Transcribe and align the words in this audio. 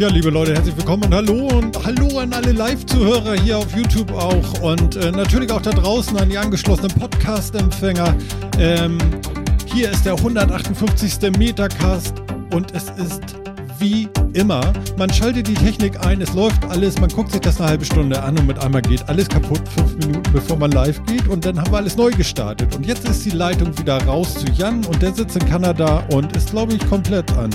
Ja, 0.00 0.08
liebe 0.08 0.30
Leute, 0.30 0.54
herzlich 0.54 0.74
willkommen 0.78 1.04
und 1.04 1.14
hallo 1.14 1.48
und 1.58 1.84
hallo 1.84 2.20
an 2.20 2.32
alle 2.32 2.52
Live-Zuhörer 2.52 3.34
hier 3.34 3.58
auf 3.58 3.76
YouTube 3.76 4.10
auch 4.12 4.62
und 4.62 4.96
äh, 4.96 5.12
natürlich 5.12 5.52
auch 5.52 5.60
da 5.60 5.72
draußen 5.72 6.16
an 6.16 6.30
die 6.30 6.38
angeschlossenen 6.38 6.90
Podcast-Empfänger. 6.98 8.14
Ähm, 8.58 8.96
hier 9.66 9.90
ist 9.90 10.06
der 10.06 10.14
158. 10.14 11.36
Metacast 11.36 12.14
und 12.54 12.74
es 12.74 12.84
ist 12.84 13.20
wie 13.78 14.08
immer, 14.32 14.72
man 14.96 15.12
schaltet 15.12 15.48
die 15.48 15.52
Technik 15.52 16.00
ein, 16.06 16.22
es 16.22 16.32
läuft 16.32 16.64
alles, 16.64 16.98
man 16.98 17.10
guckt 17.10 17.32
sich 17.32 17.42
das 17.42 17.60
eine 17.60 17.68
halbe 17.68 17.84
Stunde 17.84 18.22
an 18.22 18.38
und 18.38 18.46
mit 18.46 18.58
einmal 18.58 18.80
geht 18.80 19.06
alles 19.06 19.28
kaputt, 19.28 19.60
fünf 19.68 19.96
Minuten 19.98 20.32
bevor 20.32 20.56
man 20.56 20.70
live 20.70 21.04
geht 21.04 21.28
und 21.28 21.44
dann 21.44 21.60
haben 21.60 21.70
wir 21.70 21.76
alles 21.76 21.98
neu 21.98 22.10
gestartet. 22.10 22.74
Und 22.74 22.86
jetzt 22.86 23.06
ist 23.06 23.26
die 23.26 23.36
Leitung 23.36 23.78
wieder 23.78 24.02
raus 24.04 24.32
zu 24.32 24.46
Jan 24.52 24.82
und 24.86 25.02
der 25.02 25.12
sitzt 25.12 25.36
in 25.36 25.46
Kanada 25.46 26.02
und 26.10 26.34
ist, 26.34 26.52
glaube 26.52 26.72
ich, 26.72 26.88
komplett 26.88 27.30
an. 27.36 27.50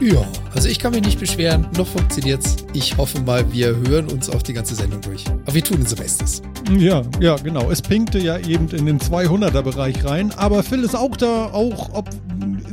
Ja, 0.00 0.24
also 0.58 0.70
ich 0.70 0.80
kann 0.80 0.90
mich 0.90 1.02
nicht 1.02 1.20
beschweren, 1.20 1.68
noch 1.76 1.86
funktioniert's. 1.86 2.56
Ich 2.74 2.96
hoffe 2.96 3.20
mal, 3.20 3.52
wir 3.52 3.76
hören 3.76 4.08
uns 4.08 4.28
auch 4.28 4.42
die 4.42 4.52
ganze 4.52 4.74
Sendung 4.74 5.00
durch. 5.02 5.24
Aber 5.28 5.54
wir 5.54 5.62
tun 5.62 5.78
unser 5.78 5.94
Bestes. 5.94 6.42
Ja, 6.76 7.04
ja, 7.20 7.36
genau. 7.36 7.70
Es 7.70 7.80
pinkte 7.80 8.18
ja 8.18 8.40
eben 8.40 8.68
in 8.70 8.84
den 8.84 8.98
200er 8.98 9.62
Bereich 9.62 10.04
rein, 10.04 10.32
aber 10.32 10.64
Phil 10.64 10.82
ist 10.82 10.96
auch 10.96 11.16
da, 11.16 11.52
auch 11.52 11.94
ob 11.94 12.10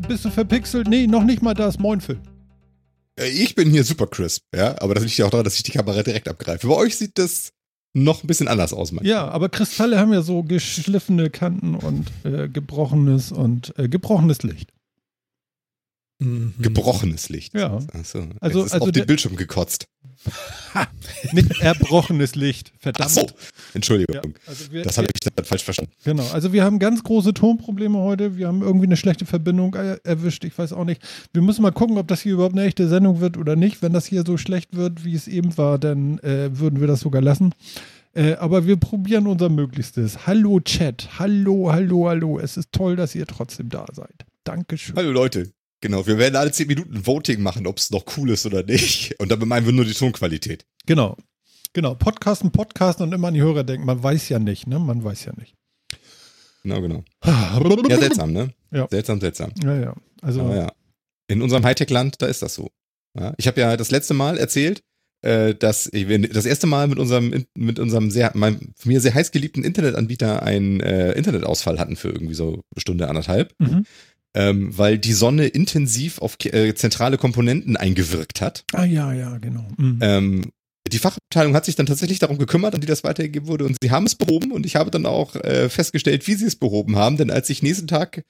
bist 0.07 0.25
du 0.25 0.31
verpixelt? 0.31 0.87
Nee, 0.87 1.05
noch 1.05 1.23
nicht 1.23 1.43
mal 1.43 1.53
das. 1.53 1.77
Moin 1.77 2.01
Phil. 2.01 2.17
Äh, 3.19 3.27
ich 3.27 3.53
bin 3.53 3.69
hier 3.69 3.83
super 3.83 4.07
crisp, 4.07 4.41
ja, 4.55 4.81
aber 4.81 4.95
das 4.95 5.03
liegt 5.03 5.17
ja 5.17 5.27
auch 5.27 5.29
daran, 5.29 5.43
dass 5.43 5.55
ich 5.55 5.61
die 5.61 5.73
Kamera 5.73 6.01
direkt 6.01 6.27
abgreife. 6.27 6.65
Bei 6.65 6.73
euch 6.73 6.97
sieht 6.97 7.19
das 7.19 7.51
noch 7.93 8.23
ein 8.23 8.27
bisschen 8.27 8.47
anders 8.47 8.73
aus, 8.73 8.93
manchmal. 8.93 9.11
Ja, 9.11 9.27
aber 9.27 9.49
Kristalle 9.49 9.99
haben 9.99 10.11
ja 10.11 10.23
so 10.23 10.41
geschliffene 10.41 11.29
Kanten 11.29 11.75
und 11.75 12.07
äh, 12.23 12.49
gebrochenes 12.49 13.31
und 13.31 13.77
äh, 13.77 13.87
gebrochenes 13.87 14.41
Licht. 14.41 14.71
Mhm. 16.19 16.53
Gebrochenes 16.59 17.29
Licht. 17.29 17.53
Ja. 17.53 17.79
Achso. 17.93 18.27
Also, 18.39 18.63
ist 18.63 18.73
also 18.73 18.85
auf 18.85 18.91
den 18.91 19.05
Bildschirm 19.05 19.35
gekotzt. 19.35 19.87
Nicht 21.33 21.59
erbrochenes 21.61 22.35
Licht. 22.35 22.71
Verdammt. 22.79 23.09
Ach 23.09 23.13
so. 23.13 23.27
Entschuldigung. 23.73 24.15
Ja, 24.15 24.31
also 24.47 24.71
wir, 24.71 24.83
das 24.83 24.97
habe 24.97 25.07
ich 25.13 25.19
dann 25.19 25.45
falsch 25.45 25.63
verstanden. 25.63 25.91
Genau. 26.03 26.25
Also 26.31 26.53
wir 26.53 26.63
haben 26.63 26.79
ganz 26.79 27.03
große 27.03 27.33
Tonprobleme 27.33 27.97
heute. 27.99 28.37
Wir 28.37 28.47
haben 28.47 28.61
irgendwie 28.61 28.85
eine 28.85 28.97
schlechte 28.97 29.25
Verbindung 29.25 29.73
erwischt. 29.73 30.45
Ich 30.45 30.57
weiß 30.57 30.73
auch 30.73 30.85
nicht. 30.85 31.01
Wir 31.33 31.41
müssen 31.41 31.61
mal 31.61 31.71
gucken, 31.71 31.97
ob 31.97 32.07
das 32.07 32.21
hier 32.21 32.33
überhaupt 32.33 32.55
eine 32.55 32.65
echte 32.65 32.87
Sendung 32.87 33.19
wird 33.19 33.37
oder 33.37 33.55
nicht. 33.55 33.81
Wenn 33.81 33.93
das 33.93 34.05
hier 34.05 34.23
so 34.25 34.37
schlecht 34.37 34.75
wird, 34.75 35.03
wie 35.03 35.15
es 35.15 35.27
eben 35.27 35.57
war, 35.57 35.77
dann 35.77 36.19
äh, 36.19 36.57
würden 36.57 36.79
wir 36.79 36.87
das 36.87 37.01
sogar 37.01 37.21
lassen. 37.21 37.53
Äh, 38.13 38.35
aber 38.35 38.65
wir 38.65 38.77
probieren 38.77 39.27
unser 39.27 39.49
Möglichstes. 39.49 40.25
Hallo 40.25 40.61
Chat. 40.61 41.19
Hallo, 41.19 41.71
hallo, 41.71 42.07
hallo. 42.07 42.39
Es 42.39 42.55
ist 42.55 42.71
toll, 42.71 42.95
dass 42.95 43.13
ihr 43.15 43.27
trotzdem 43.27 43.69
da 43.69 43.85
seid. 43.91 44.25
Dankeschön. 44.45 44.95
Hallo 44.95 45.11
Leute. 45.11 45.51
Genau, 45.81 46.07
wir 46.07 46.17
werden 46.17 46.35
alle 46.35 46.51
10 46.51 46.67
Minuten 46.67 47.05
Voting 47.05 47.41
machen, 47.41 47.67
ob 47.67 47.77
es 47.77 47.91
noch 47.91 48.05
cool 48.17 48.31
ist 48.31 48.45
oder 48.45 48.63
nicht. 48.63 49.19
Und 49.19 49.29
dann 49.29 49.45
meinen 49.47 49.65
wir 49.65 49.73
nur 49.73 49.85
die 49.85 49.93
Tonqualität. 49.93 50.65
Genau. 50.85 51.17
Genau. 51.73 51.93
Podcasten, 51.93 52.51
Podcasten 52.51 53.05
und 53.05 53.13
immer 53.13 53.27
an 53.27 53.33
die 53.33 53.41
Hörer 53.41 53.63
denken. 53.63 53.85
Man 53.85 54.01
weiß 54.01 54.29
ja 54.29 54.39
nicht, 54.39 54.65
ne? 54.65 54.79
Man 54.79 55.03
weiß 55.03 55.25
ja 55.25 55.33
nicht. 55.37 55.55
Genau, 56.63 56.81
genau. 56.81 57.03
ja, 57.25 57.99
seltsam, 57.99 58.31
ne? 58.31 58.53
Ja. 58.71 58.87
Seltsam, 58.89 59.19
seltsam. 59.19 59.51
Ja, 59.61 59.77
ja. 59.77 59.95
Also. 60.21 60.41
Aber 60.41 60.55
ja. 60.55 60.71
In 61.27 61.41
unserem 61.41 61.63
Hightech-Land, 61.65 62.21
da 62.21 62.27
ist 62.27 62.41
das 62.41 62.55
so. 62.55 62.71
Ja? 63.13 63.33
Ich 63.37 63.47
habe 63.47 63.59
ja 63.59 63.75
das 63.77 63.91
letzte 63.91 64.13
Mal 64.13 64.37
erzählt, 64.37 64.83
äh, 65.21 65.53
dass 65.53 65.91
wir 65.91 66.19
das 66.29 66.45
erste 66.45 66.65
Mal 66.65 66.87
mit 66.87 66.97
unserem, 66.97 67.45
mit 67.55 67.79
unserem 67.79 68.09
sehr, 68.09 68.31
mein, 68.35 68.73
mir 68.85 69.01
sehr 69.01 69.13
heiß 69.13 69.31
geliebten 69.31 69.63
Internetanbieter 69.63 70.43
einen 70.43 70.79
äh, 70.79 71.11
Internetausfall 71.11 71.79
hatten 71.79 71.95
für 71.95 72.09
irgendwie 72.09 72.35
so 72.35 72.53
eine 72.53 72.81
Stunde, 72.81 73.09
anderthalb. 73.09 73.53
Mhm 73.59 73.85
ähm, 74.35 74.77
weil 74.77 74.99
die 74.99 75.13
Sonne 75.13 75.47
intensiv 75.47 76.19
auf 76.19 76.37
äh, 76.43 76.75
zentrale 76.75 77.17
Komponenten 77.17 77.77
eingewirkt 77.77 78.41
hat. 78.41 78.65
Ah 78.73 78.83
ja, 78.83 79.13
ja, 79.13 79.37
genau. 79.37 79.65
Mhm. 79.77 79.99
Ähm, 80.01 80.41
die 80.91 80.99
Fachabteilung 80.99 81.55
hat 81.55 81.65
sich 81.65 81.75
dann 81.75 81.87
tatsächlich 81.87 82.19
darum 82.19 82.37
gekümmert, 82.37 82.75
an 82.75 82.81
die 82.81 82.87
das 82.87 83.03
weitergegeben 83.03 83.47
wurde 83.47 83.65
und 83.65 83.77
sie 83.81 83.89
haben 83.89 84.05
es 84.05 84.13
behoben 84.13 84.51
und 84.51 84.65
ich 84.65 84.75
habe 84.75 84.91
dann 84.91 85.07
auch 85.07 85.35
äh, 85.35 85.69
festgestellt, 85.69 86.27
wie 86.27 86.35
sie 86.35 86.45
es 86.45 86.57
behoben 86.57 86.95
haben, 86.95 87.17
denn 87.17 87.31
als 87.31 87.49
ich 87.49 87.63
nächsten 87.63 87.87
Tag 87.87 88.23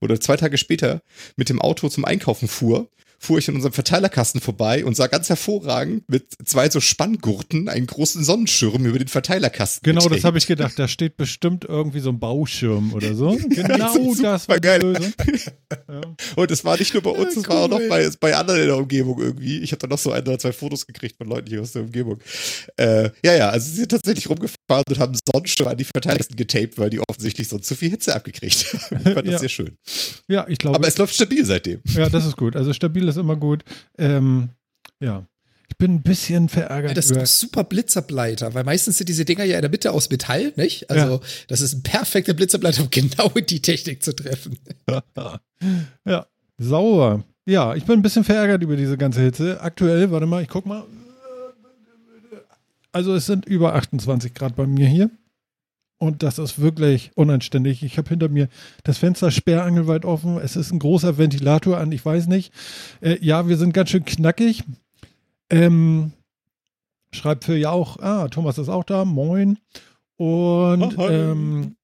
oder 0.00 0.18
zwei 0.18 0.36
Tage 0.36 0.58
später 0.58 1.02
mit 1.36 1.50
dem 1.50 1.60
Auto 1.60 1.88
zum 1.88 2.04
Einkaufen 2.04 2.48
fuhr, 2.48 2.88
fuhr 3.22 3.38
ich 3.38 3.48
an 3.50 3.54
unserem 3.54 3.74
Verteilerkasten 3.74 4.40
vorbei 4.40 4.82
und 4.82 4.96
sah 4.96 5.06
ganz 5.06 5.28
hervorragend 5.28 6.08
mit 6.08 6.24
zwei 6.46 6.70
so 6.70 6.80
Spanngurten 6.80 7.68
einen 7.68 7.86
großen 7.86 8.24
Sonnenschirm 8.24 8.86
über 8.86 8.98
den 8.98 9.08
Verteilerkasten. 9.08 9.84
Genau, 9.84 10.00
geträgt. 10.00 10.20
das 10.20 10.24
habe 10.24 10.38
ich 10.38 10.46
gedacht. 10.46 10.78
Da 10.78 10.88
steht 10.88 11.18
bestimmt 11.18 11.66
irgendwie 11.66 12.00
so 12.00 12.08
ein 12.08 12.18
Bauschirm 12.18 12.94
oder 12.94 13.14
so. 13.14 13.38
Genau, 13.50 14.14
das, 14.14 14.18
das 14.18 14.48
war 14.48 14.58
geil. 14.58 14.80
Ja. 15.88 16.00
Und 16.36 16.50
es 16.50 16.64
war 16.64 16.76
nicht 16.76 16.94
nur 16.94 17.02
bei 17.02 17.10
uns, 17.10 17.36
es 17.36 17.42
ja, 17.44 17.48
cool, 17.48 17.48
war 17.48 17.62
auch 17.64 17.68
noch 17.68 17.88
bei, 17.88 18.08
bei 18.18 18.34
anderen 18.34 18.60
in 18.60 18.66
der 18.66 18.76
Umgebung 18.76 19.20
irgendwie. 19.20 19.58
Ich 19.58 19.70
habe 19.70 19.78
da 19.78 19.86
noch 19.86 19.98
so 19.98 20.10
ein 20.10 20.22
oder 20.22 20.38
zwei 20.38 20.52
Fotos 20.52 20.86
gekriegt 20.86 21.16
von 21.16 21.28
Leuten 21.28 21.48
hier 21.48 21.60
aus 21.60 21.72
der 21.72 21.82
Umgebung. 21.82 22.18
Äh, 22.76 23.10
ja, 23.24 23.34
ja, 23.34 23.50
also 23.50 23.68
sie 23.70 23.76
sind 23.76 23.90
tatsächlich 23.90 24.28
rumgefahren 24.28 24.84
und 24.88 24.98
haben 24.98 25.16
Sonnenschirm 25.32 25.68
an 25.68 25.76
die 25.76 25.84
Verteilerkasten 25.84 26.36
getaped, 26.36 26.78
weil 26.78 26.90
die 26.90 27.00
offensichtlich 27.00 27.48
so 27.48 27.58
zu 27.58 27.76
viel 27.76 27.90
Hitze 27.90 28.14
abgekriegt 28.14 28.72
haben. 28.72 29.00
Ich 29.04 29.14
fand 29.14 29.28
das 29.28 29.40
sehr 29.40 29.48
schön. 29.48 29.76
Ja, 30.28 30.46
ich 30.48 30.58
glaube. 30.58 30.76
Aber 30.76 30.88
es 30.88 30.98
läuft 30.98 31.14
stabil 31.14 31.44
seitdem. 31.44 31.80
Ja, 31.94 32.08
das 32.08 32.26
ist 32.26 32.36
gut. 32.36 32.56
Also 32.56 32.72
stabil 32.72 33.06
ist 33.16 33.20
immer 33.20 33.36
gut. 33.36 33.64
Ähm, 33.98 34.50
ja. 35.00 35.26
Ich 35.68 35.76
bin 35.76 35.94
ein 35.94 36.02
bisschen 36.02 36.48
verärgert. 36.48 36.90
Ja, 36.90 36.94
das 36.94 37.10
ist 37.10 37.38
super 37.38 37.64
Blitzerbleiter, 37.64 38.54
weil 38.54 38.64
meistens 38.64 38.98
sind 38.98 39.08
diese 39.08 39.24
Dinger 39.24 39.44
ja 39.44 39.56
in 39.56 39.62
der 39.62 39.70
Mitte 39.70 39.92
aus 39.92 40.10
Metall, 40.10 40.52
nicht? 40.56 40.90
Also, 40.90 41.14
ja. 41.14 41.20
das 41.46 41.60
ist 41.60 41.74
ein 41.74 41.82
perfekter 41.82 42.34
Blitzerbleiter, 42.34 42.82
um 42.82 42.90
genau 42.90 43.28
die 43.28 43.62
Technik 43.62 44.02
zu 44.02 44.14
treffen. 44.14 44.58
ja, 46.04 46.26
sauber. 46.58 47.24
Ja, 47.46 47.74
ich 47.74 47.84
bin 47.84 48.00
ein 48.00 48.02
bisschen 48.02 48.24
verärgert 48.24 48.62
über 48.62 48.76
diese 48.76 48.98
ganze 48.98 49.22
Hitze. 49.22 49.60
Aktuell, 49.60 50.10
warte 50.10 50.26
mal, 50.26 50.42
ich 50.42 50.48
guck 50.48 50.66
mal. 50.66 50.84
Also, 52.92 53.14
es 53.14 53.26
sind 53.26 53.46
über 53.46 53.74
28 53.74 54.34
Grad 54.34 54.56
bei 54.56 54.66
mir 54.66 54.88
hier. 54.88 55.10
Und 56.02 56.22
das 56.22 56.38
ist 56.38 56.58
wirklich 56.58 57.10
unanständig. 57.14 57.82
Ich 57.82 57.98
habe 57.98 58.08
hinter 58.08 58.30
mir 58.30 58.48
das 58.84 58.96
Fenster 58.96 59.30
sperrangelweit 59.30 60.06
offen. 60.06 60.38
Es 60.38 60.56
ist 60.56 60.72
ein 60.72 60.78
großer 60.78 61.18
Ventilator 61.18 61.76
an, 61.76 61.92
ich 61.92 62.02
weiß 62.02 62.26
nicht. 62.26 62.54
Äh, 63.02 63.18
ja, 63.20 63.48
wir 63.48 63.58
sind 63.58 63.74
ganz 63.74 63.90
schön 63.90 64.06
knackig. 64.06 64.64
Ähm, 65.50 66.12
schreibt 67.12 67.44
Phil 67.44 67.58
ja 67.58 67.70
auch, 67.70 67.98
ah, 67.98 68.28
Thomas 68.28 68.56
ist 68.56 68.70
auch 68.70 68.84
da, 68.84 69.04
moin. 69.04 69.58
Und 70.16 70.98
oh, 70.98 71.06
ähm, 71.06 71.76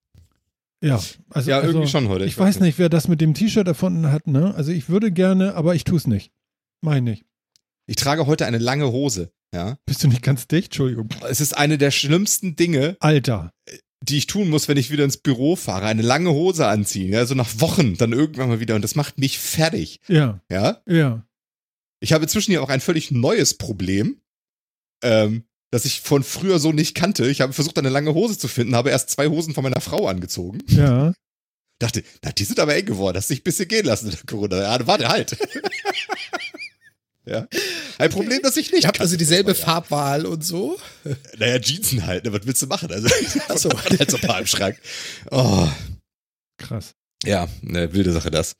ja, 0.81 0.99
also, 1.29 1.51
ja, 1.51 1.59
also, 1.59 1.69
irgendwie 1.69 1.89
schon 1.89 2.09
heute. 2.09 2.25
Ich, 2.25 2.33
ich 2.33 2.39
weiß 2.39 2.61
nicht, 2.61 2.79
wer 2.79 2.89
das 2.89 3.09
mit 3.09 3.21
dem 3.21 3.35
T-Shirt 3.35 3.69
erfunden 3.69 4.11
hat, 4.11 4.27
ne? 4.27 4.55
Also 4.55 4.73
ich 4.73 4.89
würde 4.89 5.13
gerne, 5.13 5.57
aber 5.57 5.75
ich 5.75 5.85
tue 5.85 5.99
es 5.99 6.07
nicht. 6.07 6.33
Meine 6.81 7.13
ich. 7.13 7.25
Ich 7.87 7.97
trage 7.97 8.27
heute 8.27 8.47
eine 8.47 8.59
lange 8.59 8.91
Hose, 8.91 9.31
ja. 9.53 9.77
Bist 9.85 10.03
du 10.03 10.09
nicht 10.09 10.23
ganz 10.23 10.49
dicht? 10.49 10.69
Entschuldigung. 10.69 11.11
Es 11.29 11.43
ist 11.43 11.55
eine 11.55 11.77
der 11.77 11.91
schlimmsten 11.91 12.57
Dinge. 12.57 12.97
Alter 13.01 13.53
die 14.01 14.19
ich 14.19 14.27
tun 14.27 14.51
muss, 14.51 14.69
wenn 14.69 14.77
ich 14.77 14.91
wieder 14.91 15.05
ins 15.05 15.17
Büro 15.17 15.57
fahre, 15.57 15.87
eine 15.87 16.03
lange 16.03 16.31
Hose 16.31 16.67
anziehen, 16.67 17.15
also 17.15 17.35
nach 17.35 17.61
Wochen 17.61 17.97
dann 17.97 18.13
irgendwann 18.13 18.49
mal 18.49 18.61
wieder 18.61 18.75
und 18.75 18.83
das 18.83 18.95
macht 18.95 19.19
mich 19.19 19.39
fertig. 19.39 20.01
Ja. 20.07 20.41
Ja? 20.51 20.83
Ja. 20.87 21.27
Ich 22.01 22.13
habe 22.13 22.25
inzwischen 22.25 22.53
ja 22.53 22.61
auch 22.61 22.69
ein 22.69 22.81
völlig 22.81 23.11
neues 23.11 23.55
Problem, 23.55 24.21
ähm, 25.03 25.45
das 25.71 25.85
ich 25.85 26.03
von 26.03 26.23
früher 26.23 26.59
so 26.59 26.73
nicht 26.73 26.95
kannte. 26.95 27.27
Ich 27.29 27.41
habe 27.41 27.53
versucht, 27.53 27.79
eine 27.79 27.89
lange 27.89 28.15
Hose 28.15 28.39
zu 28.39 28.49
finden, 28.49 28.77
habe 28.77 28.91
erst 28.91 29.11
zwei 29.11 29.29
Hosen 29.29 29.55
von 29.55 29.65
meiner 29.65 29.81
Frau 29.81 30.07
angezogen. 30.07 30.63
Ja. 30.69 31.13
Dachte, 31.79 32.03
na, 32.23 32.33
die 32.33 32.45
sind 32.45 32.59
aber 32.59 32.75
eng 32.75 32.87
geworden, 32.87 33.17
hast 33.17 33.29
dich 33.29 33.41
ein 33.41 33.45
bisschen 33.45 33.69
gehen 33.69 33.85
lassen 33.85 34.07
in 34.07 34.13
der 34.13 34.21
Corona. 34.27 34.63
Ja, 34.63 34.87
warte 34.87 35.09
halt. 35.09 35.37
Ja. 37.27 37.49
Ein 37.99 38.11
Problem, 38.11 38.41
das 38.43 38.57
ich 38.57 38.73
nicht 38.73 38.87
habe. 38.87 39.01
Also 39.01 39.17
dieselbe 39.17 39.55
Farbwahl 39.55 40.27
und 40.27 40.45
so. 40.45 40.79
Naja, 41.39 41.59
Jeansen 41.59 42.07
halt, 42.07 42.25
ne? 42.25 42.33
was 42.33 42.47
willst 42.47 42.63
du 42.63 42.67
machen? 42.67 42.91
Also, 42.91 43.09
Achso. 43.49 43.71
halt 43.99 44.11
so 44.11 44.17
ein 44.17 44.23
paar 44.23 44.41
im 44.41 44.47
Schrank. 44.47 44.81
Oh. 45.31 45.69
Krass. 46.57 46.95
Ja, 47.25 47.49
eine 47.67 47.93
wilde 47.93 48.13
Sache 48.13 48.31
das. 48.31 48.55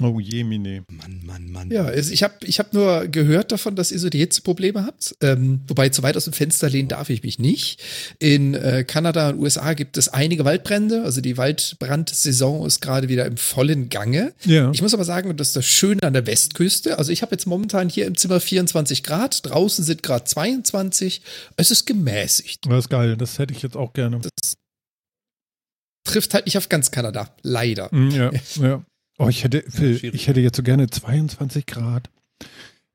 Oh 0.00 0.18
je, 0.18 0.42
Mine. 0.42 0.84
Mann, 0.90 1.20
Mann, 1.24 1.50
Mann. 1.50 1.70
Ja, 1.70 1.84
also 1.84 2.12
ich 2.12 2.22
habe 2.22 2.34
ich 2.42 2.58
hab 2.58 2.72
nur 2.72 3.06
gehört 3.06 3.52
davon, 3.52 3.76
dass 3.76 3.92
ihr 3.92 3.98
so 3.98 4.08
die 4.08 4.18
Hitzeprobleme 4.18 4.84
habt. 4.84 5.14
Ähm, 5.20 5.60
wobei 5.68 5.90
zu 5.90 6.02
weit 6.02 6.16
aus 6.16 6.24
dem 6.24 6.32
Fenster 6.32 6.68
lehnen 6.68 6.88
darf 6.88 7.08
ich 7.08 7.22
mich 7.22 7.38
nicht. 7.38 7.80
In 8.18 8.54
äh, 8.54 8.84
Kanada 8.84 9.30
und 9.30 9.38
USA 9.38 9.74
gibt 9.74 9.96
es 9.96 10.08
einige 10.08 10.44
Waldbrände. 10.44 11.02
Also 11.02 11.20
die 11.20 11.36
Waldbrandsaison 11.36 12.66
ist 12.66 12.80
gerade 12.80 13.08
wieder 13.08 13.26
im 13.26 13.36
vollen 13.36 13.88
Gange. 13.88 14.32
Ja. 14.44 14.70
Ich 14.72 14.82
muss 14.82 14.94
aber 14.94 15.04
sagen, 15.04 15.36
das 15.36 15.48
ist 15.48 15.56
das 15.56 15.66
Schöne 15.66 16.02
an 16.02 16.12
der 16.12 16.26
Westküste. 16.26 16.98
Also 16.98 17.12
ich 17.12 17.22
habe 17.22 17.32
jetzt 17.32 17.46
momentan 17.46 17.88
hier 17.88 18.06
im 18.06 18.16
Zimmer 18.16 18.40
24 18.40 19.02
Grad. 19.02 19.46
Draußen 19.46 19.84
sind 19.84 20.02
gerade 20.02 20.24
22. 20.24 21.22
Es 21.56 21.70
ist 21.70 21.86
gemäßigt. 21.86 22.66
Das 22.66 22.86
ist 22.86 22.90
geil. 22.90 23.16
Das 23.16 23.38
hätte 23.38 23.54
ich 23.54 23.62
jetzt 23.62 23.76
auch 23.76 23.92
gerne. 23.92 24.18
Das 24.18 24.54
trifft 26.04 26.34
halt 26.34 26.46
nicht 26.46 26.58
auf 26.58 26.68
ganz 26.68 26.90
Kanada. 26.90 27.34
Leider. 27.42 27.88
Mm, 27.92 28.10
ja, 28.10 28.30
ja. 28.56 28.84
Oh, 29.22 29.28
ich 29.28 29.44
hätte, 29.44 29.58
ich 29.60 30.26
hätte 30.26 30.40
jetzt 30.40 30.56
so 30.56 30.62
gerne 30.62 30.88
22 30.88 31.66
Grad. 31.66 32.10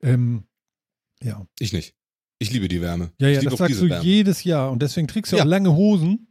Ähm, 0.02 0.44
ja. 1.24 1.46
Ich 1.60 1.74
nicht. 1.74 1.96
Ich 2.40 2.52
liebe 2.52 2.68
die 2.68 2.82
Wärme. 2.82 3.12
Ja, 3.20 3.30
ja, 3.30 3.40
ich 3.40 3.46
das 3.46 3.58
sagst 3.58 3.82
du 3.82 3.90
Wärme. 3.90 4.04
jedes 4.04 4.44
Jahr 4.44 4.72
und 4.72 4.82
deswegen 4.82 5.08
trägst 5.08 5.32
du 5.32 5.38
ja. 5.38 5.44
auch 5.44 5.48
lange 5.48 5.74
Hosen. 5.74 6.28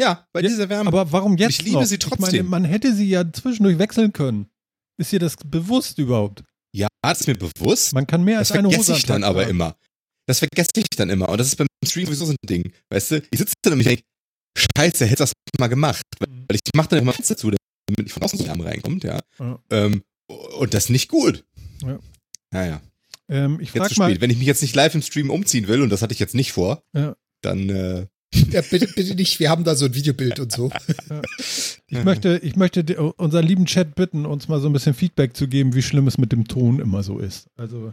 Ja, 0.00 0.26
bei 0.32 0.40
ja, 0.40 0.48
dieser 0.48 0.68
Wärme. 0.68 0.88
Aber 0.88 1.10
warum 1.12 1.36
jetzt 1.36 1.50
Ich 1.50 1.62
liebe 1.62 1.78
noch? 1.78 1.84
sie 1.84 1.98
trotzdem. 1.98 2.24
Ich 2.24 2.30
meine, 2.32 2.48
man 2.48 2.64
hätte 2.64 2.94
sie 2.94 3.08
ja 3.08 3.30
zwischendurch 3.32 3.78
wechseln 3.78 4.12
können. 4.12 4.46
Ist 4.98 5.12
dir 5.12 5.18
das 5.18 5.36
bewusst 5.36 5.98
überhaupt? 5.98 6.44
Ja, 6.72 6.88
das 7.02 7.20
ist 7.20 7.26
mir 7.26 7.34
bewusst. 7.34 7.92
Man 7.92 8.06
kann 8.06 8.22
mehr 8.22 8.38
Das 8.38 8.50
als 8.50 8.58
eine 8.58 8.68
Hose 8.68 8.76
vergesse 8.76 8.92
am 8.92 8.98
ich 8.98 9.06
dann 9.06 9.24
aber 9.24 9.46
immer. 9.48 9.76
Das 10.26 10.38
vergesse 10.38 10.70
ich 10.76 10.88
dann 10.96 11.10
immer. 11.10 11.28
Und 11.28 11.38
das 11.38 11.48
ist 11.48 11.56
beim 11.56 11.66
Stream 11.84 12.06
sowieso 12.06 12.26
so 12.26 12.32
ein 12.32 12.36
Ding. 12.48 12.72
Weißt 12.90 13.10
du, 13.10 13.22
ich 13.30 13.38
sitze 13.38 13.54
dann 13.62 13.72
und 13.74 13.80
ich 13.80 13.86
denke, 13.86 14.02
scheiße, 14.56 15.06
hätte 15.06 15.16
das 15.16 15.32
mal 15.58 15.66
gemacht. 15.66 16.04
Mhm. 16.20 16.44
Weil 16.48 16.56
ich 16.56 16.60
mache 16.76 16.88
dann 16.90 17.00
immer 17.00 17.12
Fenster 17.12 17.36
zu, 17.36 17.50
damit 17.94 18.06
nicht 18.06 18.12
von 18.14 18.22
außen 18.22 18.38
so 18.38 18.44
Lärm 18.44 18.60
reinkommt, 18.60 19.04
ja. 19.04 19.20
Ja. 19.38 19.58
Ähm, 19.70 20.02
und 20.58 20.74
das 20.74 20.84
ist 20.84 20.90
nicht 20.90 21.08
gut. 21.08 21.44
Ja. 21.84 21.98
Naja, 22.52 22.80
Ähm, 23.28 23.58
ich 23.60 23.72
jetzt 23.74 23.78
frag 23.78 23.90
zu 23.92 24.00
mal, 24.00 24.10
spät. 24.10 24.20
Wenn 24.20 24.30
ich 24.30 24.38
mich 24.38 24.46
jetzt 24.46 24.62
nicht 24.62 24.74
live 24.74 24.94
im 24.94 25.02
Stream 25.02 25.30
umziehen 25.30 25.68
will, 25.68 25.82
und 25.82 25.90
das 25.90 26.02
hatte 26.02 26.12
ich 26.12 26.18
jetzt 26.20 26.34
nicht 26.34 26.52
vor, 26.52 26.82
Ja. 26.94 27.16
dann 27.42 27.68
äh, 27.70 28.06
Ja, 28.50 28.60
bitte, 28.62 28.86
bitte 28.86 29.14
nicht. 29.14 29.40
Wir 29.40 29.50
haben 29.50 29.64
da 29.64 29.74
so 29.74 29.86
ein 29.86 29.94
Videobild 29.94 30.38
und 30.40 30.52
so. 30.52 30.70
ich 31.88 32.04
möchte, 32.04 32.38
ich 32.42 32.56
möchte 32.56 32.82
unseren 33.12 33.46
lieben 33.46 33.66
Chat 33.66 33.94
bitten, 33.94 34.26
uns 34.26 34.48
mal 34.48 34.60
so 34.60 34.68
ein 34.68 34.72
bisschen 34.72 34.94
Feedback 34.94 35.36
zu 35.36 35.48
geben, 35.48 35.74
wie 35.74 35.82
schlimm 35.82 36.06
es 36.06 36.18
mit 36.18 36.32
dem 36.32 36.46
Ton 36.46 36.78
immer 36.80 37.02
so 37.02 37.18
ist. 37.18 37.48
Also, 37.56 37.92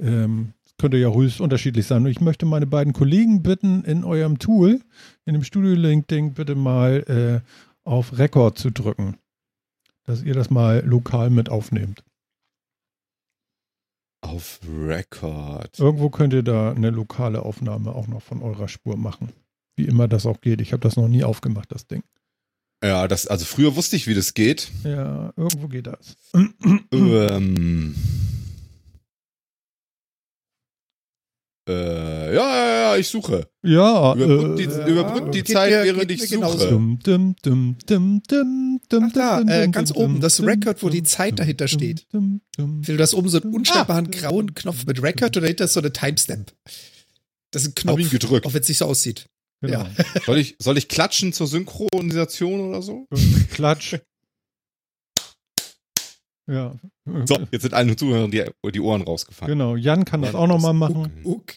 ähm, 0.00 0.52
es 0.64 0.72
könnte 0.78 0.98
ja 0.98 1.12
höchst 1.12 1.40
unterschiedlich 1.40 1.86
sein. 1.86 2.04
Und 2.04 2.10
ich 2.10 2.20
möchte 2.20 2.46
meine 2.46 2.66
beiden 2.66 2.92
Kollegen 2.92 3.42
bitten, 3.42 3.82
in 3.84 4.04
eurem 4.04 4.38
Tool, 4.38 4.80
in 5.24 5.32
dem 5.34 5.42
Studio-Link-Ding, 5.42 6.34
bitte 6.34 6.54
mal 6.54 7.42
äh, 7.44 7.48
auf 7.86 8.18
Rekord 8.18 8.58
zu 8.58 8.70
drücken. 8.70 9.16
Dass 10.04 10.22
ihr 10.22 10.34
das 10.34 10.50
mal 10.50 10.84
lokal 10.84 11.30
mit 11.30 11.48
aufnehmt. 11.48 12.04
auf 14.26 14.60
Record. 14.68 15.78
Irgendwo 15.78 16.10
könnt 16.10 16.32
ihr 16.32 16.42
da 16.42 16.72
eine 16.72 16.90
lokale 16.90 17.42
Aufnahme 17.42 17.94
auch 17.94 18.08
noch 18.08 18.22
von 18.22 18.42
eurer 18.42 18.68
Spur 18.68 18.96
machen. 18.96 19.32
Wie 19.76 19.84
immer 19.86 20.08
das 20.08 20.26
auch 20.26 20.40
geht. 20.40 20.60
Ich 20.60 20.72
habe 20.72 20.80
das 20.80 20.96
noch 20.96 21.08
nie 21.08 21.22
aufgemacht, 21.24 21.70
das 21.70 21.86
Ding. 21.86 22.02
Ja, 22.82 23.08
das, 23.08 23.26
also 23.26 23.44
früher 23.44 23.76
wusste 23.76 23.96
ich, 23.96 24.06
wie 24.06 24.14
das 24.14 24.34
geht. 24.34 24.70
Ja, 24.84 25.32
irgendwo 25.36 25.68
geht 25.68 25.86
das. 25.86 26.16
Ähm, 26.92 27.94
äh, 31.68 32.34
ja, 32.34 32.56
ja, 32.56 32.80
ja, 32.92 32.96
ich 32.96 33.08
suche. 33.08 33.48
Ja, 33.62 34.14
Überbrückt 34.14 34.58
die, 34.58 34.64
äh, 34.64 34.90
überbrückt 34.90 35.34
die 35.34 35.44
Zeit, 35.44 35.70
mir- 35.70 35.84
während 35.84 36.10
ich 36.10 36.28
suche. 36.28 36.68
Dum, 36.68 36.98
dum, 37.02 37.34
dum, 37.42 37.76
dum, 37.86 38.22
dum, 38.28 38.80
dum, 38.88 39.04
Ach 39.08 39.12
da, 39.12 39.40
äh, 39.42 39.68
ganz 39.68 39.92
oben, 39.92 40.20
das 40.20 40.42
Record, 40.42 40.82
wo 40.82 40.88
die 40.88 41.02
Zeit 41.02 41.38
dahinter 41.38 41.66
steht. 41.68 42.06
Phil, 42.10 42.96
du 42.96 43.02
hast 43.02 43.14
oben 43.14 43.28
so 43.28 43.40
einen 43.40 43.52
unschlagbaren 43.54 44.06
Ah. 44.06 44.10
grauen 44.18 44.54
Knopf 44.54 44.86
mit 44.86 45.02
Record 45.02 45.36
und 45.36 45.42
dahinter 45.42 45.64
ist 45.64 45.72
so 45.74 45.80
eine 45.80 45.92
Timestamp. 45.92 46.52
Das 47.52 47.62
ist 47.62 47.68
ein 47.84 47.90
Hab 47.90 47.98
ihn 47.98 48.08
Knopf, 48.08 48.10
gedrückt. 48.22 48.46
auch 48.46 48.54
wenn 48.54 48.60
es 48.62 48.68
nicht 48.68 48.78
so 48.78 48.84
aussieht. 48.86 49.26
Genau. 49.62 49.80
Ja. 49.84 49.90
Soll 50.26 50.38
ich, 50.38 50.56
soll 50.58 50.76
ich 50.78 50.88
klatschen 50.88 51.32
zur 51.32 51.46
Synchronisation 51.46 52.60
oder 52.68 52.82
so? 52.82 53.06
Klatsch. 53.52 53.96
Ja. 56.46 56.74
So, 57.24 57.38
jetzt 57.50 57.62
sind 57.62 57.74
allen 57.74 57.96
Zuhörern 57.96 58.30
die, 58.30 58.44
die 58.72 58.80
Ohren 58.80 59.02
rausgefallen. 59.02 59.50
Genau. 59.58 59.76
Jan 59.76 60.04
kann 60.04 60.22
das 60.22 60.34
auch 60.34 60.46
nochmal 60.46 60.74
machen. 60.74 61.10
Uck. 61.24 61.54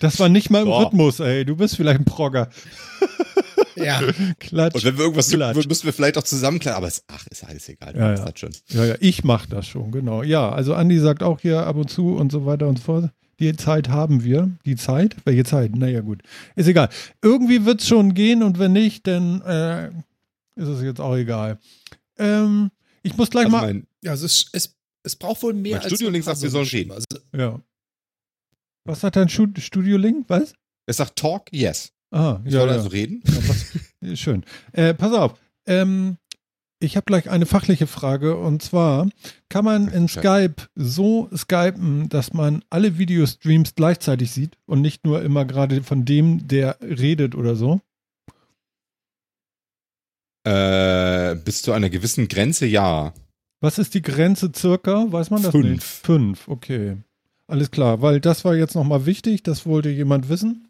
Das 0.00 0.18
war 0.18 0.28
nicht 0.28 0.50
mal 0.50 0.62
im 0.62 0.68
So. 0.68 0.76
Rhythmus, 0.78 1.20
ey. 1.20 1.44
Du 1.44 1.56
bist 1.56 1.76
vielleicht 1.76 2.00
ein 2.00 2.04
Progger. 2.04 2.48
Ja, 3.76 4.00
Klatsch. 4.38 4.74
Und 4.74 4.84
wenn 4.84 4.96
wir 4.96 5.04
irgendwas 5.04 5.30
Klatsch. 5.30 5.54
tun, 5.56 5.64
müssen 5.68 5.84
wir 5.86 5.92
vielleicht 5.92 6.18
auch 6.18 6.22
zusammenklären. 6.22 6.76
Aber 6.76 6.86
es, 6.88 7.04
ach, 7.08 7.26
ist 7.28 7.44
alles 7.44 7.68
egal. 7.68 7.94
Ja, 7.96 8.10
Das 8.10 8.20
ja. 8.20 8.26
hat 8.26 8.38
schon. 8.38 8.50
Ja, 8.68 8.84
ja, 8.84 8.94
ich 9.00 9.24
mach 9.24 9.46
das 9.46 9.66
schon, 9.66 9.90
genau. 9.90 10.22
Ja, 10.22 10.50
also 10.50 10.74
Andi 10.74 10.98
sagt 10.98 11.22
auch 11.22 11.40
hier 11.40 11.66
ab 11.66 11.76
und 11.76 11.88
zu 11.88 12.14
und 12.16 12.32
so 12.32 12.44
weiter 12.46 12.66
und 12.68 12.78
so 12.78 12.84
fort. 12.84 13.10
Die 13.38 13.54
Zeit 13.56 13.88
haben 13.88 14.22
wir. 14.22 14.50
Die 14.66 14.76
Zeit? 14.76 15.16
Welche 15.24 15.44
Zeit? 15.44 15.74
Naja, 15.74 16.00
gut. 16.00 16.22
Ist 16.56 16.66
egal. 16.68 16.90
Irgendwie 17.22 17.64
wird's 17.64 17.86
schon 17.88 18.12
gehen 18.12 18.42
und 18.42 18.58
wenn 18.58 18.72
nicht, 18.72 19.06
dann 19.06 19.40
äh, 19.42 19.90
ist 20.56 20.68
es 20.68 20.82
jetzt 20.82 21.00
auch 21.00 21.16
egal. 21.16 21.58
Ähm, 22.18 22.70
ich 23.02 23.16
muss 23.16 23.30
gleich 23.30 23.46
Also 23.46 23.56
mal. 23.56 23.66
mein, 23.66 23.86
ja 24.02 24.10
also 24.12 24.26
es, 24.26 24.46
es, 24.52 24.76
es 25.02 25.16
braucht 25.16 25.42
wohl 25.42 25.54
mehr 25.54 25.78
Mein 25.78 25.86
Studio-Link 25.88 26.24
sagt, 26.24 26.42
wir 26.42 26.50
sollen 26.50 26.66
reden. 26.68 26.92
Also, 26.92 27.06
ja. 27.34 27.60
Was 28.84 29.02
hat 29.02 29.16
dein 29.16 29.28
Stu- 29.28 29.48
Studio-Link? 29.58 30.24
Was? 30.28 30.54
es 30.86 30.96
sagt 30.96 31.16
Talk, 31.16 31.52
yes. 31.52 31.92
Ah, 32.10 32.40
Ich 32.44 32.52
ja, 32.52 32.60
soll 32.60 32.68
ja. 32.70 32.74
also 32.74 32.88
reden. 32.88 33.22
Ja, 34.02 34.16
schön. 34.16 34.44
Äh, 34.72 34.94
pass 34.94 35.12
auf. 35.12 35.38
Ähm, 35.66 36.16
ich 36.82 36.96
habe 36.96 37.04
gleich 37.04 37.28
eine 37.30 37.44
fachliche 37.46 37.86
Frage 37.86 38.36
und 38.36 38.62
zwar 38.62 39.08
kann 39.50 39.64
man 39.64 39.88
in. 39.88 40.08
Skype 40.08 40.56
so 40.74 41.28
skypen, 41.36 42.08
dass 42.08 42.32
man 42.32 42.64
alle 42.70 42.96
Videostreams 42.98 43.74
gleichzeitig 43.74 44.32
sieht 44.32 44.56
und 44.66 44.80
nicht 44.80 45.04
nur 45.04 45.22
immer 45.22 45.44
gerade 45.44 45.82
von 45.84 46.04
dem, 46.06 46.48
der 46.48 46.78
redet 46.80 47.34
oder 47.34 47.54
so? 47.54 47.80
Äh, 50.44 51.34
bis 51.36 51.62
zu 51.62 51.72
einer 51.72 51.90
gewissen 51.90 52.28
Grenze, 52.28 52.66
ja. 52.66 53.12
Was 53.60 53.78
ist 53.78 53.94
die 53.94 54.02
Grenze 54.02 54.50
circa? 54.54 55.06
Weiß 55.12 55.30
man 55.30 55.42
das 55.42 55.52
Fünf. 55.52 55.66
nicht? 55.66 55.82
Fünf, 55.82 56.48
okay. 56.48 56.96
Alles 57.46 57.70
klar, 57.70 58.00
weil 58.00 58.20
das 58.20 58.44
war 58.44 58.54
jetzt 58.54 58.74
nochmal 58.74 59.06
wichtig, 59.06 59.42
das 59.42 59.66
wollte 59.66 59.90
jemand 59.90 60.28
wissen. 60.28 60.68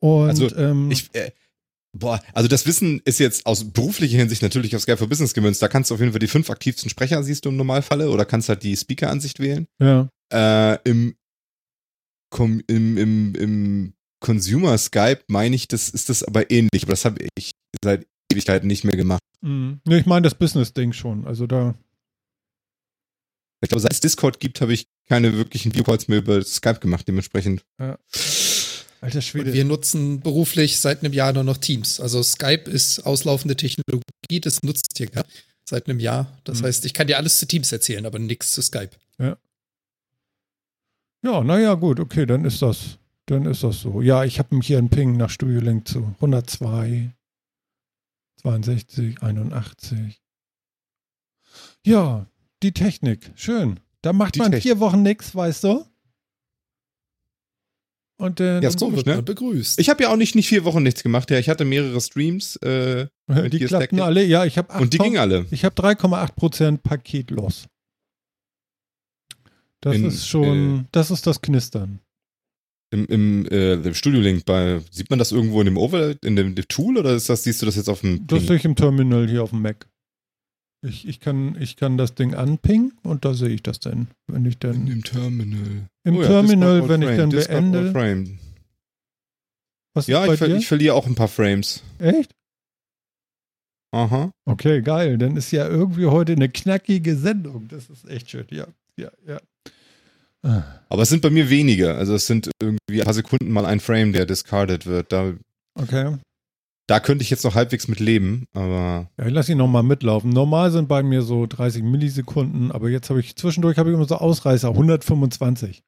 Und 0.00 0.28
Also, 0.28 0.54
ähm, 0.54 0.90
Ich, 0.90 1.08
äh, 1.14 1.32
boah, 1.96 2.20
also 2.34 2.46
das 2.48 2.66
Wissen 2.66 3.00
ist 3.04 3.18
jetzt 3.18 3.46
aus 3.46 3.64
beruflicher 3.72 4.18
Hinsicht 4.18 4.42
natürlich 4.42 4.76
auf 4.76 4.82
Skype 4.82 4.98
for 4.98 5.08
Business 5.08 5.34
gemünzt. 5.34 5.62
Da 5.62 5.68
kannst 5.68 5.90
du 5.90 5.94
auf 5.94 6.00
jeden 6.00 6.12
Fall 6.12 6.18
die 6.20 6.28
fünf 6.28 6.50
aktivsten 6.50 6.90
Sprecher 6.90 7.22
siehst 7.22 7.44
du 7.46 7.48
im 7.48 7.56
Normalfalle 7.56 8.10
oder 8.10 8.24
kannst 8.24 8.48
halt 8.48 8.62
die 8.62 8.76
Speaker-Ansicht 8.76 9.40
wählen. 9.40 9.66
ja, 9.80 10.08
Äh, 10.32 10.78
im, 10.84 11.16
im, 12.38 12.96
im, 12.98 13.34
im 13.34 13.94
Consumer 14.20 14.76
Skype 14.78 15.20
meine 15.28 15.56
ich, 15.56 15.68
das 15.68 15.88
ist 15.88 16.10
das 16.10 16.22
aber 16.22 16.50
ähnlich. 16.50 16.82
Aber 16.82 16.92
das 16.92 17.04
habe 17.04 17.26
ich 17.36 17.52
seit 17.82 18.06
Ewigkeiten 18.32 18.66
nicht 18.66 18.84
mehr 18.84 18.96
gemacht. 18.96 19.20
mhm. 19.42 19.80
nee, 19.84 19.98
ich 19.98 20.06
meine 20.06 20.22
das 20.24 20.34
Business-Ding 20.34 20.92
schon. 20.92 21.26
Also 21.26 21.46
da, 21.46 21.74
Ich 23.62 23.68
glaube, 23.68 23.80
seit 23.80 23.92
es 23.92 24.00
Discord 24.00 24.40
gibt, 24.40 24.60
habe 24.60 24.72
ich 24.74 24.86
keine 25.08 25.34
wirklichen 25.34 25.72
Videocalls 25.72 26.08
mehr 26.08 26.18
über 26.18 26.42
Skype 26.42 26.80
gemacht, 26.80 27.06
dementsprechend. 27.08 27.64
alter 27.78 27.98
und 29.18 29.22
Schwede. 29.22 29.52
wir 29.52 29.64
nutzen 29.64 30.20
beruflich 30.20 30.78
seit 30.78 31.02
einem 31.04 31.12
Jahr 31.12 31.32
nur 31.32 31.44
noch 31.44 31.58
Teams. 31.58 32.00
Also 32.00 32.22
Skype 32.22 32.70
ist 32.70 33.00
auslaufende 33.06 33.54
Technologie, 33.56 34.40
das 34.40 34.62
nutzt 34.62 34.98
ihr 35.00 35.08
ja 35.14 35.24
seit 35.68 35.88
einem 35.88 36.00
Jahr. 36.00 36.38
Das 36.44 36.60
Mhm. 36.60 36.66
heißt, 36.66 36.84
ich 36.86 36.94
kann 36.94 37.06
dir 37.06 37.16
alles 37.18 37.38
zu 37.38 37.46
Teams 37.46 37.70
erzählen, 37.72 38.04
aber 38.06 38.18
nichts 38.18 38.52
zu 38.52 38.62
Skype. 38.62 38.90
Ja, 41.22 41.42
naja, 41.42 41.72
gut, 41.74 42.00
okay, 42.00 42.26
dann 42.26 42.44
ist 42.44 42.60
das, 42.60 42.98
dann 43.26 43.46
ist 43.46 43.62
das 43.62 43.80
so. 43.80 44.02
Ja, 44.02 44.24
ich 44.24 44.38
habe 44.38 44.58
hier 44.60 44.76
einen 44.76 44.90
Ping 44.90 45.16
nach 45.16 45.30
Studio 45.30 45.60
Link 45.60 45.88
zu 45.88 46.14
102, 46.20 47.10
62, 48.44 49.22
81. 49.22 50.20
Ja, 51.86 52.26
die 52.62 52.72
Technik, 52.72 53.32
schön. 53.36 53.80
Da 54.02 54.12
macht 54.12 54.34
Die 54.34 54.40
man 54.40 54.50
Technik. 54.50 54.62
vier 54.64 54.80
Wochen 54.80 55.02
nichts, 55.02 55.34
weißt 55.34 55.64
du? 55.64 55.84
Und 58.16 58.38
dann, 58.40 58.62
Ja, 58.62 58.68
ist 58.68 58.78
komisch, 58.78 58.96
wird 58.96 59.06
ne? 59.06 59.14
man 59.16 59.24
begrüßt. 59.24 59.80
Ich 59.80 59.88
habe 59.88 60.02
ja 60.02 60.10
auch 60.12 60.16
nicht, 60.16 60.34
nicht 60.34 60.48
vier 60.48 60.64
Wochen 60.64 60.82
nichts 60.82 61.02
gemacht. 61.02 61.30
Ja, 61.30 61.38
ich 61.38 61.48
hatte 61.48 61.64
mehrere 61.64 62.00
Streams 62.00 62.56
äh, 62.56 63.08
die 63.28 63.58
klappten 63.64 64.00
alle. 64.00 64.24
Ja, 64.24 64.44
ich 64.44 64.58
habe 64.58 64.72
und 64.78 64.92
die 64.92 64.98
gingen 64.98 65.16
alle. 65.16 65.46
Ich 65.50 65.64
habe 65.64 65.74
3,8% 65.74 66.78
Paket 66.78 67.30
los. 67.30 67.66
Das 69.80 69.96
In, 69.96 70.04
ist 70.04 70.28
schon, 70.28 70.86
das 70.92 71.10
ist 71.10 71.26
das 71.26 71.40
Knistern. 71.40 72.00
Im, 72.94 73.06
im, 73.06 73.46
äh, 73.46 73.72
im 73.74 73.92
Studio-Link 73.94 74.44
bei, 74.44 74.80
sieht 74.92 75.10
man 75.10 75.18
das 75.18 75.32
irgendwo 75.32 75.60
in 75.60 75.64
dem 75.64 75.76
Over, 75.76 76.14
in 76.22 76.36
dem, 76.36 76.54
dem 76.54 76.68
Tool 76.68 76.96
oder 76.96 77.14
ist 77.14 77.28
das, 77.28 77.42
siehst 77.42 77.60
du 77.60 77.66
das 77.66 77.74
jetzt 77.74 77.88
auf 77.88 78.02
dem 78.02 78.24
Das 78.28 78.46
sehe 78.46 78.54
ich 78.54 78.64
im 78.64 78.76
Terminal 78.76 79.28
hier 79.28 79.42
auf 79.42 79.50
dem 79.50 79.62
Mac. 79.62 79.88
Ich, 80.86 81.08
ich, 81.08 81.18
kann, 81.18 81.56
ich 81.60 81.74
kann 81.76 81.98
das 81.98 82.14
Ding 82.14 82.34
anpingen 82.34 82.92
und 83.02 83.24
da 83.24 83.34
sehe 83.34 83.48
ich 83.48 83.62
das 83.64 83.80
dann, 83.80 84.08
wenn 84.28 84.44
ich 84.44 84.54
in 84.54 84.60
dann 84.60 84.86
dem 84.86 85.02
Terminal. 85.02 85.88
im 86.04 86.16
Oh 86.16 86.22
ja, 86.22 86.28
Terminal, 86.28 86.88
wenn 86.88 87.02
ich 87.02 87.08
Frame, 87.08 87.18
dann 87.18 87.30
Discord 87.30 87.72
beende. 87.72 87.90
Frame. 87.90 88.38
Was 89.94 90.06
Ja, 90.06 90.20
ist 90.22 90.26
bei 90.28 90.32
ich, 90.34 90.38
ver 90.38 90.48
dir? 90.48 90.56
ich 90.56 90.66
verliere 90.68 90.94
auch 90.94 91.06
ein 91.06 91.14
paar 91.16 91.28
Frames. 91.28 91.82
Echt? 91.98 92.32
Aha. 93.92 94.30
Okay, 94.44 94.82
geil. 94.82 95.18
Dann 95.18 95.36
ist 95.36 95.50
ja 95.52 95.66
irgendwie 95.68 96.06
heute 96.06 96.32
eine 96.32 96.48
knackige 96.48 97.16
Sendung. 97.16 97.66
Das 97.68 97.88
ist 97.90 98.08
echt 98.08 98.30
schön. 98.30 98.46
Ja, 98.50 98.66
ja, 98.96 99.10
ja. 99.26 99.40
Ah. 100.44 100.62
Aber 100.88 101.02
es 101.02 101.08
sind 101.08 101.22
bei 101.22 101.30
mir 101.30 101.48
weniger. 101.50 101.96
Also 101.96 102.14
es 102.14 102.26
sind 102.26 102.50
irgendwie 102.62 103.00
ein 103.00 103.04
paar 103.04 103.14
Sekunden 103.14 103.50
mal 103.50 103.64
ein 103.66 103.80
Frame, 103.80 104.12
der 104.12 104.26
discarded 104.26 104.86
wird. 104.86 105.10
Da, 105.12 105.32
Okay. 105.76 106.16
da 106.86 107.00
könnte 107.00 107.22
ich 107.24 107.30
jetzt 107.30 107.42
noch 107.44 107.54
halbwegs 107.54 107.88
mit 107.88 107.98
leben, 107.98 108.44
aber 108.52 109.10
Ja, 109.18 109.26
ich 109.26 109.32
lasse 109.32 109.52
ihn 109.52 109.58
nochmal 109.58 109.82
mitlaufen. 109.82 110.30
Normal 110.30 110.70
sind 110.70 110.86
bei 110.88 111.02
mir 111.02 111.22
so 111.22 111.46
30 111.46 111.82
Millisekunden, 111.82 112.70
aber 112.70 112.90
jetzt 112.90 113.10
habe 113.10 113.20
ich 113.20 113.34
zwischendurch 113.36 113.78
habe 113.78 113.90
ich 113.90 113.94
immer 113.96 114.06
so 114.06 114.16
Ausreißer, 114.16 114.68
125, 114.68 115.82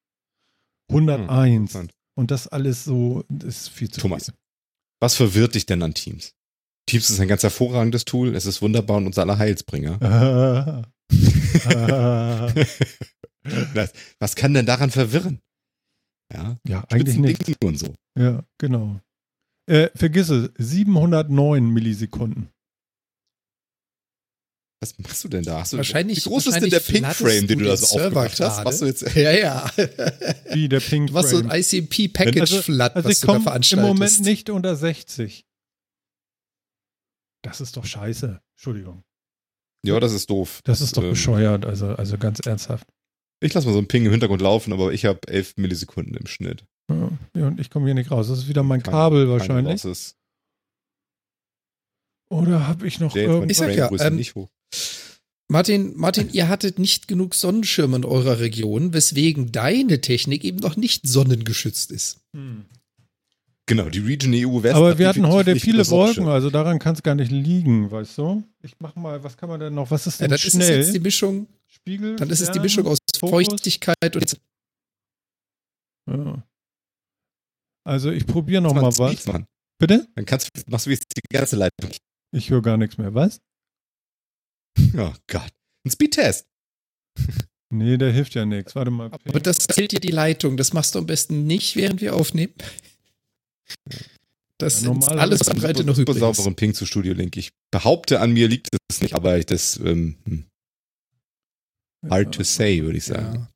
101 0.90 1.54
interessant. 1.54 1.90
und 2.16 2.30
das 2.30 2.48
alles 2.48 2.84
so 2.84 3.24
das 3.28 3.58
ist 3.58 3.68
viel 3.68 3.90
zu 3.90 4.00
Thomas. 4.00 4.32
was 5.00 5.14
verwirrt 5.14 5.54
dich 5.54 5.66
denn 5.66 5.82
an 5.82 5.94
Teams? 5.94 6.32
Teams 6.88 7.10
ist 7.10 7.20
ein 7.20 7.28
ganz 7.28 7.42
hervorragendes 7.42 8.04
Tool. 8.04 8.34
Es 8.36 8.46
ist 8.46 8.62
wunderbar 8.62 8.96
und 8.98 9.06
unser 9.06 9.22
aller 9.22 9.38
Heilsbringer. 9.38 9.98
viel. 10.00 10.82
Ah. 11.68 12.52
was, 13.74 13.92
was 14.18 14.34
kann 14.36 14.54
denn 14.54 14.66
daran 14.66 14.90
verwirren? 14.90 15.40
Ja, 16.32 16.58
ja, 16.66 16.84
eigentlich 16.90 17.16
nicht. 17.18 17.64
Und 17.64 17.78
so. 17.78 17.94
Ja, 18.18 18.44
genau. 18.58 19.00
Äh, 19.68 19.90
vergiss 19.94 20.28
es, 20.28 20.50
709 20.58 21.68
Millisekunden. 21.68 22.48
Was 24.82 24.98
machst 24.98 25.24
du 25.24 25.28
denn 25.28 25.42
da? 25.42 25.60
Hast 25.60 25.72
du, 25.72 25.78
Wahrscheinlich- 25.78 26.18
wie 26.24 26.28
groß 26.28 26.46
ist 26.48 26.54
denn 26.60 26.70
der 26.70 26.80
wahrscheinlich 26.80 27.02
Pink 27.02 27.14
Frame, 27.14 27.46
den 27.46 27.58
du 27.60 27.64
da 27.64 27.76
so 27.76 27.86
aufgemacht 27.96 28.38
hast? 28.40 28.62
Machst 28.64 28.82
du 28.82 28.86
jetzt, 28.86 29.02
Ja, 29.16 29.32
ja. 29.32 29.70
Wie 30.52 30.68
der 30.68 30.80
Pink 30.80 31.12
Was 31.14 31.30
so 31.30 31.38
ein 31.38 31.48
Frame. 31.48 31.60
ICP-Package 31.60 32.40
also, 32.40 32.62
flat, 32.62 32.94
also 32.94 33.08
was 33.08 33.14
ich 33.14 33.20
du 33.20 33.26
da 33.26 33.32
komme 33.32 33.38
im 33.38 33.42
veranstaltest. 33.44 33.88
Moment 33.88 34.20
nicht 34.20 34.50
unter 34.50 34.76
60. 34.76 35.44
Das 37.42 37.60
ist 37.60 37.76
doch 37.76 37.84
scheiße. 37.86 38.40
Entschuldigung. 38.56 39.02
ja, 39.84 39.98
das 40.00 40.12
ist 40.12 40.28
doof. 40.30 40.60
Das 40.64 40.80
ist 40.80 40.96
doch 40.96 41.02
Ähm, 41.02 41.10
bescheuert, 41.10 41.64
also, 41.64 41.88
also 41.94 42.18
ganz 42.18 42.40
ernsthaft. 42.44 42.86
Ich 43.40 43.52
lasse 43.52 43.66
mal 43.66 43.72
so 43.72 43.78
einen 43.78 43.88
Ping 43.88 44.04
im 44.06 44.10
Hintergrund 44.12 44.40
laufen, 44.40 44.72
aber 44.72 44.92
ich 44.92 45.04
habe 45.04 45.20
11 45.28 45.54
Millisekunden 45.56 46.14
im 46.14 46.26
Schnitt. 46.26 46.64
Ja, 46.90 47.10
ja, 47.36 47.46
und 47.48 47.60
ich 47.60 47.68
komme 47.70 47.86
hier 47.86 47.94
nicht 47.94 48.10
raus. 48.10 48.28
Das 48.28 48.38
ist 48.38 48.48
wieder 48.48 48.62
mein 48.62 48.82
Keine- 48.82 48.96
Kabel 48.96 49.28
wahrscheinlich. 49.28 49.82
Oder 52.28 52.66
habe 52.66 52.86
ich 52.86 52.98
noch 52.98 53.12
Der 53.12 53.24
jetzt 53.24 53.32
meine 53.38 53.52
Ich 53.52 53.58
sag 53.58 53.68
irgendwas? 53.70 54.00
ja, 54.00 54.06
ähm, 54.08 54.16
nicht 54.16 54.34
hoch. 54.34 54.48
Martin, 55.48 55.92
Martin, 55.96 56.28
ihr 56.32 56.48
hattet 56.48 56.78
nicht 56.80 57.06
genug 57.06 57.34
Sonnenschirme 57.36 57.96
in 57.98 58.04
eurer 58.04 58.40
Region, 58.40 58.92
weswegen 58.92 59.52
deine 59.52 60.00
Technik 60.00 60.42
eben 60.42 60.58
noch 60.58 60.76
nicht 60.76 61.06
sonnengeschützt 61.06 61.92
ist. 61.92 62.18
Hm. 62.34 62.64
Genau, 63.68 63.88
die 63.88 63.98
Region 64.00 64.32
EU 64.34 64.62
West. 64.62 64.74
Aber 64.74 64.98
wir 64.98 65.08
hatten 65.08 65.26
heute 65.26 65.56
viele 65.56 65.78
das. 65.78 65.90
Wolken, 65.90 66.26
also 66.28 66.50
daran 66.50 66.78
kann 66.80 66.94
es 66.94 67.02
gar 67.02 67.14
nicht 67.16 67.30
liegen, 67.30 67.90
weißt 67.90 68.18
du? 68.18 68.42
Ich 68.62 68.74
mach 68.80 68.94
mal, 68.96 69.22
was 69.22 69.36
kann 69.36 69.48
man 69.48 69.60
denn 69.60 69.74
noch? 69.74 69.90
Was 69.90 70.06
ist 70.06 70.20
Ja, 70.20 70.26
denn 70.28 70.34
ist 70.36 70.44
es 70.46 70.52
schnell? 70.52 70.78
jetzt 70.80 70.94
die 70.94 71.00
Mischung, 71.00 71.46
Spiegel? 71.86 72.16
dann 72.16 72.30
ist 72.30 72.40
es 72.40 72.50
die 72.50 72.58
Mischung 72.58 72.86
aus 72.86 72.98
Fokus? 73.18 73.46
Feuchtigkeit 73.46 74.16
und 74.16 74.40
Ja. 76.08 76.42
Also 77.84 78.10
ich 78.10 78.26
probiere 78.26 78.60
noch 78.62 78.74
Kannst 78.74 78.98
mal 78.98 79.10
du 79.12 79.16
was. 79.16 79.26
Machen. 79.26 79.46
Bitte? 79.78 80.08
Dann 80.16 80.24
kannst 80.24 80.48
du, 80.52 80.62
machst 80.68 80.86
du 80.86 80.90
jetzt 80.90 81.04
die 81.16 81.20
ganze 81.32 81.54
Leitung. 81.56 81.90
Ich 82.34 82.50
höre 82.50 82.62
gar 82.62 82.76
nichts 82.76 82.98
mehr. 82.98 83.14
Was? 83.14 83.40
Oh 84.96 85.12
Gott. 85.28 85.52
Ein 85.84 85.90
Speedtest. 85.90 86.46
Nee, 87.68 87.96
der 87.98 88.12
hilft 88.12 88.34
ja 88.36 88.46
nichts. 88.46 88.76
Warte 88.76 88.92
mal. 88.92 89.10
aber 89.10 89.40
das 89.40 89.58
zählt 89.58 89.90
dir 89.90 89.98
die 89.98 90.12
Leitung. 90.12 90.56
Das 90.56 90.72
machst 90.72 90.94
du 90.94 91.00
am 91.00 91.06
besten 91.06 91.48
nicht, 91.48 91.74
während 91.74 92.00
wir 92.00 92.14
aufnehmen. 92.14 92.54
Das 94.58 94.82
Ja, 94.84 94.92
ist 94.92 95.08
alles, 95.08 95.48
am 95.48 95.58
Breite 95.58 95.82
noch 95.82 95.98
übrig 95.98 96.16
sauberen 96.16 96.54
Ping 96.54 96.74
zu 96.74 96.86
Studio 96.86 97.12
Link. 97.12 97.36
Ich 97.36 97.50
behaupte, 97.72 98.20
an 98.20 98.32
mir 98.32 98.46
liegt 98.46 98.68
es 98.88 99.02
nicht, 99.02 99.14
aber 99.14 99.40
das 99.40 99.78
ähm, 99.78 100.16
hm, 100.26 100.46
hard 102.10 102.34
to 102.34 102.42
say, 102.42 102.82
würde 102.82 102.98
ich 102.98 103.04
sagen. 103.04 103.34
Ja. 103.34 103.48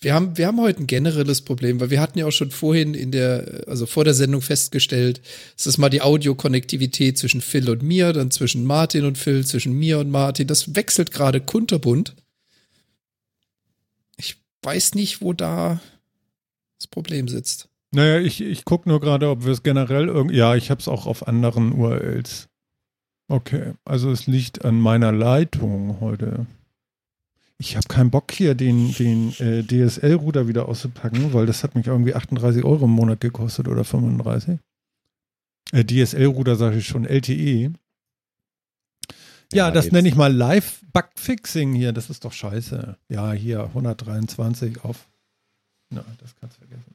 Wir 0.00 0.12
haben, 0.12 0.36
wir 0.36 0.46
haben 0.46 0.60
heute 0.60 0.80
ein 0.80 0.86
generelles 0.86 1.40
Problem, 1.40 1.80
weil 1.80 1.88
wir 1.88 2.00
hatten 2.00 2.18
ja 2.18 2.26
auch 2.26 2.32
schon 2.32 2.50
vorhin 2.50 2.92
in 2.92 3.10
der, 3.10 3.64
also 3.66 3.86
vor 3.86 4.04
der 4.04 4.12
Sendung 4.12 4.42
festgestellt, 4.42 5.22
es 5.56 5.66
ist 5.66 5.78
mal 5.78 5.88
die 5.88 6.02
Audiokonnektivität 6.02 7.16
zwischen 7.16 7.40
Phil 7.40 7.70
und 7.70 7.82
mir, 7.82 8.12
dann 8.12 8.30
zwischen 8.30 8.64
Martin 8.64 9.06
und 9.06 9.16
Phil, 9.16 9.46
zwischen 9.46 9.72
mir 9.72 9.98
und 9.98 10.10
Martin. 10.10 10.46
Das 10.46 10.74
wechselt 10.74 11.10
gerade 11.10 11.40
kunterbunt. 11.40 12.14
Ich 14.18 14.36
weiß 14.62 14.94
nicht, 14.94 15.22
wo 15.22 15.32
da 15.32 15.80
das 16.78 16.86
Problem 16.86 17.26
sitzt. 17.28 17.68
Naja, 17.90 18.18
ich, 18.18 18.42
ich 18.42 18.66
gucke 18.66 18.88
nur 18.88 19.00
gerade, 19.00 19.30
ob 19.30 19.46
wir 19.46 19.52
es 19.52 19.62
generell 19.62 20.08
irgendwie. 20.08 20.36
Ja, 20.36 20.54
ich 20.54 20.70
habe 20.70 20.80
es 20.80 20.88
auch 20.88 21.06
auf 21.06 21.26
anderen 21.26 21.72
URLs. 21.72 22.48
Okay, 23.28 23.72
also 23.86 24.10
es 24.10 24.26
liegt 24.26 24.64
an 24.66 24.78
meiner 24.80 25.12
Leitung 25.12 26.00
heute. 26.00 26.46
Ich 27.58 27.76
habe 27.76 27.86
keinen 27.86 28.10
Bock 28.10 28.32
hier, 28.32 28.54
den, 28.54 28.92
den 28.94 29.32
äh, 29.38 29.62
DSL-Router 29.62 30.48
wieder 30.48 30.68
auszupacken, 30.68 31.32
weil 31.32 31.46
das 31.46 31.62
hat 31.62 31.74
mich 31.76 31.86
irgendwie 31.86 32.14
38 32.14 32.64
Euro 32.64 32.84
im 32.86 32.90
Monat 32.90 33.20
gekostet 33.20 33.68
oder 33.68 33.84
35. 33.84 34.58
Äh, 35.72 35.84
DSL-Router 35.84 36.56
sage 36.56 36.78
ich 36.78 36.86
schon, 36.86 37.04
LTE. 37.04 37.72
Ja, 39.52 39.68
Ja, 39.68 39.70
das 39.70 39.92
nenne 39.92 40.08
ich 40.08 40.16
mal 40.16 40.34
Live-Bug-Fixing 40.34 41.74
hier. 41.74 41.92
Das 41.92 42.10
ist 42.10 42.24
doch 42.24 42.32
scheiße. 42.32 42.96
Ja, 43.08 43.32
hier 43.32 43.64
123 43.64 44.82
auf. 44.84 45.06
Na, 45.90 46.04
das 46.20 46.34
kannst 46.40 46.56
du 46.56 46.66
vergessen. 46.66 46.94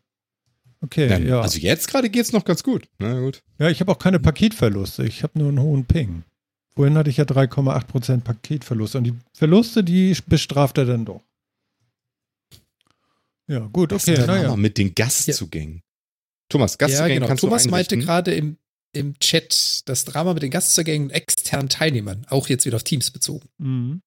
Okay, 0.81 1.09
Ja, 1.09 1.17
ja. 1.17 1.41
Also 1.41 1.59
jetzt 1.59 1.89
gerade 1.89 2.09
geht's 2.09 2.31
noch 2.33 2.45
ganz 2.45 2.63
gut. 2.63 2.87
Na 2.99 3.19
gut. 3.19 3.43
Ja, 3.59 3.69
ich 3.69 3.79
habe 3.79 3.91
auch 3.91 3.99
keine 3.99 4.19
Paketverluste. 4.19 5.05
Ich 5.05 5.23
habe 5.23 5.39
nur 5.39 5.49
einen 5.49 5.59
hohen 5.61 5.85
Ping. 5.85 6.23
Vorhin 6.79 6.98
hatte 6.98 7.09
ich 7.09 7.17
ja 7.17 7.25
3,8% 7.25 8.21
Paketverluste. 8.21 9.00
Und 9.00 9.03
die 9.03 9.13
Verluste, 9.33 9.83
die 9.83 10.15
bestraft 10.27 10.77
er 10.77 10.86
dann 10.86 11.03
doch. 11.03 11.21
Ja, 13.48 13.67
gut, 13.67 13.91
okay, 13.91 13.98
ist 13.98 14.07
denn 14.07 14.25
naja. 14.25 14.55
mit 14.55 14.77
den 14.77 14.95
Gastzugängen? 14.95 15.81
Thomas, 16.48 16.77
ja, 16.79 16.88
Gastzugänge 16.88 17.15
genau. 17.15 17.27
kannst 17.27 17.41
Thomas 17.41 17.63
du 17.63 17.69
meinte 17.71 17.98
gerade 17.98 18.33
im, 18.33 18.55
im 18.93 19.19
Chat 19.19 19.89
das 19.89 20.05
Drama 20.05 20.33
mit 20.33 20.41
den 20.41 20.51
Gastzugängen 20.51 21.09
und 21.09 21.13
externen 21.13 21.67
Teilnehmern, 21.67 22.25
auch 22.29 22.48
jetzt 22.48 22.65
wieder 22.65 22.77
auf 22.77 22.86
Teams 22.86 23.12
bezogen. 23.12 23.50
Mhm. 23.57 24.01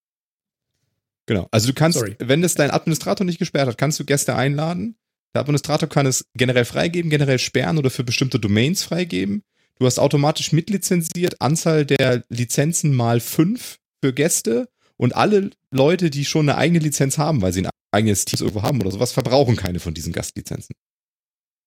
Genau. 1.27 1.49
Also 1.51 1.67
du 1.67 1.75
kannst, 1.75 1.99
Sorry. 1.99 2.17
wenn 2.21 2.43
es 2.43 2.55
dein 2.55 2.71
Administrator 2.71 3.27
nicht 3.27 3.39
gesperrt 3.39 3.69
hat, 3.69 3.77
kannst 3.77 4.01
du 4.01 4.07
Gäste 4.07 4.35
einladen. 4.35 4.97
Der 5.35 5.43
Administrator 5.43 5.91
kann 5.91 6.07
es 6.07 6.25
generell 6.33 6.65
freigeben, 6.65 7.11
generell 7.11 7.39
sperren 7.39 7.77
oder 7.77 7.91
für 7.91 8.03
bestimmte 8.03 8.41
Domains 8.41 8.83
freigeben. 8.83 9.43
Du 9.79 9.87
hast 9.87 9.99
automatisch 9.99 10.53
mitlizenziert, 10.53 11.41
Anzahl 11.41 11.85
der 11.85 12.25
Lizenzen 12.29 12.95
mal 12.95 13.21
fünf 13.21 13.79
für 14.01 14.13
Gäste 14.13 14.69
und 14.97 15.17
alle 15.17 15.51
Leute, 15.71 16.11
die 16.11 16.25
schon 16.25 16.49
eine 16.49 16.59
eigene 16.59 16.79
Lizenz 16.79 17.19
haben, 17.19 17.43
weil 17.43 17.53
sie 17.53 17.65
ein 17.65 17.71
eigenes 17.93 18.25
Team 18.25 18.41
irgendwo 18.41 18.63
haben 18.63 18.81
oder 18.81 18.91
sowas, 18.91 19.13
verbrauchen 19.13 19.57
keine 19.57 19.81
von 19.81 19.95
diesen 19.95 20.13
Gastlizenzen. 20.13 20.75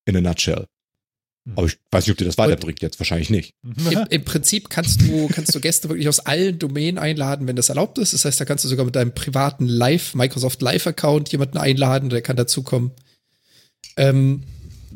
In 0.06 0.16
a 0.16 0.20
nutshell. 0.20 0.66
Aber 1.54 1.66
ich 1.66 1.78
weiß 1.92 2.06
nicht, 2.06 2.12
ob 2.12 2.18
dir 2.18 2.24
das 2.24 2.38
weiterbringt 2.38 2.82
jetzt. 2.82 2.98
Wahrscheinlich 2.98 3.30
nicht. 3.30 3.54
Im, 3.62 4.06
Im 4.10 4.24
Prinzip 4.24 4.68
kannst 4.68 5.02
du, 5.02 5.28
kannst 5.28 5.54
du 5.54 5.60
Gäste 5.60 5.88
wirklich 5.88 6.08
aus 6.08 6.18
allen 6.20 6.58
Domänen 6.58 6.98
einladen, 6.98 7.46
wenn 7.46 7.54
das 7.54 7.68
erlaubt 7.68 7.98
ist. 7.98 8.12
Das 8.12 8.24
heißt, 8.24 8.40
da 8.40 8.44
kannst 8.44 8.64
du 8.64 8.68
sogar 8.68 8.84
mit 8.84 8.96
deinem 8.96 9.14
privaten 9.14 9.66
Live, 9.66 10.14
Microsoft 10.14 10.60
Live-Account 10.60 11.30
jemanden 11.30 11.58
einladen, 11.58 12.08
der 12.08 12.22
kann 12.22 12.36
dazukommen. 12.36 12.90
Ähm, 13.96 14.42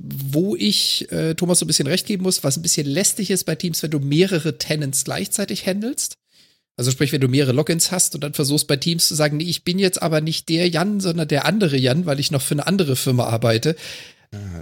wo 0.02 0.56
ich 0.56 1.10
äh, 1.12 1.34
Thomas 1.34 1.58
so 1.58 1.64
ein 1.64 1.68
bisschen 1.68 1.86
recht 1.86 2.06
geben 2.06 2.22
muss, 2.22 2.42
was 2.42 2.56
ein 2.56 2.62
bisschen 2.62 2.86
lästig 2.86 3.30
ist 3.30 3.44
bei 3.44 3.54
Teams, 3.54 3.82
wenn 3.82 3.90
du 3.90 3.98
mehrere 3.98 4.58
Tenants 4.58 5.04
gleichzeitig 5.04 5.66
handelst. 5.66 6.14
Also 6.76 6.90
sprich, 6.90 7.12
wenn 7.12 7.20
du 7.20 7.28
mehrere 7.28 7.52
Logins 7.52 7.92
hast 7.92 8.14
und 8.14 8.22
dann 8.22 8.32
versuchst 8.32 8.66
bei 8.66 8.76
Teams 8.76 9.06
zu 9.06 9.14
sagen, 9.14 9.36
nee, 9.36 9.44
ich 9.44 9.64
bin 9.64 9.78
jetzt 9.78 10.00
aber 10.00 10.20
nicht 10.20 10.48
der 10.48 10.68
Jan, 10.68 11.00
sondern 11.00 11.28
der 11.28 11.44
andere 11.44 11.76
Jan, 11.76 12.06
weil 12.06 12.20
ich 12.20 12.30
noch 12.30 12.40
für 12.40 12.54
eine 12.54 12.66
andere 12.66 12.96
Firma 12.96 13.24
arbeite. 13.24 13.76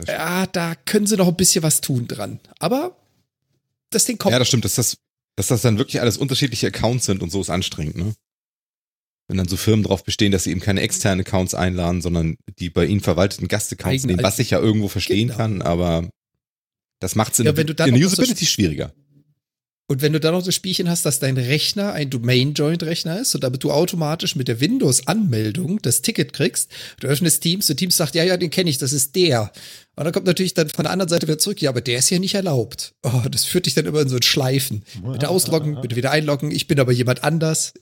Ja, 0.07 0.47
da 0.47 0.75
können 0.75 1.07
sie 1.07 1.17
noch 1.17 1.29
ein 1.29 1.37
bisschen 1.37 1.63
was 1.63 1.81
tun 1.81 2.09
dran. 2.09 2.41
Aber 2.59 2.97
das 3.91 4.05
Ding 4.05 4.19
kommt. 4.19 4.33
Ja, 4.33 4.39
das 4.39 4.49
stimmt, 4.49 4.65
dass 4.65 4.75
das, 4.75 4.97
dass 5.37 5.49
das 5.49 5.63
dann 5.63 5.79
wirklich 5.79 6.01
alles 6.01 6.17
unterschiedliche 6.17 6.69
Accounts 6.69 7.07
sind 7.07 7.23
und 7.23 7.31
so 7.31 7.41
ist 7.41 7.51
anstrengend, 7.51 7.97
ne? 7.97 8.15
Wenn 9.29 9.37
dann 9.37 9.47
so 9.49 9.57
Firmen 9.59 9.83
darauf 9.83 10.05
bestehen, 10.05 10.33
dass 10.33 10.45
sie 10.45 10.51
eben 10.51 10.61
keine 10.61 10.81
externen 10.81 11.21
Accounts 11.21 11.55
einladen, 11.55 12.01
sondern 12.01 12.37
die 12.59 12.71
bei 12.71 12.87
ihnen 12.87 13.01
verwalteten 13.01 13.47
Gastaccounts 13.47 14.05
nehmen, 14.07 14.23
was 14.23 14.39
ich 14.39 14.51
ja 14.51 14.59
irgendwo 14.59 14.89
verstehen 14.89 15.29
Genau. 15.29 15.37
kann, 15.39 15.63
aber 15.63 16.09
das 17.01 17.15
macht 17.15 17.35
es 17.35 17.39
in, 17.41 17.45
Ja, 17.45 17.53
der- 17.53 17.59
wenn 17.59 17.67
du 17.67 17.75
dann 17.75 17.89
in 17.91 17.95
der 17.95 18.03
noch 18.05 18.09
so- 18.11 18.23
Usability 18.23 18.47
schwieriger. 18.47 18.93
Und 19.91 20.03
wenn 20.03 20.13
du 20.13 20.21
dann 20.21 20.35
noch 20.35 20.43
das 20.43 20.55
Spielchen 20.55 20.91
hast, 20.91 21.07
dass 21.07 21.19
dein 21.19 21.39
Rechner 21.39 21.95
ein 21.95 22.11
Domain-Joint-Rechner 22.11 23.21
ist 23.21 23.35
und 23.35 23.43
damit 23.43 23.65
du 23.65 23.71
automatisch 23.73 24.37
mit 24.37 24.47
der 24.49 24.61
Windows-Anmeldung 24.61 25.81
das 25.81 26.03
Ticket 26.03 26.35
kriegst, 26.35 26.71
du 27.01 27.07
öffnest 27.07 27.43
Teams, 27.43 27.71
und 27.71 27.77
Teams 27.79 27.97
sagt, 27.97 28.15
ja, 28.15 28.23
ja, 28.23 28.37
den 28.37 28.51
kenne 28.51 28.69
ich, 28.69 28.77
das 28.77 28.93
ist 28.93 29.15
der. 29.17 29.51
Und 29.97 30.05
dann 30.05 30.13
kommt 30.13 30.27
natürlich 30.27 30.53
dann 30.53 30.69
von 30.69 30.83
der 30.85 30.93
anderen 30.93 31.09
Seite 31.09 31.27
wieder 31.27 31.39
zurück, 31.39 31.63
ja, 31.63 31.71
aber 31.71 31.81
der 31.81 31.99
ist 32.01 32.11
ja 32.11 32.19
nicht 32.19 32.35
erlaubt. 32.35 32.93
Oh, 33.03 33.23
das 33.31 33.45
führt 33.45 33.65
dich 33.65 33.73
dann 33.75 33.87
immer 33.87 34.01
in 34.03 34.09
so 34.11 34.17
ein 34.17 34.23
Schleifen. 34.23 34.85
Bitte 35.13 35.29
ausloggen, 35.31 35.81
bitte 35.81 35.97
wieder 35.97 36.11
einloggen, 36.11 36.51
ich 36.51 36.67
bin 36.67 36.79
aber 36.81 36.93
jemand 36.93 37.25
anders. 37.25 37.73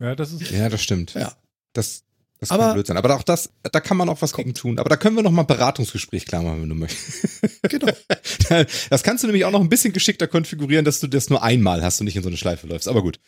Ja, 0.00 0.14
das 0.14 0.32
ist. 0.32 0.50
Ja, 0.50 0.68
das 0.68 0.82
stimmt. 0.82 1.14
Ja. 1.14 1.32
Das, 1.72 2.02
das 2.40 2.50
Aber- 2.50 2.64
kann 2.64 2.74
blöd 2.74 2.86
sein. 2.86 2.96
Aber 2.96 3.14
auch 3.14 3.22
das, 3.22 3.50
da 3.62 3.80
kann 3.80 3.96
man 3.96 4.08
auch 4.08 4.20
was 4.22 4.32
gegen 4.32 4.54
tun. 4.54 4.78
Aber 4.78 4.88
da 4.88 4.96
können 4.96 5.16
wir 5.16 5.22
noch 5.22 5.30
mal 5.30 5.42
ein 5.42 5.46
Beratungsgespräch 5.46 6.26
klar 6.26 6.42
machen, 6.42 6.62
wenn 6.62 6.68
du 6.68 6.74
möchtest. 6.74 7.40
Genau. 7.68 7.86
Das 8.90 9.02
kannst 9.02 9.22
du 9.24 9.26
nämlich 9.28 9.46
auch 9.46 9.50
noch 9.50 9.60
ein 9.62 9.70
bisschen 9.70 9.94
geschickter 9.94 10.26
konfigurieren, 10.26 10.84
dass 10.84 11.00
du 11.00 11.06
das 11.06 11.30
nur 11.30 11.42
einmal 11.42 11.82
hast 11.82 12.00
und 12.00 12.04
nicht 12.04 12.16
in 12.16 12.22
so 12.22 12.28
eine 12.28 12.36
Schleife 12.36 12.66
läufst. 12.66 12.88
Aber 12.88 13.00
gut, 13.02 13.18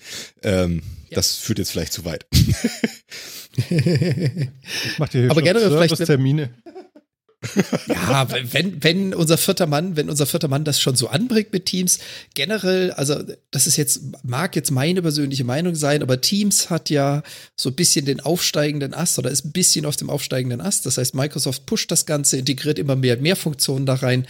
ähm, 0.43 0.83
Ja. 1.09 1.15
das 1.17 1.37
führt 1.37 1.59
jetzt 1.59 1.71
vielleicht 1.71 1.93
zu 1.95 2.05
weit. 2.05 2.27
Ich 3.57 4.99
mach 4.99 5.09
dir 5.09 5.21
hier 5.23 5.31
Aber 5.31 5.41
schon 5.41 5.45
generell 5.45 5.71
vielleicht- 5.71 5.97
Servicetermine. 5.97 6.51
Ja, 7.87 8.27
wenn, 8.53 8.83
wenn 8.83 9.15
unser 9.15 9.37
vierter 9.39 9.67
Mann, 9.67 9.95
wenn 9.97 10.09
unser 10.11 10.27
vierter 10.27 10.49
Mann 10.49 10.65
das 10.65 10.81
schon 10.81 10.97
so 10.97 11.09
anbringt 11.09 11.53
mit 11.53 11.67
Teams, 11.67 11.99
generell, 12.35 12.91
also 12.93 13.23
das 13.51 13.67
ist 13.67 13.77
jetzt, 13.77 14.01
mag 14.25 14.57
jetzt 14.57 14.71
meine 14.71 15.03
persönliche 15.03 15.45
Meinung 15.45 15.75
sein, 15.75 16.03
aber 16.03 16.21
Teams 16.21 16.71
hat 16.71 16.91
ja 16.91 17.23
so 17.55 17.69
ein 17.69 17.75
bisschen 17.77 18.07
den 18.07 18.21
aufsteigenden 18.21 18.95
Ast 18.95 19.19
oder 19.19 19.31
ist 19.31 19.45
ein 19.45 19.53
bisschen 19.53 19.85
auf 19.85 19.97
dem 19.97 20.11
aufsteigenden 20.11 20.61
Ast. 20.61 20.87
Das 20.87 20.99
heißt, 20.99 21.15
Microsoft 21.15 21.67
pusht 21.67 21.91
das 21.91 22.07
Ganze, 22.07 22.39
integriert 22.39 22.79
immer 22.79 22.97
mehr, 22.97 23.17
mehr 23.19 23.37
Funktionen 23.37 23.87
da 23.87 23.95
rein. 23.95 24.27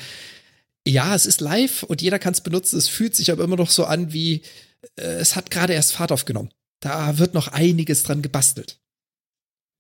Ja, 0.87 1.15
es 1.15 1.27
ist 1.27 1.41
live 1.41 1.85
und 1.85 2.03
jeder 2.03 2.19
kann 2.19 2.33
es 2.33 2.41
benutzen. 2.41 2.77
Es 2.79 2.89
fühlt 2.89 3.15
sich 3.15 3.31
aber 3.31 3.45
immer 3.45 3.57
noch 3.57 3.71
so 3.71 3.85
an, 3.85 4.13
wie 4.13 4.43
äh, 4.97 5.03
es 5.03 5.37
hat 5.37 5.51
gerade 5.51 5.73
erst 5.73 5.93
Fahrt 5.93 6.13
aufgenommen. 6.13 6.51
Da 6.81 7.19
wird 7.19 7.35
noch 7.35 7.49
einiges 7.49 8.03
dran 8.03 8.21
gebastelt. 8.23 8.79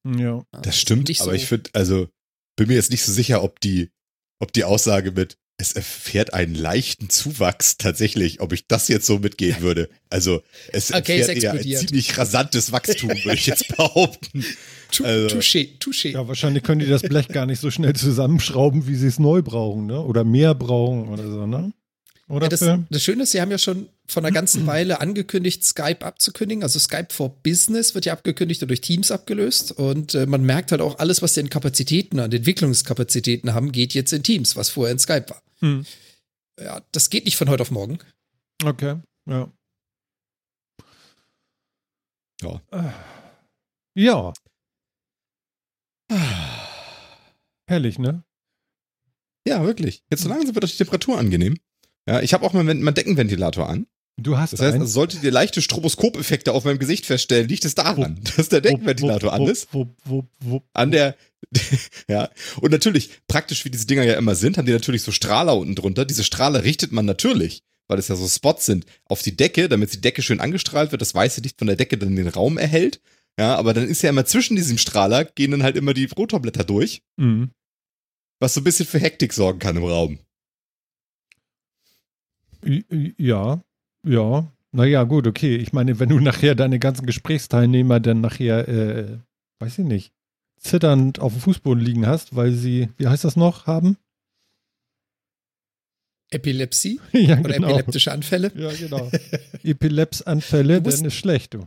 Ja. 0.04 0.44
Das 0.62 0.78
stimmt, 0.78 1.08
Nicht 1.08 1.20
aber 1.20 1.30
so- 1.32 1.36
ich 1.36 1.46
finde, 1.46 1.70
also 1.74 2.08
bin 2.56 2.68
mir 2.68 2.74
jetzt 2.74 2.90
nicht 2.90 3.04
so 3.04 3.12
sicher, 3.12 3.42
ob 3.42 3.60
die, 3.60 3.90
ob 4.40 4.52
die 4.52 4.64
Aussage 4.64 5.12
mit 5.12 5.36
es 5.58 5.72
erfährt 5.72 6.34
einen 6.34 6.54
leichten 6.54 7.08
Zuwachs 7.08 7.78
tatsächlich, 7.78 8.40
ob 8.42 8.52
ich 8.52 8.66
das 8.68 8.88
jetzt 8.88 9.06
so 9.06 9.18
mitgehen 9.20 9.62
würde. 9.62 9.88
Also 10.10 10.42
es 10.70 10.92
Okay, 10.92 11.18
es 11.18 11.28
erfährt 11.28 11.44
eher 11.44 11.50
ein 11.52 11.56
explodiert. 11.56 11.80
ziemlich 11.88 12.18
rasantes 12.18 12.72
Wachstum, 12.72 13.08
würde 13.08 13.32
ich 13.32 13.46
jetzt 13.46 13.68
behaupten. 13.76 14.44
Also- 15.02 15.34
Touché, 15.34 15.78
touché. 15.78 16.10
Ja, 16.10 16.28
wahrscheinlich 16.28 16.62
können 16.62 16.80
die 16.80 16.86
das 16.86 17.00
Blech 17.00 17.28
gar 17.28 17.46
nicht 17.46 17.60
so 17.60 17.70
schnell 17.70 17.94
zusammenschrauben, 17.94 18.86
wie 18.86 18.96
sie 18.96 19.06
es 19.06 19.18
neu 19.18 19.40
brauchen, 19.40 19.86
ne? 19.86 19.98
Oder 20.02 20.24
mehr 20.24 20.54
brauchen 20.54 21.08
oder 21.08 21.22
so, 21.26 21.46
ne? 21.46 21.72
Oder 22.28 22.46
Ja, 22.46 22.48
das, 22.48 22.86
das 22.90 23.02
Schöne 23.02 23.22
ist, 23.22 23.30
sie 23.32 23.40
haben 23.40 23.50
ja 23.52 23.58
schon 23.58 23.88
vor 24.08 24.22
einer 24.22 24.32
ganzen 24.32 24.66
Weile 24.66 25.00
angekündigt, 25.00 25.64
Skype 25.64 26.04
abzukündigen. 26.04 26.62
Also 26.62 26.78
Skype 26.78 27.08
for 27.10 27.30
Business 27.42 27.94
wird 27.94 28.06
ja 28.06 28.12
abgekündigt 28.12 28.62
und 28.62 28.68
durch 28.68 28.80
Teams 28.80 29.10
abgelöst. 29.10 29.72
Und 29.72 30.14
äh, 30.14 30.26
man 30.26 30.42
merkt 30.42 30.72
halt 30.72 30.80
auch, 30.80 30.98
alles, 30.98 31.22
was 31.22 31.34
sie 31.34 31.40
in 31.40 31.50
Kapazitäten, 31.50 32.18
an 32.18 32.32
Entwicklungskapazitäten 32.32 33.54
haben, 33.54 33.70
geht 33.70 33.94
jetzt 33.94 34.12
in 34.12 34.22
Teams, 34.22 34.56
was 34.56 34.70
vorher 34.70 34.92
in 34.92 34.98
Skype 34.98 35.26
war. 35.28 35.42
Hm. 35.60 35.86
Ja, 36.58 36.82
das 36.92 37.10
geht 37.10 37.26
nicht 37.26 37.36
von 37.36 37.48
heute 37.48 37.62
auf 37.62 37.70
morgen. 37.70 37.98
Okay, 38.64 38.96
ja. 39.26 39.52
Ja. 42.42 42.60
Ja. 43.94 44.32
Herrlich, 47.68 47.98
ne? 47.98 48.24
Ja, 49.46 49.64
wirklich. 49.64 50.02
Jetzt 50.10 50.22
so 50.22 50.28
langsam 50.28 50.54
wird 50.54 50.64
doch 50.64 50.70
die 50.70 50.76
Temperatur 50.76 51.18
angenehm. 51.18 51.56
Ja, 52.08 52.20
ich 52.20 52.32
habe 52.34 52.44
auch 52.44 52.52
mal 52.52 52.62
meinen 52.62 52.94
Deckenventilator 52.94 53.68
an. 53.68 53.86
Du 54.18 54.38
hast 54.38 54.54
Das 54.54 54.60
heißt, 54.62 54.74
einen. 54.76 54.86
solltet 54.86 55.22
ihr 55.24 55.30
leichte 55.30 55.60
Stroboskopeffekte 55.60 56.52
auf 56.52 56.64
meinem 56.64 56.78
Gesicht 56.78 57.04
feststellen, 57.04 57.48
liegt 57.48 57.64
es 57.66 57.74
daran, 57.74 58.18
dass 58.36 58.48
der 58.48 58.60
Deckenventilator 58.62 59.32
an 59.32 59.42
ist. 59.46 59.72
Wupp, 59.74 59.94
wupp, 60.04 60.28
wupp, 60.40 60.64
An 60.72 60.90
der, 60.90 61.16
ja. 62.08 62.30
Und 62.60 62.70
natürlich, 62.70 63.10
praktisch 63.28 63.64
wie 63.64 63.70
diese 63.70 63.86
Dinger 63.86 64.04
ja 64.04 64.14
immer 64.14 64.34
sind, 64.34 64.56
haben 64.56 64.66
die 64.66 64.72
natürlich 64.72 65.02
so 65.02 65.12
Strahler 65.12 65.56
unten 65.56 65.74
drunter. 65.74 66.04
Diese 66.06 66.24
Strahler 66.24 66.64
richtet 66.64 66.92
man 66.92 67.04
natürlich, 67.04 67.62
weil 67.88 67.98
es 67.98 68.08
ja 68.08 68.16
so 68.16 68.26
Spots 68.26 68.64
sind, 68.64 68.86
auf 69.04 69.20
die 69.22 69.36
Decke, 69.36 69.68
damit 69.68 69.92
die 69.92 70.00
Decke 70.00 70.22
schön 70.22 70.40
angestrahlt 70.40 70.92
wird, 70.92 71.02
das 71.02 71.14
weiße 71.14 71.42
Licht 71.42 71.58
von 71.58 71.66
der 71.66 71.76
Decke 71.76 71.98
dann 71.98 72.16
den 72.16 72.28
Raum 72.28 72.56
erhält. 72.56 73.00
Ja, 73.38 73.56
aber 73.56 73.74
dann 73.74 73.86
ist 73.86 74.00
ja 74.00 74.08
immer 74.08 74.24
zwischen 74.24 74.56
diesem 74.56 74.78
Strahler, 74.78 75.26
gehen 75.26 75.50
dann 75.50 75.62
halt 75.62 75.76
immer 75.76 75.92
die 75.92 76.06
Rotorblätter 76.06 76.64
durch, 76.64 77.02
Mhm. 77.18 77.50
was 78.40 78.54
so 78.54 78.60
ein 78.62 78.64
bisschen 78.64 78.86
für 78.86 78.98
Hektik 78.98 79.34
sorgen 79.34 79.58
kann 79.58 79.76
im 79.76 79.84
Raum. 79.84 80.20
Ja, 83.18 83.62
ja. 84.06 84.52
Naja, 84.72 85.04
gut, 85.04 85.26
okay. 85.26 85.56
Ich 85.56 85.72
meine, 85.72 85.98
wenn 86.00 86.08
du 86.08 86.20
nachher 86.20 86.54
deine 86.54 86.78
ganzen 86.78 87.06
Gesprächsteilnehmer 87.06 88.00
dann 88.00 88.20
nachher, 88.20 88.68
äh, 88.68 89.18
weiß 89.60 89.78
ich 89.78 89.84
nicht, 89.86 90.12
zitternd 90.58 91.18
auf 91.18 91.32
dem 91.32 91.40
Fußboden 91.40 91.82
liegen 91.82 92.06
hast, 92.06 92.34
weil 92.36 92.52
sie, 92.52 92.90
wie 92.96 93.06
heißt 93.06 93.24
das 93.24 93.36
noch, 93.36 93.66
haben? 93.66 93.96
Epilepsie 96.30 97.00
ja, 97.12 97.38
oder 97.38 97.54
genau. 97.54 97.68
epileptische 97.68 98.12
Anfälle. 98.12 98.52
Ja, 98.54 98.72
genau. 98.72 99.10
Epilepsanfälle, 99.62 100.82
dann 100.82 101.04
ist 101.04 101.14
schlecht, 101.14 101.54
du. 101.54 101.66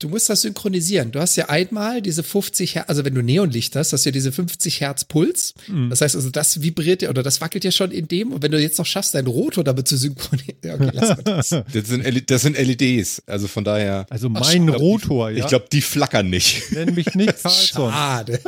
Du 0.00 0.08
musst 0.08 0.28
das 0.30 0.40
synchronisieren. 0.42 1.12
Du 1.12 1.20
hast 1.20 1.36
ja 1.36 1.50
einmal 1.50 2.00
diese 2.00 2.22
50 2.22 2.74
Hertz, 2.74 2.88
also 2.88 3.04
wenn 3.04 3.14
du 3.14 3.22
Neonlicht 3.22 3.76
hast, 3.76 3.92
hast 3.92 4.04
du 4.04 4.08
ja 4.08 4.12
diese 4.12 4.32
50 4.32 4.80
Hertz 4.80 5.04
Puls. 5.04 5.52
Mhm. 5.68 5.90
Das 5.90 6.00
heißt 6.00 6.16
also, 6.16 6.30
das 6.30 6.62
vibriert 6.62 7.02
ja 7.02 7.10
oder 7.10 7.22
das 7.22 7.40
wackelt 7.42 7.64
ja 7.64 7.70
schon 7.70 7.90
in 7.92 8.08
dem. 8.08 8.32
Und 8.32 8.42
wenn 8.42 8.50
du 8.50 8.58
jetzt 8.58 8.78
noch 8.78 8.86
schaffst, 8.86 9.14
deinen 9.14 9.26
Rotor 9.26 9.62
damit 9.62 9.86
zu 9.86 9.96
synchronisieren. 9.98 10.56
Ja, 10.64 10.74
okay, 10.80 10.90
lass 10.94 11.08
mal 11.10 11.22
das. 11.22 11.50
Das 11.72 11.86
sind, 11.86 12.30
das 12.30 12.42
sind 12.42 12.58
LEDs, 12.58 13.22
also 13.26 13.46
von 13.46 13.62
daher. 13.62 14.06
Also 14.10 14.28
Ach, 14.34 14.40
mein 14.40 14.62
ich 14.62 14.66
glaub, 14.68 14.80
Rotor, 14.80 15.30
ja. 15.30 15.36
Ich 15.44 15.46
glaube, 15.46 15.66
die 15.70 15.82
flackern 15.82 16.30
nicht. 16.30 16.72
Nenn 16.72 16.94
mich 16.94 17.14
nicht 17.14 17.42
Carlson. 17.42 17.92
Schade. 17.92 18.40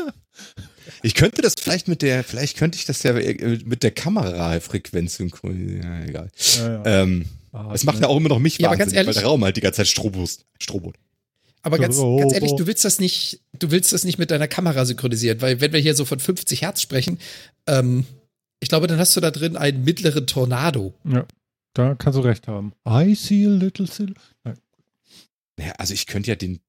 Ich 1.02 1.14
könnte 1.14 1.42
das 1.42 1.54
vielleicht 1.60 1.86
mit 1.86 2.00
der, 2.00 2.24
vielleicht 2.24 2.56
könnte 2.56 2.76
ich 2.78 2.86
das 2.86 3.02
ja 3.02 3.14
äh, 3.16 3.58
mit 3.64 3.82
der 3.82 3.90
Kamerafrequenz 3.90 5.16
synchronisieren. 5.16 5.82
Ja, 5.82 6.04
egal. 6.04 6.30
Ja, 6.58 6.68
ja. 6.84 7.02
Ähm, 7.02 7.26
Ah, 7.54 7.70
es 7.74 7.84
macht 7.84 8.00
ja 8.00 8.06
auch 8.08 8.16
immer 8.16 8.30
noch 8.30 8.38
mich 8.38 8.56
Ja, 8.56 8.68
aber 8.68 8.78
ganz 8.78 8.92
wahnsinnig, 8.94 8.96
weil 9.00 9.04
ehrlich- 9.08 9.20
der 9.20 9.26
Raum 9.28 9.44
halt 9.44 9.56
die 9.58 9.60
ganze 9.60 9.76
Zeit 9.78 9.88
Strobos, 9.88 10.38
Strobot. 10.58 10.94
Aber 11.62 11.78
ganz, 11.78 11.96
ganz 11.96 12.32
ehrlich, 12.32 12.54
du 12.56 12.66
willst 12.66 12.84
das 12.84 12.98
nicht, 12.98 13.40
du 13.58 13.70
willst 13.70 13.92
das 13.92 14.04
nicht 14.04 14.18
mit 14.18 14.30
deiner 14.30 14.48
Kamera 14.48 14.84
synchronisieren, 14.84 15.40
weil 15.40 15.60
wenn 15.60 15.72
wir 15.72 15.80
hier 15.80 15.94
so 15.94 16.04
von 16.04 16.18
50 16.18 16.62
Hertz 16.62 16.82
sprechen, 16.82 17.18
ähm, 17.66 18.04
ich 18.60 18.68
glaube, 18.68 18.88
dann 18.88 18.98
hast 18.98 19.16
du 19.16 19.20
da 19.20 19.30
drin 19.30 19.56
einen 19.56 19.84
mittleren 19.84 20.26
Tornado. 20.26 20.94
ja, 21.04 21.26
da 21.74 21.94
kannst 21.94 22.18
du 22.18 22.22
recht 22.22 22.48
haben. 22.48 22.72
I 22.86 23.14
see 23.14 23.46
a 23.46 23.50
little 23.50 23.86
sil 23.86 24.14
Nein. 24.44 24.58
Naja, 25.58 25.72
also 25.78 25.94
ich 25.94 26.06
könnte 26.06 26.30
ja 26.30 26.36
den 26.36 26.60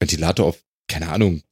Ventilator 0.00 0.46
auf, 0.46 0.64
keine 0.88 1.08
Ahnung, 1.08 1.42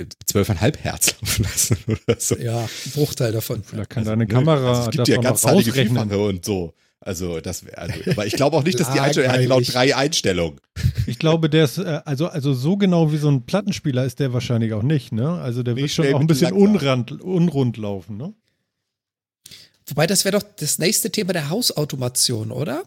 12,5 0.00 0.76
Hertz 0.78 1.14
laufen 1.20 1.42
lassen 1.44 1.78
oder 1.86 2.20
so. 2.20 2.36
Ja, 2.36 2.62
ein 2.62 2.90
Bruchteil 2.92 3.32
davon. 3.32 3.62
Vielleicht 3.62 3.90
kann 3.90 4.00
Also, 4.02 4.10
deine 4.10 4.24
ne, 4.24 4.32
Kamera 4.32 4.68
also 4.70 4.82
es 4.82 4.90
gibt 4.90 5.00
das 5.00 5.08
ja 5.08 5.20
ganz 5.20 5.44
rausrechnen. 5.44 6.08
Vielfache 6.08 6.18
und 6.18 6.44
so. 6.44 6.74
Also 7.08 7.40
das 7.40 7.64
wäre, 7.64 7.78
also, 7.78 7.94
aber 8.10 8.26
ich 8.26 8.34
glaube 8.34 8.54
auch 8.54 8.64
nicht, 8.64 8.78
dass 8.78 8.92
die 8.92 9.00
Einstellung 9.00 9.30
er 9.30 9.40
hat 9.40 9.46
laut 9.46 9.72
drei 9.72 9.96
Einstellungen. 9.96 10.60
Ich 11.06 11.18
glaube, 11.18 11.48
der 11.48 11.64
ist, 11.64 11.78
äh, 11.78 12.02
also, 12.04 12.26
also 12.26 12.52
so 12.52 12.76
genau 12.76 13.10
wie 13.10 13.16
so 13.16 13.30
ein 13.30 13.46
Plattenspieler 13.46 14.04
ist 14.04 14.20
der 14.20 14.34
wahrscheinlich 14.34 14.74
auch 14.74 14.82
nicht, 14.82 15.10
ne? 15.10 15.30
Also 15.40 15.62
der 15.62 15.72
Nee, 15.72 15.80
wird 15.80 15.90
schon 15.90 16.12
auch 16.12 16.20
ein 16.20 16.26
bisschen 16.26 16.52
unrand, 16.52 17.22
unrund 17.22 17.78
laufen, 17.78 18.18
ne? 18.18 18.34
Wobei, 19.86 20.06
das 20.06 20.26
wäre 20.26 20.38
doch 20.38 20.46
das 20.58 20.78
nächste 20.78 21.10
Thema 21.10 21.32
der 21.32 21.48
Hausautomation, 21.48 22.52
oder? 22.52 22.82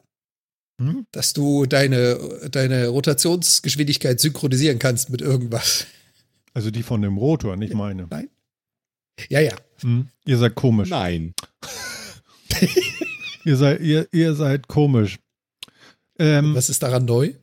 Hm? 0.80 1.08
Dass 1.12 1.34
du 1.34 1.66
deine, 1.66 2.20
deine 2.52 2.90
Rotationsgeschwindigkeit 2.90 4.20
synchronisieren 4.20 4.78
kannst 4.78 5.10
mit 5.10 5.22
irgendwas. 5.22 5.88
Also 6.54 6.70
die 6.70 6.84
von 6.84 7.02
dem 7.02 7.18
Rotor, 7.18 7.58
nicht 7.58 7.74
meine. 7.74 8.08
Ja, 9.30 9.40
ja. 9.40 9.56
Hm? 9.82 10.10
Ihr 10.26 10.38
seid 10.38 10.54
komisch. 10.54 10.90
Nein. 10.90 11.34
Ihr 13.46 13.58
seid, 13.58 13.82
ihr, 13.82 14.08
ihr 14.12 14.34
seid 14.36 14.68
komisch. 14.68 15.20
Ähm, 16.20 16.56
Was 16.56 16.70
ist 16.70 16.84
daran 16.84 17.06
neu? 17.06 17.34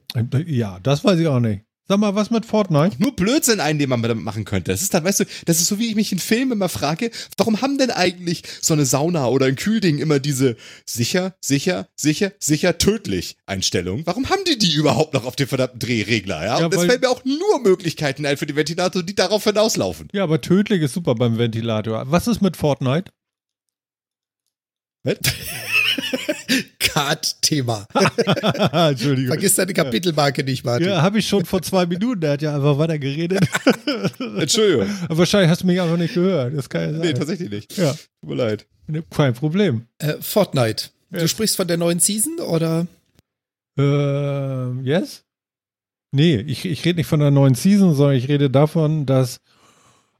ja, 0.46 0.78
das 0.82 1.04
weiß 1.04 1.18
ich 1.18 1.26
auch 1.26 1.40
nicht. 1.40 1.62
Sag 1.90 2.00
mal, 2.00 2.14
was 2.14 2.30
mit 2.30 2.44
Fortnite? 2.44 2.96
Nur 2.98 3.16
Blödsinn 3.16 3.60
ein, 3.60 3.78
den 3.78 3.88
man 3.88 4.02
damit 4.02 4.22
machen 4.22 4.44
könnte. 4.44 4.70
Das 4.72 4.82
ist 4.82 4.92
dann, 4.92 5.04
weißt 5.04 5.20
du, 5.20 5.24
das 5.46 5.58
ist 5.58 5.68
so, 5.68 5.78
wie 5.78 5.88
ich 5.88 5.94
mich 5.94 6.12
in 6.12 6.18
Filmen 6.18 6.52
immer 6.52 6.68
frage, 6.68 7.10
warum 7.38 7.62
haben 7.62 7.78
denn 7.78 7.90
eigentlich 7.90 8.42
so 8.60 8.74
eine 8.74 8.84
Sauna 8.84 9.26
oder 9.28 9.46
ein 9.46 9.56
Kühlding 9.56 9.96
immer 9.96 10.18
diese 10.18 10.56
sicher, 10.84 11.34
sicher, 11.40 11.88
sicher, 11.96 12.32
sicher, 12.40 12.76
tödlich 12.76 13.38
Einstellung? 13.46 14.02
Warum 14.04 14.28
haben 14.28 14.44
die 14.46 14.58
die 14.58 14.74
überhaupt 14.74 15.14
noch 15.14 15.24
auf 15.24 15.34
dem 15.34 15.48
verdammten 15.48 15.78
Drehregler? 15.78 16.44
Ja, 16.44 16.58
Ja, 16.60 16.66
und 16.66 16.74
es 16.74 16.84
fällt 16.84 17.00
mir 17.00 17.08
auch 17.08 17.24
nur 17.24 17.60
Möglichkeiten 17.62 18.26
ein 18.26 18.36
für 18.36 18.44
die 18.44 18.54
Ventilator, 18.54 19.02
die 19.02 19.14
darauf 19.14 19.44
hinauslaufen. 19.44 20.08
Ja, 20.12 20.24
aber 20.24 20.42
tödlich 20.42 20.82
ist 20.82 20.92
super 20.92 21.14
beim 21.14 21.38
Ventilator. 21.38 22.04
Was 22.10 22.26
ist 22.26 22.42
mit 22.42 22.58
Fortnite? 22.58 23.10
Card-Thema. 26.78 27.86
Entschuldigung. 28.90 29.28
Vergiss 29.28 29.54
deine 29.54 29.72
Kapitelmarke 29.74 30.42
nicht, 30.44 30.64
Martin. 30.64 30.88
Ja, 30.88 31.02
habe 31.02 31.18
ich 31.18 31.28
schon 31.28 31.44
vor 31.44 31.62
zwei 31.62 31.86
Minuten. 31.86 32.20
Der 32.20 32.32
hat 32.32 32.42
ja 32.42 32.54
einfach 32.54 32.78
weiter 32.78 32.98
geredet. 32.98 33.46
Entschuldigung. 34.38 34.88
Aber 35.04 35.18
wahrscheinlich 35.18 35.50
hast 35.50 35.62
du 35.62 35.66
mich 35.66 35.80
einfach 35.80 35.96
nicht 35.96 36.14
gehört. 36.14 36.56
Das 36.56 36.68
kann 36.68 36.80
ja 36.82 36.90
sein. 36.92 37.00
Nee, 37.00 37.12
tatsächlich 37.12 37.50
nicht. 37.50 37.76
Ja, 37.76 37.92
Tut 37.92 38.30
mir 38.30 38.34
leid. 38.36 38.66
kein 39.10 39.34
Problem. 39.34 39.86
Äh, 39.98 40.14
Fortnite. 40.20 40.90
Ja. 41.10 41.20
Du 41.20 41.28
sprichst 41.28 41.56
von 41.56 41.68
der 41.68 41.76
neuen 41.76 42.00
Season 42.00 42.38
oder? 42.40 42.86
Äh, 43.78 44.82
yes? 44.82 45.24
Nee, 46.10 46.36
ich, 46.36 46.64
ich 46.64 46.84
rede 46.84 46.96
nicht 46.98 47.06
von 47.06 47.20
der 47.20 47.30
neuen 47.30 47.54
Season, 47.54 47.94
sondern 47.94 48.16
ich 48.16 48.28
rede 48.28 48.50
davon, 48.50 49.04
dass 49.06 49.40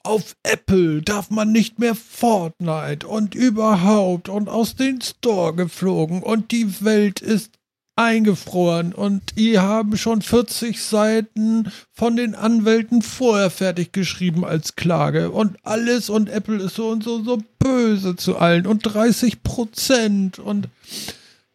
auf 0.02 0.36
Apple 0.42 1.02
darf 1.02 1.30
man 1.30 1.52
nicht 1.52 1.78
mehr 1.78 1.94
Fortnite 1.94 3.06
und 3.06 3.34
überhaupt 3.34 4.28
und 4.28 4.48
aus 4.48 4.76
den 4.76 5.00
Store 5.00 5.54
geflogen 5.54 6.22
und 6.22 6.50
die 6.52 6.82
Welt 6.82 7.20
ist 7.20 7.58
eingefroren 7.98 8.94
und 8.94 9.36
die 9.36 9.58
haben 9.58 9.96
schon 9.96 10.22
40 10.22 10.80
Seiten 10.80 11.72
von 11.92 12.14
den 12.16 12.36
Anwälten 12.36 13.02
vorher 13.02 13.50
fertig 13.50 13.92
geschrieben 13.92 14.44
als 14.44 14.76
Klage 14.76 15.32
und 15.32 15.58
alles 15.64 16.08
und 16.08 16.28
Apple 16.28 16.62
ist 16.62 16.76
so 16.76 16.90
und 16.90 17.02
so 17.02 17.24
so 17.24 17.42
böse 17.58 18.14
zu 18.14 18.38
allen 18.38 18.68
und 18.68 18.82
30 18.82 19.42
Prozent 19.42 20.38
und 20.38 20.68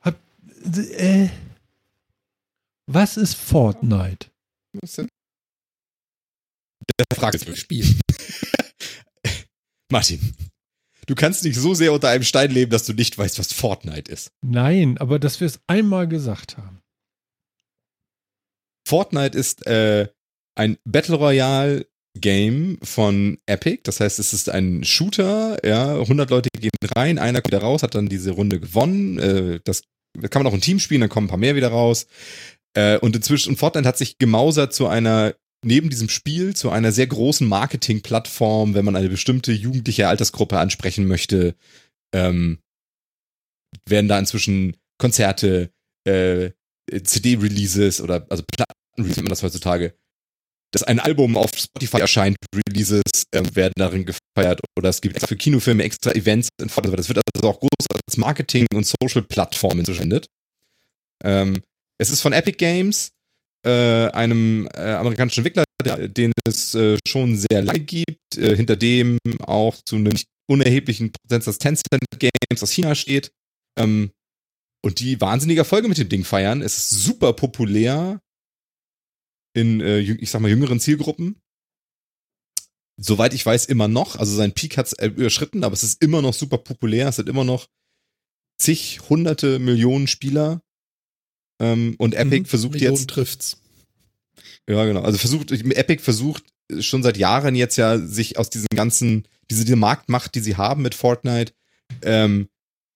hab, 0.01 0.15
äh, 0.97 1.29
was 2.87 3.15
ist 3.15 3.35
Fortnite? 3.35 4.27
Was 4.73 4.95
denn? 4.95 5.07
Der 6.99 7.17
Frage 7.17 7.37
ist 7.37 7.45
wirklich. 7.45 7.61
Spiel. 7.61 7.85
Martin, 9.91 10.35
du 11.07 11.15
kannst 11.15 11.43
nicht 11.43 11.55
so 11.55 11.73
sehr 11.73 11.93
unter 11.93 12.09
einem 12.09 12.23
Stein 12.23 12.51
leben, 12.51 12.71
dass 12.71 12.85
du 12.85 12.93
nicht 12.93 13.17
weißt, 13.17 13.39
was 13.39 13.53
Fortnite 13.53 14.11
ist. 14.11 14.31
Nein, 14.41 14.97
aber 14.97 15.19
dass 15.19 15.39
wir 15.39 15.47
es 15.47 15.59
einmal 15.67 16.07
gesagt 16.07 16.57
haben. 16.57 16.81
Fortnite 18.87 19.37
ist 19.37 19.65
äh, 19.65 20.07
ein 20.55 20.77
Battle 20.83 21.15
Royale 21.15 21.87
Game 22.19 22.77
von 22.83 23.39
Epic. 23.45 23.81
Das 23.83 23.99
heißt, 23.99 24.19
es 24.19 24.33
ist 24.33 24.49
ein 24.49 24.83
Shooter. 24.83 25.57
Ja, 25.65 25.99
100 25.99 26.29
Leute 26.29 26.49
gehen 26.59 26.69
rein, 26.95 27.17
einer 27.17 27.41
kommt 27.41 27.53
wieder 27.53 27.63
raus, 27.63 27.83
hat 27.83 27.95
dann 27.95 28.07
diese 28.07 28.31
Runde 28.31 28.59
gewonnen. 28.59 29.19
Äh, 29.19 29.59
das 29.63 29.83
kann 30.29 30.43
man 30.43 30.51
auch 30.51 30.55
im 30.55 30.61
Team 30.61 30.79
spielen, 30.79 31.01
dann 31.01 31.09
kommen 31.09 31.25
ein 31.25 31.29
paar 31.29 31.39
mehr 31.39 31.55
wieder 31.55 31.69
raus. 31.69 32.07
Äh, 32.75 32.97
und 32.99 33.15
inzwischen 33.15 33.49
und 33.49 33.57
Fortnite 33.57 33.87
hat 33.87 33.97
sich 33.97 34.17
gemausert 34.17 34.73
zu 34.73 34.87
einer 34.87 35.33
neben 35.63 35.89
diesem 35.89 36.09
Spiel 36.09 36.55
zu 36.55 36.69
einer 36.69 36.91
sehr 36.91 37.07
großen 37.07 37.47
Marketing-Plattform, 37.47 38.73
wenn 38.73 38.85
man 38.85 38.95
eine 38.95 39.09
bestimmte 39.09 39.51
jugendliche 39.51 40.07
Altersgruppe 40.07 40.59
ansprechen 40.59 41.07
möchte, 41.07 41.55
ähm, 42.13 42.59
werden 43.87 44.07
da 44.07 44.19
inzwischen 44.19 44.77
Konzerte, 44.97 45.71
äh, 46.05 46.51
CD-Releases 46.91 48.01
oder 48.01 48.25
also 48.29 48.43
Platten-Releases, 48.43 49.17
nennt 49.17 49.27
man 49.27 49.31
das 49.31 49.43
heutzutage, 49.43 49.95
dass 50.71 50.83
ein 50.83 50.99
Album 50.99 51.37
auf 51.37 51.51
Spotify 51.55 51.99
erscheint, 51.99 52.35
Releases 52.67 53.01
ähm, 53.33 53.55
werden 53.55 53.73
darin 53.77 54.05
gefeiert 54.05 54.59
oder 54.77 54.89
es 54.89 55.01
gibt 55.01 55.15
extra 55.15 55.27
für 55.27 55.37
Kinofilme 55.37 55.83
extra 55.83 56.11
Events. 56.11 56.49
Das 56.57 56.75
wird 56.75 57.21
also 57.35 57.49
auch 57.49 57.59
groß 57.59 57.87
als 57.93 58.17
Marketing- 58.17 58.67
und 58.73 58.85
Social-Plattformen 58.85 59.85
verwendet. 59.85 60.27
Ähm, 61.23 61.61
es 61.99 62.09
ist 62.09 62.21
von 62.21 62.33
Epic 62.33 62.57
Games, 62.57 63.11
äh, 63.65 64.07
einem 64.09 64.67
äh, 64.73 64.91
amerikanischen 64.91 65.45
Entwickler, 65.45 65.63
den 66.07 66.31
es 66.45 66.75
äh, 66.75 66.97
schon 67.07 67.37
sehr 67.37 67.61
lange 67.61 67.79
gibt, 67.79 68.37
äh, 68.37 68.55
hinter 68.55 68.75
dem 68.75 69.17
auch 69.39 69.75
zu 69.85 69.95
einem 69.95 70.05
nicht 70.05 70.27
unerheblichen 70.49 71.11
Prozentsatz 71.11 71.57
Tencent 71.57 72.05
Games 72.19 72.61
aus 72.61 72.71
China 72.71 72.95
steht. 72.95 73.31
Ähm, 73.79 74.11
und 74.85 74.99
die 74.99 75.19
wahnsinnige 75.21 75.61
Erfolge 75.61 75.87
mit 75.87 75.97
dem 75.97 76.09
Ding 76.09 76.25
feiern. 76.25 76.61
Es 76.61 76.77
ist 76.77 76.89
super 76.89 77.33
populär 77.33 78.19
in, 79.55 79.81
äh, 79.81 79.99
ich 79.99 80.29
sag 80.29 80.41
mal, 80.41 80.49
jüngeren 80.49 80.79
Zielgruppen. 80.79 81.39
Soweit 82.97 83.33
ich 83.33 83.45
weiß, 83.45 83.65
immer 83.65 83.87
noch. 83.87 84.17
Also 84.17 84.35
sein 84.35 84.53
Peak 84.53 84.77
hat 84.77 84.87
es 84.87 84.93
überschritten, 84.93 85.63
aber 85.63 85.73
es 85.73 85.83
ist 85.83 86.03
immer 86.03 86.21
noch 86.21 86.33
super 86.33 86.57
populär. 86.57 87.07
Es 87.07 87.17
hat 87.17 87.27
immer 87.27 87.43
noch 87.43 87.67
zig, 88.59 89.01
hunderte 89.09 89.59
Millionen 89.59 90.07
Spieler. 90.07 90.61
Ähm, 91.59 91.95
und 91.97 92.15
Epic 92.15 92.41
mhm, 92.41 92.45
versucht 92.45 92.73
Millionen 92.73 92.95
jetzt. 92.95 93.09
trifft's. 93.09 93.57
Ja, 94.67 94.85
genau. 94.85 95.01
Also 95.01 95.17
versucht, 95.17 95.51
Epic 95.51 96.01
versucht 96.01 96.43
schon 96.79 97.03
seit 97.03 97.17
Jahren 97.17 97.55
jetzt 97.55 97.77
ja, 97.77 97.97
sich 97.99 98.37
aus 98.37 98.49
diesen 98.49 98.67
ganzen, 98.75 99.27
diese, 99.49 99.65
diese 99.65 99.75
Marktmacht, 99.75 100.35
die 100.35 100.39
sie 100.39 100.55
haben 100.55 100.81
mit 100.81 100.95
Fortnite, 100.95 101.53
ähm, 102.01 102.47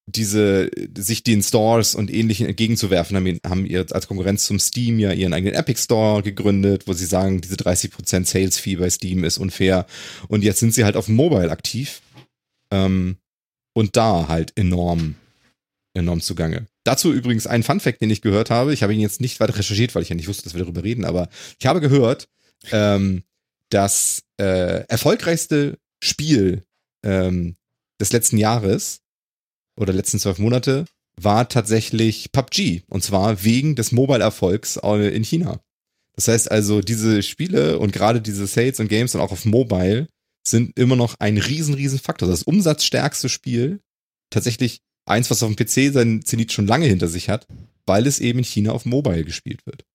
diese, 0.10 0.72
sich 0.98 1.24
den 1.24 1.44
Stores 1.44 1.94
und 1.94 2.12
ähnlichen 2.14 2.48
entgegenzuwerfen, 2.48 3.18
haben, 3.18 3.40
haben 3.46 3.66
ihr 3.66 3.86
als 3.92 4.08
Konkurrenz 4.08 4.46
zum 4.46 4.58
Steam 4.58 5.00
ja 5.00 5.12
ihren 5.12 5.34
eigenen 5.34 5.54
Epic 5.54 5.82
Store 5.82 6.24
gegründet, 6.24 6.88
wo 6.88 6.94
sie 6.94 7.06
sagen, 7.06 7.42
diese 7.42 7.56
30% 7.56 8.26
Sales 8.26 8.58
Fee 8.58 8.78
bei 8.78 8.90
Steam 8.90 9.26
ist 9.26 9.38
unfair. 9.38 9.86
Und 10.30 10.46
jetzt 10.46 10.60
sind 10.60 10.74
sie 10.74 10.86
halt 10.86 10.96
auf 10.96 11.10
Mobile 11.10 11.52
aktiv. 11.52 12.02
Ähm, 12.72 13.18
und 13.74 13.96
da 13.98 14.28
halt 14.28 14.54
enorm, 14.58 15.16
enorm 15.98 16.22
zugange. 16.22 16.68
Dazu 16.84 17.14
übrigens 17.14 17.48
ein 17.48 17.64
Fun 17.64 17.80
Fact, 17.80 18.02
den 18.02 18.10
ich 18.10 18.22
gehört 18.22 18.50
habe. 18.50 18.74
Ich 18.74 18.84
habe 18.84 18.94
ihn 18.94 19.00
jetzt 19.00 19.22
nicht 19.22 19.40
weiter 19.40 19.58
recherchiert, 19.58 19.96
weil 19.96 20.04
ich 20.04 20.10
ja 20.10 20.16
nicht 20.16 20.28
wusste, 20.28 20.44
dass 20.44 20.54
wir 20.54 20.62
darüber 20.62 20.84
reden, 20.84 21.06
aber 21.06 21.30
ich 21.60 21.66
habe 21.66 21.82
gehört, 21.82 22.28
ähm, 22.72 23.24
das 23.70 24.24
äh, 24.38 24.86
erfolgreichste 24.88 25.78
Spiel 26.02 26.64
ähm, 27.04 27.56
des 28.00 28.12
letzten 28.12 28.38
Jahres 28.38 29.02
oder 29.76 29.94
letzten 29.94 30.20
zwölf 30.20 30.40
Monate 30.40 30.86
war 31.20 31.50
tatsächlich 31.50 32.32
PUBG. 32.32 32.84
Und 32.88 33.04
zwar 33.04 33.44
wegen 33.44 33.76
des 33.76 33.92
Mobile-Erfolgs 33.92 34.78
äh, 34.84 35.16
in 35.16 35.24
China. 35.24 35.60
Das 36.16 36.28
heißt 36.28 36.52
also, 36.52 36.82
diese 36.82 37.22
Spiele 37.24 37.80
und 37.80 37.92
gerade 37.92 38.22
diese 38.22 38.48
Sales 38.48 38.80
und 38.80 38.88
Games 38.88 39.14
und 39.14 39.22
auch 39.22 39.32
auf 39.32 39.46
Mobile 39.46 40.08
sind 40.48 40.78
immer 40.78 40.96
noch 40.96 41.16
ein 41.20 41.38
riesen, 41.38 41.74
riesen 41.74 42.00
Faktor. 42.00 42.28
Das 42.28 42.44
umsatzstärkste 42.44 43.30
Spiel, 43.30 43.82
tatsächlich 44.30 44.82
eins, 45.08 45.30
was 45.30 45.44
auf 45.44 45.54
dem 45.54 45.56
PC 45.56 45.94
seinen 45.94 46.24
Zenit 46.24 46.52
schon 46.52 46.68
lange 46.68 46.86
hinter 46.86 47.08
sich 47.08 47.30
hat, 47.30 47.48
weil 47.86 48.08
es 48.08 48.20
eben 48.20 48.40
in 48.40 48.46
China 48.46 48.72
auf 48.72 48.86
Mobile 48.86 49.24
gespielt 49.24 49.66
wird. 49.66 49.86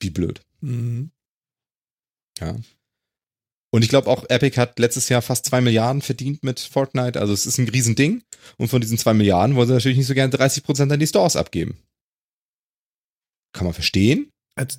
Wie 0.00 0.10
blöd. 0.10 0.40
Mhm. 0.60 1.10
Ja. 2.38 2.56
Und 3.74 3.82
ich 3.82 3.88
glaube 3.88 4.08
auch, 4.08 4.24
Epic 4.28 4.56
hat 4.56 4.78
letztes 4.78 5.08
Jahr 5.08 5.20
fast 5.20 5.46
zwei 5.46 5.60
Milliarden 5.60 6.00
verdient 6.00 6.44
mit 6.44 6.60
Fortnite. 6.60 7.20
Also 7.20 7.32
es 7.32 7.44
ist 7.44 7.58
ein 7.58 7.68
Riesending. 7.68 8.22
Und 8.56 8.68
von 8.68 8.80
diesen 8.80 8.98
zwei 8.98 9.14
Milliarden 9.14 9.56
wollen 9.56 9.66
sie 9.66 9.74
natürlich 9.74 9.98
nicht 9.98 10.06
so 10.06 10.14
gerne 10.14 10.30
30 10.30 10.62
Prozent 10.62 10.92
an 10.92 11.00
die 11.00 11.06
Stores 11.06 11.34
abgeben. 11.34 11.76
Kann 13.52 13.64
man 13.64 13.74
verstehen. 13.74 14.30
Also, 14.54 14.78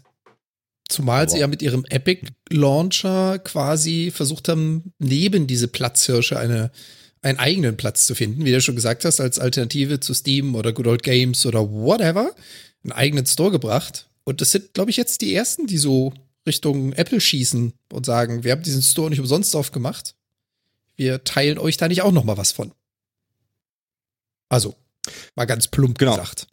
zumal 0.87 1.23
Aber. 1.23 1.31
sie 1.31 1.39
ja 1.39 1.47
mit 1.47 1.61
ihrem 1.61 1.83
Epic 1.89 2.27
Launcher 2.49 3.39
quasi 3.39 4.11
versucht 4.11 4.47
haben, 4.47 4.93
neben 4.99 5.47
diese 5.47 5.67
Platzhirsche 5.67 6.39
eine, 6.39 6.71
einen 7.25 7.39
eigenen 7.39 7.75
Platz 7.75 8.05
zu 8.05 8.13
finden, 8.13 8.45
wie 8.45 8.51
du 8.51 8.61
schon 8.61 8.75
gesagt 8.75 9.03
hast, 9.03 9.19
als 9.19 9.39
Alternative 9.39 9.99
zu 9.99 10.13
Steam 10.13 10.53
oder 10.53 10.71
Good 10.73 10.85
Old 10.85 11.03
Games 11.03 11.43
oder 11.47 11.71
whatever, 11.71 12.35
einen 12.83 12.91
eigenen 12.91 13.25
Store 13.25 13.49
gebracht. 13.49 14.07
Und 14.25 14.41
das 14.41 14.51
sind, 14.51 14.75
glaube 14.75 14.91
ich, 14.91 14.97
jetzt 14.97 15.21
die 15.21 15.33
ersten, 15.33 15.65
die 15.65 15.79
so 15.79 16.13
Richtung 16.45 16.93
Apple 16.93 17.19
schießen 17.19 17.73
und 17.91 18.05
sagen, 18.05 18.43
wir 18.43 18.51
haben 18.51 18.61
diesen 18.61 18.83
Store 18.83 19.09
nicht 19.09 19.19
umsonst 19.19 19.55
aufgemacht. 19.55 20.13
Wir 20.95 21.23
teilen 21.23 21.57
euch 21.57 21.77
da 21.77 21.87
nicht 21.87 22.03
auch 22.03 22.11
noch 22.11 22.25
mal 22.25 22.37
was 22.37 22.51
von. 22.51 22.71
Also, 24.47 24.75
mal 25.35 25.45
ganz 25.45 25.67
plump 25.67 25.97
genau. 25.97 26.11
gesagt. 26.11 26.45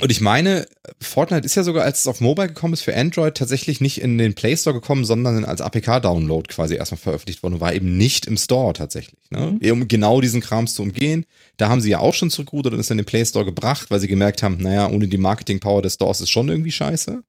Und 0.00 0.10
ich 0.10 0.20
meine, 0.20 0.66
Fortnite 1.00 1.46
ist 1.46 1.54
ja 1.54 1.62
sogar, 1.62 1.84
als 1.84 2.00
es 2.00 2.06
auf 2.08 2.20
Mobile 2.20 2.48
gekommen 2.48 2.74
ist, 2.74 2.82
für 2.82 2.96
Android 2.96 3.36
tatsächlich 3.36 3.80
nicht 3.80 4.00
in 4.00 4.18
den 4.18 4.34
Play 4.34 4.56
Store 4.56 4.74
gekommen, 4.74 5.04
sondern 5.04 5.44
als 5.44 5.60
APK-Download 5.60 6.48
quasi 6.48 6.74
erstmal 6.74 6.98
veröffentlicht 6.98 7.44
worden 7.44 7.54
und 7.54 7.60
war 7.60 7.72
eben 7.74 7.96
nicht 7.96 8.26
im 8.26 8.36
Store 8.36 8.72
tatsächlich. 8.72 9.20
Ne? 9.30 9.56
Mhm. 9.60 9.70
Um 9.70 9.88
genau 9.88 10.20
diesen 10.20 10.40
Krams 10.40 10.74
zu 10.74 10.82
umgehen. 10.82 11.26
Da 11.58 11.68
haben 11.68 11.80
sie 11.80 11.90
ja 11.90 12.00
auch 12.00 12.14
schon 12.14 12.30
zurückgerudert 12.30 12.74
und 12.74 12.80
ist 12.80 12.90
in 12.90 12.96
den 12.96 13.06
Play 13.06 13.24
Store 13.24 13.44
gebracht, 13.44 13.90
weil 13.90 14.00
sie 14.00 14.08
gemerkt 14.08 14.42
haben, 14.42 14.56
naja, 14.56 14.90
ohne 14.90 15.06
die 15.06 15.16
Marketing-Power 15.16 15.82
des 15.82 15.94
Stores 15.94 16.20
ist 16.20 16.30
schon 16.30 16.48
irgendwie 16.48 16.72
scheiße. 16.72 17.22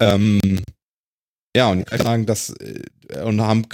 Ähm, 0.00 0.40
ja, 1.54 1.70
und 1.70 1.86
sagen, 1.90 2.24
dass 2.24 2.50
äh, 2.50 2.84
und 3.22 3.40
haben 3.42 3.68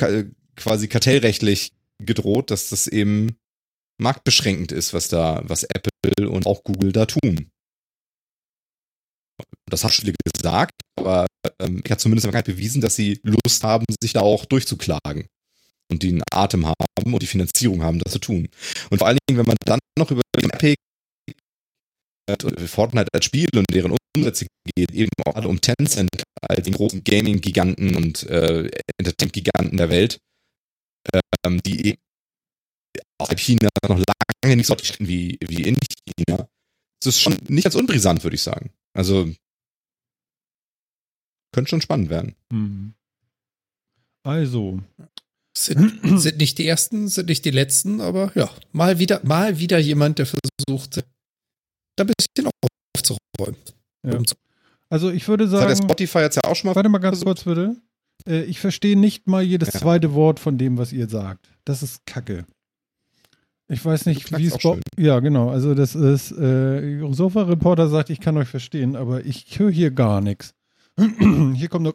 quasi 0.56 0.88
kartellrechtlich 0.88 1.72
gedroht, 2.00 2.50
dass 2.50 2.70
das 2.70 2.88
eben 2.88 3.36
marktbeschränkend 3.98 4.72
ist, 4.72 4.92
was 4.92 5.08
da, 5.08 5.42
was 5.44 5.64
Apple 5.64 6.28
und 6.28 6.46
auch 6.46 6.64
Google 6.64 6.92
da 6.92 7.06
tun. 7.06 7.50
Das 9.68 9.84
hat 9.84 9.92
viele 9.92 10.14
gesagt, 10.24 10.72
aber 10.98 11.26
ähm, 11.60 11.82
ich 11.84 11.90
habe 11.90 12.00
zumindest 12.00 12.32
nicht 12.32 12.44
bewiesen, 12.44 12.80
dass 12.80 12.96
sie 12.96 13.20
Lust 13.22 13.64
haben, 13.64 13.84
sich 14.00 14.12
da 14.12 14.20
auch 14.20 14.44
durchzuklagen 14.44 15.26
und 15.90 16.02
den 16.02 16.22
Atem 16.32 16.66
haben 16.66 17.14
und 17.14 17.22
die 17.22 17.26
Finanzierung 17.26 17.82
haben, 17.82 17.98
das 17.98 18.12
zu 18.12 18.18
tun. 18.18 18.48
Und 18.90 18.98
vor 18.98 19.08
allen 19.08 19.18
Dingen, 19.28 19.38
wenn 19.38 19.46
man 19.46 19.56
dann 19.64 19.78
noch 19.98 20.10
über 20.10 20.22
den 20.40 20.50
Epic 20.50 20.76
Fortnite 22.66 23.08
als 23.12 23.24
Spiel 23.24 23.48
und 23.54 23.66
deren 23.72 23.96
Umsätze 24.16 24.46
geht, 24.74 24.90
eben 24.92 25.10
auch 25.24 25.44
um 25.44 25.60
Tencent 25.60 26.24
als 26.40 26.64
den 26.64 26.74
großen 26.74 27.04
Gaming-Giganten 27.04 27.94
und 27.94 28.24
äh, 28.24 28.68
Entertainment-Giganten 28.98 29.76
der 29.76 29.90
Welt, 29.90 30.18
ähm, 31.44 31.60
die 31.64 31.86
eben 31.86 31.98
außerhalb 33.18 33.40
China 33.40 33.68
noch 33.88 34.02
lange 34.42 34.56
nicht 34.56 34.66
so 34.66 34.76
stehen 34.78 35.08
wie, 35.08 35.38
wie 35.40 35.62
in 35.62 35.76
China. 36.18 36.48
Das 37.00 37.14
ist 37.14 37.20
schon 37.20 37.36
nicht 37.48 37.64
ganz 37.64 37.74
unbrisant, 37.74 38.22
würde 38.24 38.36
ich 38.36 38.42
sagen. 38.42 38.70
Also 38.94 39.30
könnte 41.52 41.70
schon 41.70 41.80
spannend 41.80 42.10
werden. 42.10 42.34
Hm. 42.52 42.94
Also. 44.22 44.82
Sind, 45.56 46.00
sind 46.20 46.38
nicht 46.38 46.58
die 46.58 46.66
ersten, 46.66 47.08
sind 47.08 47.28
nicht 47.28 47.44
die 47.44 47.50
letzten, 47.50 48.00
aber 48.00 48.30
ja, 48.34 48.50
mal 48.72 48.98
wieder, 48.98 49.20
mal 49.24 49.58
wieder 49.58 49.78
jemand, 49.78 50.18
der 50.18 50.26
versucht, 50.26 51.02
da 51.96 52.04
ein 52.04 52.08
bisschen 52.08 52.50
aufzuräumen. 52.94 53.56
Ja. 54.04 54.20
Also 54.90 55.10
ich 55.10 55.26
würde 55.28 55.48
sagen. 55.48 55.66
Das 55.66 55.78
hat 55.78 55.78
der 55.78 55.84
Spotify 55.84 56.18
jetzt 56.18 56.36
ja 56.36 56.44
auch 56.44 56.54
schon 56.54 56.68
mal. 56.68 56.76
Warte 56.76 56.88
mal 56.88 56.98
ganz 56.98 57.24
kurz 57.24 57.44
bitte. 57.44 57.76
Äh, 58.28 58.42
ich 58.42 58.60
verstehe 58.60 58.98
nicht 58.98 59.26
mal 59.26 59.42
jedes 59.42 59.72
ja. 59.72 59.80
zweite 59.80 60.14
Wort 60.14 60.40
von 60.40 60.58
dem, 60.58 60.76
was 60.78 60.92
ihr 60.92 61.08
sagt. 61.08 61.48
Das 61.64 61.82
ist 61.82 62.04
Kacke. 62.06 62.46
Ich 63.68 63.84
weiß 63.84 64.06
nicht, 64.06 64.36
wie 64.36 64.46
es 64.46 64.56
Ja, 64.96 65.20
genau. 65.20 65.50
Also 65.50 65.74
das 65.74 65.94
ist, 65.94 66.30
äh, 66.32 67.00
Sofa-Reporter 67.10 67.88
sagt, 67.88 68.10
ich 68.10 68.20
kann 68.20 68.36
euch 68.36 68.48
verstehen, 68.48 68.94
aber 68.94 69.24
ich 69.24 69.58
höre 69.58 69.70
hier 69.70 69.90
gar 69.90 70.20
nichts. 70.20 70.54
Hier 71.54 71.68
kommt 71.68 71.84
noch. 71.84 71.92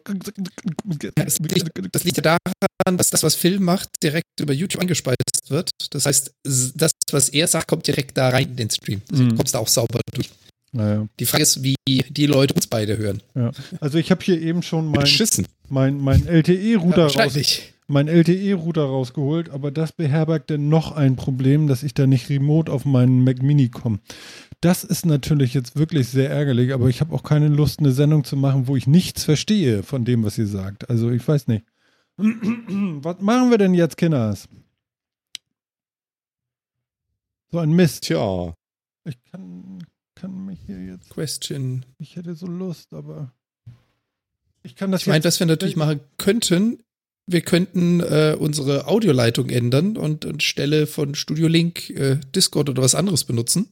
Das 1.16 1.38
liegt, 1.40 1.70
das 1.92 2.04
liegt 2.04 2.16
ja 2.18 2.22
daran, 2.22 2.96
dass 2.96 3.10
das, 3.10 3.24
was 3.24 3.34
Phil 3.34 3.58
macht, 3.58 3.88
direkt 4.00 4.28
über 4.40 4.52
YouTube 4.52 4.80
angespeist 4.80 5.18
wird. 5.48 5.70
Das 5.90 6.06
heißt, 6.06 6.32
das, 6.44 6.92
was 7.10 7.28
er 7.30 7.48
sagt, 7.48 7.66
kommt 7.66 7.86
direkt 7.86 8.16
da 8.16 8.28
rein 8.28 8.50
in 8.50 8.56
den 8.56 8.70
Stream. 8.70 9.02
Also 9.10 9.24
mhm. 9.24 9.36
kommst 9.36 9.54
da 9.54 9.58
auch 9.58 9.66
sauber 9.66 10.00
durch. 10.12 10.30
Naja. 10.72 11.06
Die 11.18 11.26
Frage 11.26 11.42
ist, 11.42 11.62
wie 11.62 11.74
die 11.86 12.26
Leute 12.26 12.54
uns 12.54 12.66
beide 12.66 12.96
hören. 12.96 13.20
Ja. 13.34 13.50
Also 13.80 13.98
ich 13.98 14.10
habe 14.10 14.24
hier 14.24 14.40
eben 14.40 14.62
schon 14.62 14.86
mein, 14.88 15.08
mein, 15.68 15.98
mein 15.98 16.26
LTE-Router 16.26 17.08
ja, 17.08 17.24
raus, 17.24 17.36
mein 17.88 18.08
LTE-Router 18.08 18.84
rausgeholt, 18.84 19.50
aber 19.50 19.70
das 19.70 19.92
beherbergte 19.92 20.58
noch 20.58 20.92
ein 20.92 21.16
Problem, 21.16 21.66
dass 21.66 21.82
ich 21.82 21.94
da 21.94 22.06
nicht 22.06 22.30
remote 22.30 22.70
auf 22.70 22.84
meinen 22.84 23.24
Mac 23.24 23.42
Mini 23.42 23.68
komme. 23.68 24.00
Das 24.60 24.84
ist 24.84 25.04
natürlich 25.04 25.54
jetzt 25.54 25.76
wirklich 25.76 26.08
sehr 26.08 26.30
ärgerlich, 26.30 26.72
aber 26.72 26.88
ich 26.88 27.00
habe 27.00 27.14
auch 27.14 27.24
keine 27.24 27.48
Lust, 27.48 27.80
eine 27.80 27.92
Sendung 27.92 28.24
zu 28.24 28.36
machen, 28.36 28.68
wo 28.68 28.76
ich 28.76 28.86
nichts 28.86 29.24
verstehe 29.24 29.82
von 29.82 30.04
dem, 30.04 30.22
was 30.22 30.38
ihr 30.38 30.46
sagt. 30.46 30.88
Also 30.88 31.10
ich 31.10 31.26
weiß 31.26 31.48
nicht. 31.48 31.64
was 32.16 33.20
machen 33.20 33.50
wir 33.50 33.58
denn 33.58 33.74
jetzt, 33.74 33.96
Kinders? 33.96 34.48
So 37.50 37.58
ein 37.58 37.72
Mist. 37.72 38.04
Tja. 38.04 38.54
Ich 39.04 39.22
kann, 39.24 39.84
kann 40.14 40.46
mich 40.46 40.60
hier 40.64 40.82
jetzt. 40.82 41.10
Question. 41.10 41.84
Ich 41.98 42.16
hätte 42.16 42.34
so 42.34 42.46
Lust, 42.46 42.94
aber. 42.94 43.32
Ich 44.62 44.76
kann 44.76 44.92
das 44.92 45.02
Ich 45.02 45.06
meine, 45.08 45.24
was 45.24 45.40
wir 45.40 45.46
natürlich 45.46 45.76
machen 45.76 46.00
könnten, 46.18 46.82
wir 47.26 47.40
könnten 47.42 48.00
äh, 48.00 48.36
unsere 48.38 48.86
Audioleitung 48.86 49.48
ändern 49.48 49.96
und 49.96 50.26
anstelle 50.26 50.86
von 50.86 51.14
Studio 51.14 51.48
Link 51.48 51.90
äh, 51.90 52.18
Discord 52.34 52.68
oder 52.68 52.82
was 52.82 52.94
anderes 52.94 53.24
benutzen. 53.24 53.68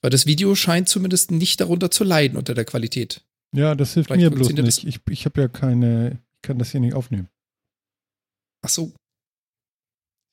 Weil 0.00 0.10
das 0.10 0.26
Video 0.26 0.54
scheint 0.54 0.88
zumindest 0.88 1.30
nicht 1.30 1.60
darunter 1.60 1.90
zu 1.90 2.04
leiden 2.04 2.36
unter 2.36 2.54
der 2.54 2.64
Qualität. 2.64 3.22
Ja, 3.54 3.74
das 3.74 3.94
hilft 3.94 4.08
Vielleicht 4.08 4.22
mir 4.22 4.30
bloß 4.30 4.52
nicht. 4.52 4.84
Ich, 4.84 5.00
ich 5.08 5.24
habe 5.26 5.40
ja 5.40 5.48
keine, 5.48 6.18
ich 6.34 6.42
kann 6.42 6.58
das 6.58 6.70
hier 6.70 6.80
nicht 6.80 6.94
aufnehmen. 6.94 7.28
Ach 8.62 8.68
so. 8.68 8.92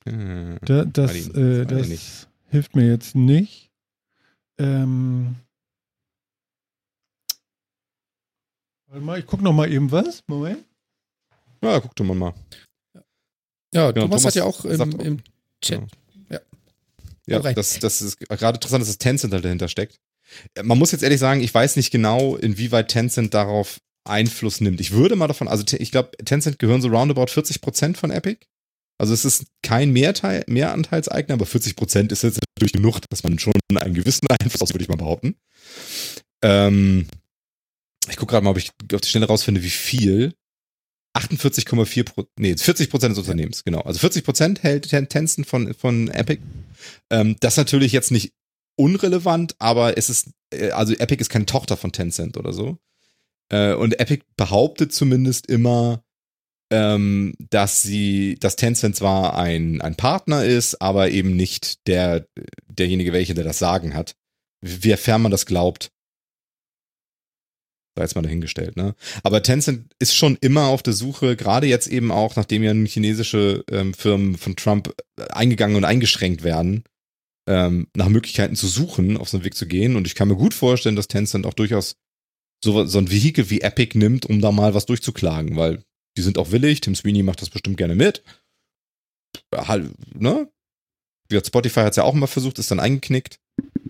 Hm. 0.08 0.58
Da, 0.62 0.86
das 0.86 1.28
äh, 1.30 1.66
das 1.66 2.28
hilft 2.48 2.76
mir 2.76 2.88
jetzt 2.88 3.16
nicht. 3.16 3.70
Ähm, 4.58 5.36
warte 8.88 9.04
mal, 9.04 9.20
ich 9.20 9.26
gucke 9.26 9.44
noch 9.44 9.54
mal 9.54 9.72
eben 9.72 9.92
was. 9.92 10.24
Moment. 10.28 10.64
Ja, 11.62 11.80
guck 11.80 11.96
doch 11.96 12.06
mal. 12.06 12.34
Ja, 13.74 13.92
Genau, 13.92 14.08
Thomas, 14.08 14.22
Thomas 14.22 14.26
hat 14.26 14.36
ja 14.36 14.44
auch 14.44 14.66
im, 14.66 15.00
im 15.00 15.24
Chat. 15.62 15.82
Ja, 17.30 17.38
Hau 17.38 17.44
rein. 17.44 17.56
das, 17.56 17.78
das 17.78 18.02
ist 18.02 18.20
gerade 18.20 18.56
interessant, 18.56 18.82
dass 18.82 18.88
das 18.88 18.98
Tencent 18.98 19.34
halt 19.34 19.46
dahinter 19.46 19.68
steckt. 19.68 20.00
Man 20.64 20.80
muss 20.80 20.92
jetzt 20.92 21.04
ehrlich 21.04 21.20
sagen, 21.20 21.42
ich 21.42 21.54
weiß 21.54 21.76
nicht 21.76 21.92
genau, 21.92 22.36
inwieweit 22.36 22.88
Tencent 22.88 23.34
darauf 23.36 23.80
Einfluss 24.04 24.62
nimmt. 24.62 24.82
Ich 24.82 24.92
würde 24.92 25.16
mal 25.16 25.28
davon, 25.28 25.48
also 25.48 25.64
ich 25.78 25.92
glaube, 25.92 26.12
Tencent 26.26 26.58
gehören 26.58 26.82
so 26.82 26.88
roundabout 26.88 27.28
40 27.28 27.62
Prozent 27.62 27.98
von 27.98 28.10
Epic. 28.10 28.46
Also 28.98 29.14
es 29.14 29.26
ist 29.26 29.46
kein 29.62 29.92
Mehrteil, 29.92 30.44
Mehranteilseigner, 30.48 31.36
aber 31.36 31.46
40 31.46 31.76
Prozent 31.76 32.12
ist 32.12 32.24
jetzt 32.24 32.40
natürlich 32.58 32.74
genug, 32.74 33.00
dass 33.10 33.24
man 33.24 33.38
schon 33.38 33.54
einen 33.76 33.94
gewissen 33.94 34.28
Einfluss 34.28 34.62
aus, 34.62 34.74
würde 34.74 34.84
ich 34.84 34.90
mal 34.90 34.98
behaupten. 34.98 35.36
Ähm, 36.44 37.08
ich 38.10 38.18
gucke 38.18 38.32
gerade 38.32 38.44
mal, 38.44 38.52
ob 38.52 38.58
ich 38.58 38.72
auf 38.94 39.02
die 39.02 39.08
Schnelle 39.08 39.28
rausfinde, 39.28 39.64
wie 39.64 39.70
viel. 39.70 40.34
48,4 41.16 42.04
Pro, 42.04 42.26
nee, 42.38 42.56
40 42.56 42.90
Prozent 42.90 43.12
des 43.12 43.20
Unternehmens, 43.20 43.64
genau. 43.64 43.82
Also 43.82 44.00
40 44.00 44.24
Prozent 44.24 44.64
hält 44.64 44.90
Ten- 44.90 45.10
Tencent 45.10 45.48
von, 45.48 45.74
von 45.74 46.08
Epic. 46.10 46.42
Ähm, 47.10 47.36
das 47.40 47.54
ist 47.54 47.58
natürlich 47.58 47.92
jetzt 47.92 48.12
nicht 48.12 48.34
unrelevant, 48.76 49.56
aber 49.60 49.98
es 49.98 50.10
ist, 50.10 50.30
äh, 50.54 50.72
also 50.72 50.94
Epic 50.94 51.20
ist 51.22 51.30
keine 51.30 51.46
Tochter 51.46 51.78
von 51.78 51.92
Tencent 51.92 52.38
oder 52.38 52.54
so. 52.54 52.78
Äh, 53.50 53.74
und 53.74 54.00
Epic 54.00 54.24
behauptet 54.38 54.94
zumindest 54.94 55.48
immer, 55.48 56.04
ähm, 56.72 57.34
dass 57.50 57.82
sie, 57.82 58.38
dass 58.40 58.56
Tencent 58.56 58.96
zwar 58.96 59.38
ein, 59.38 59.82
ein 59.82 59.96
Partner 59.96 60.46
ist, 60.46 60.82
aber 60.82 61.10
eben 61.10 61.36
nicht 61.36 61.88
der, 61.88 62.28
derjenige, 62.68 63.12
welcher 63.12 63.34
der 63.34 63.44
das 63.44 63.58
Sagen 63.60 63.96
hat. 63.96 64.16
Wiefern 64.62 65.24
man 65.24 65.32
das 65.32 65.48
glaubt, 65.48 65.92
sei 68.00 68.04
jetzt 68.06 68.16
mal 68.16 68.22
dahingestellt, 68.22 68.78
ne? 68.78 68.96
Aber 69.24 69.44
Tencent 69.44 69.94
ist 70.00 70.16
schon 70.16 70.38
immer 70.40 70.68
auf 70.68 70.82
der 70.82 70.94
Suche, 70.94 71.36
gerade 71.36 71.68
jetzt 71.68 71.88
eben 71.88 72.12
auch, 72.12 72.36
nachdem 72.36 72.64
ja 72.64 72.74
chinesische 72.74 73.64
ähm, 73.70 73.94
Firmen 73.94 74.38
von 74.38 74.56
Trump 74.56 74.94
eingegangen 75.18 75.76
und 75.76 75.84
eingeschränkt 75.84 76.44
werden, 76.44 76.84
ähm, 77.48 77.88
nach 77.96 78.08
Möglichkeiten 78.08 78.56
zu 78.56 78.68
suchen, 78.68 79.18
auf 79.18 79.30
so 79.30 79.38
einen 79.38 79.44
Weg 79.44 79.56
zu 79.56 79.68
gehen. 79.68 79.96
Und 79.96 80.08
ich 80.08 80.16
kann 80.16 80.30
mir 80.30 80.36
gut 80.36 80.54
vorstellen, 80.54 80.96
dass 80.96 81.08
Tencent 81.08 81.46
auch 81.46 81.54
durchaus 81.54 81.96
so, 82.64 82.86
so 82.86 82.98
ein 82.98 83.12
Vehikel 83.12 83.50
wie 83.50 83.62
Epic 83.62 83.98
nimmt, 83.98 84.26
um 84.26 84.42
da 84.42 84.52
mal 84.52 84.74
was 84.74 84.86
durchzuklagen, 84.86 85.56
weil 85.56 85.84
die 86.18 86.22
sind 86.22 86.38
auch 86.38 86.52
willig. 86.52 86.82
Tim 86.82 86.96
Sweeney 86.96 87.24
macht 87.24 87.42
das 87.42 87.50
bestimmt 87.50 87.78
gerne 87.78 87.96
mit. 87.96 88.24
Halt, 89.54 89.92
ne? 90.18 90.50
Spotify 91.32 91.82
hat 91.82 91.92
es 91.92 91.98
ja 91.98 92.04
auch 92.04 92.14
mal 92.14 92.28
versucht, 92.28 92.60
ist 92.60 92.72
dann 92.72 92.80
eingeknickt. 92.80 93.40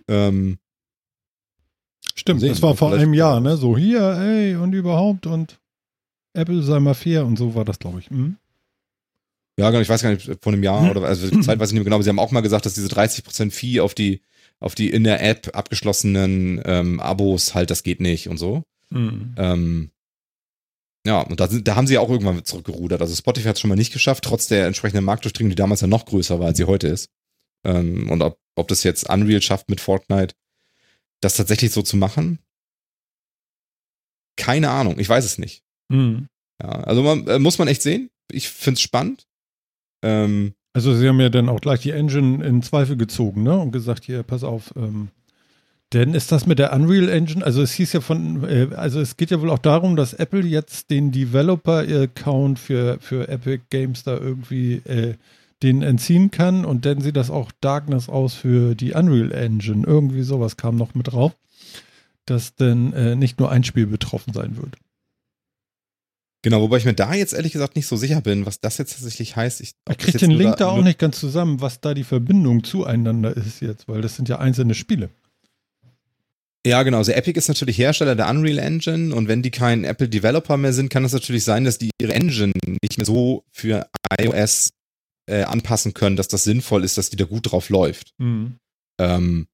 Ähm, 0.07 0.57
Stimmt, 2.15 2.41
Sehen, 2.41 2.49
das 2.49 2.61
war 2.61 2.75
vor 2.75 2.89
vielleicht- 2.89 3.03
einem 3.03 3.13
Jahr, 3.13 3.39
ne? 3.39 3.57
So 3.57 3.77
hier, 3.77 4.01
ey, 4.01 4.55
und 4.55 4.73
überhaupt 4.73 5.25
und 5.25 5.59
Apple 6.33 6.61
sei 6.63 6.79
mal 6.79 6.93
fair 6.93 7.25
und 7.25 7.37
so 7.37 7.55
war 7.55 7.65
das, 7.65 7.79
glaube 7.79 7.99
ich. 7.99 8.09
Hm? 8.09 8.37
Ja, 9.59 9.69
genau, 9.71 9.81
ich 9.81 9.89
weiß 9.89 10.01
gar 10.03 10.11
nicht, 10.11 10.29
vor 10.41 10.53
einem 10.53 10.63
Jahr 10.63 10.89
oder 10.91 11.03
also 11.03 11.27
Zeit 11.41 11.59
weiß 11.59 11.69
ich 11.69 11.73
nicht 11.73 11.79
mehr 11.81 11.83
genau, 11.85 11.95
aber 11.95 12.03
sie 12.03 12.09
haben 12.09 12.19
auch 12.19 12.31
mal 12.31 12.41
gesagt, 12.41 12.65
dass 12.65 12.73
diese 12.75 12.87
30% 12.87 13.51
Fee 13.51 13.79
auf 13.81 13.93
die, 13.93 14.21
auf 14.59 14.75
die 14.75 14.89
in 14.89 15.03
der 15.03 15.21
App 15.23 15.49
abgeschlossenen 15.55 16.61
ähm, 16.65 16.99
Abos 16.99 17.55
halt, 17.55 17.69
das 17.71 17.83
geht 17.83 17.99
nicht 18.01 18.29
und 18.29 18.37
so. 18.37 18.63
Hm. 18.91 19.33
Ähm, 19.37 19.91
ja, 21.05 21.21
und 21.21 21.39
da, 21.39 21.47
sind, 21.47 21.67
da 21.67 21.75
haben 21.75 21.87
sie 21.87 21.93
ja 21.95 22.01
auch 22.01 22.09
irgendwann 22.09 22.43
zurückgerudert. 22.43 23.01
Also 23.01 23.15
Spotify 23.15 23.47
hat 23.47 23.55
es 23.55 23.61
schon 23.61 23.69
mal 23.69 23.75
nicht 23.75 23.93
geschafft, 23.93 24.23
trotz 24.25 24.47
der 24.47 24.67
entsprechenden 24.67 25.05
Marktdurchdringung, 25.05 25.49
die 25.49 25.55
damals 25.55 25.81
ja 25.81 25.87
noch 25.87 26.05
größer 26.05 26.39
war, 26.39 26.47
als 26.47 26.57
sie 26.57 26.65
heute 26.65 26.87
ist. 26.87 27.09
Ähm, 27.65 28.09
und 28.09 28.21
ob, 28.21 28.37
ob 28.55 28.67
das 28.67 28.83
jetzt 28.83 29.09
Unreal 29.09 29.41
schafft 29.41 29.69
mit 29.69 29.79
Fortnite, 29.81 30.35
das 31.21 31.35
tatsächlich 31.35 31.71
so 31.71 31.81
zu 31.81 31.97
machen? 31.97 32.39
Keine 34.37 34.69
Ahnung, 34.69 34.99
ich 34.99 35.09
weiß 35.09 35.25
es 35.25 35.37
nicht. 35.37 35.63
Hm. 35.91 36.27
Ja, 36.61 36.69
also 36.69 37.03
man, 37.03 37.27
äh, 37.27 37.39
muss 37.39 37.57
man 37.57 37.67
echt 37.67 37.81
sehen. 37.81 38.09
Ich 38.31 38.49
find's 38.49 38.81
spannend. 38.81 39.27
Ähm, 40.03 40.53
Also 40.73 40.93
sie 40.93 41.07
haben 41.07 41.19
ja 41.19 41.29
dann 41.29 41.49
auch 41.49 41.61
gleich 41.61 41.81
die 41.81 41.91
Engine 41.91 42.45
in 42.45 42.61
Zweifel 42.61 42.95
gezogen, 42.95 43.43
ne? 43.43 43.57
Und 43.57 43.71
gesagt, 43.71 44.05
hier, 44.05 44.23
pass 44.23 44.43
auf, 44.43 44.73
ähm, 44.77 45.09
denn 45.91 46.13
ist 46.13 46.31
das 46.31 46.45
mit 46.45 46.59
der 46.59 46.71
Unreal 46.73 47.09
Engine, 47.09 47.43
also 47.43 47.63
es 47.63 47.73
hieß 47.73 47.93
ja 47.93 48.01
von, 48.01 48.47
äh, 48.47 48.67
also 48.75 49.01
es 49.01 49.17
geht 49.17 49.31
ja 49.31 49.41
wohl 49.41 49.49
auch 49.49 49.57
darum, 49.59 49.95
dass 49.95 50.13
Apple 50.13 50.45
jetzt 50.45 50.91
den 50.91 51.11
Developer-Account 51.11 52.59
für, 52.59 52.99
für 53.01 53.27
Epic 53.27 53.63
Games 53.71 54.03
da 54.03 54.15
irgendwie 54.15 54.75
äh, 54.85 55.15
den 55.63 55.81
entziehen 55.81 56.31
kann 56.31 56.63
und 56.65 56.85
dann 56.85 57.01
sieht 57.01 57.15
das 57.17 57.29
auch 57.29 57.51
Darkness 57.61 58.07
aus 58.09 58.33
für 58.33 58.75
die 58.75 58.93
Unreal 58.93 59.31
Engine. 59.31 59.85
Irgendwie 59.85 60.23
sowas 60.23 60.55
kam 60.57 60.75
noch 60.77 60.95
mit 60.95 61.11
drauf, 61.11 61.33
dass 62.25 62.55
dann 62.55 62.93
äh, 62.93 63.15
nicht 63.15 63.39
nur 63.39 63.51
ein 63.51 63.63
Spiel 63.63 63.85
betroffen 63.87 64.33
sein 64.33 64.55
wird. 64.57 64.77
genau, 66.41 66.61
wobei 66.61 66.77
ich 66.77 66.85
mir 66.85 66.93
da 66.93 67.13
jetzt 67.13 67.33
ehrlich 67.33 67.51
gesagt 67.51 67.75
nicht 67.75 67.87
so 67.87 67.97
sicher 67.97 68.21
bin, 68.21 68.45
was 68.45 68.61
das 68.61 68.77
jetzt 68.77 68.93
tatsächlich 68.93 69.35
heißt. 69.35 69.59
Ich, 69.61 69.73
Ich 69.89 69.97
kriege 69.97 70.17
den 70.17 70.31
Link 70.31 70.55
da 70.57 70.67
auch 70.69 70.75
nur- 70.75 70.85
nicht 70.85 70.99
ganz 70.99 71.19
zusammen, 71.19 71.59
was 71.59 71.81
da 71.81 71.93
die 71.93 72.05
Verbindung 72.05 72.63
zueinander 72.63 73.35
ist 73.35 73.59
jetzt, 73.61 73.87
weil 73.89 74.01
das 74.01 74.15
sind 74.15 74.29
ja 74.29 74.39
einzelne 74.39 74.75
Spiele. 74.75 75.09
Ja, 76.65 76.83
genau. 76.83 76.97
Also 76.97 77.13
Epic 77.13 77.37
ist 77.37 77.47
natürlich 77.47 77.77
Hersteller 77.77 78.15
der 78.15 78.29
Unreal 78.29 78.59
Engine 78.59 79.15
und 79.15 79.27
wenn 79.27 79.41
die 79.41 79.51
kein 79.51 79.85
Apple 79.85 80.09
Developer 80.09 80.57
mehr 80.57 80.73
sind, 80.73 80.89
kann 80.89 81.05
es 81.05 81.13
natürlich 81.13 81.43
sein, 81.45 81.63
dass 81.63 81.77
die 81.77 81.89
ihre 82.01 82.13
Engine 82.13 82.51
nicht 82.81 82.97
mehr 82.97 83.05
so 83.05 83.43
für 83.51 83.87
iOS 84.19 84.71
äh, 85.29 85.43
anpassen 85.43 85.93
können, 85.93 86.15
dass 86.15 86.27
das 86.27 86.43
sinnvoll 86.43 86.83
ist, 86.83 86.97
dass 86.97 87.09
die 87.09 87.17
da 87.17 87.25
gut 87.25 87.51
drauf 87.51 87.69
läuft. 87.69 88.13
Mhm. 88.17 88.57
Ähm, 88.99 89.47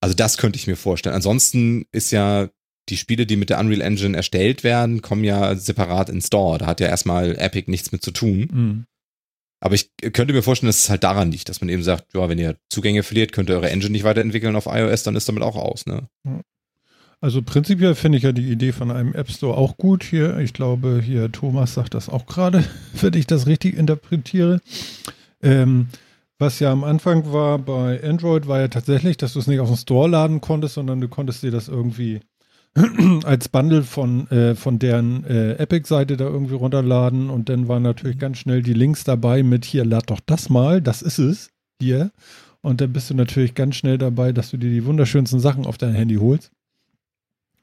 also 0.00 0.14
das 0.14 0.38
könnte 0.38 0.58
ich 0.58 0.66
mir 0.66 0.76
vorstellen. 0.76 1.14
Ansonsten 1.14 1.86
ist 1.92 2.10
ja 2.10 2.48
die 2.88 2.96
Spiele, 2.96 3.26
die 3.26 3.36
mit 3.36 3.50
der 3.50 3.60
Unreal 3.60 3.82
Engine 3.82 4.16
erstellt 4.16 4.64
werden, 4.64 5.02
kommen 5.02 5.24
ja 5.24 5.54
separat 5.54 6.08
in 6.08 6.20
Store. 6.20 6.58
Da 6.58 6.66
hat 6.66 6.80
ja 6.80 6.88
erstmal 6.88 7.36
Epic 7.36 7.70
nichts 7.70 7.92
mit 7.92 8.02
zu 8.02 8.10
tun. 8.10 8.48
Mhm. 8.50 8.84
Aber 9.62 9.74
ich 9.74 9.90
könnte 10.12 10.32
mir 10.32 10.42
vorstellen, 10.42 10.68
dass 10.68 10.78
es 10.78 10.90
halt 10.90 11.04
daran 11.04 11.30
liegt, 11.30 11.50
dass 11.50 11.60
man 11.60 11.68
eben 11.68 11.82
sagt, 11.82 12.14
ja, 12.14 12.28
wenn 12.28 12.38
ihr 12.38 12.56
Zugänge 12.70 13.02
verliert, 13.02 13.32
könnt 13.32 13.50
ihr 13.50 13.56
eure 13.56 13.70
Engine 13.70 13.92
nicht 13.92 14.04
weiterentwickeln 14.04 14.56
auf 14.56 14.66
iOS, 14.66 15.02
dann 15.02 15.16
ist 15.16 15.28
damit 15.28 15.42
auch 15.42 15.56
aus, 15.56 15.84
ne? 15.84 16.08
Also 17.20 17.42
prinzipiell 17.42 17.94
finde 17.94 18.16
ich 18.16 18.24
ja 18.24 18.32
die 18.32 18.50
Idee 18.50 18.72
von 18.72 18.90
einem 18.90 19.14
App 19.14 19.30
Store 19.30 19.58
auch 19.58 19.76
gut 19.76 20.02
hier. 20.02 20.38
Ich 20.38 20.54
glaube, 20.54 21.02
hier 21.04 21.30
Thomas 21.30 21.74
sagt 21.74 21.92
das 21.92 22.08
auch 22.08 22.24
gerade, 22.24 22.64
wenn 23.00 23.12
ich 23.12 23.26
das 23.26 23.46
richtig 23.46 23.76
interpretiere. 23.76 24.60
Ähm, 25.42 25.88
was 26.38 26.58
ja 26.58 26.72
am 26.72 26.84
Anfang 26.84 27.32
war 27.32 27.58
bei 27.58 28.02
Android, 28.02 28.48
war 28.48 28.60
ja 28.60 28.68
tatsächlich, 28.68 29.18
dass 29.18 29.34
du 29.34 29.40
es 29.40 29.46
nicht 29.46 29.60
aus 29.60 29.68
dem 29.68 29.76
Store 29.76 30.08
laden 30.08 30.40
konntest, 30.40 30.74
sondern 30.74 31.00
du 31.00 31.08
konntest 31.08 31.42
dir 31.42 31.50
das 31.50 31.68
irgendwie 31.68 32.20
als 33.24 33.48
Bundle 33.48 33.82
von, 33.82 34.30
äh, 34.30 34.54
von 34.54 34.78
deren 34.78 35.24
äh, 35.24 35.54
Epic-Seite 35.54 36.16
da 36.16 36.24
irgendwie 36.24 36.54
runterladen 36.54 37.28
und 37.28 37.48
dann 37.48 37.68
waren 37.68 37.82
natürlich 37.82 38.18
ganz 38.18 38.38
schnell 38.38 38.62
die 38.62 38.72
Links 38.72 39.04
dabei 39.04 39.42
mit 39.42 39.64
hier, 39.64 39.84
lad 39.84 40.08
doch 40.08 40.20
das 40.24 40.48
mal, 40.48 40.80
das 40.80 41.02
ist 41.02 41.18
es, 41.18 41.50
hier. 41.80 42.10
Und 42.62 42.80
dann 42.80 42.92
bist 42.92 43.10
du 43.10 43.14
natürlich 43.14 43.54
ganz 43.54 43.76
schnell 43.76 43.98
dabei, 43.98 44.32
dass 44.32 44.50
du 44.50 44.56
dir 44.56 44.70
die 44.70 44.84
wunderschönsten 44.84 45.40
Sachen 45.40 45.66
auf 45.66 45.78
dein 45.78 45.94
Handy 45.94 46.16
holst. 46.16 46.50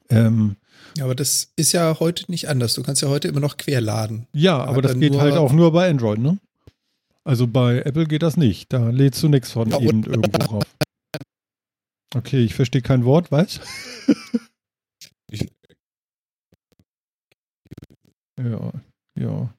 Ähm, 0.09 0.55
Ja, 0.97 1.05
aber 1.05 1.15
das 1.15 1.51
ist 1.55 1.71
ja 1.71 1.99
heute 1.99 2.29
nicht 2.29 2.49
anders. 2.49 2.73
Du 2.73 2.83
kannst 2.83 3.01
ja 3.01 3.09
heute 3.09 3.27
immer 3.27 3.39
noch 3.39 3.57
querladen. 3.57 4.27
ja, 4.33 4.59
Hat 4.59 4.69
aber 4.69 4.81
das 4.81 4.99
geht 4.99 5.17
halt 5.17 5.33
auch 5.33 5.53
nur 5.53 5.71
bei 5.71 5.89
Android, 5.89 6.19
ne? 6.19 6.37
Also 7.27 7.45
bei 7.45 7.79
Apple 7.81 8.07
geht 8.07 8.23
das 8.23 8.37
nicht. 8.37 8.71
Da 8.71 8.89
lädst 8.89 9.21
du 9.21 9.27
nichts 9.27 9.51
von 9.51 9.69
Ja, 9.69 9.81
eben 9.81 10.05
irgendwo 10.05 10.37
drauf. 10.37 10.63
Okay, 12.15 12.41
ich 12.41 12.55
verstehe 12.55 12.81
kein 12.81 13.03
Wort, 13.03 13.31
was? 13.31 13.59
Ja, 18.39 18.71
ja. 19.17 19.51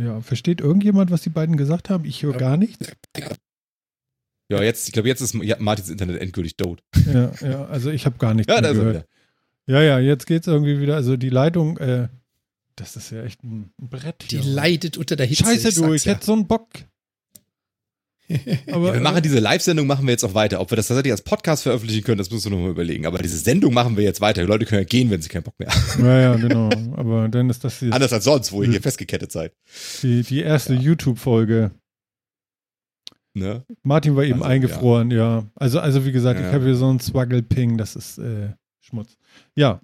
Ja, 0.00 0.20
versteht 0.22 0.62
irgendjemand, 0.62 1.10
was 1.10 1.20
die 1.20 1.28
beiden 1.28 1.58
gesagt 1.58 1.90
haben? 1.90 2.06
Ich 2.06 2.22
höre 2.22 2.38
gar 2.38 2.56
nichts. 2.56 2.90
Ja, 4.50 4.62
jetzt, 4.62 4.88
ich 4.88 4.94
glaube, 4.94 5.08
jetzt 5.08 5.20
ist 5.20 5.34
Martins 5.34 5.90
Internet 5.90 6.22
endgültig 6.22 6.56
tot. 6.56 6.82
Ja, 7.04 7.32
ja, 7.42 7.66
also 7.66 7.90
ich 7.90 8.06
habe 8.06 8.16
gar 8.16 8.32
nichts 8.32 8.50
Ja, 8.50 8.62
gehört. 8.62 9.06
Ja, 9.66 9.82
ja, 9.82 9.98
jetzt 9.98 10.26
geht's 10.26 10.46
irgendwie 10.46 10.80
wieder. 10.80 10.96
Also 10.96 11.18
die 11.18 11.28
Leitung, 11.28 11.76
äh, 11.76 12.08
das 12.80 12.96
ist 12.96 13.10
ja 13.10 13.22
echt 13.24 13.42
ein, 13.44 13.72
Brett 13.78 14.30
Die 14.30 14.38
hier. 14.40 14.52
leidet 14.52 14.96
unter 14.98 15.16
der 15.16 15.26
Hitze. 15.26 15.44
Scheiße, 15.44 15.72
du, 15.80 15.92
ich 15.92 16.06
hätte 16.06 16.24
so 16.24 16.32
einen 16.32 16.46
Bock. 16.46 16.68
Aber, 18.70 18.88
Ja, 18.88 18.94
wir 18.94 19.00
machen 19.00 19.22
diese 19.22 19.40
Live-Sendung 19.40 19.86
machen 19.88 20.06
wir 20.06 20.12
jetzt 20.12 20.24
auch 20.24 20.34
weiter. 20.34 20.60
Ob 20.60 20.70
wir 20.70 20.76
das 20.76 20.86
tatsächlich 20.86 21.12
als 21.12 21.22
Podcast 21.22 21.64
veröffentlichen 21.64 22.04
können, 22.04 22.18
das 22.18 22.30
müssen 22.30 22.50
wir 22.50 22.56
nochmal 22.56 22.70
überlegen. 22.70 23.06
Aber 23.06 23.18
diese 23.18 23.38
Sendung 23.38 23.74
machen 23.74 23.96
wir 23.96 24.04
jetzt 24.04 24.20
weiter. 24.20 24.40
Die 24.42 24.46
Leute 24.46 24.66
können 24.66 24.82
ja 24.82 24.86
gehen, 24.88 25.10
wenn 25.10 25.20
sie 25.20 25.28
keinen 25.28 25.42
Bock 25.42 25.58
mehr 25.58 25.68
haben. 25.68 26.04
ja, 26.04 26.20
ja, 26.20 26.36
genau. 26.36 26.70
Aber 26.96 27.28
dann 27.28 27.50
ist 27.50 27.64
das 27.64 27.80
die, 27.80 27.90
Anders 27.92 28.12
als 28.12 28.24
sonst, 28.24 28.52
wo 28.52 28.62
ihr 28.62 28.70
hier 28.70 28.82
festgekettet 28.82 29.32
seid. 29.32 29.52
die, 30.02 30.22
die 30.22 30.40
erste 30.42 30.74
YouTube-Folge. 30.74 31.72
Ne? 33.34 33.64
Martin 33.82 34.16
war 34.16 34.24
eben 34.24 34.34
Also, 34.42 34.44
eingefroren, 34.44 35.10
ja. 35.10 35.44
Also, 35.54 35.78
also 35.80 36.04
wie 36.04 36.12
gesagt, 36.12 36.40
Ja. 36.40 36.48
ich 36.48 36.54
habe 36.54 36.64
hier 36.64 36.74
so 36.76 36.88
einen 36.88 37.00
Swaggle-Ping, 37.00 37.78
das 37.78 37.94
ist 37.96 38.18
äh, 38.18 38.50
Schmutz. 38.80 39.16
Ja. 39.54 39.80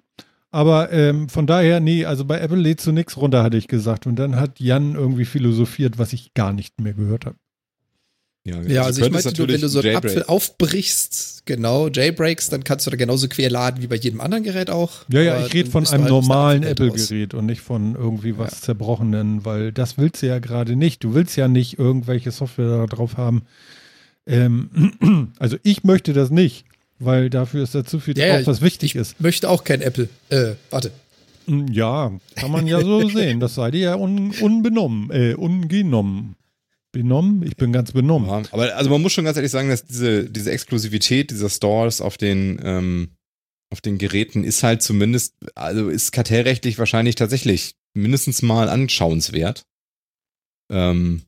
Aber 0.57 0.91
ähm, 0.91 1.29
von 1.29 1.45
daher, 1.45 1.79
nee, 1.79 2.05
also 2.05 2.25
bei 2.25 2.39
Apple 2.39 2.57
lädst 2.57 2.87
du 2.87 2.91
nichts 2.91 3.15
runter, 3.15 3.43
hatte 3.43 3.57
ich 3.57 3.67
gesagt. 3.67 4.07
Und 4.07 4.15
dann 4.15 4.37
hat 4.37 4.59
Jan 4.59 4.95
irgendwie 4.95 5.25
philosophiert, 5.25 5.99
was 5.99 6.13
ich 6.13 6.33
gar 6.33 6.51
nicht 6.51 6.81
mehr 6.81 6.95
gehört 6.95 7.27
habe. 7.27 7.35
Ja, 8.43 8.81
also 8.81 9.01
ich 9.01 9.11
könntest 9.11 9.25
meinte 9.25 9.39
nur, 9.39 9.49
wenn 9.53 9.61
du 9.61 9.69
so 9.69 9.81
einen 9.81 9.95
Apfel 9.95 10.23
aufbrichst, 10.23 11.45
genau, 11.45 11.89
Jailbreaks, 11.89 12.49
dann 12.49 12.63
kannst 12.63 12.87
du 12.87 12.89
da 12.89 12.97
genauso 12.97 13.27
quer 13.27 13.51
laden 13.51 13.83
wie 13.83 13.87
bei 13.87 13.97
jedem 13.97 14.19
anderen 14.19 14.43
Gerät 14.43 14.71
auch. 14.71 15.05
Ja, 15.11 15.21
ja, 15.21 15.35
Aber 15.35 15.45
ich 15.45 15.53
rede 15.53 15.69
von 15.69 15.85
einem 15.85 16.01
halt 16.01 16.09
normalen. 16.09 16.63
Apple-Gerät 16.63 17.35
und 17.35 17.45
nicht 17.45 17.61
von 17.61 17.93
irgendwie 17.93 18.39
was 18.39 18.53
Ja. 18.53 18.61
Zerbrochenen, 18.61 19.45
weil 19.45 19.71
das 19.71 19.99
willst 19.99 20.23
du 20.23 20.25
ja 20.25 20.39
gerade 20.39 20.75
nicht. 20.75 21.03
Du 21.03 21.13
willst 21.13 21.37
ja 21.37 21.47
nicht 21.47 21.77
irgendwelche 21.77 22.31
Software 22.31 22.79
da 22.79 22.85
drauf 22.87 23.17
haben. 23.17 23.43
Ähm, 24.25 25.33
also 25.39 25.57
ich 25.61 25.83
möchte 25.83 26.13
das 26.13 26.31
nicht, 26.31 26.65
weil 26.99 27.29
dafür 27.29 27.63
ist 27.63 27.75
da 27.75 27.83
zu 27.85 27.99
viel 27.99 28.17
Ja, 28.17 28.37
drauf, 28.37 28.47
was 28.47 28.61
wichtig 28.61 28.95
ich 28.95 29.01
ist. 29.01 29.19
möchte 29.21 29.49
auch 29.49 29.63
kein 29.63 29.81
Apple. 29.81 30.09
Äh, 30.29 30.53
warte. 30.69 30.91
Mm, 31.45 31.67
Ja, 31.71 32.11
kann 32.35 32.51
man 32.51 32.67
ja 32.67 32.81
so 32.81 33.07
sehen. 33.09 33.39
Das 33.39 33.55
sei 33.55 33.71
dir 33.71 33.79
ja 33.81 33.95
un, 33.95 34.31
unbenommen, 34.41 35.09
äh, 35.11 35.33
ungenommen. 35.33 36.35
Benommen? 36.93 37.43
Ich 37.43 37.57
bin 37.57 37.73
ganz 37.73 37.91
benommen. 37.91 38.27
Ja, 38.29 38.41
aber 38.51 38.75
also 38.75 38.89
man 38.89 39.01
muss 39.01 39.11
schon 39.11 39.25
ganz 39.25 39.37
ehrlich 39.37 39.51
sagen, 39.51 39.69
dass 39.69 39.85
diese, 39.85 40.29
diese 40.29 40.51
Exklusivität 40.51 41.29
dieser 41.31 41.49
Stores 41.49 42.01
auf 42.01 42.17
den, 42.17 42.59
ähm, 42.63 43.09
auf 43.69 43.81
den 43.81 43.97
Geräten 43.97 44.43
ist 44.45 44.63
halt 44.63 44.81
zumindest, 44.81 45.35
also 45.53 45.89
ist 45.89 46.11
kartellrechtlich 46.13 46.79
wahrscheinlich 46.79 47.15
tatsächlich 47.15 47.75
mindestens 47.93 48.41
mal 48.41 48.69
anschauenswert. 48.69 49.63
Ähm, 50.71 51.21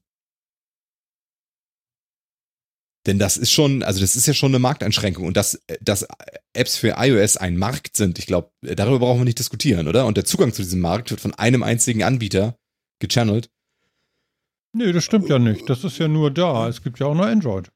denn 3.05 3.19
das 3.19 3.37
ist 3.37 3.51
schon, 3.51 3.83
also 3.83 4.01
das 4.01 4.15
ist 4.15 4.27
ja 4.27 4.33
schon 4.33 4.51
eine 4.51 4.59
Markteinschränkung 4.59 5.25
und 5.25 5.37
dass, 5.37 5.61
dass 5.81 6.05
Apps 6.53 6.75
für 6.75 6.95
iOS 6.97 7.37
ein 7.37 7.57
Markt 7.57 7.95
sind, 7.95 8.19
ich 8.19 8.27
glaube, 8.27 8.51
darüber 8.61 8.99
brauchen 8.99 9.21
wir 9.21 9.25
nicht 9.25 9.39
diskutieren, 9.39 9.87
oder? 9.87 10.05
Und 10.05 10.17
der 10.17 10.25
Zugang 10.25 10.53
zu 10.53 10.61
diesem 10.61 10.81
Markt 10.81 11.11
wird 11.11 11.21
von 11.21 11.33
einem 11.33 11.63
einzigen 11.63 12.03
Anbieter 12.03 12.57
gechannelt. 12.99 13.49
Nee, 14.73 14.91
das 14.91 15.03
stimmt 15.03 15.29
ja 15.29 15.39
nicht. 15.39 15.69
Das 15.69 15.83
ist 15.83 15.97
ja 15.97 16.07
nur 16.07 16.29
da. 16.31 16.67
Es 16.67 16.83
gibt 16.83 16.99
ja 16.99 17.07
auch 17.07 17.15
noch 17.15 17.25
Android. 17.25 17.71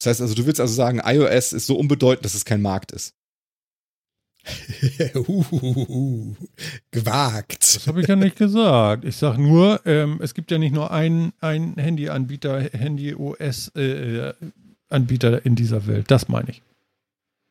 Das 0.00 0.10
heißt 0.10 0.20
also, 0.20 0.34
du 0.34 0.46
willst 0.46 0.60
also 0.60 0.74
sagen, 0.74 1.00
iOS 1.04 1.52
ist 1.52 1.66
so 1.66 1.76
unbedeutend, 1.76 2.24
dass 2.24 2.34
es 2.34 2.44
kein 2.44 2.62
Markt 2.62 2.92
ist. 2.92 3.14
Uhuhuhu. 5.14 6.34
Gewagt. 6.90 7.74
Das 7.74 7.86
habe 7.86 8.00
ich 8.00 8.08
ja 8.08 8.16
nicht 8.16 8.36
gesagt. 8.36 9.04
Ich 9.04 9.16
sage 9.16 9.40
nur, 9.40 9.80
ähm, 9.86 10.18
es 10.22 10.34
gibt 10.34 10.50
ja 10.50 10.58
nicht 10.58 10.74
nur 10.74 10.90
einen, 10.90 11.32
einen 11.40 11.76
Handyanbieter, 11.76 12.70
Handy-OS-Anbieter 12.72 15.46
in 15.46 15.54
dieser 15.54 15.86
Welt. 15.86 16.10
Das 16.10 16.28
meine 16.28 16.50
ich. 16.50 16.62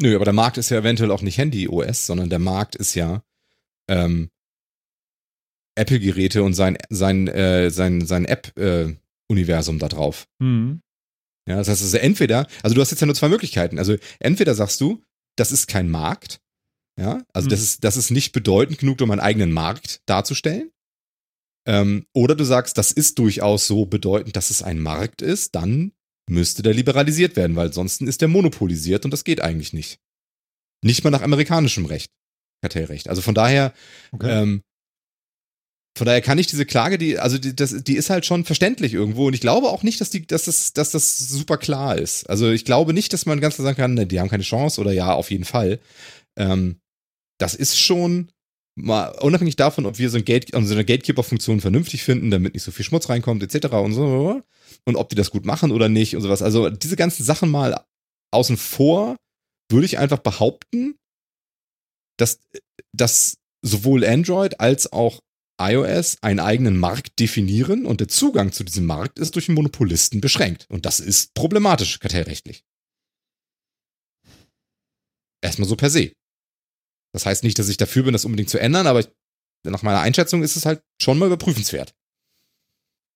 Nö, 0.02 0.16
aber 0.16 0.26
der 0.26 0.34
Markt 0.34 0.58
ist 0.58 0.70
ja 0.70 0.78
eventuell 0.78 1.12
auch 1.12 1.22
nicht 1.22 1.38
Handy-OS, 1.38 2.06
sondern 2.06 2.30
der 2.30 2.40
Markt 2.40 2.76
ist 2.76 2.96
ja 2.96 3.24
ähm, 3.88 4.30
Apple-Geräte 5.76 6.44
und 6.44 6.54
sein, 6.54 6.78
sein, 6.90 7.28
äh, 7.28 7.72
sein, 7.72 8.06
sein 8.06 8.26
App-Universum 8.26 9.80
da 9.80 9.88
drauf. 9.88 10.28
Hm. 10.40 10.82
Ja, 11.48 11.56
das 11.56 11.70
heißt, 11.70 11.82
also 11.82 11.98
entweder, 11.98 12.46
also 12.62 12.76
du 12.76 12.82
hast 12.82 12.92
jetzt 12.92 13.00
ja 13.00 13.08
nur 13.08 13.16
zwei 13.16 13.30
Möglichkeiten. 13.30 13.80
Also 13.80 13.96
entweder 14.20 14.54
sagst 14.54 14.82
du, 14.82 15.02
das 15.38 15.52
ist 15.52 15.68
kein 15.68 15.90
Markt, 15.90 16.42
ja, 17.00 17.24
also 17.34 17.48
das 17.48 17.60
Hm. 17.60 17.64
ist, 17.64 17.84
das 17.84 17.98
ist 17.98 18.12
nicht 18.12 18.32
bedeutend 18.32 18.80
genug, 18.80 19.00
um 19.02 19.12
einen 19.12 19.22
eigenen 19.22 19.52
Markt 19.52 20.02
darzustellen. 20.06 20.72
Ähm, 21.68 22.06
oder 22.14 22.34
du 22.36 22.44
sagst, 22.46 22.78
das 22.78 22.92
ist 22.92 23.20
durchaus 23.20 23.68
so 23.68 23.86
bedeutend, 23.86 24.36
dass 24.36 24.50
es 24.50 24.64
ein 24.64 24.80
Markt 24.80 25.22
ist, 25.22 25.54
dann 25.56 25.92
müsste 26.30 26.64
der 26.64 26.74
liberalisiert 26.74 27.36
werden, 27.36 27.56
weil 27.56 27.68
ansonsten 27.68 28.08
ist 28.08 28.22
der 28.22 28.28
monopolisiert 28.30 29.06
und 29.06 29.12
das 29.12 29.24
geht 29.24 29.42
eigentlich 29.42 29.74
nicht. 29.74 30.00
Nicht 30.84 31.04
mal 31.04 31.10
nach 31.10 31.22
amerikanischem 31.22 31.86
Recht, 31.86 32.12
Kartellrecht. 32.62 33.10
Also 33.10 33.22
von 33.22 33.36
daher, 33.36 33.74
Okay. 34.12 34.30
ähm, 34.44 34.62
von 35.98 36.06
daher 36.06 36.22
kann 36.22 36.38
ich 36.38 36.48
diese 36.48 36.66
Klage, 36.66 36.98
die, 37.00 37.18
also 37.18 37.38
die, 37.40 37.56
das, 37.56 37.84
die 37.84 37.96
ist 37.96 38.10
halt 38.12 38.26
schon 38.26 38.46
verständlich 38.46 38.94
irgendwo 38.94 39.28
und 39.28 39.34
ich 39.34 39.42
glaube 39.42 39.70
auch 39.70 39.82
nicht, 39.84 40.00
dass 40.00 40.10
die, 40.12 40.28
dass 40.28 40.46
das, 40.46 40.72
dass 40.74 40.92
das 40.92 41.18
super 41.18 41.58
klar 41.58 41.98
ist. 41.98 42.30
Also 42.30 42.52
ich 42.52 42.66
glaube 42.66 42.94
nicht, 42.94 43.14
dass 43.14 43.26
man 43.26 43.42
ganz 43.42 43.56
klar 43.56 43.66
sagen 43.66 43.78
kann, 43.78 43.94
ne, 43.96 44.06
die 44.06 44.20
haben 44.20 44.30
keine 44.30 44.44
Chance 44.44 44.80
oder 44.80 44.92
ja, 44.92 45.14
auf 45.14 45.32
jeden 45.32 45.46
Fall. 45.46 45.80
Ähm, 46.38 46.80
das 47.38 47.56
ist 47.56 47.80
schon 47.80 48.32
mal 48.76 49.10
unabhängig 49.19 49.56
davon, 49.56 49.86
ob 49.86 49.97
wir 49.97 50.10
so, 50.10 50.17
ein 50.17 50.26
Gate, 50.26 50.54
also 50.54 50.67
so 50.67 50.73
eine 50.73 50.86
Gatekeeper-Funktion 50.86 51.62
vernünftig 51.62 52.04
finden, 52.04 52.30
damit 52.30 52.54
nicht 52.54 52.63
so 52.63 52.71
viel 52.71 52.86
Schmutz 52.86 53.10
reinkommt, 53.10 53.41
etc. 53.41 53.73
und 53.73 53.93
so 53.93 54.43
und 54.86 54.95
ob 54.95 55.10
die 55.10 55.15
das 55.15 55.32
gut 55.32 55.45
machen 55.45 55.71
oder 55.71 55.89
nicht 55.89 56.15
und 56.15 56.21
sowas. 56.21 56.41
Also 56.41 56.69
diese 56.69 56.95
ganzen 56.95 57.23
Sachen 57.23 57.50
mal 57.50 57.84
außen 58.32 58.58
vor, 58.58 59.17
würde 59.69 59.86
ich 59.86 59.97
einfach 59.97 60.19
behaupten, 60.19 60.95
dass, 62.17 62.39
dass 62.93 63.38
sowohl 63.62 64.06
Android 64.06 64.60
als 64.60 64.91
auch 64.91 65.19
iOS 65.60 66.17
einen 66.21 66.39
eigenen 66.39 66.78
Markt 66.78 67.19
definieren 67.19 67.86
und 67.86 68.00
der 68.00 68.08
Zugang 68.08 68.52
zu 68.52 68.63
diesem 68.63 68.86
Markt 68.86 69.17
ist 69.17 69.36
durch 69.36 69.50
einen 69.50 69.56
Monopolisten 69.56 70.21
beschränkt. 70.21 70.67
Und 70.69 70.86
das 70.86 71.00
ist 71.00 71.34
problematisch 71.34 72.00
kartellrechtlich. 72.00 72.63
Erstmal 75.41 75.67
so 75.67 75.76
per 75.76 75.89
se. 75.89 76.13
Das 77.13 77.26
heißt 77.26 77.43
nicht, 77.43 77.58
dass 77.60 77.70
ich 77.70 77.78
dafür 77.78 78.04
bin, 78.04 78.13
das 78.13 78.26
unbedingt 78.26 78.50
zu 78.50 78.60
ändern, 78.60 78.88
aber 78.88 79.00
ich, 79.00 79.10
nach 79.63 79.82
meiner 79.84 80.00
Einschätzung 80.02 80.43
ist 80.43 80.56
es 80.56 80.65
halt 80.65 80.82
schon 81.02 81.17
mal 81.17 81.26
überprüfenswert. 81.28 81.93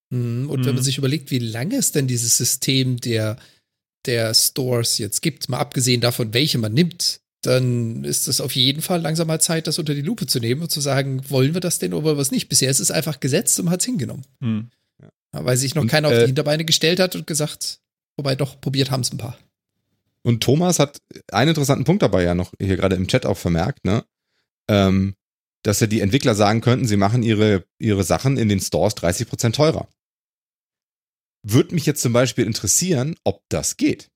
Mhm, 0.09 0.49
Und 0.49 0.65
wenn 0.65 0.71
Mhm. 0.71 0.75
man 0.75 0.83
sich 0.83 0.97
überlegt, 0.97 1.31
wie 1.31 1.39
lange 1.39 1.75
es 1.77 1.91
denn 1.91 2.07
dieses 2.07 2.37
System 2.37 2.99
der, 2.99 3.37
der 4.05 4.33
Stores 4.33 4.97
jetzt 4.97 5.21
gibt, 5.21 5.49
mal 5.49 5.59
abgesehen 5.59 6.01
davon, 6.01 6.33
welche 6.33 6.57
man 6.57 6.73
nimmt, 6.73 7.21
dann 7.43 8.03
ist 8.03 8.27
es 8.27 8.39
auf 8.41 8.55
jeden 8.55 8.81
Fall 8.81 9.01
langsam 9.01 9.27
mal 9.27 9.41
Zeit, 9.41 9.65
das 9.67 9.79
unter 9.79 9.95
die 9.95 10.01
Lupe 10.01 10.27
zu 10.27 10.39
nehmen 10.39 10.61
und 10.61 10.71
zu 10.71 10.79
sagen, 10.81 11.27
wollen 11.29 11.53
wir 11.53 11.61
das 11.61 11.79
denn 11.79 11.93
oder 11.93 12.03
wollen 12.03 12.17
wir 12.17 12.21
es 12.21 12.31
nicht? 12.31 12.49
Bisher 12.49 12.69
ist 12.69 12.79
es 12.79 12.91
einfach 12.91 13.19
gesetzt 13.19 13.57
und 13.59 13.65
man 13.65 13.73
hat 13.73 13.79
es 13.81 13.85
hingenommen. 13.85 14.25
Hm. 14.41 14.69
Ja, 15.01 15.09
Weil 15.45 15.57
sich 15.57 15.73
noch 15.73 15.81
Und, 15.81 15.87
keiner 15.87 16.09
auf 16.09 16.13
äh, 16.13 16.19
die 16.19 16.25
Hinterbeine 16.27 16.65
gestellt 16.65 16.99
hat 16.99 17.15
und 17.15 17.25
gesagt, 17.25 17.79
wobei 18.17 18.35
doch, 18.35 18.59
probiert 18.61 18.91
haben 18.91 19.01
es 19.01 19.11
ein 19.11 19.17
paar. 19.17 19.39
Und 20.23 20.43
Thomas 20.43 20.79
hat 20.79 20.99
einen 21.31 21.49
interessanten 21.49 21.85
Punkt 21.85 22.01
dabei 22.03 22.23
ja 22.23 22.35
noch 22.35 22.53
hier 22.59 22.77
gerade 22.77 22.95
im 22.95 23.07
Chat 23.07 23.25
auch 23.25 23.37
vermerkt, 23.37 23.85
ne? 23.85 24.03
Ähm, 24.69 25.15
dass 25.63 25.79
ja 25.79 25.87
die 25.87 26.01
Entwickler 26.01 26.35
sagen 26.35 26.61
könnten, 26.61 26.87
sie 26.87 26.97
machen 26.97 27.23
ihre, 27.23 27.65
ihre 27.79 28.03
Sachen 28.03 28.37
in 28.37 28.49
den 28.49 28.59
Stores 28.59 28.95
30% 28.97 29.53
teurer. 29.53 29.87
Würde 31.43 31.73
mich 31.75 31.85
jetzt 31.85 32.01
zum 32.01 32.13
Beispiel 32.13 32.45
interessieren, 32.45 33.15
ob 33.23 33.41
das 33.49 33.77
geht. 33.77 34.09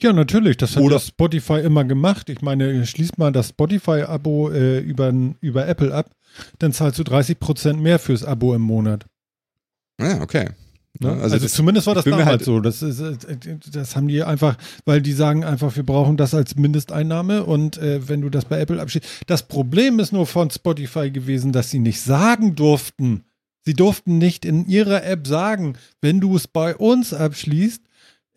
Ja, 0.00 0.12
natürlich. 0.12 0.56
Das 0.56 0.76
hat 0.76 0.82
Oder- 0.82 0.96
ja 0.96 1.00
Spotify 1.00 1.60
immer 1.60 1.84
gemacht. 1.84 2.28
Ich 2.28 2.42
meine, 2.42 2.84
schließ 2.86 3.16
mal 3.16 3.32
das 3.32 3.50
Spotify-Abo 3.50 4.50
äh, 4.50 4.78
über, 4.78 5.12
über 5.40 5.66
Apple 5.66 5.94
ab, 5.94 6.10
dann 6.58 6.72
zahlst 6.72 6.98
du 6.98 7.02
30% 7.02 7.74
mehr 7.74 7.98
fürs 7.98 8.24
Abo 8.24 8.54
im 8.54 8.62
Monat. 8.62 9.06
Ja, 10.00 10.20
okay. 10.20 10.50
Ne? 11.00 11.08
Ja, 11.08 11.12
Also, 11.14 11.34
also 11.34 11.38
das- 11.46 11.52
zumindest 11.52 11.86
war 11.86 11.94
das 11.94 12.04
damals 12.04 12.26
halt- 12.26 12.44
so. 12.44 12.60
Das, 12.60 12.82
ist, 12.82 13.00
äh, 13.00 13.16
das 13.72 13.96
haben 13.96 14.08
die 14.08 14.22
einfach, 14.22 14.56
weil 14.84 15.00
die 15.02 15.12
sagen 15.12 15.44
einfach, 15.44 15.74
wir 15.76 15.84
brauchen 15.84 16.16
das 16.16 16.34
als 16.34 16.56
Mindesteinnahme 16.56 17.44
und 17.44 17.78
äh, 17.78 18.08
wenn 18.08 18.20
du 18.20 18.30
das 18.30 18.44
bei 18.44 18.60
Apple 18.60 18.80
abschließt. 18.80 19.06
Das 19.26 19.42
Problem 19.44 19.98
ist 19.98 20.12
nur 20.12 20.26
von 20.26 20.50
Spotify 20.50 21.10
gewesen, 21.10 21.52
dass 21.52 21.70
sie 21.70 21.78
nicht 21.78 22.00
sagen 22.00 22.54
durften. 22.54 23.24
Sie 23.64 23.74
durften 23.74 24.18
nicht 24.18 24.44
in 24.44 24.66
ihrer 24.68 25.04
App 25.04 25.26
sagen, 25.26 25.74
wenn 26.00 26.20
du 26.20 26.36
es 26.36 26.46
bei 26.46 26.76
uns 26.76 27.12
abschließt, 27.12 27.82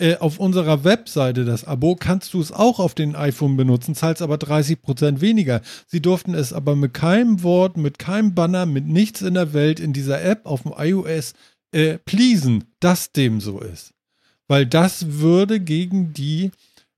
äh, 0.01 0.16
auf 0.16 0.39
unserer 0.39 0.86
Webseite 0.86 1.43
das 1.43 1.66
Abo, 1.66 1.95
kannst 1.95 2.34
du 2.34 2.39
es 2.39 2.53
auch 2.53 2.80
auf 2.80 2.95
den 2.95 3.16
iPhone 3.18 3.57
benutzen, 3.57 3.95
zahlst 3.95 4.22
aber 4.22 4.38
30% 4.38 5.20
weniger. 5.20 5.60
Sie 5.88 6.01
durften 6.01 6.34
es 6.34 6.53
aber 6.53 6.76
mit 6.78 6.93
keinem 6.93 7.43
Wort, 7.43 7.76
mit 7.76 7.99
keinem 7.99 8.34
Banner, 8.34 8.66
mit 8.66 8.88
nichts 8.88 9.22
in 9.22 9.34
der 9.34 9.53
Welt 9.53 9.80
in 9.82 9.91
dieser 9.91 10.22
App 10.24 10.45
auf 10.45 10.62
dem 10.64 10.74
iOS 10.78 11.34
äh, 11.72 11.97
pleasen, 11.99 12.65
dass 12.80 13.11
dem 13.11 13.41
so 13.41 13.59
ist. 13.59 13.93
Weil 14.47 14.65
das 14.65 15.20
würde 15.20 15.59
gegen 15.59 16.13
die 16.13 16.51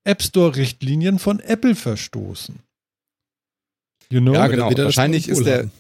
App 0.04 0.22
Store-Richtlinien 0.24 1.20
von 1.20 1.40
Apple 1.40 1.76
verstoßen. 1.76 2.60
You 4.10 4.20
know? 4.22 4.34
Ja, 4.34 4.48
genau. 4.48 4.76
Wahrscheinlich 4.76 5.28
ist 5.28 5.46
der, 5.46 5.60
haben. 5.60 5.72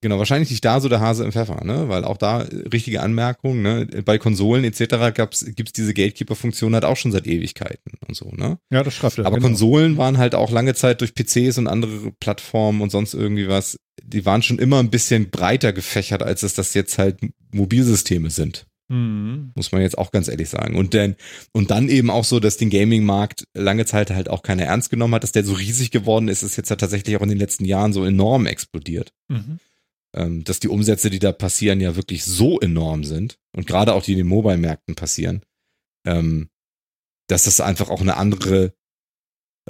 Genau, 0.00 0.18
wahrscheinlich 0.18 0.50
liegt 0.50 0.64
da 0.64 0.80
so 0.80 0.88
der 0.88 1.00
Hase 1.00 1.24
im 1.24 1.32
Pfeffer, 1.32 1.64
ne? 1.64 1.88
Weil 1.88 2.04
auch 2.04 2.16
da 2.16 2.42
äh, 2.42 2.68
richtige 2.72 3.02
Anmerkungen, 3.02 3.62
ne? 3.62 3.86
Bei 4.04 4.18
Konsolen 4.18 4.64
etc. 4.64 5.14
gab's, 5.14 5.44
gibt's 5.54 5.72
diese 5.72 5.94
Gatekeeper-Funktion 5.94 6.74
halt 6.74 6.84
auch 6.84 6.96
schon 6.96 7.12
seit 7.12 7.26
Ewigkeiten 7.26 7.92
und 8.06 8.16
so, 8.16 8.30
ne? 8.30 8.58
Ja, 8.70 8.82
das 8.82 8.94
schreibt 8.94 9.18
er. 9.18 9.26
Aber 9.26 9.36
genau. 9.36 9.48
Konsolen 9.48 9.96
waren 9.96 10.18
halt 10.18 10.34
auch 10.34 10.50
lange 10.50 10.74
Zeit 10.74 11.00
durch 11.00 11.14
PCs 11.14 11.58
und 11.58 11.66
andere 11.66 12.12
Plattformen 12.20 12.80
und 12.80 12.90
sonst 12.90 13.14
irgendwie 13.14 13.48
was, 13.48 13.78
die 14.02 14.24
waren 14.24 14.42
schon 14.42 14.58
immer 14.58 14.78
ein 14.78 14.90
bisschen 14.90 15.30
breiter 15.30 15.72
gefächert, 15.72 16.22
als 16.22 16.42
es 16.42 16.54
das 16.54 16.74
jetzt 16.74 16.98
halt 16.98 17.18
Mobilsysteme 17.52 18.30
sind. 18.30 18.66
Mhm. 18.88 19.52
Muss 19.54 19.70
man 19.70 19.82
jetzt 19.82 19.98
auch 19.98 20.10
ganz 20.10 20.28
ehrlich 20.28 20.48
sagen. 20.48 20.76
Und 20.76 20.94
dann, 20.94 21.16
und 21.52 21.70
dann 21.70 21.88
eben 21.88 22.10
auch 22.10 22.24
so, 22.24 22.40
dass 22.40 22.56
den 22.56 22.70
Gaming-Markt 22.70 23.44
lange 23.54 23.84
Zeit 23.84 24.10
halt 24.10 24.30
auch 24.30 24.42
keiner 24.42 24.64
ernst 24.64 24.90
genommen 24.90 25.14
hat, 25.14 25.22
dass 25.22 25.32
der 25.32 25.44
so 25.44 25.52
riesig 25.52 25.90
geworden 25.90 26.28
ist, 26.28 26.42
ist 26.42 26.56
jetzt 26.56 26.70
ja 26.70 26.76
tatsächlich 26.76 27.16
auch 27.16 27.22
in 27.22 27.28
den 27.28 27.38
letzten 27.38 27.64
Jahren 27.64 27.92
so 27.92 28.04
enorm 28.04 28.46
explodiert. 28.46 29.12
Mhm. 29.28 29.58
Ähm, 30.18 30.42
dass 30.42 30.58
die 30.58 30.68
Umsätze, 30.68 31.10
die 31.10 31.20
da 31.20 31.30
passieren, 31.30 31.80
ja 31.80 31.94
wirklich 31.94 32.24
so 32.24 32.58
enorm 32.58 33.04
sind 33.04 33.38
und 33.56 33.68
gerade 33.68 33.94
auch 33.94 34.02
die 34.02 34.12
in 34.12 34.18
den 34.18 34.26
Mobile-Märkten 34.26 34.96
passieren, 34.96 35.42
ähm, 36.04 36.48
dass 37.28 37.44
das 37.44 37.60
einfach 37.60 37.88
auch 37.88 38.00
eine 38.00 38.16
andere, 38.16 38.74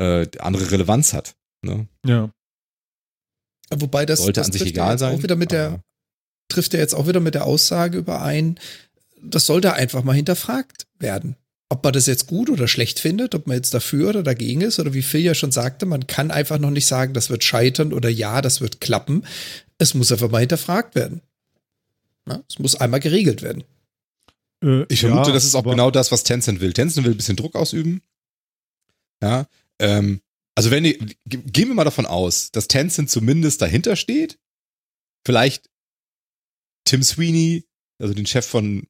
äh, 0.00 0.26
andere 0.38 0.70
Relevanz 0.70 1.12
hat. 1.12 1.36
Ne? 1.62 1.86
Ja. 2.06 2.32
Wobei 3.70 4.06
das, 4.06 4.20
Sollte 4.20 4.40
das 4.40 4.46
an 4.46 4.52
sich 4.52 4.62
trifft 4.62 4.76
ja 4.76 4.84
egal 4.84 4.98
sein. 4.98 5.18
Auch 5.18 5.22
wieder 5.22 5.36
mit 5.36 5.52
der, 5.52 5.82
trifft 6.50 6.72
er 6.72 6.80
jetzt 6.80 6.94
auch 6.94 7.06
wieder 7.06 7.20
mit 7.20 7.34
der 7.34 7.44
Aussage 7.44 7.98
überein, 7.98 8.58
das 9.20 9.44
sollte 9.44 9.74
einfach 9.74 10.02
mal 10.02 10.16
hinterfragt 10.16 10.86
werden. 10.98 11.36
Ob 11.68 11.84
man 11.84 11.92
das 11.92 12.06
jetzt 12.06 12.26
gut 12.26 12.48
oder 12.48 12.68
schlecht 12.68 13.00
findet, 13.00 13.34
ob 13.34 13.46
man 13.46 13.56
jetzt 13.56 13.74
dafür 13.74 14.08
oder 14.08 14.22
dagegen 14.22 14.62
ist, 14.62 14.78
oder 14.78 14.94
wie 14.94 15.02
Phil 15.02 15.20
ja 15.20 15.34
schon 15.34 15.52
sagte, 15.52 15.84
man 15.84 16.06
kann 16.06 16.30
einfach 16.30 16.58
noch 16.58 16.70
nicht 16.70 16.86
sagen, 16.86 17.12
das 17.12 17.28
wird 17.28 17.44
scheitern 17.44 17.92
oder 17.92 18.08
ja, 18.08 18.40
das 18.40 18.62
wird 18.62 18.80
klappen. 18.80 19.26
Es 19.78 19.94
muss 19.94 20.10
einfach 20.12 20.30
mal 20.30 20.40
hinterfragt 20.40 20.94
werden. 20.94 21.22
Ja, 22.28 22.42
es 22.48 22.58
muss 22.58 22.74
einmal 22.74 23.00
geregelt 23.00 23.42
werden. 23.42 23.64
Äh, 24.62 24.84
Ich 24.88 25.00
vermute, 25.00 25.28
ja, 25.30 25.34
das 25.34 25.44
ist 25.44 25.54
auch 25.54 25.62
genau 25.64 25.90
das, 25.90 26.10
was 26.12 26.24
Tencent 26.24 26.60
will. 26.60 26.72
Tencent 26.72 27.06
will 27.06 27.14
ein 27.14 27.16
bisschen 27.16 27.36
Druck 27.36 27.54
ausüben. 27.54 28.02
Ja, 29.22 29.46
ähm, 29.78 30.20
also 30.54 30.70
wenn 30.70 30.84
die, 30.84 30.98
ge- 31.26 31.42
gehen 31.46 31.68
wir 31.68 31.74
mal 31.74 31.84
davon 31.84 32.06
aus, 32.06 32.50
dass 32.50 32.68
Tencent 32.68 33.10
zumindest 33.10 33.62
dahinter 33.62 33.96
steht. 33.96 34.38
Vielleicht 35.24 35.70
Tim 36.84 37.02
Sweeney, 37.02 37.64
also 38.00 38.14
den 38.14 38.26
Chef 38.26 38.46
von, 38.46 38.86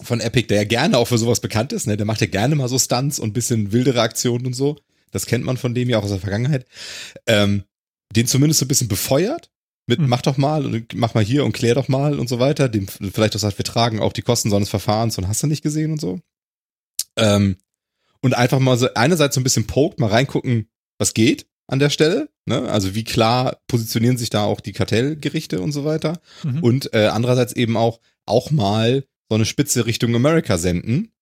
von 0.00 0.20
Epic, 0.20 0.48
der 0.48 0.58
ja 0.58 0.64
gerne 0.64 0.98
auch 0.98 1.06
für 1.08 1.18
sowas 1.18 1.40
bekannt 1.40 1.72
ist, 1.72 1.86
ne? 1.86 1.96
Der 1.96 2.06
macht 2.06 2.20
ja 2.20 2.26
gerne 2.26 2.54
mal 2.56 2.68
so 2.68 2.78
Stunts 2.78 3.18
und 3.18 3.30
ein 3.30 3.32
bisschen 3.32 3.72
wildere 3.72 4.00
Aktionen 4.02 4.46
und 4.46 4.54
so. 4.54 4.78
Das 5.12 5.26
kennt 5.26 5.44
man 5.44 5.56
von 5.56 5.74
dem 5.74 5.88
ja 5.88 5.98
auch 5.98 6.04
aus 6.04 6.10
der 6.10 6.20
Vergangenheit. 6.20 6.66
Ähm, 7.26 7.64
den 8.14 8.26
zumindest 8.26 8.60
so 8.60 8.64
ein 8.64 8.68
bisschen 8.68 8.88
befeuert. 8.88 9.50
Mit, 9.86 9.98
Hm. 10.00 10.08
mach 10.08 10.22
doch 10.22 10.36
mal 10.36 10.66
und 10.66 10.94
mach 10.94 11.14
mal 11.14 11.24
hier 11.24 11.44
und 11.44 11.52
klär 11.52 11.74
doch 11.74 11.88
mal 11.88 12.18
und 12.18 12.28
so 12.28 12.38
weiter. 12.38 12.68
Dem 12.68 12.88
vielleicht 12.88 13.36
auch 13.36 13.40
sagt, 13.40 13.58
wir 13.58 13.64
tragen 13.64 14.00
auch 14.00 14.12
die 14.12 14.22
Kosten 14.22 14.50
seines 14.50 14.68
Verfahrens 14.68 15.16
und 15.18 15.28
hast 15.28 15.42
du 15.42 15.46
nicht 15.46 15.62
gesehen 15.62 15.92
und 15.92 16.00
so. 16.00 16.20
Ähm, 17.16 17.56
und 18.20 18.34
einfach 18.34 18.58
mal 18.58 18.76
so 18.76 18.88
einerseits 18.94 19.34
so 19.34 19.40
ein 19.40 19.44
bisschen 19.44 19.66
poked, 19.66 20.00
mal 20.00 20.10
reingucken, 20.10 20.68
was 20.98 21.14
geht 21.14 21.46
an 21.68 21.78
der 21.78 21.90
Stelle. 21.90 22.28
Ne? 22.46 22.68
Also 22.68 22.94
wie 22.94 23.04
klar 23.04 23.58
positionieren 23.68 24.16
sich 24.16 24.30
da 24.30 24.44
auch 24.44 24.60
die 24.60 24.72
Kartellgerichte 24.72 25.60
und 25.60 25.72
so 25.72 25.84
weiter. 25.84 26.20
Mhm. 26.42 26.62
Und 26.62 26.94
äh, 26.94 27.06
andererseits 27.06 27.52
eben 27.52 27.76
auch, 27.76 28.00
auch 28.24 28.50
mal 28.50 29.04
so 29.28 29.34
eine 29.34 29.44
Spitze 29.44 29.86
Richtung 29.86 30.14
America 30.14 30.58
senden. 30.58 31.12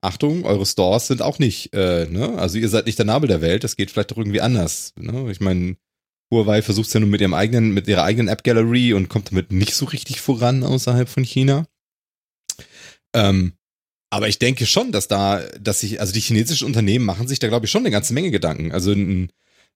Achtung, 0.00 0.44
eure 0.44 0.64
Stores 0.64 1.08
sind 1.08 1.22
auch 1.22 1.38
nicht, 1.38 1.74
äh, 1.74 2.06
ne? 2.08 2.38
Also 2.38 2.56
ihr 2.56 2.68
seid 2.68 2.86
nicht 2.86 2.98
der 2.98 3.06
Nabel 3.06 3.26
der 3.26 3.40
Welt, 3.40 3.64
das 3.64 3.74
geht 3.74 3.90
vielleicht 3.90 4.12
doch 4.12 4.16
irgendwie 4.18 4.40
anders. 4.40 4.92
Ne? 4.96 5.28
Ich 5.32 5.40
meine, 5.40 5.76
Huawei 6.30 6.62
versucht 6.62 6.92
ja 6.92 7.00
nun 7.00 7.10
mit 7.10 7.20
ihrem 7.20 7.34
eigenen, 7.34 7.72
mit 7.72 7.88
ihrer 7.88 8.04
eigenen 8.04 8.28
App 8.28 8.44
Gallery 8.44 8.92
und 8.92 9.08
kommt 9.08 9.30
damit 9.30 9.52
nicht 9.52 9.74
so 9.74 9.86
richtig 9.86 10.20
voran 10.20 10.62
außerhalb 10.62 11.08
von 11.08 11.24
China. 11.24 11.66
Ähm, 13.14 13.54
aber 14.10 14.28
ich 14.28 14.38
denke 14.38 14.66
schon, 14.66 14.92
dass 14.92 15.08
da, 15.08 15.40
dass 15.60 15.80
sich, 15.80 16.00
also 16.00 16.12
die 16.12 16.20
chinesischen 16.20 16.66
Unternehmen 16.66 17.04
machen 17.04 17.28
sich 17.28 17.38
da, 17.38 17.48
glaube 17.48 17.66
ich, 17.66 17.70
schon 17.70 17.82
eine 17.82 17.90
ganze 17.90 18.14
Menge 18.14 18.30
Gedanken. 18.30 18.72
Also 18.72 18.92
ein, 18.92 19.30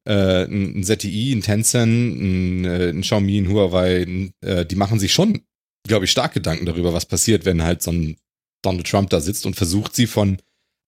äh, 0.04 0.44
ein 0.44 0.82
ZTI, 0.82 1.32
ein 1.32 1.42
Tencent, 1.42 2.20
ein, 2.20 2.64
äh, 2.64 2.88
ein 2.90 3.02
Xiaomi, 3.02 3.38
ein 3.38 3.48
Huawei, 3.48 4.02
ein, 4.02 4.32
äh, 4.40 4.64
die 4.64 4.76
machen 4.76 4.98
sich 4.98 5.12
schon, 5.12 5.42
glaube 5.86 6.06
ich, 6.06 6.10
stark 6.10 6.34
Gedanken 6.34 6.66
darüber, 6.66 6.92
was 6.92 7.06
passiert, 7.06 7.44
wenn 7.44 7.62
halt 7.62 7.82
so 7.82 7.92
ein 7.92 8.16
Donald 8.62 8.86
Trump 8.86 9.10
da 9.10 9.20
sitzt 9.20 9.44
und 9.44 9.54
versucht, 9.54 9.94
sie 9.94 10.06
von 10.06 10.38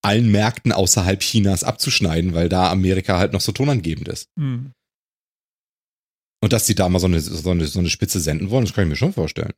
allen 0.02 0.30
Märkten 0.30 0.72
außerhalb 0.72 1.20
Chinas 1.20 1.64
abzuschneiden, 1.64 2.34
weil 2.34 2.48
da 2.48 2.70
Amerika 2.70 3.18
halt 3.18 3.32
noch 3.32 3.40
so 3.40 3.52
tonangebend 3.52 4.08
ist. 4.08 4.28
Mhm. 4.36 4.72
Und 6.44 6.52
dass 6.52 6.66
die 6.66 6.74
da 6.74 6.90
mal 6.90 6.98
so 6.98 7.06
eine, 7.06 7.20
so 7.20 7.50
eine, 7.52 7.66
so 7.66 7.78
eine 7.78 7.88
Spitze 7.88 8.20
senden 8.20 8.50
wollen, 8.50 8.66
das 8.66 8.74
kann 8.74 8.84
ich 8.84 8.90
mir 8.90 8.96
schon 8.96 9.14
vorstellen. 9.14 9.54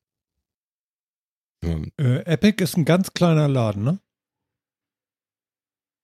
Äh, 1.65 2.19
Epic 2.27 2.63
ist 2.63 2.77
ein 2.77 2.85
ganz 2.85 3.13
kleiner 3.13 3.49
Laden, 3.49 3.83
ne? 3.83 3.99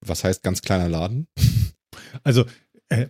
Was 0.00 0.24
heißt 0.24 0.42
ganz 0.42 0.60
kleiner 0.60 0.88
Laden? 0.88 1.28
Also, 2.24 2.46
äh, 2.88 3.06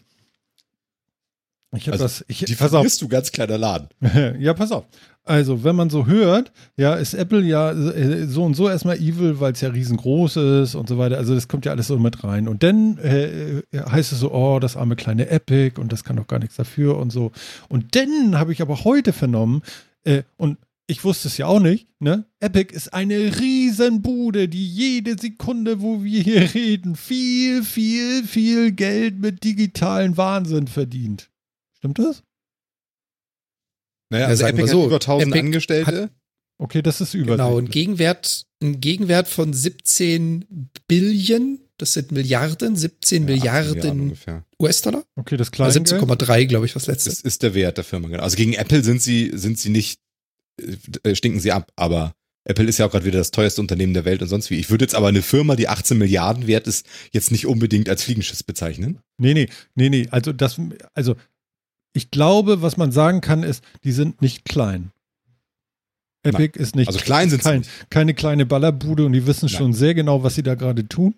ich 1.75 1.89
habe 1.89 1.93
Also, 1.93 2.05
das, 2.05 2.25
ich, 2.29 2.45
Die 2.45 2.55
pass 2.55 2.69
auf, 2.69 2.81
verlierst 2.81 3.03
du 3.03 3.09
ganz 3.09 3.33
kleiner 3.33 3.59
Laden. 3.59 3.89
ja, 4.39 4.55
pass 4.55 4.73
auf. 4.73 4.85
Also, 5.25 5.63
wenn 5.63 5.77
man 5.77 5.89
so 5.89 6.07
hört, 6.07 6.53
ja, 6.77 6.95
ist 6.95 7.15
Apple 7.15 7.43
ja 7.43 7.71
äh, 7.71 8.27
so 8.27 8.43
und 8.45 8.55
so 8.55 8.69
erstmal 8.69 8.97
evil, 8.99 9.39
weil 9.39 9.53
es 9.53 9.61
ja 9.61 9.69
riesengroß 9.69 10.37
ist 10.37 10.75
und 10.75 10.89
so 10.89 10.99
weiter. 10.99 11.17
Also, 11.17 11.35
das 11.35 11.49
kommt 11.49 11.65
ja 11.65 11.73
alles 11.73 11.87
so 11.87 11.99
mit 11.99 12.25
rein. 12.25 12.49
Und 12.49 12.63
dann 12.63 12.99
äh, 12.99 13.59
äh, 13.59 13.63
heißt 13.73 14.13
es 14.13 14.21
so, 14.21 14.33
oh, 14.33 14.59
das 14.59 14.77
arme 14.77 14.97
kleine 14.97 15.29
Epic 15.31 15.81
und 15.81 15.93
das 15.93 16.05
kann 16.05 16.17
doch 16.17 16.27
gar 16.27 16.41
nichts 16.41 16.57
dafür 16.57 16.99
und 16.99 17.11
so. 17.11 17.31
Und 17.69 17.95
dann 17.95 18.39
habe 18.39 18.53
ich 18.53 18.61
aber 18.61 18.85
heute 18.85 19.13
vernommen, 19.13 19.63
äh, 20.05 20.25
und 20.37 20.59
ich 20.89 21.05
wusste 21.05 21.29
es 21.29 21.39
ja 21.39 21.47
auch 21.47 21.61
nicht, 21.61 21.87
ne? 22.01 22.27
Epic 22.41 22.75
ist 22.75 22.93
eine 22.93 23.15
Riesenbude, 23.41 24.49
die 24.49 24.69
jede 24.69 25.17
Sekunde, 25.19 25.81
wo 25.81 26.03
wir 26.03 26.21
hier 26.21 26.53
reden, 26.55 26.97
viel, 26.97 27.63
viel, 27.63 28.25
viel 28.25 28.73
Geld 28.73 29.21
mit 29.21 29.45
digitalen 29.45 30.17
Wahnsinn 30.17 30.67
verdient. 30.67 31.31
Stimmt 31.83 31.99
das? 31.99 32.23
Naja, 34.11 34.25
Ja, 34.25 34.29
also 34.29 34.41
sagen 34.43 34.57
wir 34.57 34.65
Epic 34.65 34.73
so, 34.73 34.81
hat 34.83 34.87
über 34.87 34.95
1000 34.97 35.29
Epic 35.33 35.47
Angestellte. 35.47 36.11
Okay, 36.59 36.81
das 36.81 37.01
ist 37.01 37.15
über. 37.15 37.33
Genau, 37.33 37.59
ein 37.59 37.69
Gegenwert, 37.69 38.47
ein 38.63 38.81
Gegenwert 38.81 39.27
von 39.27 39.53
17 39.53 40.69
Billion, 40.87 41.59
das 41.79 41.95
sind 41.95 42.13
Milliarden, 42.13 42.77
17 42.77 43.27
Ja, 43.27 43.55
18 43.55 43.75
Milliarden. 43.97 44.47
US-Dollar. 44.61 45.05
Okay, 45.17 45.37
das 45.37 45.51
Kleingeld. 45.51 45.89
17,3, 45.89 46.45
glaube 46.47 46.67
ich, 46.67 46.77
was 46.77 46.87
letzte. 46.87 47.11
Das 47.11 47.21
ist 47.21 47.43
der 47.43 47.55
Wert 47.55 47.79
der 47.79 47.85
Firma, 47.85 48.07
genau. 48.07 48.23
Also 48.23 48.37
gegen 48.37 48.53
Apple 48.53 48.85
sind 48.85 49.03
sie, 49.03 49.33
sind 49.35 49.59
sie 49.59 49.71
nicht, 49.71 49.99
äh, 51.03 51.17
stinken 51.17 51.41
sie 51.41 51.51
ab, 51.51 51.73
aber 51.75 52.15
Apple 52.45 52.67
ist 52.67 52.79
ja 52.79 52.87
auch 52.87 52.91
gerade 52.91 53.05
wieder 53.05 53.19
das 53.19 53.31
teuerste 53.33 53.61
Unternehmen 53.61 53.95
der 53.95 54.05
Welt 54.05 54.21
und 54.23 54.29
sonst 54.29 54.51
wie. 54.51 54.57
Ich 54.59 54.71
würde 54.71 54.85
jetzt 54.85 54.95
aber 54.95 55.09
eine 55.09 55.23
Firma, 55.23 55.57
die 55.57 55.69
18 55.69 55.97
Milliarden 55.99 56.47
wert 56.47 56.67
ist, 56.67 56.87
jetzt 57.13 57.31
nicht 57.33 57.47
unbedingt 57.47 57.89
als 57.89 58.03
Fliegenschiss 58.05 58.43
bezeichnen. 58.43 58.99
Nee, 59.19 59.35
nee, 59.35 59.49
nee, 59.75 59.89
nee. 59.89 60.09
Also 60.11 60.33
das, 60.33 60.61
also 60.95 61.17
ich 61.93 62.11
glaube, 62.11 62.63
was 62.63 62.77
man 62.77 62.93
sagen 62.93 63.21
kann, 63.21 63.43
ist, 63.43 63.63
die 63.85 63.93
sind 63.93 64.23
nicht 64.23 64.45
klein. 64.45 64.91
Epic 66.25 66.57
ist 66.59 66.77
nicht 66.77 66.87
Also 66.89 67.01
klein 67.01 67.31
sind 67.31 67.43
sie 67.43 67.49
kein, 67.51 67.59
nicht. 67.61 67.91
keine 67.91 68.15
kleine 68.15 68.47
Ballerbude 68.47 69.05
und 69.05 69.13
die 69.13 69.27
wissen 69.27 69.47
Nein. 69.47 69.57
schon 69.57 69.73
sehr 69.73 69.95
genau, 69.95 70.23
was 70.23 70.37
sie 70.37 70.43
da 70.45 70.55
gerade 70.55 70.87
tun. 70.87 71.15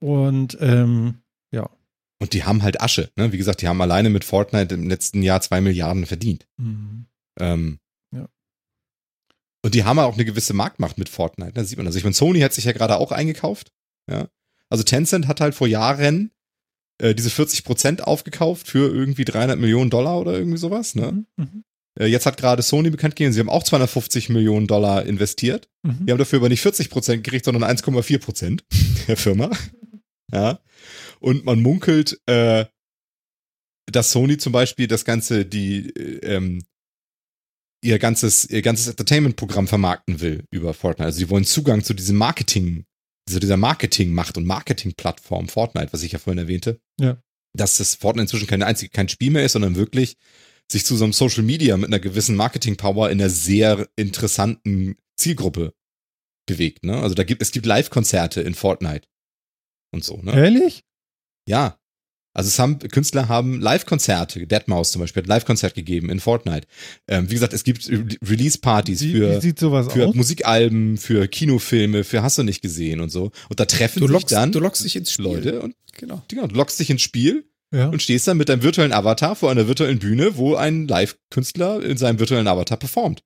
Und 0.00 0.58
ähm, 0.60 1.18
ja. 1.52 1.70
Und 2.20 2.32
die 2.32 2.44
haben 2.44 2.62
halt 2.62 2.80
Asche. 2.80 3.10
Ne? 3.16 3.32
Wie 3.32 3.38
gesagt, 3.38 3.62
die 3.62 3.68
haben 3.68 3.80
alleine 3.80 4.10
mit 4.10 4.24
Fortnite 4.24 4.74
im 4.74 4.88
letzten 4.88 5.22
Jahr 5.22 5.40
zwei 5.40 5.60
Milliarden 5.60 6.04
verdient. 6.06 6.46
Mhm. 6.56 7.06
Ähm, 7.38 7.78
Ja. 8.12 8.28
Und 9.64 9.74
die 9.74 9.84
haben 9.84 9.98
auch 10.00 10.14
eine 10.14 10.24
gewisse 10.24 10.52
Marktmacht 10.52 10.98
mit 10.98 11.08
Fortnite. 11.08 11.52
Da 11.52 11.64
sieht 11.64 11.76
man 11.78 11.86
das. 11.86 11.94
Ich 11.94 12.02
meine, 12.04 12.14
Sony 12.14 12.40
hat 12.40 12.52
sich 12.52 12.64
ja 12.64 12.72
gerade 12.72 12.96
auch 12.96 13.12
eingekauft. 13.12 13.70
Ja. 14.10 14.26
Also 14.68 14.82
Tencent 14.82 15.28
hat 15.28 15.40
halt 15.40 15.54
vor 15.54 15.68
Jahren 15.68 16.32
äh, 16.98 17.14
diese 17.14 17.30
40 17.30 17.64
Prozent 17.64 18.04
aufgekauft 18.06 18.68
für 18.68 18.92
irgendwie 18.92 19.24
300 19.24 19.58
Millionen 19.58 19.90
Dollar 19.90 20.20
oder 20.20 20.34
irgendwie 20.34 20.58
sowas. 20.58 20.94
Ne? 20.94 21.12
Mhm. 21.12 21.26
Mhm. 21.36 21.64
Äh, 21.98 22.06
jetzt 22.06 22.26
hat 22.26 22.36
gerade 22.36 22.62
Sony 22.62 22.90
bekannt 22.90 23.16
gegeben, 23.16 23.32
sie 23.32 23.40
haben 23.40 23.48
auch 23.48 23.62
250 23.62 24.28
Millionen 24.28 24.66
Dollar 24.66 25.04
investiert. 25.06 25.68
Mhm. 25.82 26.06
Die 26.06 26.12
haben 26.12 26.18
dafür 26.18 26.38
aber 26.38 26.48
nicht 26.48 26.62
40 26.62 26.90
Prozent 26.90 27.24
gekriegt, 27.24 27.44
sondern 27.44 27.64
1,4 27.64 28.18
Prozent 28.18 28.64
der 29.08 29.16
Firma. 29.16 29.50
Ja. 30.32 30.60
Und 31.20 31.44
man 31.44 31.62
munkelt, 31.62 32.20
äh, 32.26 32.66
dass 33.90 34.10
Sony 34.10 34.38
zum 34.38 34.52
Beispiel 34.52 34.86
das 34.88 35.04
ganze, 35.04 35.44
die, 35.44 35.90
äh, 35.90 36.34
ähm, 36.36 36.62
ihr 37.82 37.98
ganzes, 37.98 38.48
ihr 38.48 38.62
ganzes 38.62 38.88
Entertainment-Programm 38.88 39.68
vermarkten 39.68 40.20
will 40.20 40.44
über 40.50 40.74
Fortnite. 40.74 41.06
Also 41.06 41.18
sie 41.18 41.30
wollen 41.30 41.44
Zugang 41.44 41.84
zu 41.84 41.92
diesem 41.94 42.16
Marketing, 42.16 42.86
zu 43.28 43.40
dieser 43.40 43.56
Marketing-Macht 43.56 44.36
und 44.36 44.46
Marketing-Plattform 44.46 45.48
Fortnite, 45.48 45.92
was 45.92 46.02
ich 46.02 46.12
ja 46.12 46.18
vorhin 46.18 46.38
erwähnte. 46.38 46.80
Ja. 47.00 47.18
Dass 47.56 47.78
das 47.78 47.94
Fortnite 47.94 48.24
inzwischen 48.24 48.46
kein 48.46 48.62
einzig, 48.62 48.92
kein 48.92 49.08
Spiel 49.08 49.30
mehr 49.30 49.44
ist, 49.44 49.52
sondern 49.52 49.76
wirklich 49.76 50.16
sich 50.70 50.84
zu 50.84 50.96
so 50.96 51.04
einem 51.04 51.12
Social 51.12 51.42
Media 51.42 51.76
mit 51.76 51.88
einer 51.88 52.00
gewissen 52.00 52.36
Marketing-Power 52.36 53.10
in 53.10 53.20
einer 53.20 53.30
sehr 53.30 53.88
interessanten 53.96 54.96
Zielgruppe 55.16 55.74
bewegt. 56.46 56.84
Ne? 56.84 57.00
Also 57.00 57.14
da 57.14 57.24
gibt 57.24 57.42
es 57.42 57.52
gibt 57.52 57.66
Live-Konzerte 57.66 58.40
in 58.40 58.54
Fortnite 58.54 59.06
und 59.92 60.04
so. 60.04 60.20
Ne? 60.20 60.32
Ehrlich? 60.32 60.84
Ja. 61.48 61.78
Also 62.34 62.48
es 62.48 62.58
haben, 62.58 62.78
Künstler 62.80 63.28
haben 63.28 63.60
Live-Konzerte, 63.60 64.40
Deadmau5 64.40 64.90
zum 64.90 65.00
Beispiel 65.00 65.22
hat 65.22 65.26
ein 65.28 65.30
Live-Konzert 65.30 65.74
gegeben 65.74 66.10
in 66.10 66.20
Fortnite. 66.20 66.66
Ähm, 67.08 67.30
wie 67.30 67.34
gesagt, 67.34 67.52
es 67.52 67.64
gibt 67.64 67.88
Re- 67.88 68.04
Release-Partys 68.28 69.02
für, 69.02 69.36
wie 69.36 69.40
sieht 69.40 69.58
sowas 69.58 69.92
für 69.92 70.08
aus? 70.08 70.14
Musikalben, 70.14 70.98
für 70.98 71.28
Kinofilme, 71.28 72.04
für 72.04 72.22
Hast 72.22 72.36
du 72.38 72.42
nicht 72.42 72.60
gesehen 72.60 73.00
und 73.00 73.10
so. 73.10 73.30
Und 73.48 73.60
da 73.60 73.64
treffen 73.64 74.00
Du 74.00 74.06
sich 74.06 74.12
lockst, 74.12 74.32
dann 74.32 74.52
du 74.52 74.58
lockst 74.60 74.84
dich 74.84 74.96
ins 74.96 75.12
Spiel. 75.12 75.24
Leute 75.26 75.62
und 75.62 75.74
Genau. 75.96 76.22
genau, 76.28 76.46
du 76.48 76.56
lockst 76.56 76.80
dich 76.80 76.90
ins 76.90 77.02
Spiel 77.02 77.44
Ja. 77.72 77.88
und 77.88 78.02
stehst 78.02 78.26
dann 78.26 78.36
mit 78.36 78.48
deinem 78.48 78.64
virtuellen 78.64 78.92
Avatar 78.92 79.36
vor 79.36 79.50
einer 79.52 79.68
virtuellen 79.68 80.00
Bühne, 80.00 80.36
wo 80.36 80.56
ein 80.56 80.88
Live-Künstler 80.88 81.82
in 81.84 81.96
seinem 81.96 82.18
virtuellen 82.18 82.48
Avatar 82.48 82.76
performt. 82.78 83.22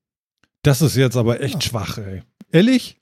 Das 0.63 0.83
ist 0.83 0.97
jetzt 0.97 1.17
aber 1.17 1.41
echt 1.41 1.55
Ja. 1.55 1.61
schwach, 1.63 1.97
ey. 1.99 2.23
Ehrlich? 2.53 2.99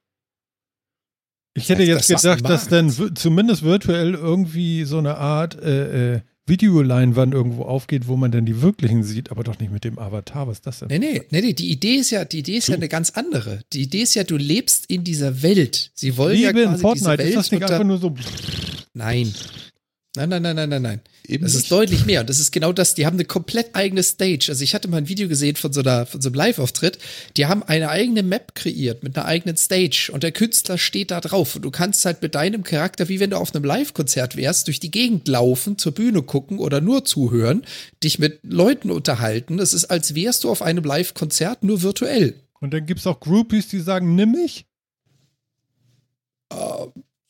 Ich 1.56 1.68
hätte 1.68 1.82
jetzt 1.82 2.10
Das 2.10 2.22
gedacht, 2.22 2.48
dass 2.48 2.68
dann 2.68 2.90
zumindest 3.14 3.62
virtuell 3.62 4.14
irgendwie 4.14 4.84
so 4.84 4.98
eine 4.98 5.16
Art 5.16 5.60
äh, 5.60 6.16
äh, 6.16 6.20
Videoleinwand 6.46 7.34
irgendwo 7.34 7.64
aufgeht, 7.64 8.06
wo 8.06 8.16
man 8.16 8.30
dann 8.30 8.46
die 8.46 8.62
wirklichen 8.62 9.02
sieht, 9.02 9.30
aber 9.30 9.42
doch 9.42 9.58
nicht 9.58 9.72
mit 9.72 9.82
dem 9.82 9.98
Avatar. 9.98 10.46
Was 10.46 10.58
ist 10.58 10.66
das 10.66 10.78
denn? 10.78 10.88
Nee, 10.88 10.98
nee, 10.98 11.22
nee, 11.30 11.40
nee, 11.40 11.52
die 11.54 11.70
Idee 11.70 11.96
ist 11.96 12.10
ja, 12.10 12.24
die 12.24 12.38
Idee 12.38 12.58
ist 12.58 12.68
ja 12.68 12.76
eine 12.76 12.88
ganz 12.88 13.10
andere. 13.10 13.60
Die 13.72 13.82
Idee 13.82 14.02
ist 14.02 14.14
ja, 14.14 14.22
du 14.22 14.36
lebst 14.36 14.86
in 14.86 15.02
dieser 15.02 15.42
Welt. 15.42 15.90
Sie 15.94 16.16
wollen 16.16 16.38
ja 16.38 16.50
Liebe 16.50 16.60
in 16.60 16.68
quasi 16.68 16.82
Fortnite, 16.82 17.16
diese 17.16 17.28
ist 17.28 17.34
Welt 17.34 17.36
das 17.36 17.52
nicht 17.52 17.62
einfach 17.64 17.84
nur 17.84 17.98
so. 17.98 18.14
Nein. 18.94 19.34
Nein, 20.16 20.30
nein, 20.30 20.42
nein, 20.42 20.56
nein, 20.56 20.68
nein, 20.70 20.82
nein. 20.82 21.00
Eben 21.28 21.44
Das 21.44 21.54
ist 21.54 21.70
deutlich 21.70 22.06
mehr. 22.06 22.20
Und 22.20 22.30
das 22.30 22.38
ist 22.38 22.50
genau 22.50 22.72
das. 22.72 22.94
Die 22.94 23.04
haben 23.04 23.16
eine 23.16 23.26
komplett 23.26 23.74
eigene 23.74 24.02
Stage. 24.02 24.46
Also 24.48 24.64
ich 24.64 24.74
hatte 24.74 24.88
mal 24.88 24.96
ein 24.96 25.08
Video 25.08 25.28
gesehen 25.28 25.56
von 25.56 25.72
so, 25.72 25.80
einer, 25.80 26.06
von 26.06 26.22
so 26.22 26.30
einem 26.30 26.36
Live-Auftritt. 26.36 26.98
Die 27.36 27.46
haben 27.46 27.62
eine 27.62 27.90
eigene 27.90 28.22
Map 28.22 28.54
kreiert 28.54 29.02
mit 29.02 29.16
einer 29.16 29.26
eigenen 29.26 29.56
Stage. 29.56 30.10
Und 30.12 30.22
der 30.22 30.32
Künstler 30.32 30.78
steht 30.78 31.10
da 31.10 31.20
drauf. 31.20 31.56
Und 31.56 31.62
du 31.62 31.70
kannst 31.70 32.04
halt 32.06 32.22
mit 32.22 32.34
deinem 32.34 32.62
Charakter, 32.62 33.08
wie 33.08 33.20
wenn 33.20 33.30
du 33.30 33.36
auf 33.36 33.54
einem 33.54 33.64
Live-Konzert 33.64 34.36
wärst, 34.36 34.68
durch 34.68 34.80
die 34.80 34.90
Gegend 34.90 35.28
laufen, 35.28 35.76
zur 35.76 35.92
Bühne 35.92 36.22
gucken 36.22 36.58
oder 36.58 36.80
nur 36.80 37.04
zuhören, 37.04 37.66
dich 38.02 38.18
mit 38.18 38.40
Leuten 38.42 38.90
unterhalten. 38.90 39.58
Das 39.58 39.74
ist, 39.74 39.84
als 39.86 40.14
wärst 40.14 40.44
du 40.44 40.50
auf 40.50 40.62
einem 40.62 40.84
Live-Konzert, 40.84 41.62
nur 41.62 41.82
virtuell. 41.82 42.34
Und 42.60 42.72
dann 42.72 42.86
gibt 42.86 43.00
es 43.00 43.06
auch 43.06 43.20
Groupies, 43.20 43.68
die 43.68 43.80
sagen, 43.80 44.14
nimm 44.14 44.32
mich. 44.32 44.64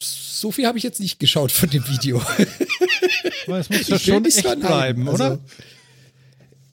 So 0.03 0.53
viel 0.53 0.67
habe 0.67 0.77
ich 0.79 0.85
jetzt 0.85 1.01
nicht 1.01 1.19
geschaut 1.19 1.51
von 1.53 1.71
dem 1.71 1.87
Video. 1.89 2.21
Weil 3.47 3.61
es 3.61 3.71
muss 3.71 3.89
ja 3.89 3.99
schon 3.99 4.23
nicht 4.23 4.37
echt 4.39 4.47
verneinen. 4.47 4.67
bleiben, 5.05 5.09
Also, 5.09 5.25
oder? 5.25 5.39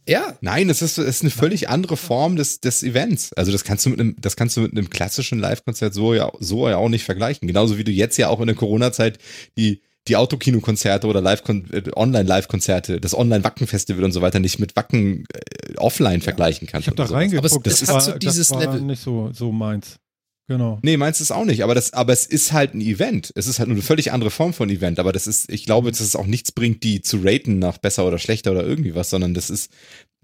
Ja, 0.06 0.38
Nein, 0.42 0.70
es 0.70 0.82
ist, 0.82 0.98
es 0.98 1.08
ist 1.08 1.22
eine 1.22 1.30
völlig 1.32 1.70
andere 1.70 1.96
Form 1.96 2.36
des, 2.36 2.60
des 2.60 2.84
Events. 2.84 3.32
Also 3.34 3.54
das 3.54 3.64
kannst 3.64 3.86
du 3.86 3.92
mit 3.92 4.00
einem, 4.02 4.16
das 4.20 4.36
kannst 4.36 4.58
du 4.58 4.62
mit 4.62 4.74
einem 4.74 4.90
klassischen 4.90 5.40
Live-Konzert 5.40 5.94
so 5.94 6.14
ja, 6.14 6.30
so 6.40 6.68
ja 6.68 6.76
auch 6.76 6.90
nicht 6.90 7.06
vergleichen. 7.06 7.48
Genauso 7.48 7.78
wie 7.78 7.86
du 7.86 7.92
jetzt 7.92 8.18
ja 8.18 8.28
auch 8.28 8.42
in 8.42 8.48
der 8.48 8.56
Corona-Zeit 8.58 9.18
die, 9.58 9.82
die 10.10 10.18
Autokino-Konzerte 10.18 11.08
oder 11.08 11.22
Live 11.22 11.44
äh, 11.48 11.84
Online-Live-Konzerte, 11.96 13.00
das 13.00 13.16
Online-Wacken-Festival 13.18 14.04
und 14.04 14.12
so 14.12 14.22
weiter 14.22 14.40
nicht 14.40 14.60
mit 14.60 14.76
Wacken 14.76 15.24
äh, 15.34 15.78
offline 15.78 16.20
vergleichen 16.20 16.68
kannst. 16.68 16.84
Ich 16.84 16.88
habe 16.88 16.98
da 16.98 17.08
sowas. 17.08 17.22
reingeguckt. 17.22 17.56
Aber 17.56 17.66
es- 17.72 17.80
das 17.80 17.82
es 17.84 17.88
hat 17.88 17.96
war, 17.96 18.02
so 18.02 18.12
dieses 18.18 18.48
das 18.50 18.58
war 18.58 18.60
Level. 18.74 18.82
nicht 18.82 19.02
so, 19.02 19.32
so 19.34 19.54
meins. 19.54 20.00
Genau. 20.48 20.80
Nee, 20.82 20.98
meinst 20.98 21.20
du 21.20 21.24
es 21.24 21.32
auch 21.32 21.46
nicht, 21.46 21.64
aber 21.64 21.74
das, 21.74 21.94
aber 21.94 22.12
es 22.12 22.26
ist 22.26 22.52
halt 22.52 22.74
ein 22.74 22.82
Event. 22.82 23.32
Es 23.36 23.48
ist 23.48 23.60
halt 23.60 23.70
nur 23.70 23.76
eine 23.76 23.84
völlig 23.84 24.12
andere 24.12 24.30
Form 24.30 24.54
von 24.54 24.70
Event, 24.70 25.00
aber 25.00 25.14
das 25.14 25.26
ist, 25.26 25.50
ich 25.50 25.66
glaube, 25.66 25.90
dass 25.90 26.02
es 26.02 26.16
auch 26.18 26.26
nichts 26.26 26.52
bringt, 26.52 26.84
die 26.84 27.02
zu 27.02 27.22
raten 27.24 27.60
nach 27.60 27.78
besser 27.78 28.06
oder 28.06 28.20
schlechter 28.20 28.52
oder 28.52 28.66
irgendwie 28.66 28.94
was, 28.94 29.10
sondern 29.10 29.34
das 29.34 29.50
ist, 29.50 29.72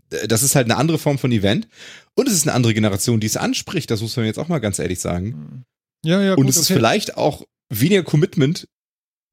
das 0.10 0.44
ist 0.44 0.56
halt 0.56 0.66
eine 0.66 0.78
andere 0.78 0.98
Form 0.98 1.20
von 1.20 1.32
Event 1.32 1.68
und 2.16 2.28
es 2.28 2.34
ist 2.34 2.44
eine 2.48 2.54
andere 2.54 2.74
Generation, 2.74 3.20
die 3.22 3.28
es 3.28 3.38
anspricht, 3.38 3.90
das 3.92 4.02
muss 4.02 4.18
man 4.18 4.26
jetzt 4.26 4.40
auch 4.40 4.50
mal 4.50 4.60
ganz 4.60 4.80
ehrlich 4.80 5.00
sagen. 5.00 5.64
Ja, 6.04 6.22
ja, 6.22 6.32
und 6.34 6.44
gut, 6.44 6.50
es 6.50 6.58
ist 6.58 6.70
okay. 6.70 6.80
vielleicht 6.80 7.16
auch 7.16 7.46
weniger 7.70 8.04
Commitment, 8.04 8.68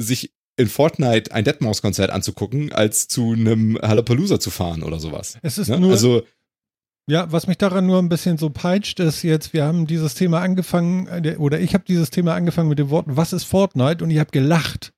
sich 0.00 0.32
in 0.58 0.68
Fortnite 0.68 1.32
ein 1.32 1.44
Deadmau5-Konzert 1.44 2.10
anzugucken, 2.10 2.72
als 2.72 3.08
zu 3.08 3.32
einem 3.32 3.78
Hallapalooza 3.80 4.40
zu 4.40 4.50
fahren 4.50 4.82
oder 4.82 4.98
sowas. 5.00 5.38
Es 5.42 5.58
ist 5.58 5.68
Ne? 5.68 5.80
nur, 5.80 5.92
also, 5.92 6.22
Ja, 7.08 7.30
was 7.30 7.46
mich 7.46 7.56
daran 7.56 7.86
nur 7.86 8.00
ein 8.00 8.08
bisschen 8.08 8.36
so 8.36 8.50
peitscht, 8.50 8.98
ist 8.98 9.22
jetzt, 9.22 9.52
wir 9.52 9.64
haben 9.64 9.86
dieses 9.86 10.14
Thema 10.14 10.40
angefangen, 10.40 11.06
äh, 11.06 11.36
oder 11.38 11.60
ich 11.60 11.72
habe 11.74 11.84
dieses 11.86 12.10
Thema 12.10 12.34
angefangen 12.34 12.68
mit 12.68 12.80
den 12.80 12.90
Worten, 12.90 13.16
was 13.16 13.32
ist 13.32 13.44
Fortnite? 13.44 14.02
Und 14.02 14.10
ihr 14.10 14.20
habt 14.20 14.32
gelacht. 14.32 14.92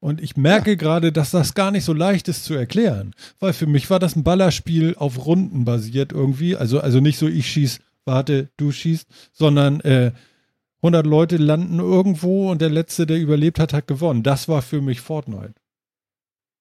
Und 0.00 0.22
ich 0.22 0.36
merke 0.36 0.78
gerade, 0.78 1.12
dass 1.12 1.30
das 1.30 1.52
gar 1.54 1.70
nicht 1.70 1.84
so 1.84 1.92
leicht 1.92 2.26
ist 2.28 2.44
zu 2.44 2.54
erklären. 2.54 3.14
Weil 3.38 3.52
für 3.52 3.66
mich 3.66 3.90
war 3.90 3.98
das 3.98 4.16
ein 4.16 4.24
Ballerspiel 4.24 4.96
auf 4.96 5.26
Runden 5.26 5.64
basiert 5.66 6.12
irgendwie. 6.12 6.56
Also, 6.56 6.80
also 6.80 7.00
nicht 7.00 7.18
so, 7.18 7.28
ich 7.28 7.46
schieß, 7.46 7.80
warte, 8.06 8.48
du 8.56 8.72
schießt, 8.72 9.06
sondern 9.32 9.80
äh, 9.80 10.12
100 10.78 11.06
Leute 11.06 11.36
landen 11.36 11.78
irgendwo 11.78 12.50
und 12.50 12.62
der 12.62 12.70
Letzte, 12.70 13.06
der 13.06 13.20
überlebt 13.20 13.60
hat, 13.60 13.74
hat 13.74 13.86
gewonnen. 13.86 14.22
Das 14.22 14.48
war 14.48 14.62
für 14.62 14.80
mich 14.80 15.00
Fortnite. 15.02 15.54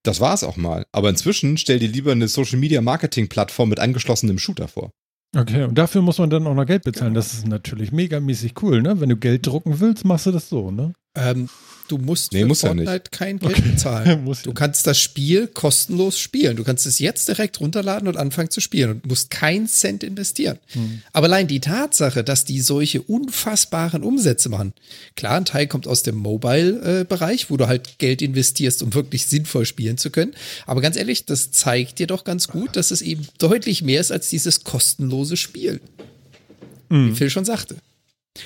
Das 0.04 0.20
war 0.20 0.34
es 0.34 0.44
auch 0.44 0.58
mal. 0.58 0.86
Aber 0.92 1.10
inzwischen 1.10 1.58
stell 1.58 1.80
dir 1.80 1.90
lieber 1.90 2.12
eine 2.12 2.28
Social-Media-Marketing-Plattform 2.28 3.70
mit 3.70 3.80
angeschlossenem 3.80 4.40
Shooter 4.40 4.68
vor. 4.68 4.92
Okay, 5.36 5.64
und 5.64 5.78
dafür 5.78 6.02
muss 6.02 6.18
man 6.18 6.30
dann 6.30 6.46
auch 6.46 6.54
noch 6.54 6.66
Geld 6.66 6.84
bezahlen. 6.84 7.14
Das 7.14 7.34
ist 7.34 7.48
natürlich 7.48 7.92
megamäßig 7.92 8.62
cool, 8.62 8.82
ne? 8.82 9.00
Wenn 9.00 9.10
du 9.10 9.16
Geld 9.16 9.48
drucken 9.48 9.80
willst, 9.80 10.04
machst 10.04 10.26
du 10.26 10.32
das 10.32 10.50
so, 10.50 10.72
ne? 10.72 10.94
Ähm, 11.16 11.50
du 11.92 11.98
musst 11.98 12.32
Nee, 12.32 12.42
für 12.42 12.48
muss 12.48 12.62
ja 12.62 12.70
Fortnite 12.70 12.92
nicht. 12.92 13.12
kein 13.12 13.38
Geld 13.40 13.64
bezahlen. 13.64 14.24
Muss 14.24 14.44
Du 14.44 14.54
kannst 14.54 14.88
das 14.88 14.98
Spiel 14.98 15.48
kostenlos 15.48 16.20
spielen. 16.20 16.56
Du 16.56 16.64
kannst 16.64 16.86
es 16.86 17.00
jetzt 17.00 17.28
direkt 17.28 17.60
runterladen 17.60 18.08
und 18.08 18.18
anfangen 18.18 18.50
zu 18.50 18.62
spielen 18.62 18.92
und 18.92 19.06
musst 19.08 19.30
keinen 19.30 19.68
Cent 19.68 20.04
investieren. 20.04 20.58
Hm. 20.68 21.02
Aber 21.12 21.26
allein 21.28 21.48
die 21.48 21.60
Tatsache, 21.60 22.24
dass 22.24 22.46
die 22.46 22.62
solche 22.62 23.02
unfassbaren 23.02 24.04
Umsätze 24.04 24.50
machen. 24.50 24.74
Klar, 25.16 25.36
ein 25.38 25.46
Teil 25.46 25.68
kommt 25.68 25.88
aus 25.88 26.04
dem 26.04 26.16
Mobile-Bereich, 26.16 27.50
wo 27.50 27.58
du 27.58 27.68
halt 27.68 27.98
Geld 28.00 28.22
investierst, 28.22 28.84
um 28.84 28.94
wirklich 28.94 29.26
sinnvoll 29.26 29.66
spielen 29.66 29.98
zu 29.98 30.12
können. 30.12 30.34
Aber 30.66 30.82
ganz 30.82 30.96
ehrlich, 30.96 31.26
das 31.26 31.52
zeigt 31.52 32.00
dir 32.00 32.08
doch 32.08 32.24
ganz 32.24 32.48
gut, 32.48 32.76
dass 32.76 32.92
es 32.92 33.02
eben 33.02 33.28
deutlich 33.38 33.82
mehr 33.82 34.00
ist 34.00 34.12
als 34.12 34.30
dieses 34.30 34.64
kostenlose 34.64 35.36
Spiel. 35.36 35.82
Wie 36.90 37.16
Phil 37.16 37.30
schon 37.30 37.46
sagte. 37.46 37.76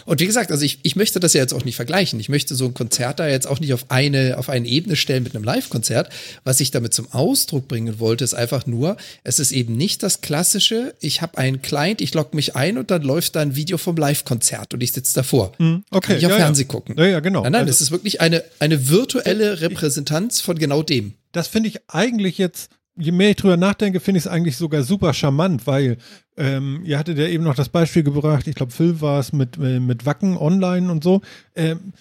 Und 0.06 0.20
wie 0.20 0.26
gesagt, 0.26 0.52
also 0.52 0.66
ich, 0.66 0.80
ich 0.82 0.96
möchte 0.96 1.20
das 1.20 1.34
ja 1.34 1.42
jetzt 1.42 1.54
auch 1.54 1.64
nicht 1.64 1.76
vergleichen. 1.76 2.20
Ich 2.20 2.28
möchte 2.28 2.56
so 2.56 2.66
ein 2.66 2.74
Konzert 2.74 3.20
da 3.20 3.28
jetzt 3.28 3.46
auch 3.46 3.60
nicht 3.60 3.72
auf 3.72 3.86
eine, 3.90 4.38
auf 4.40 4.50
eine 4.50 4.68
Ebene 4.68 4.96
stellen 4.96 5.22
mit 5.24 5.36
einem 5.36 5.44
Live-Konzert. 5.44 6.10
Was 6.44 6.60
ich 6.60 6.72
damit 6.72 6.94
zum 6.96 7.12
Ausdruck 7.12 7.68
bringen 7.68 8.00
wollte, 8.00 8.24
ist 8.24 8.34
einfach 8.34 8.66
nur, 8.66 8.98
es 9.24 9.38
ist 9.38 9.52
eben 9.52 9.78
nicht 9.78 10.02
das 10.02 10.22
klassische, 10.22 10.96
ich 11.02 11.22
habe 11.22 11.38
einen 11.38 11.62
Client, 11.62 12.02
ich 12.02 12.14
logge 12.16 12.36
mich 12.36 12.56
ein 12.56 12.80
und 12.80 12.90
dann 12.90 13.04
läuft 13.04 13.36
da 13.36 13.42
ein 13.42 13.56
Video 13.56 13.78
vom 13.78 13.96
Live-Konzert 13.96 14.74
und 14.74 14.82
ich 14.82 14.92
sitze 14.92 15.14
davor. 15.14 15.52
Hm, 15.58 15.84
okay, 15.92 16.08
Kann 16.08 16.18
ich 16.18 16.26
auf 16.26 16.32
ja, 16.32 16.38
ja. 16.40 16.44
Fernsehen 16.46 16.68
gucken. 16.68 16.96
Ja, 16.98 17.06
ja, 17.06 17.20
genau. 17.20 17.44
Nein, 17.44 17.52
nein, 17.52 17.62
Also- 17.62 17.72
es 17.72 17.82
ist 17.82 17.92
wirklich 17.92 18.22
eine, 18.22 18.44
eine 18.60 18.90
virtuelle 18.90 19.62
Repräsentanz 19.62 20.42
von 20.42 20.58
genau 20.58 20.82
dem. 20.82 21.14
Das 21.32 21.48
finde 21.48 21.70
ich 21.70 21.80
eigentlich 21.90 22.38
jetzt, 22.40 22.72
je 22.98 23.12
mehr 23.12 23.32
ich 23.32 23.36
drüber 23.36 23.58
nachdenke, 23.58 24.00
finde 24.00 24.20
ich 24.20 24.26
es 24.26 24.32
eigentlich 24.32 24.58
sogar 24.58 24.84
super 24.84 25.14
charmant, 25.14 25.68
weil 25.68 25.98
ähm, 26.38 26.82
ihr 26.86 26.98
hattet 26.98 27.18
ja 27.18 27.28
eben 27.28 27.44
noch 27.44 27.56
das 27.56 27.70
Beispiel 27.70 28.04
gebracht, 28.04 28.48
ich 28.48 28.56
glaube, 28.56 28.72
Phil 28.72 29.02
war 29.02 29.20
es 29.20 29.34
mit, 29.34 29.58
äh, 29.58 29.80
mit 29.80 30.06
Wacken 30.06 30.38
online 30.38 30.92
und 30.92 31.04
so. 31.04 31.22
Ähm, 31.56 31.94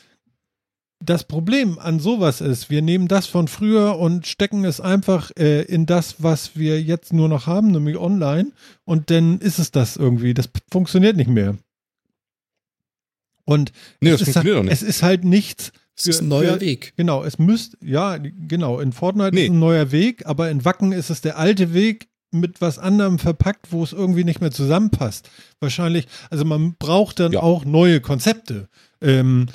das 1.00 1.24
Problem 1.24 1.78
an 1.78 2.00
sowas 2.00 2.40
ist, 2.40 2.70
wir 2.70 2.80
nehmen 2.80 3.08
das 3.08 3.26
von 3.26 3.46
früher 3.46 3.98
und 3.98 4.26
stecken 4.26 4.64
es 4.64 4.80
einfach 4.80 5.30
äh, 5.38 5.62
in 5.62 5.84
das, 5.84 6.22
was 6.22 6.56
wir 6.56 6.80
jetzt 6.80 7.12
nur 7.12 7.28
noch 7.28 7.46
haben, 7.46 7.72
nämlich 7.72 7.98
online. 7.98 8.52
Und 8.84 9.10
dann 9.10 9.38
ist 9.40 9.58
es 9.58 9.70
das 9.70 9.96
irgendwie. 9.96 10.32
Das 10.32 10.48
funktioniert 10.70 11.16
nicht 11.16 11.28
mehr. 11.28 11.56
Und 13.44 13.72
Nee, 14.00 14.10
es, 14.10 14.20
das 14.20 14.28
ist 14.28 14.34
funktioniert 14.34 14.56
halt, 14.56 14.60
auch 14.66 14.70
nicht. 14.70 14.82
es 14.82 14.82
ist 14.82 15.02
halt 15.02 15.24
nichts. 15.24 15.72
Es 15.96 16.06
ist 16.06 16.22
ein 16.22 16.28
neuer 16.28 16.54
für, 16.54 16.60
Weg. 16.60 16.92
Genau, 16.96 17.22
es 17.24 17.38
müsste, 17.38 17.76
ja, 17.80 18.16
genau, 18.18 18.80
in 18.80 18.92
Fortnite 18.92 19.34
Nee. 19.34 19.44
ist 19.44 19.50
ein 19.50 19.58
neuer 19.60 19.92
Weg, 19.92 20.26
aber 20.26 20.50
in 20.50 20.64
Wacken 20.64 20.92
ist 20.92 21.10
es 21.10 21.20
der 21.20 21.38
alte 21.38 21.72
Weg 21.72 22.08
mit 22.32 22.60
was 22.60 22.78
anderem 22.80 23.20
verpackt, 23.20 23.70
wo 23.70 23.84
es 23.84 23.92
irgendwie 23.92 24.24
nicht 24.24 24.40
mehr 24.40 24.50
zusammenpasst. 24.50 25.30
Wahrscheinlich, 25.60 26.08
also 26.30 26.44
man 26.44 26.74
braucht 26.74 27.20
dann 27.20 27.32
Ja. 27.32 27.40
auch 27.40 27.64
neue 27.64 28.00
Konzepte. 28.00 28.68
Ähm, 29.00 29.46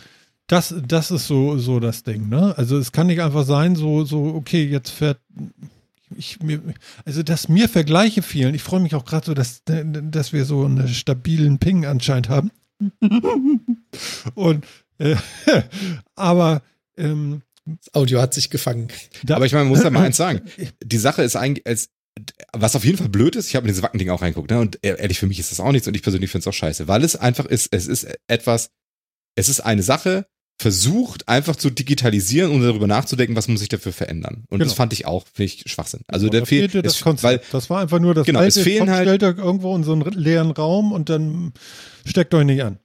das, 0.48 0.74
das 0.88 1.12
ist 1.12 1.28
so, 1.28 1.58
so 1.58 1.80
das 1.82 2.04
Ding, 2.04 2.30
ne? 2.30 2.54
Also 2.58 2.78
es 2.78 2.92
kann 2.94 3.08
nicht 3.08 3.22
einfach 3.22 3.46
sein, 3.46 3.76
so, 3.76 4.06
so, 4.06 4.24
okay, 4.34 4.66
jetzt 4.66 4.90
fährt 4.92 5.20
ich 6.18 6.42
mir, 6.42 6.60
also 7.06 7.22
dass 7.22 7.50
mir 7.50 7.70
Vergleiche 7.70 8.24
fehlen. 8.24 8.56
Ich 8.56 8.64
freue 8.64 8.80
mich 8.80 8.96
auch 8.96 9.06
gerade 9.06 9.26
so, 9.28 9.34
dass, 9.36 9.62
dass 9.66 10.34
wir 10.34 10.46
so 10.46 10.66
einen 10.66 10.88
stabilen 10.88 11.60
Ping 11.60 11.86
anscheinend 11.86 12.30
haben. 12.30 12.50
Und 14.36 14.66
aber 16.16 16.62
ähm, 16.97 17.41
Das 17.66 17.93
Audio 17.93 18.22
hat 18.22 18.34
sich 18.34 18.50
gefangen. 18.50 18.89
da, 19.24 19.36
Aber 19.36 19.45
ich 19.45 19.54
meine, 19.54 19.66
man 19.66 19.74
muss 19.74 19.84
da 19.84 19.89
mal 19.89 20.04
eins 20.06 20.18
sagen. 20.18 20.41
Die 20.84 20.97
Sache 20.97 21.24
ist 21.24 21.36
eigentlich, 21.36 21.66
als, 21.68 21.89
was 22.54 22.76
auf 22.76 22.84
jeden 22.86 22.97
Fall 22.97 23.10
blöd 23.10 23.36
ist, 23.36 23.47
ich 23.47 23.56
habe 23.56 23.68
in 23.68 23.74
diese 23.74 23.84
Wacken-Ding 23.84 24.10
auch 24.10 24.22
reinguckt, 24.22 24.52
ne? 24.52 24.60
Und 24.60 24.80
ehrlich, 24.82 25.20
für 25.20 25.28
mich 25.28 25.39
ist 25.39 25.52
das 25.52 25.60
auch 25.60 25.72
nichts 25.72 25.88
und 25.88 25.95
ich 25.95 26.04
persönlich 26.04 26.30
finde 26.32 26.43
es 26.43 26.47
auch 26.47 26.58
scheiße, 26.58 26.88
weil 26.88 27.04
es 27.04 27.16
einfach 27.16 27.45
ist, 27.45 27.70
es 27.72 27.88
ist 27.88 28.08
etwas, 28.28 28.72
es 29.36 29.47
ist 29.50 29.62
eine 29.62 29.84
Sache, 29.84 30.26
versucht 30.62 31.30
einfach 31.30 31.56
zu 31.56 31.70
digitalisieren 31.70 32.52
und 32.52 32.62
darüber 32.62 32.86
nachzudenken, 32.88 33.38
was 33.38 33.47
muss 33.47 33.62
sich 33.62 33.70
dafür 33.70 33.93
verändern. 33.93 34.43
Und 34.50 34.60
das 34.60 34.68
Genau. 34.70 34.76
fand 34.76 34.91
ich 34.91 35.06
auch, 35.06 35.26
finde 35.28 35.45
ich 35.54 35.64
Schwachsinn. 35.72 36.02
Also 36.08 36.26
da 36.28 36.32
der 36.39 36.45
fehlt, 36.45 36.76
das 36.76 36.95
es- 36.95 37.02
Konzept. 37.02 37.24
weil, 37.24 37.41
das 37.54 37.70
war 37.70 37.80
einfach 37.80 38.00
nur 38.00 38.14
das 38.14 38.26
Genau, 38.26 38.39
es 38.41 38.58
alte, 38.58 38.70
fehlen 38.70 38.80
Kopf 38.88 38.89
halt- 38.89 39.08
stellt 39.08 39.24
euch 39.24 39.38
irgendwo 39.38 39.74
in 39.78 39.86
so 39.86 39.93
einen 39.93 40.02
leeren 40.12 40.52
Raum 40.52 40.91
und 40.91 41.08
dann 41.08 41.54
steckt 42.06 42.34
euch 42.34 42.43
nicht 42.43 42.62
an. 42.62 42.80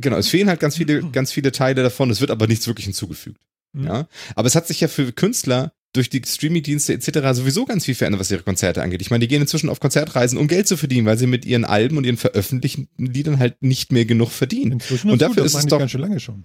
Genau, 0.00 0.16
es 0.16 0.28
fehlen 0.28 0.48
halt 0.48 0.60
ganz 0.60 0.76
viele, 0.76 1.02
ganz 1.10 1.32
viele 1.32 1.52
Teile 1.52 1.82
davon, 1.82 2.10
es 2.10 2.20
wird 2.20 2.30
aber 2.30 2.46
nichts 2.46 2.66
wirklich 2.66 2.84
hinzugefügt. 2.86 3.40
Mhm. 3.72 3.84
Ja. 3.84 4.08
Aber 4.34 4.46
es 4.48 4.54
hat 4.54 4.66
sich 4.66 4.80
ja 4.80 4.88
für 4.88 5.12
Künstler 5.12 5.72
durch 5.92 6.08
die 6.08 6.22
Streaming-Dienste 6.24 6.92
etc. 6.94 7.36
sowieso 7.36 7.64
ganz 7.64 7.84
viel 7.84 7.96
verändert, 7.96 8.20
was 8.20 8.30
ihre 8.30 8.42
Konzerte 8.44 8.80
angeht. 8.82 9.02
Ich 9.02 9.10
meine, 9.10 9.20
die 9.22 9.28
gehen 9.28 9.42
inzwischen 9.42 9.68
auf 9.68 9.80
Konzertreisen, 9.80 10.38
um 10.38 10.46
Geld 10.46 10.68
zu 10.68 10.76
verdienen, 10.76 11.04
weil 11.06 11.18
sie 11.18 11.26
mit 11.26 11.44
ihren 11.44 11.64
Alben 11.64 11.96
und 11.96 12.04
ihren 12.04 12.16
veröffentlichten 12.16 12.88
Liedern 12.96 13.38
halt 13.40 13.60
nicht 13.62 13.90
mehr 13.90 14.04
genug 14.04 14.30
verdienen. 14.30 14.72
Inzwischen 14.72 15.10
Und 15.10 15.20
dafür 15.20 15.36
gut, 15.42 15.44
das 15.46 15.54
ist 15.54 15.58
es 15.60 15.66
doch- 15.66 15.78
ganz 15.80 15.90
schön 15.90 16.00
lange 16.00 16.20
schon. 16.20 16.44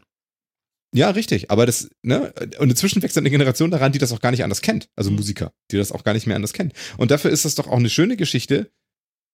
Ja, 0.93 1.09
richtig. 1.11 1.51
Aber 1.51 1.65
das, 1.65 1.89
ne, 2.03 2.33
und 2.57 2.69
inzwischen 2.69 3.03
wächst 3.03 3.17
eine 3.17 3.29
Generation 3.29 3.69
daran, 3.69 3.91
die 3.91 3.99
das 3.99 4.11
auch 4.13 4.21
gar 4.21 4.31
nicht 4.31 4.43
anders 4.43 4.61
kennt. 4.61 4.89
Also 4.95 5.09
Mhm. 5.11 5.17
Musiker, 5.17 5.51
die 5.71 5.77
das 5.77 5.91
auch 5.91 6.03
gar 6.03 6.13
nicht 6.13 6.25
mehr 6.25 6.35
anders 6.37 6.53
kennen. 6.53 6.71
Und 6.97 7.11
dafür 7.11 7.31
ist 7.31 7.45
das 7.45 7.53
doch 7.55 7.67
auch 7.67 7.77
eine 7.77 7.89
schöne 7.89 8.15
Geschichte, 8.17 8.71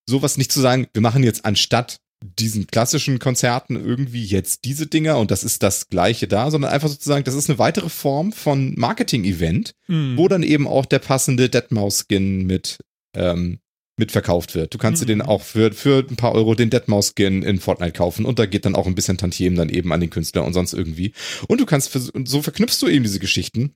sowas 0.09 0.37
nicht 0.37 0.51
zu 0.51 0.59
sagen, 0.59 0.87
wir 0.93 1.01
machen 1.01 1.23
jetzt 1.23 1.45
anstatt 1.45 1.99
diesen 2.23 2.67
klassischen 2.67 3.19
Konzerten 3.19 3.75
irgendwie 3.75 4.23
jetzt 4.23 4.65
diese 4.65 4.87
Dinger 4.87 5.17
und 5.17 5.31
das 5.31 5.43
ist 5.43 5.63
das 5.63 5.89
gleiche 5.89 6.27
da, 6.27 6.51
sondern 6.51 6.71
einfach 6.71 6.89
sozusagen, 6.89 7.23
das 7.23 7.33
ist 7.35 7.49
eine 7.49 7.59
weitere 7.59 7.89
Form 7.89 8.31
von 8.31 8.73
Marketing-Event, 8.77 9.73
Mhm. 9.87 10.17
wo 10.17 10.27
dann 10.27 10.43
eben 10.43 10.67
auch 10.67 10.85
der 10.85 10.99
passende 10.99 11.47
Deadmau5-Skin 11.47 12.45
mit, 12.45 12.79
ähm, 13.15 13.59
mitverkauft 13.97 14.55
wird. 14.55 14.73
Du 14.73 14.77
kannst 14.77 15.01
Mhm. 15.01 15.07
dir 15.07 15.13
den 15.13 15.21
auch 15.21 15.41
für, 15.41 15.71
für 15.73 16.05
ein 16.09 16.15
paar 16.15 16.33
Euro 16.33 16.55
den 16.55 16.69
Deadmau5-Skin 16.69 17.43
in 17.43 17.59
Fortnite 17.59 17.93
kaufen 17.93 18.25
und 18.25 18.39
da 18.39 18.45
geht 18.45 18.65
dann 18.65 18.75
auch 18.75 18.87
ein 18.87 18.95
bisschen 18.95 19.17
Tantiemen 19.17 19.57
dann 19.57 19.69
eben 19.69 19.91
an 19.91 19.99
den 19.99 20.09
Künstler 20.09 20.45
und 20.45 20.53
sonst 20.53 20.73
irgendwie. 20.73 21.13
Und 21.47 21.59
du 21.59 21.65
kannst, 21.65 21.91
so 22.25 22.41
verknüpfst 22.41 22.77
du 22.81 22.87
eben 22.87 23.03
diese 23.03 23.19
Geschichten, 23.19 23.73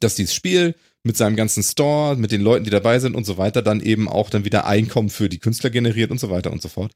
dass 0.00 0.14
dieses 0.16 0.34
Spiel 0.34 0.74
mit 1.02 1.16
seinem 1.16 1.34
ganzen 1.34 1.62
Store, 1.62 2.14
mit 2.16 2.30
den 2.30 2.42
Leuten, 2.42 2.64
die 2.64 2.70
dabei 2.70 2.98
sind 2.98 3.14
und 3.14 3.24
so 3.24 3.38
weiter, 3.38 3.62
dann 3.62 3.80
eben 3.80 4.06
auch 4.06 4.28
dann 4.28 4.44
wieder 4.44 4.66
Einkommen 4.66 5.08
für 5.08 5.30
die 5.30 5.38
Künstler 5.38 5.70
generiert 5.70 6.10
und 6.10 6.20
so 6.20 6.28
weiter 6.28 6.52
und 6.52 6.60
so 6.60 6.68
fort. 6.68 6.92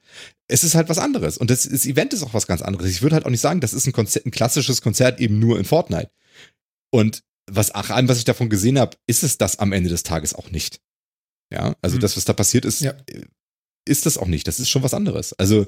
Es 0.47 0.63
ist 0.63 0.75
halt 0.75 0.91
was 0.91 0.99
anderes. 0.99 1.39
Und 1.39 1.51
das, 1.51 1.67
das 1.67 1.87
Event 1.87 2.13
ist 2.13 2.23
auch 2.23 2.35
was 2.35 2.47
ganz 2.47 2.61
anderes. 2.61 2.91
Ich 2.91 3.01
würde 3.01 3.15
halt 3.15 3.25
auch 3.25 3.31
nicht 3.31 3.41
sagen, 3.41 3.61
das 3.61 3.73
ist 3.73 3.87
ein, 3.87 3.93
Konzert, 3.95 4.27
ein 4.27 4.31
klassisches 4.31 4.83
Konzert 4.83 5.21
eben 5.21 5.39
nur 5.39 5.59
in 5.59 5.65
Fortnite. 5.65 6.11
Und 6.91 7.23
was 7.51 7.75
ach, 7.75 7.91
allem, 7.91 8.09
was 8.09 8.19
ich 8.19 8.25
davon 8.25 8.51
gesehen 8.51 8.79
habe, 8.79 8.97
ist 9.07 9.23
es 9.23 9.39
das 9.39 9.59
am 9.59 9.73
Ende 9.73 9.89
des 9.89 10.03
Tages 10.03 10.35
auch 10.35 10.51
nicht. 10.51 10.81
Ja, 11.51 11.75
also 11.81 11.97
Mhm. 11.97 12.01
das, 12.01 12.17
was 12.17 12.25
da 12.27 12.33
passiert 12.35 12.65
ist, 12.67 12.81
Ja. 12.81 12.95
ist 13.87 14.05
das 14.07 14.19
auch 14.19 14.27
nicht. 14.27 14.47
Das 14.49 14.61
ist 14.61 14.69
schon 14.69 14.83
was 14.83 14.95
anderes. 14.95 15.33
Also, 15.35 15.67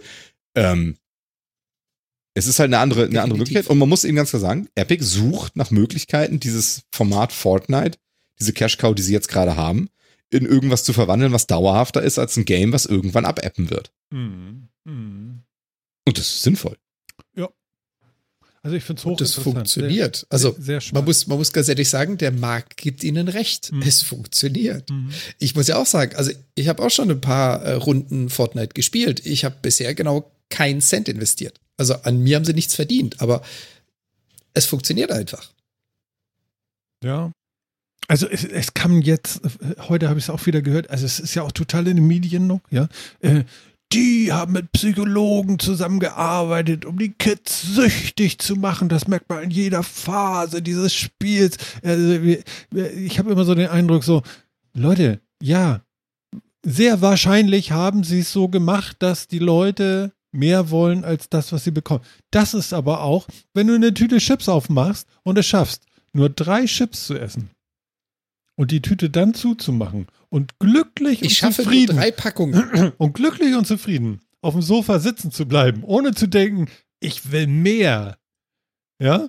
ähm, 0.54 0.96
es 2.36 2.46
ist 2.46 2.58
halt 2.58 2.68
eine 2.68 2.78
andere, 2.78 3.06
eine 3.06 3.22
andere. 3.22 3.38
Möglichkeit. 3.38 3.66
Und 3.68 3.78
man 3.78 3.88
muss 3.88 4.04
eben 4.04 4.16
ganz 4.16 4.30
klar 4.30 4.40
sagen, 4.40 4.68
Epic 4.74 5.02
sucht 5.02 5.56
nach 5.56 5.70
Möglichkeiten, 5.70 6.38
dieses 6.38 6.82
Format 6.92 7.32
Fortnite, 7.32 7.98
diese 8.38 8.52
Cash 8.52 8.76
Cow, 8.76 8.94
die 8.94 9.02
sie 9.02 9.12
jetzt 9.12 9.28
gerade 9.28 9.56
haben, 9.56 9.88
in 10.28 10.44
irgendwas 10.44 10.84
zu 10.84 10.92
verwandeln, 10.92 11.32
was 11.32 11.46
dauerhafter 11.46 12.02
ist 12.02 12.18
als 12.18 12.36
ein 12.36 12.44
Game, 12.44 12.72
was 12.72 12.84
irgendwann 12.84 13.24
abappen 13.24 13.70
wird. 13.70 13.90
Mhm. 14.10 14.68
Mhm. 14.84 15.42
Und 16.04 16.18
das 16.18 16.26
ist 16.26 16.42
sinnvoll. 16.42 16.76
Also 18.66 18.76
ich 18.76 18.82
finde 18.82 18.98
es 18.98 19.06
Und 19.06 19.20
das 19.20 19.34
funktioniert. 19.34 20.16
Sehr, 20.16 20.26
Also, 20.28 20.56
sehr, 20.58 20.80
sehr 20.80 20.92
Man 20.92 21.04
muss, 21.04 21.28
man 21.28 21.38
muss 21.38 21.52
ganz 21.52 21.68
ehrlich 21.68 21.88
sagen, 21.88 22.18
der 22.18 22.32
Markt 22.32 22.76
gibt 22.76 23.04
ihnen 23.04 23.28
recht. 23.28 23.70
Mhm. 23.70 23.82
Es 23.82 24.02
funktioniert. 24.02 24.90
Mhm. 24.90 25.10
Ich 25.38 25.54
muss 25.54 25.68
ja 25.68 25.76
auch 25.76 25.86
sagen, 25.86 26.16
also 26.16 26.32
ich 26.56 26.66
habe 26.66 26.82
auch 26.82 26.90
schon 26.90 27.08
ein 27.08 27.20
paar 27.20 27.62
äh, 27.62 27.74
Runden 27.74 28.28
Fortnite 28.28 28.74
gespielt. 28.74 29.24
Ich 29.24 29.44
habe 29.44 29.54
bisher 29.62 29.94
genau 29.94 30.32
keinen 30.50 30.80
Cent 30.80 31.08
investiert. 31.08 31.60
Also 31.76 31.94
an 32.02 32.22
mir 32.22 32.36
haben 32.36 32.44
sie 32.44 32.54
nichts 32.54 32.74
verdient, 32.74 33.20
aber 33.20 33.42
es 34.54 34.66
funktioniert 34.66 35.12
einfach. 35.12 35.52
Ja. 37.04 37.30
Also 38.08 38.28
es, 38.28 38.44
es 38.44 38.74
kam 38.74 39.02
jetzt, 39.02 39.40
heute 39.88 40.08
habe 40.08 40.18
ich 40.18 40.26
es 40.26 40.30
auch 40.30 40.46
wieder 40.46 40.62
gehört, 40.62 40.90
also 40.90 41.04
es 41.04 41.18
ist 41.18 41.34
ja 41.34 41.42
auch 41.42 41.52
total 41.52 41.88
in 41.88 41.96
den 41.96 42.06
Medien 42.06 42.46
noch, 42.46 42.60
ja. 42.70 42.88
Äh, 43.20 43.44
die 43.92 44.32
haben 44.32 44.52
mit 44.52 44.72
Psychologen 44.72 45.58
zusammengearbeitet, 45.58 46.84
um 46.84 46.98
die 46.98 47.12
Kids 47.12 47.62
süchtig 47.62 48.38
zu 48.40 48.56
machen. 48.56 48.88
Das 48.88 49.06
merkt 49.06 49.28
man 49.28 49.44
in 49.44 49.50
jeder 49.50 49.84
Phase 49.84 50.60
dieses 50.60 50.92
Spiels. 50.92 51.56
Also, 51.84 52.14
ich 52.72 53.18
habe 53.18 53.30
immer 53.30 53.44
so 53.44 53.54
den 53.54 53.68
Eindruck, 53.68 54.02
so, 54.02 54.22
Leute, 54.74 55.20
ja, 55.40 55.82
sehr 56.64 57.00
wahrscheinlich 57.00 57.70
haben 57.70 58.02
sie 58.02 58.20
es 58.20 58.32
so 58.32 58.48
gemacht, 58.48 58.96
dass 58.98 59.28
die 59.28 59.38
Leute 59.38 60.12
mehr 60.36 60.70
wollen 60.70 61.04
als 61.04 61.28
das, 61.28 61.52
was 61.52 61.64
sie 61.64 61.70
bekommen. 61.70 62.04
Das 62.30 62.54
ist 62.54 62.72
aber 62.72 63.02
auch, 63.02 63.26
wenn 63.54 63.66
du 63.66 63.74
eine 63.74 63.94
Tüte 63.94 64.18
Chips 64.18 64.48
aufmachst 64.48 65.08
und 65.22 65.38
es 65.38 65.46
schaffst, 65.46 65.84
nur 66.12 66.28
drei 66.30 66.66
Chips 66.66 67.06
zu 67.06 67.18
essen 67.18 67.50
und 68.56 68.70
die 68.70 68.82
Tüte 68.82 69.10
dann 69.10 69.34
zuzumachen 69.34 70.06
und 70.28 70.58
glücklich 70.58 71.22
und 71.22 71.26
Ich 71.26 71.38
schaffe 71.38 71.62
nur 71.62 71.64
zufrieden 71.64 71.96
drei 71.96 72.10
Packungen. 72.10 72.92
und 72.98 73.14
glücklich 73.14 73.54
und 73.54 73.66
zufrieden 73.66 74.20
auf 74.46 74.54
dem 74.54 74.62
Sofa 74.62 75.00
sitzen 75.00 75.32
zu 75.32 75.46
bleiben, 75.46 75.82
ohne 75.82 76.14
zu 76.14 76.28
denken, 76.28 76.68
ich 77.00 77.32
will 77.32 77.48
mehr. 77.48 78.16
Ja? 79.00 79.28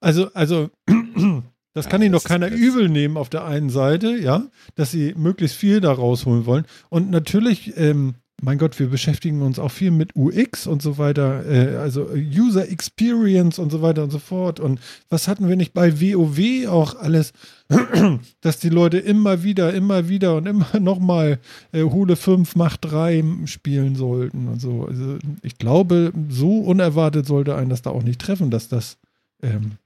Also, 0.00 0.32
also, 0.32 0.70
das 1.74 1.84
Ja, 1.84 1.90
kann 1.90 2.02
ihnen 2.02 2.12
das 2.12 2.22
doch 2.22 2.28
keiner 2.28 2.48
übel 2.48 2.88
nehmen 2.88 3.16
auf 3.16 3.28
der 3.28 3.44
einen 3.44 3.68
Seite, 3.70 4.16
ja, 4.16 4.46
dass 4.74 4.90
sie 4.90 5.14
möglichst 5.14 5.56
viel 5.56 5.80
da 5.80 5.92
rausholen 5.92 6.46
wollen. 6.46 6.64
Und 6.88 7.10
natürlich, 7.10 7.76
ähm, 7.76 8.14
mein 8.42 8.58
Gott, 8.58 8.78
wir 8.78 8.88
beschäftigen 8.88 9.40
uns 9.40 9.58
auch 9.58 9.70
viel 9.70 9.90
mit 9.90 10.14
UX 10.14 10.66
und 10.66 10.82
so 10.82 10.98
weiter, 10.98 11.46
äh, 11.46 11.76
also 11.76 12.10
User 12.10 12.68
Experience 12.68 13.58
und 13.58 13.70
so 13.70 13.80
weiter 13.80 14.02
und 14.02 14.10
so 14.10 14.18
fort. 14.18 14.60
Und 14.60 14.78
was 15.08 15.26
hatten 15.26 15.48
wir 15.48 15.56
nicht 15.56 15.72
bei 15.72 16.00
WoW 16.00 16.68
auch 16.68 16.96
alles, 16.96 17.32
dass 18.42 18.58
die 18.58 18.68
Leute 18.68 18.98
immer 18.98 19.42
wieder, 19.42 19.72
immer 19.72 20.08
wieder 20.08 20.36
und 20.36 20.46
immer 20.46 20.68
nochmal 20.80 21.40
äh, 21.72 21.82
Hole 21.82 22.14
5, 22.14 22.56
Macht 22.56 22.84
3 22.84 23.24
spielen 23.46 23.96
sollten 23.96 24.48
und 24.48 24.60
so. 24.60 24.84
Also 24.84 25.18
ich 25.42 25.56
glaube, 25.56 26.12
so 26.28 26.60
unerwartet 26.60 27.26
sollte 27.26 27.54
einen 27.54 27.70
das 27.70 27.82
da 27.82 27.90
auch 27.90 28.02
nicht 28.02 28.20
treffen, 28.20 28.50
dass 28.50 28.68
das 28.68 28.98
ähm, 29.42 29.78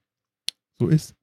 so 0.80 0.88
ist. 0.88 1.14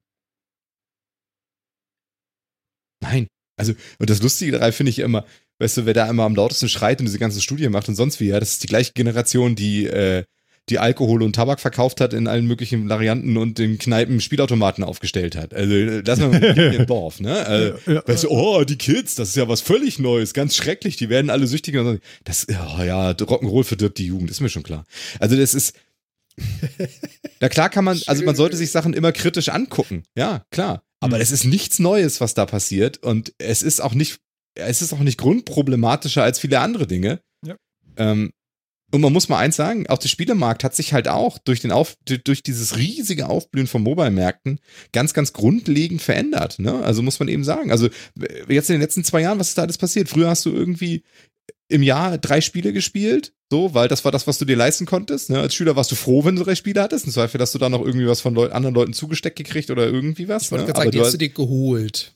Nein. 3.01 3.27
Also, 3.59 3.73
und 3.99 4.09
das 4.09 4.21
Lustige 4.21 4.51
daran 4.53 4.71
finde 4.71 4.91
ich 4.91 4.99
immer, 4.99 5.25
weißt 5.59 5.77
du, 5.77 5.85
wer 5.85 5.93
da 5.93 6.09
immer 6.09 6.23
am 6.23 6.35
lautesten 6.35 6.69
schreit 6.69 6.99
und 6.99 7.05
diese 7.05 7.19
ganzen 7.19 7.41
Studien 7.41 7.71
macht 7.71 7.87
und 7.89 7.95
sonst 7.95 8.19
wie, 8.19 8.27
ja, 8.27 8.39
das 8.39 8.51
ist 8.53 8.63
die 8.63 8.67
gleiche 8.67 8.91
Generation, 8.93 9.55
die, 9.55 9.85
äh, 9.87 10.23
die 10.69 10.79
Alkohol 10.79 11.23
und 11.23 11.33
Tabak 11.33 11.61
verkauft 11.61 12.01
hat 12.01 12.13
in 12.13 12.27
allen 12.27 12.45
möglichen 12.45 12.89
Varianten 12.89 13.37
und 13.37 13.57
in 13.57 13.77
Kneipen 13.77 14.19
Spielautomaten 14.19 14.83
aufgestellt 14.83 15.37
hat. 15.37 15.53
Also, 15.53 15.73
lass 16.05 16.19
mal 16.19 16.43
im 16.43 16.85
Dorf, 16.85 17.21
ne? 17.21 17.45
Also, 17.45 17.77
Ja, 17.85 17.93
ja, 17.93 18.03
weißt 18.05 18.25
du, 18.25 18.29
oh, 18.31 18.63
die 18.65 18.75
Kids, 18.77 19.15
das 19.15 19.29
ist 19.29 19.37
ja 19.37 19.47
was 19.47 19.61
völlig 19.61 19.97
Neues, 19.97 20.33
ganz 20.33 20.57
schrecklich, 20.57 20.97
die 20.97 21.07
werden 21.09 21.29
alle 21.29 21.47
süchtig. 21.47 21.77
Das, 22.25 22.47
oh 22.49 22.83
ja, 22.83 23.11
Rock'n'Roll 23.11 23.63
verdirbt 23.63 23.97
die 23.97 24.07
Jugend, 24.07 24.29
ist 24.29 24.41
mir 24.41 24.49
schon 24.49 24.63
klar. 24.63 24.83
Also, 25.21 25.37
das 25.37 25.53
ist, 25.53 25.73
na 27.39 27.49
klar 27.49 27.69
kann 27.69 27.85
man, 27.85 27.99
also 28.05 28.23
man 28.23 28.35
sollte 28.35 28.57
sich 28.57 28.71
Sachen 28.71 28.93
immer 28.93 29.11
kritisch 29.11 29.49
angucken. 29.49 30.03
Ja, 30.15 30.43
klar. 30.51 30.83
Aber 30.99 31.17
Mhm. 31.17 31.21
es 31.21 31.31
ist 31.31 31.45
nichts 31.45 31.79
Neues, 31.79 32.21
was 32.21 32.33
da 32.33 32.45
passiert. 32.45 32.97
Und 33.03 33.33
es 33.37 33.61
ist 33.63 33.81
auch 33.81 33.93
nicht, 33.93 34.17
es 34.57 34.81
ist 34.81 34.93
auch 34.93 34.99
nicht 34.99 35.17
grundproblematischer 35.17 36.23
als 36.23 36.39
viele 36.39 36.59
andere 36.59 36.87
Dinge. 36.87 37.21
Ja. 37.45 37.55
Ähm, 37.97 38.31
und 38.91 39.01
man 39.01 39.11
muss 39.11 39.27
mal 39.27 39.39
eins 39.39 39.57
sagen, 39.57 39.87
auch 39.87 39.97
der 39.97 40.07
Spielemarkt 40.07 40.63
hat 40.63 40.73
sich 40.73 40.93
halt 40.93 41.09
auch 41.09 41.37
durch 41.39 41.59
den 41.59 41.73
Auf, 41.73 41.95
durch- 42.05 42.41
dieses 42.41 42.77
riesige 42.77 43.27
Aufblühen 43.27 43.67
von 43.67 43.83
Mobile-Märkten 43.83 44.59
ganz, 44.93 45.13
ganz 45.13 45.33
grundlegend 45.33 46.01
verändert. 46.01 46.59
Ne? 46.59 46.73
Also 46.83 47.01
muss 47.01 47.19
man 47.19 47.27
eben 47.27 47.43
sagen. 47.43 47.69
Also 47.69 47.89
jetzt 48.47 48.69
in 48.69 48.75
den 48.75 48.81
letzten 48.81 49.03
zwei 49.03 49.21
Jahren, 49.21 49.39
was 49.39 49.49
ist 49.49 49.57
da 49.57 49.63
alles 49.63 49.77
passiert? 49.77 50.07
Früher 50.07 50.29
hast 50.29 50.45
du 50.45 50.51
irgendwie 50.51 51.03
im 51.67 51.83
Jahr 51.83 52.17
drei 52.17 52.39
Spiele 52.39 52.71
gespielt, 52.71 53.33
so, 53.51 53.73
weil 53.73 53.89
das 53.89 54.05
war 54.05 54.13
das, 54.13 54.25
was 54.25 54.37
du 54.37 54.45
dir 54.45 54.55
leisten 54.55 54.85
konntest. 54.85 55.29
Ne? 55.29 55.39
Als 55.41 55.53
Schüler 55.53 55.75
warst 55.75 55.91
du 55.91 55.95
froh, 55.95 56.23
wenn 56.23 56.37
du 56.37 56.43
drei 56.45 56.55
Spiele 56.55 56.81
hattest. 56.81 57.05
Im 57.05 57.11
Zweifel 57.11 57.41
hast 57.41 57.53
du 57.55 57.59
da 57.59 57.67
noch 57.67 57.83
irgendwie 57.85 58.07
was 58.07 58.21
von 58.21 58.33
Leu 58.33 58.49
anderen 58.51 58.73
Leuten 58.73 58.93
zugesteckt 58.93 59.37
gekriegt 59.37 59.69
oder 59.69 59.85
irgendwie 59.85 60.29
was. 60.29 60.43
Ich 60.43 60.51
wollte 60.51 60.63
ne? 60.63 60.67
gerade 60.67 60.79
sagen, 60.79 60.91
die 60.91 60.97
du 60.97 61.03
hast 61.03 61.13
du 61.13 61.17
dir 61.17 61.29
geholt. 61.29 62.13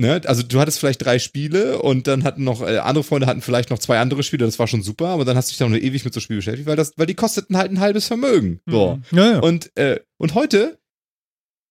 Ne? 0.00 0.20
Also 0.24 0.42
du 0.42 0.58
hattest 0.58 0.78
vielleicht 0.80 1.04
drei 1.04 1.18
Spiele 1.18 1.80
und 1.80 2.06
dann 2.06 2.24
hatten 2.24 2.44
noch, 2.44 2.62
äh, 2.62 2.78
andere 2.78 3.04
Freunde 3.04 3.26
hatten 3.26 3.42
vielleicht 3.42 3.70
noch 3.70 3.78
zwei 3.78 3.98
andere 3.98 4.22
Spiele, 4.22 4.44
das 4.44 4.58
war 4.58 4.66
schon 4.66 4.82
super, 4.82 5.08
aber 5.08 5.24
dann 5.24 5.36
hast 5.36 5.48
du 5.48 5.50
dich 5.50 5.58
dann 5.58 5.70
noch 5.70 5.78
ewig 5.78 6.04
mit 6.04 6.14
so 6.14 6.20
Spiel 6.20 6.36
beschäftigt, 6.36 6.66
weil 6.66 6.76
das, 6.76 6.92
weil 6.96 7.06
die 7.06 7.14
kosteten 7.14 7.56
halt 7.56 7.70
ein 7.70 7.80
halbes 7.80 8.06
Vermögen. 8.06 8.60
So. 8.66 9.00
Mhm. 9.10 9.18
Ja, 9.18 9.32
ja. 9.32 9.38
Und, 9.40 9.76
äh, 9.76 10.00
und 10.18 10.34
heute, 10.34 10.78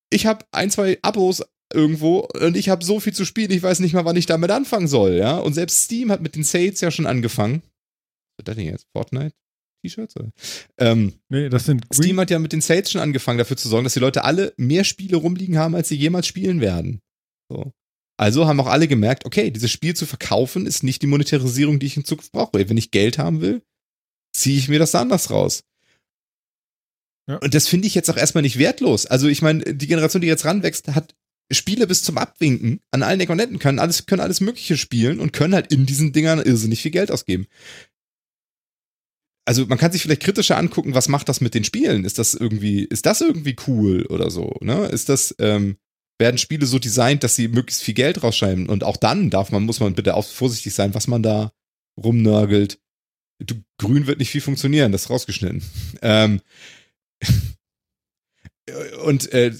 ich 0.09 0.25
habe 0.25 0.45
ein, 0.51 0.71
zwei 0.71 0.97
Abos 1.01 1.43
irgendwo 1.73 2.27
und 2.41 2.57
ich 2.57 2.69
habe 2.69 2.83
so 2.83 2.99
viel 2.99 3.13
zu 3.13 3.25
spielen, 3.25 3.51
ich 3.51 3.61
weiß 3.61 3.79
nicht 3.79 3.93
mal, 3.93 4.05
wann 4.05 4.15
ich 4.15 4.25
damit 4.25 4.51
anfangen 4.51 4.87
soll, 4.87 5.13
ja. 5.13 5.37
Und 5.37 5.53
selbst 5.53 5.83
Steam 5.83 6.11
hat 6.11 6.21
mit 6.21 6.35
den 6.35 6.43
Sales 6.43 6.81
ja 6.81 6.91
schon 6.91 7.05
angefangen. 7.05 7.61
Was 8.37 8.43
ist 8.43 8.47
das 8.47 8.55
denn 8.55 8.65
jetzt? 8.65 8.87
Fortnite? 8.95 9.35
T-Shirts? 9.81 10.15
Ähm, 10.77 11.13
nee, 11.29 11.49
das 11.49 11.65
sind 11.65 11.89
Green, 11.89 12.03
Steam 12.03 12.19
hat 12.19 12.29
ja 12.29 12.39
mit 12.39 12.53
den 12.53 12.61
Sales 12.61 12.91
schon 12.91 13.01
angefangen, 13.01 13.37
dafür 13.37 13.57
zu 13.57 13.69
sorgen, 13.69 13.85
dass 13.85 13.93
die 13.93 13.99
Leute 13.99 14.23
alle 14.23 14.53
mehr 14.57 14.83
Spiele 14.83 15.17
rumliegen 15.17 15.57
haben, 15.57 15.75
als 15.75 15.89
sie 15.89 15.95
jemals 15.95 16.27
spielen 16.27 16.59
werden. 16.61 17.01
So. 17.49 17.71
Also 18.19 18.47
haben 18.47 18.59
auch 18.59 18.67
alle 18.67 18.89
gemerkt, 18.89 19.25
okay, 19.25 19.49
dieses 19.49 19.71
Spiel 19.71 19.95
zu 19.95 20.05
verkaufen 20.05 20.65
ist 20.65 20.83
nicht 20.83 21.01
die 21.01 21.07
Monetarisierung, 21.07 21.79
die 21.79 21.85
ich 21.85 21.95
in 21.95 22.03
Zukunft 22.03 22.33
brauche. 22.33 22.51
Wenn 22.69 22.75
ich 22.75 22.91
Geld 22.91 23.17
haben 23.17 23.39
will, 23.39 23.61
ziehe 24.33 24.57
ich 24.57 24.67
mir 24.67 24.77
das 24.77 24.93
anders 24.93 25.31
raus. 25.31 25.63
Ja. 27.29 27.37
Und 27.37 27.53
das 27.53 27.69
finde 27.69 27.87
ich 27.87 27.95
jetzt 27.95 28.09
auch 28.09 28.17
erstmal 28.17 28.41
nicht 28.41 28.59
wertlos. 28.59 29.05
Also 29.05 29.29
ich 29.29 29.41
meine, 29.41 29.73
die 29.73 29.87
Generation, 29.87 30.21
die 30.21 30.27
jetzt 30.27 30.43
ranwächst, 30.43 30.89
hat 30.89 31.15
Spiele 31.49 31.87
bis 31.87 32.03
zum 32.03 32.17
Abwinken 32.17 32.81
an 32.91 33.03
allen 33.03 33.21
Ecken 33.21 33.31
und 33.31 33.39
Enden, 33.39 33.57
können 33.57 33.79
alles, 33.79 34.05
können 34.05 34.21
alles 34.21 34.41
Mögliche 34.41 34.75
spielen 34.75 35.21
und 35.21 35.31
können 35.31 35.53
halt 35.53 35.71
in 35.71 35.85
diesen 35.85 36.11
Dingern 36.11 36.41
irrsinnig 36.41 36.81
viel 36.81 36.91
Geld 36.91 37.11
ausgeben 37.11 37.47
also 39.49 39.65
man 39.65 39.79
kann 39.79 39.91
sich 39.91 40.03
vielleicht 40.03 40.21
kritischer 40.21 40.57
angucken, 40.57 40.93
was 40.93 41.07
macht 41.07 41.27
das 41.27 41.41
mit 41.41 41.55
den 41.55 41.63
Spielen? 41.63 42.05
Ist 42.05 42.19
das 42.19 42.35
irgendwie, 42.35 42.83
ist 42.83 43.07
das 43.07 43.19
irgendwie 43.19 43.55
cool 43.65 44.05
oder 44.05 44.29
so? 44.29 44.55
Ne? 44.61 44.85
Ist 44.85 45.09
das, 45.09 45.33
ähm, 45.39 45.77
werden 46.19 46.37
Spiele 46.37 46.65
so 46.65 46.77
designt, 46.77 47.23
dass 47.23 47.35
sie 47.35 47.47
möglichst 47.47 47.81
viel 47.81 47.93
Geld 47.93 48.21
rausschreiben? 48.21 48.67
Und 48.67 48.83
auch 48.83 48.97
dann 48.97 49.29
darf 49.29 49.51
man, 49.51 49.63
muss 49.63 49.79
man 49.79 49.95
bitte 49.95 50.15
auch 50.15 50.25
vorsichtig 50.25 50.73
sein, 50.73 50.93
was 50.93 51.07
man 51.07 51.23
da 51.23 51.51
rumnörgelt. 51.97 52.79
Du, 53.39 53.55
grün 53.77 54.05
wird 54.05 54.19
nicht 54.19 54.29
viel 54.29 54.41
funktionieren, 54.41 54.91
das 54.91 55.03
ist 55.03 55.09
rausgeschnitten. 55.09 55.63
Ähm, 56.01 56.41
und 59.03 59.33
äh, 59.33 59.53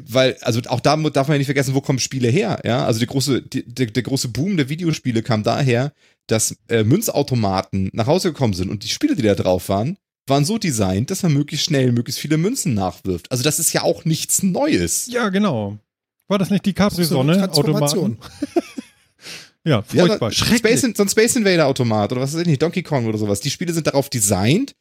weil, 0.00 0.36
also 0.40 0.60
auch 0.68 0.80
da 0.80 0.96
darf 0.96 1.28
man 1.28 1.34
ja 1.34 1.38
nicht 1.38 1.46
vergessen, 1.46 1.74
wo 1.74 1.80
kommen 1.80 1.98
Spiele 1.98 2.28
her, 2.28 2.60
ja? 2.64 2.84
Also 2.86 3.00
die 3.00 3.06
große, 3.06 3.42
die, 3.42 3.62
der, 3.64 3.86
der 3.86 4.02
große 4.02 4.28
Boom 4.28 4.56
der 4.56 4.68
Videospiele 4.68 5.22
kam 5.22 5.42
daher, 5.42 5.92
dass 6.26 6.56
äh, 6.68 6.84
Münzautomaten 6.84 7.90
nach 7.92 8.06
Hause 8.06 8.32
gekommen 8.32 8.54
sind 8.54 8.70
und 8.70 8.84
die 8.84 8.88
Spiele, 8.88 9.16
die 9.16 9.22
da 9.22 9.34
drauf 9.34 9.68
waren, 9.68 9.98
waren 10.32 10.44
so 10.46 10.56
designt, 10.58 11.10
dass 11.10 11.22
man 11.22 11.34
möglichst 11.34 11.66
schnell 11.66 11.92
möglichst 11.92 12.20
viele 12.20 12.38
Münzen 12.38 12.72
nachwirft. 12.74 13.30
Also 13.30 13.44
das 13.44 13.58
ist 13.58 13.72
ja 13.74 13.82
auch 13.82 14.04
nichts 14.06 14.42
Neues. 14.42 15.06
Ja, 15.06 15.28
genau. 15.28 15.78
War 16.26 16.38
das 16.38 16.48
nicht 16.48 16.64
die 16.64 16.72
Capri-Sonne? 16.72 17.36
Transformation. 17.36 18.16
ja, 19.64 19.84
Ja, 19.92 20.06
furchtbar. 20.06 20.30
so, 20.30 20.36
Schrecklich. 20.36 20.78
Space, 20.80 20.96
so 20.96 21.02
ein 21.02 21.08
Space 21.08 21.36
Invader 21.36 21.66
Automat 21.66 22.10
oder 22.12 22.22
was 22.22 22.32
weiß 22.32 22.40
ich 22.40 22.46
nicht, 22.46 22.62
Donkey 22.62 22.82
Kong 22.82 23.06
oder 23.06 23.18
sowas. 23.18 23.40
Die 23.40 23.50
Spiele 23.50 23.74
sind 23.74 23.86
darauf 23.86 24.08
designt, 24.08 24.74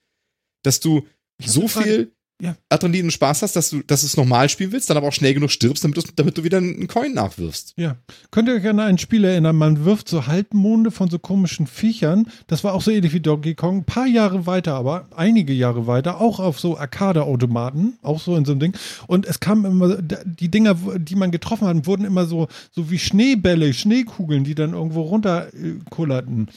dass 0.64 0.80
du 0.80 1.06
so 1.44 1.68
viel 1.68 2.14
Ja. 2.44 2.56
Adrenalin 2.70 3.06
und 3.06 3.12
Spaß 3.12 3.44
hast, 3.44 3.56
dass 3.56 3.70
du, 3.70 3.84
dass 3.84 4.02
du 4.02 4.08
es 4.08 4.18
normal 4.18 4.50
spielen 4.50 4.72
willst, 4.72 4.90
dann 4.90 4.98
aber 4.98 5.08
auch 5.08 5.14
schnell 5.14 5.36
genug 5.36 5.52
stirbst, 5.52 5.84
damit, 5.84 5.98
du's- 5.98 6.16
damit 6.16 6.36
du 6.40 6.44
wieder 6.44 6.58
einen 6.58 6.88
Coin 6.88 7.14
nachwirfst. 7.14 7.74
Ja. 7.78 7.98
Könnt 8.32 8.48
ihr 8.50 8.56
euch 8.56 8.68
an 8.68 8.80
ein 8.80 8.98
Spiel 8.98 9.24
erinnern? 9.26 9.56
Man 9.56 9.86
wirft 9.86 10.10
so 10.10 10.26
Halbmonde 10.26 10.90
von 10.90 11.08
so 11.12 11.20
komischen 11.20 11.68
Viechern. 11.68 12.26
Das 12.48 12.64
war 12.64 12.74
auch 12.74 12.82
so 12.82 12.90
ähnlich 12.90 13.14
wie 13.14 13.20
Donkey 13.20 13.54
Kong. 13.54 13.78
Ein 13.78 13.84
paar 13.86 14.08
Jahre 14.08 14.48
weiter, 14.48 14.74
aber 14.74 15.08
einige 15.16 15.54
Jahre 15.54 15.86
weiter, 15.86 16.20
auch 16.20 16.40
auf 16.40 16.60
so 16.60 16.80
Arcade-Automaten, 16.80 18.00
auch 18.02 18.20
so 18.20 18.36
in 18.36 18.44
so 18.46 18.54
einem 18.54 18.60
Ding. 18.60 18.74
Und 19.06 19.28
es 19.28 19.40
kamen 19.40 19.64
immer, 19.66 20.02
die 20.02 20.50
Dinger, 20.50 20.74
die 20.98 21.16
man 21.16 21.30
getroffen 21.30 21.68
hat, 21.68 21.86
wurden 21.86 22.06
immer 22.06 22.26
so, 22.26 22.48
so 22.72 22.90
wie 22.90 22.98
Schneebälle, 22.98 23.72
Schneekugeln, 23.72 24.44
die 24.44 24.56
dann 24.56 24.74
irgendwo 24.74 25.02
runterkullerten. 25.02 26.50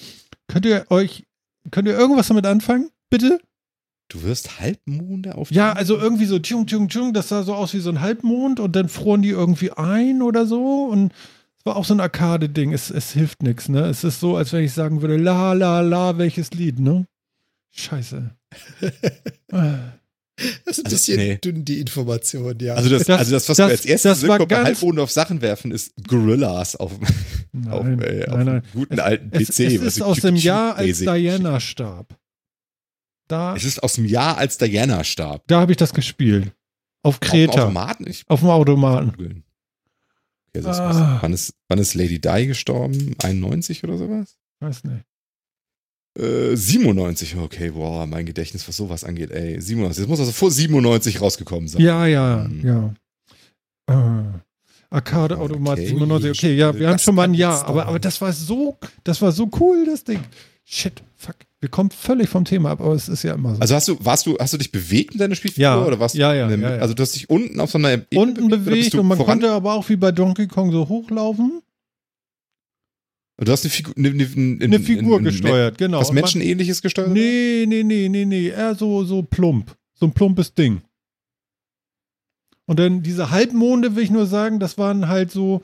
Könnt 0.48 0.66
ihr 0.66 0.86
euch, 0.90 1.24
könnt 1.70 1.88
ihr 1.88 1.94
irgendwas 1.98 2.28
damit 2.28 2.46
anfangen? 2.46 2.88
Bitte? 3.10 3.38
Du 4.08 4.22
wirst 4.22 4.60
Halbmonde 4.60 5.34
auf 5.36 5.50
Ja, 5.50 5.72
also 5.72 5.96
irgendwie 5.98 6.26
so 6.26 6.38
tschung, 6.38 6.66
tschung, 6.66 6.88
tschung, 6.88 7.12
das 7.14 7.28
sah 7.30 7.42
so 7.42 7.54
aus 7.54 7.72
wie 7.74 7.80
so 7.80 7.90
ein 7.90 8.00
Halbmond 8.00 8.60
und 8.60 8.76
dann 8.76 8.88
froren 8.88 9.22
die 9.22 9.30
irgendwie 9.30 9.72
ein 9.72 10.20
oder 10.22 10.46
so 10.46 10.84
und 10.84 11.12
es 11.58 11.64
war 11.64 11.76
auch 11.76 11.84
so 11.86 11.94
ein 11.94 12.00
Arcade-Ding. 12.00 12.72
Es, 12.74 12.90
es 12.90 13.12
hilft 13.12 13.42
nichts, 13.42 13.68
ne? 13.70 13.86
Es 13.86 14.04
ist 14.04 14.20
so, 14.20 14.36
als 14.36 14.52
wenn 14.52 14.62
ich 14.62 14.72
sagen 14.72 15.00
würde, 15.00 15.16
la, 15.16 15.54
la, 15.54 15.80
la, 15.80 16.18
welches 16.18 16.50
Lied, 16.52 16.78
ne? 16.78 17.06
Scheiße. 17.74 18.30
Das 20.64 20.78
ist 20.78 20.80
ein 20.80 20.86
Also, 20.86 20.96
bisschen 20.96 21.16
nee. 21.16 21.36
dünn, 21.38 21.64
die 21.64 21.78
Information, 21.78 22.58
ja. 22.60 22.74
Also 22.74 22.90
das, 22.90 23.04
Das- 23.04 23.18
also 23.20 23.30
das, 23.32 23.48
was 23.48 23.56
das- 23.56 23.66
mir 23.66 23.70
als 23.72 23.84
erstes 23.86 24.22
wirkt, 24.22 24.48
bei 24.48 24.64
Halbmonde 24.64 25.00
auf 25.02 25.12
Sachen 25.12 25.40
werfen, 25.42 25.70
ist 25.70 25.92
Gorillas 26.08 26.74
auf, 26.74 26.90
auf, 27.70 27.84
Nein, 27.84 28.00
äh, 28.02 28.26
auf 28.26 28.36
nein, 28.38 28.46
nein. 28.46 28.48
einem 28.48 28.62
guten 28.72 28.94
Es, 28.94 28.98
alten 29.00 29.30
es, 29.32 29.48
PC. 29.48 29.60
es 29.60 29.82
ist 29.82 30.02
aus 30.02 30.18
dem 30.18 30.34
Jahr, 30.34 30.74
als 30.74 30.98
Diana 30.98 31.60
starb. 31.60 32.18
Da, 33.34 33.56
Es 33.56 33.64
ist 33.64 33.82
aus 33.82 33.94
dem 33.94 34.04
Jahr, 34.04 34.38
als 34.38 34.58
Diana 34.58 35.02
starb. 35.02 35.42
da 35.48 35.60
habe 35.60 35.72
ich 35.72 35.76
das 35.76 35.92
gespielt. 35.92 36.52
Auf 37.02 37.14
Auf 37.16 37.18
dem 37.20 37.28
Kreta. 37.28 37.62
Automaten? 37.64 38.06
Ich 38.08 38.22
Auf 38.28 38.40
dem 38.40 38.48
Automaten. 38.50 39.42
Okay, 40.48 40.62
das 40.62 40.78
Ah. 40.78 41.18
wann, 41.20 41.32
ist, 41.32 41.52
wann 41.68 41.78
ist 41.80 41.94
Lady 41.94 42.20
Di 42.20 42.46
gestorben? 42.46 43.16
91 43.22 43.82
oder 43.82 43.98
sowas? 43.98 44.36
Weiß 44.60 44.84
nicht. 44.84 45.04
Äh, 46.16 46.54
97, 46.54 47.36
okay, 47.36 47.70
boah, 47.70 48.06
mein 48.06 48.24
Gedächtnis, 48.24 48.68
was 48.68 48.76
sowas 48.76 49.02
angeht, 49.02 49.32
ey. 49.32 49.60
97, 49.60 50.04
das 50.04 50.08
muss 50.08 50.20
also 50.20 50.30
vor 50.30 50.52
97 50.52 51.20
rausgekommen 51.20 51.66
sein. 51.66 51.82
Ja, 51.82 52.06
ja, 52.06 52.44
Hm. 52.44 52.64
ja. 52.64 52.94
Äh, 53.92 54.38
Arcade-Automat 54.90 55.78
Okay. 55.80 55.88
97. 55.88 56.30
Okay, 56.38 56.54
ja, 56.54 56.72
wir 56.78 56.86
haben 56.86 56.94
Das 56.94 57.02
schon 57.02 57.16
mal 57.16 57.24
ein 57.24 57.34
Jahr, 57.34 57.66
aber, 57.66 57.86
aber 57.88 57.98
das 57.98 58.20
war 58.20 58.32
so, 58.32 58.78
das 59.02 59.20
war 59.20 59.32
so 59.32 59.50
cool, 59.58 59.84
das 59.86 60.04
Ding. 60.04 60.20
Shit, 60.64 61.02
fuck. 61.16 61.34
Wir 61.64 61.70
kommen 61.70 61.90
völlig 61.90 62.28
vom 62.28 62.44
Thema 62.44 62.72
ab, 62.72 62.82
aber 62.82 62.92
es 62.92 63.08
ist 63.08 63.22
ja 63.22 63.32
immer 63.32 63.54
so. 63.54 63.60
Also 63.62 63.74
hast 63.74 63.88
du, 63.88 63.96
warst 64.04 64.26
du, 64.26 64.36
hast 64.38 64.52
du 64.52 64.58
dich 64.58 64.70
bewegt 64.70 65.14
mit 65.14 65.20
deiner 65.22 65.34
Spielfigur 65.34 65.62
Ja, 65.62 65.82
oder 65.82 65.98
warst 65.98 66.14
ja, 66.14 66.34
ja, 66.34 66.46
in 66.46 66.60
ja, 66.60 66.76
ja. 66.76 66.82
Also 66.82 66.92
du 66.92 67.02
hast 67.02 67.14
dich 67.14 67.30
unten 67.30 67.58
auf 67.58 67.70
so 67.70 67.78
einer 67.78 67.94
Ebene 67.94 68.20
Unten 68.20 68.48
bewegt 68.50 68.94
und 68.94 69.06
man 69.06 69.16
voran? 69.16 69.40
konnte 69.40 69.50
aber 69.50 69.72
auch 69.72 69.88
wie 69.88 69.96
bei 69.96 70.12
Donkey 70.12 70.46
Kong 70.46 70.72
so 70.72 70.90
hochlaufen. 70.90 71.62
Du 73.38 73.50
hast 73.50 73.64
eine 73.64 73.70
Figur, 73.70 73.94
eine, 73.96 74.08
eine, 74.10 74.58
Eine 74.62 74.78
Figur 74.78 75.22
gesteuert, 75.22 75.78
genau. 75.78 76.00
Was 76.00 76.12
Menschenähnliches 76.12 76.82
gesteuert? 76.82 77.12
Nee, 77.12 77.64
nee, 77.66 77.82
nee, 77.82 78.10
nee, 78.10 78.26
nee. 78.26 78.48
Eher 78.48 78.74
so, 78.74 79.02
so 79.04 79.22
plump. 79.22 79.74
So 79.94 80.04
ein 80.04 80.12
plumpes 80.12 80.52
Ding. 80.52 80.82
Und 82.66 82.78
dann 82.78 83.02
diese 83.02 83.30
Halbmonde, 83.30 83.96
will 83.96 84.04
ich 84.04 84.10
nur 84.10 84.26
sagen, 84.26 84.60
das 84.60 84.76
waren 84.76 85.08
halt 85.08 85.30
so 85.30 85.62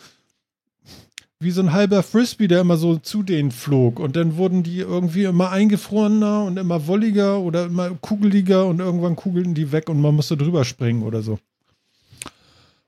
wie 1.42 1.50
so 1.50 1.62
ein 1.62 1.72
halber 1.72 2.02
Frisbee, 2.02 2.48
der 2.48 2.60
immer 2.60 2.76
so 2.76 2.96
zu 2.98 3.22
denen 3.22 3.50
flog. 3.50 3.98
Und 3.98 4.14
dann 4.14 4.36
wurden 4.36 4.62
die 4.62 4.78
irgendwie 4.78 5.24
immer 5.24 5.50
eingefrorener 5.50 6.44
und 6.44 6.58
immer 6.58 6.86
wolliger 6.86 7.40
oder 7.40 7.66
immer 7.66 7.90
kugeliger 8.00 8.66
und 8.66 8.80
irgendwann 8.80 9.16
kugelten 9.16 9.54
die 9.54 9.72
weg 9.72 9.88
und 9.88 10.00
man 10.00 10.14
musste 10.14 10.36
drüber 10.36 10.64
springen 10.64 11.02
oder 11.02 11.22
so. 11.22 11.38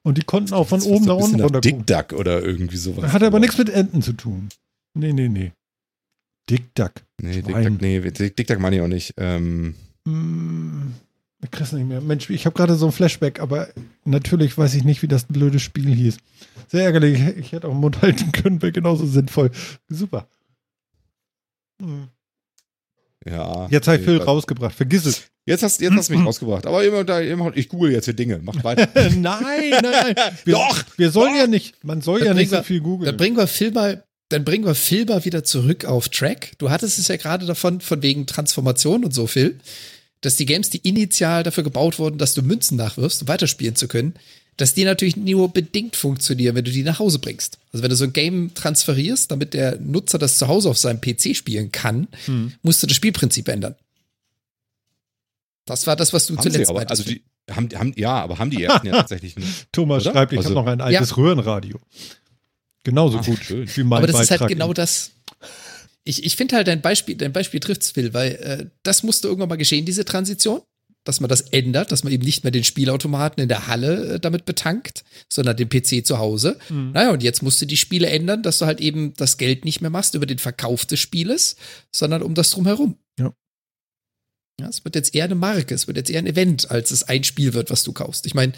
Und 0.02 0.18
die 0.18 0.22
konnten 0.22 0.52
auch 0.52 0.68
von 0.68 0.80
Das 0.80 0.88
oben 0.88 1.06
nach 1.06 1.16
unten 1.16 1.40
runter 1.40 1.60
Dick 1.60 1.86
Duck 1.86 2.12
oder 2.12 2.42
irgendwie 2.42 2.76
sowas. 2.76 3.12
Hat 3.12 3.22
aber 3.22 3.38
nichts 3.38 3.56
mit 3.56 3.70
Enten 3.70 4.02
zu 4.02 4.12
tun. 4.12 4.48
Nee, 4.94 5.12
nee, 5.12 5.28
nee. 5.28 5.52
Dick 6.50 6.74
Duck. 6.74 6.92
Nee, 7.22 7.40
Dick 7.40 7.50
Schwein. 7.50 7.64
Duck, 7.64 7.80
nee, 7.80 8.00
Dick, 8.00 8.36
Dick 8.36 8.46
Duck 8.46 8.58
meine 8.58 8.76
ich 8.76 8.82
auch 8.82 8.88
nicht. 8.88 9.14
Ähm, 9.16 9.76
Hm, 10.06 10.94
ich 11.42 11.50
krieg's 11.50 11.72
nicht 11.72 11.86
mehr. 11.86 12.00
Mensch, 12.00 12.30
ich 12.30 12.46
habe 12.46 12.54
gerade 12.56 12.76
so 12.76 12.86
ein 12.86 12.92
Flashback, 12.92 13.40
aber 13.40 13.68
natürlich 14.04 14.56
weiß 14.56 14.74
ich 14.74 14.84
nicht, 14.84 15.02
wie 15.02 15.08
das 15.08 15.24
blöde 15.24 15.58
Spiel 15.58 15.92
hieß. 15.94 16.16
Sehr 16.68 16.84
ärgerlich. 16.84 17.20
Ich 17.38 17.52
hätte 17.52 17.66
auch 17.68 17.72
den 17.72 17.80
Mund 17.80 18.00
halten 18.00 18.32
können, 18.32 18.62
wäre 18.62 18.72
genauso 18.72 19.06
sinnvoll. 19.06 19.50
Super. 19.88 20.28
Hm. 21.80 22.08
ja. 23.26 23.66
Jetzt 23.70 23.88
habe 23.88 23.98
ich 23.98 24.04
Phil 24.04 24.18
rausgebracht. 24.22 24.74
Vergiss 24.74 25.04
es. 25.06 25.22
Jetzt 25.44 25.62
hast, 25.64 25.80
jetzt 25.80 25.94
hast 25.96 26.08
du 26.10 26.14
mich 26.16 26.24
rausgebracht. 26.26 26.66
Aber 26.66 26.84
immer, 26.84 27.02
da, 27.04 27.20
immer, 27.20 27.50
ich 27.56 27.68
google 27.68 27.90
jetzt 27.92 28.04
hier 28.04 28.14
Dinge. 28.14 28.40
Mach 28.42 28.62
weiter. 28.62 28.88
nein, 29.10 29.70
nein, 29.70 29.82
nein. 29.82 30.14
Wir, 30.44 30.54
Doch, 30.54 30.84
Wir 30.96 31.10
sollen 31.10 31.32
doch. 31.32 31.40
ja 31.40 31.46
nicht, 31.48 31.84
man 31.84 32.00
soll 32.00 32.20
Dann 32.20 32.28
ja 32.28 32.34
nicht 32.34 32.50
so 32.50 32.56
wir- 32.56 32.62
viel 32.64 32.78
Dann 32.78 32.84
googeln. 32.84 33.16
bringen 33.16 33.36
wir 33.36 33.46
Phil 33.48 33.72
mal, 33.72 34.04
dann 34.28 34.44
bringen 34.44 34.64
wir 34.64 34.74
Phil 34.76 35.04
mal 35.06 35.24
wieder 35.24 35.42
zurück 35.44 35.84
auf 35.84 36.08
Track. 36.08 36.52
Du 36.58 36.70
hattest 36.70 36.98
es 36.98 37.08
ja 37.08 37.16
gerade 37.16 37.44
davon, 37.46 37.80
von 37.80 38.00
wegen 38.02 38.26
Transformation 38.26 39.04
und 39.04 39.12
so, 39.12 39.26
Phil, 39.26 39.58
dass 40.22 40.36
die 40.36 40.46
Games, 40.46 40.70
die 40.70 40.78
initial 40.78 41.42
dafür 41.42 41.62
gebaut 41.64 41.98
wurden, 41.98 42.16
dass 42.18 42.32
du 42.34 42.42
Münzen 42.42 42.76
nachwirfst, 42.76 43.22
um 43.22 43.28
weiterspielen 43.28 43.76
zu 43.76 43.86
können, 43.88 44.14
dass 44.56 44.74
die 44.74 44.84
natürlich 44.84 45.16
nur 45.16 45.48
bedingt 45.52 45.96
funktionieren, 45.96 46.54
wenn 46.54 46.64
du 46.64 46.70
die 46.70 46.82
nach 46.82 46.98
Hause 46.98 47.18
bringst. 47.18 47.58
Also 47.72 47.82
wenn 47.82 47.90
du 47.90 47.96
so 47.96 48.04
ein 48.04 48.12
Game 48.12 48.52
transferierst, 48.54 49.30
damit 49.30 49.54
der 49.54 49.78
Nutzer 49.80 50.18
das 50.18 50.38
zu 50.38 50.46
Hause 50.48 50.68
auf 50.70 50.78
seinem 50.78 51.00
PC 51.00 51.34
spielen 51.36 51.70
kann, 51.72 52.08
Hm. 52.26 52.52
musst 52.62 52.82
du 52.82 52.86
das 52.86 52.96
Spielprinzip 52.96 53.48
ändern. 53.48 53.74
Das 55.64 55.86
war 55.86 55.96
das, 55.96 56.12
was 56.12 56.26
du 56.26 56.36
Haben 56.36 56.42
zuletzt 56.50 56.70
aber, 56.70 56.80
meintest. 56.80 57.00
also 57.00 57.10
die, 57.12 57.22
haben, 57.50 57.68
haben, 57.74 57.92
ja, 57.96 58.14
aber 58.22 58.38
haben 58.38 58.50
die 58.50 58.62
ersten 58.64 58.86
ja 58.86 58.92
tatsächlich 58.96 59.36
nicht. 59.36 59.66
Thomas 59.72 60.02
Oder? 60.04 60.12
schreibt, 60.12 60.32
ich 60.32 60.38
Also- 60.38 60.50
habe 60.50 60.60
noch 60.60 60.66
ein 60.66 60.80
altes 60.80 61.16
Röhrenradio. 61.16 61.78
Genauso 62.84 63.18
Ach, 63.20 63.24
gut 63.26 63.38
schön. 63.44 63.68
wie 63.76 63.84
mein 63.84 63.98
Aber 63.98 64.06
das 64.08 64.16
Beitrag. 64.16 64.34
ist 64.36 64.40
halt 64.42 64.48
genau 64.50 64.72
das. 64.72 65.12
Ich, 66.04 66.24
ich 66.24 66.36
finde 66.36 66.56
halt 66.56 66.68
dein 66.68 66.80
Beispiel, 66.80 67.16
dein 67.16 67.32
Beispiel 67.32 67.60
trifft's, 67.60 67.90
Phil, 67.90 68.12
weil 68.12 68.32
äh, 68.32 68.66
das 68.82 69.02
musste 69.02 69.28
irgendwann 69.28 69.48
mal 69.48 69.56
geschehen, 69.56 69.84
diese 69.84 70.04
Transition, 70.04 70.60
dass 71.04 71.20
man 71.20 71.28
das 71.28 71.40
ändert, 71.40 71.90
dass 71.90 72.04
man 72.04 72.12
eben 72.12 72.24
nicht 72.24 72.44
mehr 72.44 72.50
den 72.50 72.64
Spielautomaten 72.64 73.42
in 73.42 73.48
der 73.48 73.66
Halle 73.66 74.14
äh, 74.14 74.20
damit 74.20 74.44
betankt, 74.44 75.04
sondern 75.28 75.56
den 75.56 75.68
PC 75.68 76.06
zu 76.06 76.18
Hause. 76.18 76.58
Mhm. 76.68 76.92
Naja, 76.92 77.10
und 77.10 77.22
jetzt 77.22 77.42
musst 77.42 77.60
du 77.60 77.66
die 77.66 77.76
Spiele 77.76 78.08
ändern, 78.08 78.42
dass 78.42 78.58
du 78.58 78.66
halt 78.66 78.80
eben 78.80 79.14
das 79.14 79.36
Geld 79.36 79.64
nicht 79.64 79.80
mehr 79.80 79.90
machst 79.90 80.14
über 80.14 80.26
den 80.26 80.38
Verkauf 80.38 80.86
des 80.86 81.00
Spieles, 81.00 81.56
sondern 81.90 82.22
um 82.22 82.34
das 82.34 82.50
drumherum. 82.50 82.96
Ja. 84.60 84.68
Es 84.68 84.84
wird 84.84 84.94
jetzt 84.94 85.14
eher 85.14 85.24
eine 85.24 85.34
Marke, 85.34 85.74
es 85.74 85.86
wird 85.86 85.96
jetzt 85.96 86.10
eher 86.10 86.18
ein 86.18 86.26
Event, 86.26 86.70
als 86.70 86.90
es 86.90 87.04
ein 87.04 87.24
Spiel 87.24 87.54
wird, 87.54 87.70
was 87.70 87.82
du 87.82 87.92
kaufst. 87.92 88.26
Ich 88.26 88.34
meine, 88.34 88.52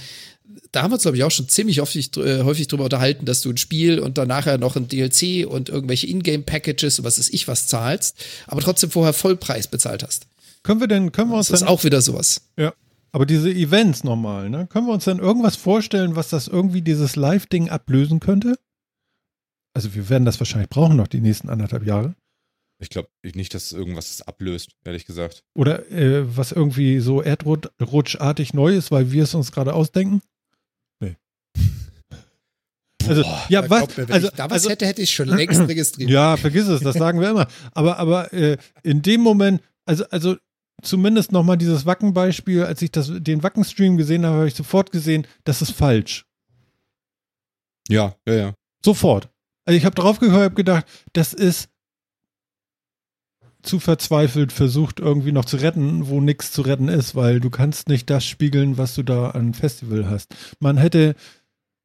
da 0.73 0.83
haben 0.83 0.91
wir 0.91 0.95
uns, 0.95 1.03
glaube 1.03 1.17
ich, 1.17 1.25
auch 1.25 1.31
schon 1.31 1.49
ziemlich 1.49 1.81
häufig, 1.81 2.17
äh, 2.17 2.43
häufig 2.43 2.69
drüber 2.69 2.85
unterhalten, 2.85 3.25
dass 3.25 3.41
du 3.41 3.51
ein 3.51 3.57
Spiel 3.57 3.99
und 3.99 4.19
dann 4.19 4.29
nachher 4.29 4.59
noch 4.59 4.77
ein 4.77 4.89
DLC 4.89 5.47
und 5.47 5.69
irgendwelche 5.69 6.07
Ingame-Packages 6.07 6.99
und 6.99 7.05
was 7.05 7.19
ist 7.19 7.33
ich 7.33 7.49
was 7.49 7.67
zahlst, 7.67 8.17
aber 8.47 8.61
trotzdem 8.61 8.91
vorher 8.91 9.13
Vollpreis 9.13 9.69
bezahlt 9.69 10.03
hast. 10.03 10.27
Können 10.63 10.81
wir 10.81 10.89
denn, 10.89 11.13
können 11.13 11.31
wir 11.31 11.37
uns 11.37 11.49
Das 11.49 11.63
ist 11.63 11.69
auch 11.69 11.85
wieder 11.85 12.01
sowas. 12.03 12.43
Ja. 12.57 12.73
Aber 13.13 13.27
diese 13.27 13.51
Events 13.51 14.03
nochmal, 14.03 14.51
ne? 14.51 14.67
Können 14.67 14.87
wir 14.87 14.93
uns 14.93 15.05
dann 15.05 15.21
irgendwas 15.21 15.55
vorstellen, 15.55 16.17
was 16.17 16.31
das 16.31 16.49
irgendwie 16.49 16.83
dieses 16.83 17.15
Live-Ding 17.15 17.69
ablösen 17.69 18.19
könnte? 18.19 18.57
Also 19.75 19.95
wir 19.95 20.09
werden 20.09 20.25
das 20.25 20.41
wahrscheinlich 20.41 20.69
brauchen 20.69 20.97
noch 20.97 21.07
die 21.07 21.21
nächsten 21.21 21.49
anderthalb 21.49 21.87
Jahre. 21.87 22.15
Ich 22.85 22.91
glaube 22.91 23.09
nicht, 23.23 23.55
dass 23.55 23.73
irgendwas 23.73 24.19
das 24.19 24.29
ablöst, 24.29 24.73
ehrlich 24.85 25.07
gesagt. 25.07 25.43
Oder 25.57 25.91
äh, 25.91 26.37
was 26.37 26.53
irgendwie 26.53 27.01
so 27.01 27.23
erdrutschartig 27.23 28.53
neu 28.53 28.75
ist, 28.77 28.91
weil 28.91 29.11
wir 29.11 29.23
es 29.23 29.35
uns 29.35 29.53
gerade 29.53 29.73
ausdenken? 29.75 30.21
Nee. 31.01 31.17
Also, 33.07 33.23
ja, 33.51 33.61
Da 33.61 33.69
was? 33.69 33.97
mir, 33.99 34.09
wenn 34.09 34.13
Also, 34.13 34.29
ich 34.29 34.35
da 34.35 34.45
was 34.45 34.53
also, 34.53 34.71
hätte, 34.71 34.87
hätte 34.87 35.03
ich 35.03 35.11
schon 35.11 35.29
längst 35.37 35.61
registriert. 35.61 36.09
Ja, 36.11 36.39
vergiss 36.39 36.69
es, 36.69 36.81
das 36.81 36.97
sagen 36.97 37.21
wir 37.21 37.31
immer. 37.31 37.49
Aber, 37.73 37.99
aber 37.99 38.33
äh, 38.33 38.57
in 38.83 39.03
dem 39.03 39.21
Moment, 39.21 39.61
also, 39.85 40.05
also 40.09 40.37
zumindest 40.83 41.31
nochmal 41.33 41.59
dieses 41.59 41.85
Wacken-Beispiel, 41.85 42.65
als 42.65 42.81
ich 42.81 42.91
das, 42.93 43.11
den 43.13 43.43
Wacken-Stream 43.43 43.99
gesehen 43.99 44.25
habe, 44.25 44.37
habe 44.39 44.49
ich 44.49 44.55
sofort 44.55 44.91
gesehen, 44.91 45.27
das 45.45 45.61
ist 45.61 45.73
falsch. 45.73 46.25
Ja, 47.89 48.17
ja, 48.27 48.35
ja. 48.35 48.55
Sofort. 48.85 49.29
Also 49.67 49.77
ich 49.77 49.85
habe 49.85 49.95
drauf 49.95 50.19
gehört, 50.19 50.43
habe 50.43 50.55
gedacht, 50.55 50.87
das 51.13 51.33
ist 51.35 51.69
zu 53.65 53.81
verzweifelt 53.81 54.53
versucht, 54.53 55.01
irgendwie 55.01 55.33
noch 55.33 55.45
zu 55.45 55.57
retten, 55.57 56.09
wo 56.09 56.21
nichts 56.21 56.53
zu 56.53 56.63
retten 56.63 56.89
ist, 56.89 57.15
weil 57.15 57.41
du 57.41 57.51
kannst 57.51 57.89
nicht 57.89 58.11
das 58.11 58.25
spiegeln, 58.25 58.79
was 58.79 58.95
du 58.95 59.03
da 59.03 59.31
an 59.31 59.55
Festival 59.55 60.09
hast. 60.09 60.35
Man 60.61 60.77
hätte 60.77 61.15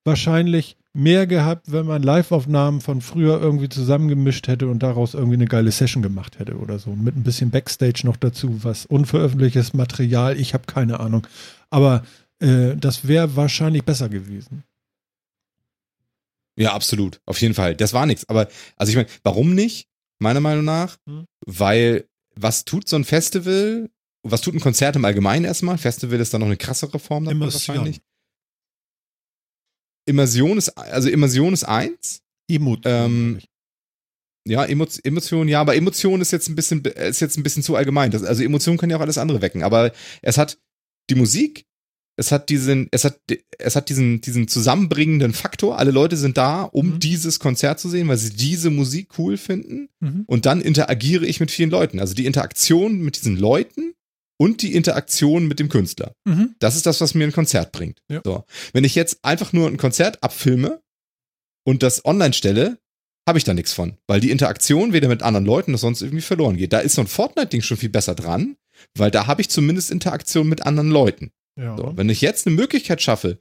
wahrscheinlich 0.04 0.78
mehr 0.94 1.28
gehabt, 1.28 1.72
wenn 1.72 1.86
man 1.86 2.04
Live-Aufnahmen 2.04 2.82
von 2.82 3.02
früher 3.02 3.40
irgendwie 3.42 3.70
zusammengemischt 3.70 4.48
hätte 4.48 4.68
und 4.68 4.80
daraus 4.82 5.14
irgendwie 5.14 5.36
eine 5.36 5.46
geile 5.46 5.72
Session 5.72 6.02
gemacht 6.02 6.40
hätte 6.40 6.58
oder 6.58 6.80
so. 6.80 6.96
Mit 6.96 7.16
ein 7.16 7.24
bisschen 7.24 7.52
Backstage 7.52 8.02
noch 8.06 8.18
dazu, 8.18 8.64
was 8.64 8.86
unveröffentlichtes 8.86 9.74
Material, 9.74 10.40
ich 10.40 10.54
habe 10.54 10.66
keine 10.66 11.00
Ahnung. 11.00 11.28
Aber 11.70 12.04
äh, 12.40 12.76
das 12.76 13.08
wäre 13.08 13.36
wahrscheinlich 13.36 13.84
besser 13.84 14.10
gewesen. 14.10 14.64
Ja, 16.58 16.74
absolut. 16.74 17.22
Auf 17.26 17.40
jeden 17.40 17.54
Fall. 17.54 17.76
Das 17.76 17.94
war 17.94 18.06
nichts. 18.06 18.28
Aber, 18.28 18.50
also 18.76 18.90
ich 18.90 18.96
meine, 18.96 19.08
warum 19.24 19.56
nicht? 19.56 19.89
Meiner 20.20 20.42
Meinung 20.42 20.66
nach. 20.66 20.98
Hm. 21.08 21.26
Weil, 21.46 22.08
was 22.36 22.66
tut 22.66 22.88
so 22.88 22.96
ein 22.96 23.06
Festival? 23.06 23.90
Was 24.24 24.42
tut 24.42 24.54
ein 24.54 24.60
Konzert 24.60 24.96
im 24.96 25.06
Allgemeinen 25.06 25.46
erstmal? 25.46 25.78
Festival 25.78 26.20
ist 26.20 26.34
dann 26.34 26.42
noch 26.42 26.48
eine 26.48 26.58
krassere 26.58 27.00
Form 27.00 27.26
davon 27.26 27.40
wahrscheinlich. 27.40 28.02
Immersion 30.06 30.58
ist, 30.58 30.70
also 30.70 31.10
Immersion 31.10 31.54
ist 31.54 31.64
eins. 31.64 32.22
Emotion. 32.50 32.82
Ähm, 32.86 33.40
ja, 34.48 34.66
Emotion, 34.66 35.48
ja, 35.48 35.62
aber 35.62 35.76
Emotion 35.76 36.22
ist 36.22 36.32
jetzt 36.32 36.50
ein 36.50 36.56
bisschen, 36.56 36.84
ist 36.84 37.20
jetzt 37.20 37.38
ein 37.38 37.44
bisschen 37.44 37.62
zu 37.62 37.76
allgemein. 37.76 38.10
Das, 38.10 38.24
also 38.24 38.44
Emotion 38.44 38.78
kann 38.78 38.90
ja 38.90 38.98
auch 38.98 39.02
alles 39.02 39.20
andere 39.20 39.42
wecken. 39.42 39.64
Aber 39.64 39.92
es 40.22 40.38
hat 40.38 40.58
die 41.10 41.16
Musik, 41.16 41.66
es 42.20 42.34
hat 42.34 42.50
diesen, 42.50 42.90
es 42.92 43.06
hat, 43.06 43.18
es 43.58 43.76
hat 43.76 43.88
diesen, 43.88 44.20
diesen 44.20 44.48
zusammenbringenden 44.50 45.34
Faktor. 45.34 45.80
Alle 45.80 45.92
Leute 45.92 46.18
sind 46.18 46.38
da, 46.38 46.64
um 46.64 46.96
mhm. 46.96 47.00
dieses 47.00 47.40
Konzert 47.40 47.80
zu 47.80 47.90
sehen, 47.90 48.10
weil 48.10 48.18
sie 48.18 48.32
diese 48.32 48.70
Musik 48.70 49.18
cool 49.18 49.38
finden. 49.38 49.88
Mhm. 50.02 50.26
Und 50.28 50.46
dann 50.46 50.60
interagiere 50.60 51.26
ich 51.26 51.40
mit 51.40 51.50
vielen 51.50 51.70
Leuten. 51.70 52.00
Also 52.00 52.14
die 52.14 52.26
Interaktion 52.26 53.00
mit 53.00 53.16
diesen 53.16 53.38
Leuten 53.38 53.94
und 54.38 54.62
die 54.62 54.74
Interaktion 54.76 55.48
mit 55.48 55.60
dem 55.60 55.70
Künstler. 55.70 56.14
Mhm. 56.26 56.56
Das 56.60 56.76
ist 56.76 56.86
das, 56.86 57.00
was 57.00 57.16
mir 57.16 57.24
ein 57.24 57.32
Konzert 57.32 57.72
bringt. 57.72 58.02
Ja. 58.10 58.22
So. 58.24 58.44
Wenn 58.74 58.84
ich 58.84 58.96
jetzt 58.96 59.20
einfach 59.24 59.54
nur 59.54 59.68
ein 59.68 59.78
Konzert 59.78 60.22
abfilme 60.22 60.82
und 61.66 61.84
das 61.84 62.04
online 62.04 62.34
stelle, 62.34 62.80
habe 63.28 63.38
ich 63.38 63.46
da 63.46 63.54
nichts 63.54 63.74
von, 63.74 63.98
weil 64.08 64.20
die 64.20 64.32
Interaktion 64.32 64.92
weder 64.92 65.08
mit 65.08 65.24
anderen 65.24 65.46
Leuten 65.46 65.72
noch 65.72 65.80
sonst 65.80 66.02
irgendwie 66.02 66.22
verloren 66.22 66.58
geht. 66.58 66.74
Da 66.74 66.80
ist 66.80 66.96
so 66.96 67.02
ein 67.02 67.08
Fortnite-Ding 67.08 67.62
schon 67.62 67.78
viel 67.78 67.90
besser 67.90 68.16
dran, 68.16 68.58
weil 68.98 69.12
da 69.12 69.28
habe 69.28 69.42
ich 69.42 69.50
zumindest 69.50 69.92
Interaktion 69.92 70.50
mit 70.50 70.66
anderen 70.66 70.90
Leuten. 70.90 71.32
Ja. 71.60 71.76
So, 71.76 71.92
wenn 71.96 72.10
ich 72.10 72.22
jetzt 72.22 72.48
eine 72.48 72.56
Möglichkeit 72.56 73.02
schaffe, 73.02 73.40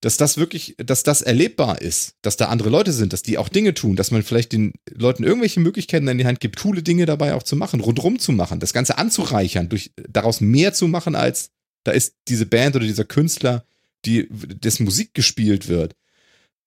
dass 0.00 0.18
das 0.18 0.36
wirklich, 0.36 0.74
dass 0.76 1.02
das 1.02 1.22
erlebbar 1.22 1.80
ist, 1.80 2.16
dass 2.20 2.36
da 2.36 2.46
andere 2.46 2.68
Leute 2.68 2.92
sind, 2.92 3.14
dass 3.14 3.22
die 3.22 3.38
auch 3.38 3.48
Dinge 3.48 3.72
tun, 3.72 3.96
dass 3.96 4.10
man 4.10 4.22
vielleicht 4.22 4.52
den 4.52 4.74
Leuten 4.90 5.24
irgendwelche 5.24 5.60
Möglichkeiten 5.60 6.06
in 6.08 6.18
die 6.18 6.26
Hand 6.26 6.40
gibt, 6.40 6.60
coole 6.60 6.82
Dinge 6.82 7.06
dabei 7.06 7.32
auch 7.32 7.42
zu 7.42 7.56
machen, 7.56 7.80
rundrum 7.80 8.18
zu 8.18 8.32
machen, 8.32 8.60
das 8.60 8.74
Ganze 8.74 8.98
anzureichern, 8.98 9.70
durch 9.70 9.92
daraus 9.96 10.42
mehr 10.42 10.74
zu 10.74 10.88
machen, 10.88 11.14
als 11.14 11.52
da 11.84 11.92
ist 11.92 12.16
diese 12.28 12.44
Band 12.44 12.76
oder 12.76 12.84
dieser 12.84 13.04
Künstler, 13.04 13.64
die, 14.04 14.28
dessen 14.30 14.84
Musik 14.84 15.14
gespielt 15.14 15.68
wird. 15.68 15.94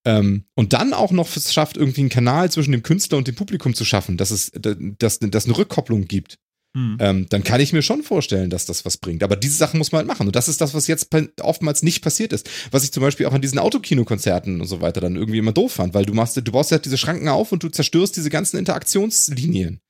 Ähm, 0.05 0.45
und 0.55 0.73
dann 0.73 0.93
auch 0.93 1.11
noch 1.11 1.35
es 1.35 1.53
schafft, 1.53 1.77
irgendwie 1.77 2.01
einen 2.01 2.09
Kanal 2.09 2.51
zwischen 2.51 2.71
dem 2.71 2.81
Künstler 2.81 3.19
und 3.19 3.27
dem 3.27 3.35
Publikum 3.35 3.75
zu 3.75 3.85
schaffen, 3.85 4.17
dass 4.17 4.31
es, 4.31 4.51
dass, 4.53 5.19
dass 5.19 5.45
eine 5.45 5.57
Rückkopplung 5.57 6.07
gibt. 6.07 6.39
Hm. 6.77 6.97
Ähm, 6.99 7.25
dann 7.29 7.43
kann 7.43 7.59
ich 7.59 7.73
mir 7.73 7.81
schon 7.81 8.03
vorstellen, 8.03 8.51
dass 8.51 8.67
das 8.67 8.85
was 8.85 8.97
bringt. 8.97 9.23
Aber 9.23 9.35
diese 9.35 9.57
Sachen 9.57 9.79
muss 9.79 9.91
man 9.91 9.99
halt 9.99 10.07
machen. 10.07 10.27
Und 10.27 10.35
das 10.35 10.47
ist 10.47 10.61
das, 10.61 10.75
was 10.75 10.85
jetzt 10.85 11.09
oftmals 11.41 11.81
nicht 11.81 12.03
passiert 12.03 12.33
ist. 12.33 12.47
Was 12.69 12.83
ich 12.83 12.91
zum 12.91 13.01
Beispiel 13.01 13.25
auch 13.25 13.33
an 13.33 13.41
diesen 13.41 13.57
Autokinokonzerten 13.57 14.61
und 14.61 14.67
so 14.67 14.79
weiter 14.79 15.01
dann 15.01 15.15
irgendwie 15.15 15.39
immer 15.39 15.53
doof 15.53 15.71
fand, 15.71 15.95
weil 15.95 16.05
du 16.05 16.13
machst, 16.13 16.37
du 16.37 16.51
baust 16.51 16.69
ja 16.69 16.77
diese 16.77 16.99
Schranken 16.99 17.29
auf 17.29 17.51
und 17.51 17.63
du 17.63 17.69
zerstörst 17.69 18.15
diese 18.15 18.29
ganzen 18.29 18.57
Interaktionslinien. 18.57 19.81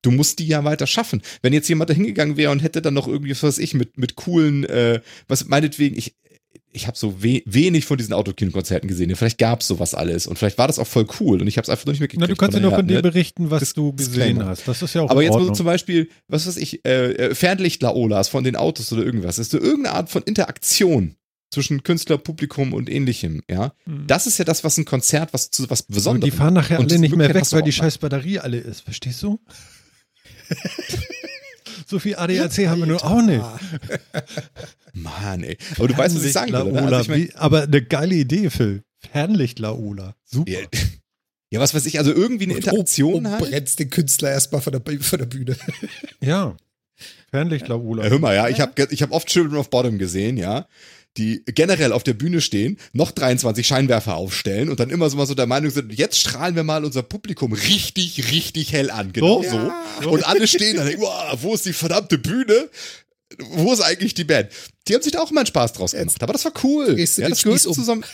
Du 0.00 0.10
musst 0.10 0.38
die 0.38 0.46
ja 0.46 0.64
weiter 0.64 0.86
schaffen. 0.86 1.20
Wenn 1.42 1.52
jetzt 1.52 1.68
jemand 1.68 1.90
da 1.90 1.94
hingegangen 1.94 2.38
wäre 2.38 2.50
und 2.50 2.62
hätte 2.62 2.80
dann 2.80 2.94
noch 2.94 3.08
irgendwie, 3.08 3.32
was 3.32 3.42
weiß 3.42 3.58
ich, 3.58 3.74
mit, 3.74 3.98
mit 3.98 4.16
coolen, 4.16 4.64
äh, 4.64 5.02
was 5.28 5.44
meinetwegen, 5.44 5.98
ich, 5.98 6.16
ich 6.72 6.86
habe 6.86 6.96
so 6.96 7.22
we 7.22 7.42
wenig 7.44 7.84
von 7.84 7.98
diesen 7.98 8.12
Autokino-Konzerten 8.12 8.88
gesehen. 8.88 9.14
Vielleicht 9.14 9.38
gab 9.38 9.60
es 9.60 9.68
sowas 9.68 9.94
alles 9.94 10.26
und 10.26 10.38
vielleicht 10.38 10.58
war 10.58 10.66
das 10.66 10.78
auch 10.78 10.86
voll 10.86 11.06
cool 11.20 11.40
und 11.40 11.46
ich 11.46 11.56
habe 11.56 11.64
es 11.64 11.68
einfach 11.68 11.86
noch 11.86 11.92
nicht 11.92 12.00
mehr 12.00 12.08
gekriegt. 12.08 12.20
Na, 12.20 12.26
du 12.26 12.36
kannst 12.36 12.54
ja 12.54 12.60
nur 12.60 12.72
von 12.72 12.86
dem 12.86 12.96
ne? 12.96 13.02
berichten, 13.02 13.50
was 13.50 13.60
das, 13.60 13.74
du 13.74 13.92
gesehen 13.92 14.38
das 14.38 14.48
hast. 14.48 14.68
Das 14.68 14.82
ist 14.82 14.94
ja 14.94 15.02
auch 15.02 15.10
Aber 15.10 15.22
jetzt 15.22 15.38
muss 15.38 15.56
zum 15.56 15.66
Beispiel, 15.66 16.08
was 16.28 16.46
weiß 16.46 16.56
ich, 16.56 16.84
äh, 16.84 17.12
äh 17.12 17.34
Fernlicht-Laolas 17.34 18.28
von 18.28 18.44
den 18.44 18.56
Autos 18.56 18.92
oder 18.92 19.04
irgendwas. 19.04 19.38
ist 19.38 19.50
so 19.50 19.58
irgendeine 19.58 19.96
Art 19.96 20.10
von 20.10 20.22
Interaktion 20.22 21.16
zwischen 21.50 21.82
Künstler, 21.82 22.16
Publikum 22.16 22.72
und 22.72 22.88
ähnlichem, 22.88 23.42
ja. 23.48 23.74
Mhm. 23.84 24.06
Das 24.06 24.26
ist 24.26 24.38
ja 24.38 24.44
das, 24.44 24.64
was 24.64 24.78
ein 24.78 24.86
Konzert, 24.86 25.34
was 25.34 25.50
zu 25.50 25.68
was 25.68 25.82
Besonderes. 25.82 26.32
Die 26.32 26.36
fahren 26.36 26.54
nachher 26.54 26.78
alle 26.78 26.98
nicht 26.98 27.14
mehr 27.14 27.32
weg, 27.32 27.44
weil 27.50 27.62
die 27.62 27.72
scheiß 27.72 27.98
Batterie 27.98 28.38
alle 28.38 28.58
ist. 28.58 28.80
Verstehst 28.80 29.22
du? 29.22 29.38
So 31.92 31.98
viel 31.98 32.16
ADAC 32.16 32.68
haben 32.68 32.80
wir 32.80 32.86
nur 32.86 33.04
auch 33.04 33.20
nicht. 33.20 33.44
Mann, 34.94 35.44
ey. 35.44 35.58
Aber 35.76 35.88
du 35.88 35.98
weißt, 35.98 36.16
was 36.16 36.24
ich 36.24 36.32
sagen 36.32 36.50
will, 36.50 36.74
also 36.78 37.00
ich 37.02 37.08
mein, 37.08 37.36
aber 37.36 37.64
eine 37.64 37.82
geile 37.82 38.14
Idee, 38.14 38.48
Phil. 38.48 38.82
Fernlicht-Laola. 39.12 40.14
Super. 40.24 40.50
Ja, 40.50 40.60
ja, 41.50 41.60
was 41.60 41.74
weiß 41.74 41.84
ich, 41.84 41.98
also 41.98 42.10
irgendwie 42.10 42.44
eine 42.44 42.54
Interaktion 42.54 43.12
und, 43.12 43.26
und 43.26 43.32
halt. 43.32 43.44
brennst 43.44 43.78
den 43.78 43.90
Künstler 43.90 44.30
erstmal 44.30 44.62
von 44.62 44.72
der, 44.72 45.00
von 45.02 45.18
der 45.18 45.26
Bühne. 45.26 45.54
Ja. 46.22 46.56
Fernlicht-Laola. 47.30 48.04
Ja, 48.04 48.08
hör 48.10 48.18
mal, 48.18 48.34
ja, 48.34 48.48
ich 48.48 48.62
habe 48.62 48.72
ich 48.88 49.02
hab 49.02 49.12
oft 49.12 49.28
Children 49.28 49.58
of 49.58 49.68
Bottom 49.68 49.98
gesehen, 49.98 50.38
ja 50.38 50.66
die 51.16 51.42
generell 51.46 51.92
auf 51.92 52.02
der 52.02 52.14
Bühne 52.14 52.40
stehen, 52.40 52.78
noch 52.92 53.10
23 53.10 53.66
Scheinwerfer 53.66 54.16
aufstellen 54.16 54.70
und 54.70 54.80
dann 54.80 54.90
immer 54.90 55.10
so 55.10 55.16
mal 55.16 55.26
so 55.26 55.34
der 55.34 55.46
Meinung 55.46 55.70
sind, 55.70 55.92
jetzt 55.92 56.18
strahlen 56.18 56.56
wir 56.56 56.64
mal 56.64 56.84
unser 56.84 57.02
Publikum 57.02 57.52
richtig, 57.52 58.30
richtig 58.32 58.72
hell 58.72 58.90
an. 58.90 59.12
Genau 59.12 59.42
so. 59.42 59.56
Ja. 59.56 60.06
Und 60.06 60.26
alle 60.26 60.46
stehen 60.46 60.76
dann, 60.76 60.88
wow, 60.98 61.38
wo 61.42 61.54
ist 61.54 61.66
die 61.66 61.72
verdammte 61.72 62.18
Bühne? 62.18 62.68
Wo 63.50 63.72
ist 63.72 63.80
eigentlich 63.80 64.14
die 64.14 64.24
Band? 64.24 64.50
Die 64.88 64.94
haben 64.94 65.02
sich 65.02 65.12
da 65.12 65.20
auch 65.20 65.30
immer 65.30 65.40
einen 65.40 65.46
Spaß 65.46 65.74
draus 65.74 65.92
gemacht. 65.92 66.22
Aber 66.22 66.32
das 66.32 66.44
war 66.44 66.52
cool. 66.64 66.98
Ja, 66.98 67.28
das, 67.28 67.42
gehörte 67.42 67.68
um. 67.68 67.74
zusammen, 67.74 68.04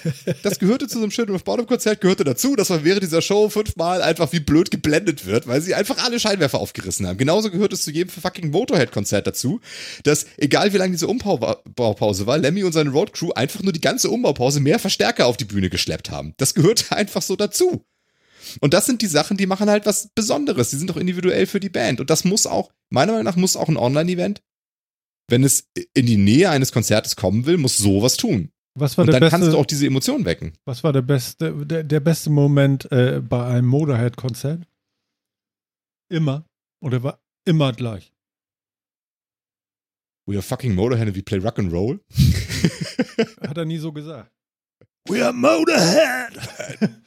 das 0.43 0.59
gehörte 0.59 0.87
zu 0.87 0.99
so 0.99 1.03
einem 1.03 1.11
Children 1.11 1.37
of 1.37 1.45
Bottom 1.45 1.67
Konzert, 1.67 2.01
gehörte 2.03 2.25
dazu, 2.25 2.57
dass 2.57 2.69
man 2.69 2.85
während 2.85 3.03
dieser 3.03 3.23
Show 3.23 3.49
fünfmal 3.49 4.03
einfach 4.03 4.33
wie 4.33 4.41
blöd 4.41 4.71
geblendet 4.71 5.25
wird, 5.25 5.47
weil 5.47 5.63
sie 5.63 5.75
einfach 5.75 6.05
alle 6.05 6.21
Scheinwerfer 6.21 6.59
aufgerissen 6.59 7.07
haben. 7.07 7.17
Genauso 7.17 7.51
gehört 7.51 7.73
es 7.73 7.83
zu 7.83 7.91
jedem 7.91 8.11
fucking 8.11 8.51
Motorhead-Konzert 8.51 9.27
dazu, 9.27 9.61
dass, 10.03 10.27
egal 10.37 10.73
wie 10.75 10.77
lange 10.77 10.93
diese 10.93 11.09
Umbaupause 11.09 12.27
war, 12.27 12.37
Lemmy 12.37 12.65
und 12.65 12.73
seine 12.73 12.91
Roadcrew 12.91 13.33
einfach 13.33 13.63
nur 13.63 13.73
die 13.73 13.81
ganze 13.81 14.11
Umbaupause 14.11 14.61
mehr 14.61 14.79
Verstärker 14.79 15.27
auf 15.27 15.39
die 15.39 15.47
Bühne 15.47 15.71
geschleppt 15.71 16.11
haben. 16.11 16.35
Das 16.37 16.55
gehört 16.55 16.87
einfach 16.93 17.23
so 17.23 17.37
dazu. 17.37 17.87
Und 18.61 18.75
das 18.75 18.87
sind 18.87 19.03
die 19.03 19.07
Sachen, 19.07 19.37
die 19.37 19.47
machen 19.47 19.71
halt 19.71 19.87
was 19.87 20.09
Besonderes. 20.15 20.71
Die 20.71 20.77
sind 20.77 20.91
doch 20.91 20.97
individuell 20.97 21.47
für 21.47 21.61
die 21.61 21.69
Band. 21.69 22.01
Und 22.01 22.11
das 22.11 22.25
muss 22.25 22.47
auch, 22.47 22.71
meiner 22.91 23.13
Meinung 23.13 23.25
nach, 23.25 23.37
muss 23.37 23.57
auch 23.57 23.69
ein 23.69 23.77
Online-Event 23.77 24.43
wenn 25.29 25.45
es 25.45 25.69
in 25.95 26.07
die 26.07 26.17
Nähe 26.17 26.51
eines 26.51 26.73
Konzertes 26.73 27.17
kommen 27.17 27.47
will, 27.47 27.59
muss 27.59 27.77
sowas 27.77 28.17
tun. 28.17 28.51
Was 28.79 28.97
war 28.97 29.03
und 29.03 29.09
der 29.09 29.15
dann 29.15 29.29
beste, 29.29 29.39
kannst 29.39 29.53
du 29.53 29.59
auch 29.59 29.67
diese 29.67 29.87
Emotionen 29.87 30.25
wecken. 30.25 30.53
Was 30.65 30.85
war 30.85 30.93
der 30.93 31.03
beste, 31.03 31.53
der, 31.67 31.85
der 31.85 32.01
beste 32.01 32.31
Moment 32.31 32.91
äh, 32.93 33.21
bei 33.21 33.45
einem 33.45 33.67
Motorhead-Konzert? 33.67 34.67
Immer. 36.11 36.45
Oder 36.81 37.03
war 37.03 37.21
immer 37.45 37.73
gleich? 37.73 38.13
We 40.27 40.35
are 40.35 40.43
fucking 40.43 40.75
Motorhead 40.75 41.09
and 41.09 41.17
we 41.17 41.23
play 41.23 41.39
rock 41.39 41.59
and 41.59 41.73
roll. 41.73 42.01
Hat 43.41 43.57
er 43.57 43.65
nie 43.65 43.79
so 43.79 43.93
gesagt. 43.93 44.31
We 45.09 45.25
are 45.25 45.33
Motorhead 45.33 46.37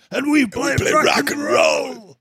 and 0.09 0.25
we 0.25 0.47
play, 0.47 0.71
and 0.71 0.79
we 0.79 0.85
play 0.85 0.91
rock, 0.91 1.05
rock, 1.05 1.31
and 1.31 1.41
roll. 1.43 2.15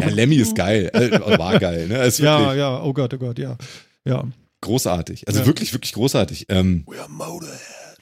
Ja, 0.00 0.08
Lemmy 0.10 0.36
ist 0.36 0.54
geil. 0.54 0.90
Äh, 0.92 1.38
war 1.38 1.58
geil, 1.58 1.88
ne? 1.88 2.08
ja, 2.08 2.54
ja, 2.54 2.82
oh 2.82 2.92
Gott, 2.92 3.12
oh 3.14 3.18
Gott, 3.18 3.38
ja. 3.38 3.58
Ja. 4.04 4.24
Großartig. 4.60 5.28
Also 5.28 5.40
ja. 5.40 5.46
wirklich, 5.46 5.72
wirklich 5.72 5.92
großartig. 5.92 6.46
Ähm, 6.48 6.84
We 6.86 7.00
are 7.00 7.08
Motorhead. 7.08 7.58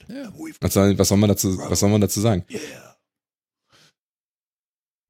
Yeah. 0.09 0.31
Was, 0.61 0.73
soll, 0.73 0.97
was, 0.97 1.07
soll 1.09 1.17
man 1.17 1.29
dazu, 1.29 1.57
was 1.57 1.79
soll 1.79 1.89
man 1.89 2.01
dazu 2.01 2.21
sagen? 2.21 2.45
Yeah. 2.49 2.61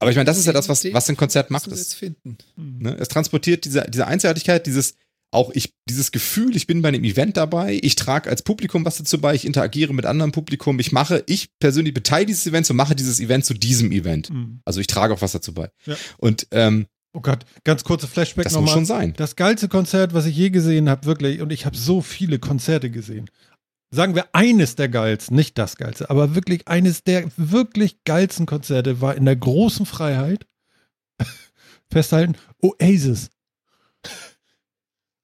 Aber 0.00 0.10
ich 0.10 0.16
meine, 0.16 0.26
das 0.26 0.38
ist 0.38 0.46
ja 0.46 0.52
das, 0.52 0.68
was, 0.68 0.84
was 0.92 1.08
ein 1.08 1.16
Konzert 1.16 1.50
macht. 1.50 1.66
Es, 1.68 1.94
finden. 1.94 2.38
Ne? 2.56 2.96
es 2.98 3.08
transportiert 3.08 3.64
diese, 3.64 3.86
diese 3.88 4.06
Einzigartigkeit, 4.06 4.66
dieses, 4.66 4.94
auch 5.30 5.50
ich, 5.50 5.74
dieses 5.88 6.12
Gefühl, 6.12 6.56
ich 6.56 6.66
bin 6.66 6.82
bei 6.82 6.88
einem 6.88 7.04
Event 7.04 7.36
dabei, 7.36 7.78
ich 7.82 7.96
trage 7.96 8.30
als 8.30 8.42
Publikum 8.42 8.84
was 8.84 8.98
dazu 8.98 9.20
bei, 9.20 9.34
ich 9.34 9.44
interagiere 9.44 9.92
mit 9.92 10.06
anderem 10.06 10.32
Publikum, 10.32 10.78
ich 10.78 10.92
mache, 10.92 11.24
ich 11.26 11.50
persönlich 11.58 11.94
beteilige 11.94 12.28
dieses 12.28 12.46
Event 12.46 12.70
und 12.70 12.76
mache 12.76 12.94
dieses 12.94 13.20
Event 13.20 13.44
zu 13.44 13.54
diesem 13.54 13.90
Event. 13.92 14.30
Mhm. 14.30 14.60
Also 14.64 14.80
ich 14.80 14.86
trage 14.86 15.12
auch 15.12 15.20
was 15.20 15.32
dazu 15.32 15.52
bei. 15.52 15.70
Ja. 15.84 15.96
Und 16.16 16.46
ähm, 16.52 16.86
Oh 17.12 17.20
Gott, 17.20 17.44
ganz 17.64 17.84
kurze 17.84 18.06
Flashback 18.06 18.44
das 18.44 18.52
nochmal. 18.52 18.66
Das 18.66 18.74
muss 18.74 18.88
schon 18.88 18.96
sein. 18.98 19.14
Das 19.16 19.36
geilste 19.36 19.68
Konzert, 19.68 20.14
was 20.14 20.26
ich 20.26 20.36
je 20.36 20.50
gesehen 20.50 20.88
habe, 20.88 21.06
wirklich, 21.06 21.40
und 21.40 21.52
ich 21.52 21.66
habe 21.66 21.76
so 21.76 22.02
viele 22.02 22.38
Konzerte 22.38 22.90
gesehen. 22.90 23.30
Sagen 23.90 24.14
wir 24.14 24.26
eines 24.34 24.76
der 24.76 24.90
geilsten, 24.90 25.34
nicht 25.34 25.56
das 25.56 25.76
geilste, 25.76 26.10
aber 26.10 26.34
wirklich 26.34 26.68
eines 26.68 27.04
der 27.04 27.24
wirklich 27.36 28.04
geilsten 28.04 28.44
Konzerte 28.44 29.00
war 29.00 29.14
in 29.14 29.24
der 29.24 29.36
großen 29.36 29.86
Freiheit. 29.86 30.46
Festhalten, 31.90 32.36
Oasis. 32.60 33.30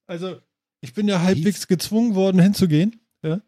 Also, 0.07 0.39
ich 0.81 0.95
bin 0.95 1.09
ja 1.09 1.21
halbwegs 1.21 1.67
gezwungen 1.67 2.15
worden, 2.15 2.41
hinzugehen. 2.41 3.01
Ja? 3.23 3.41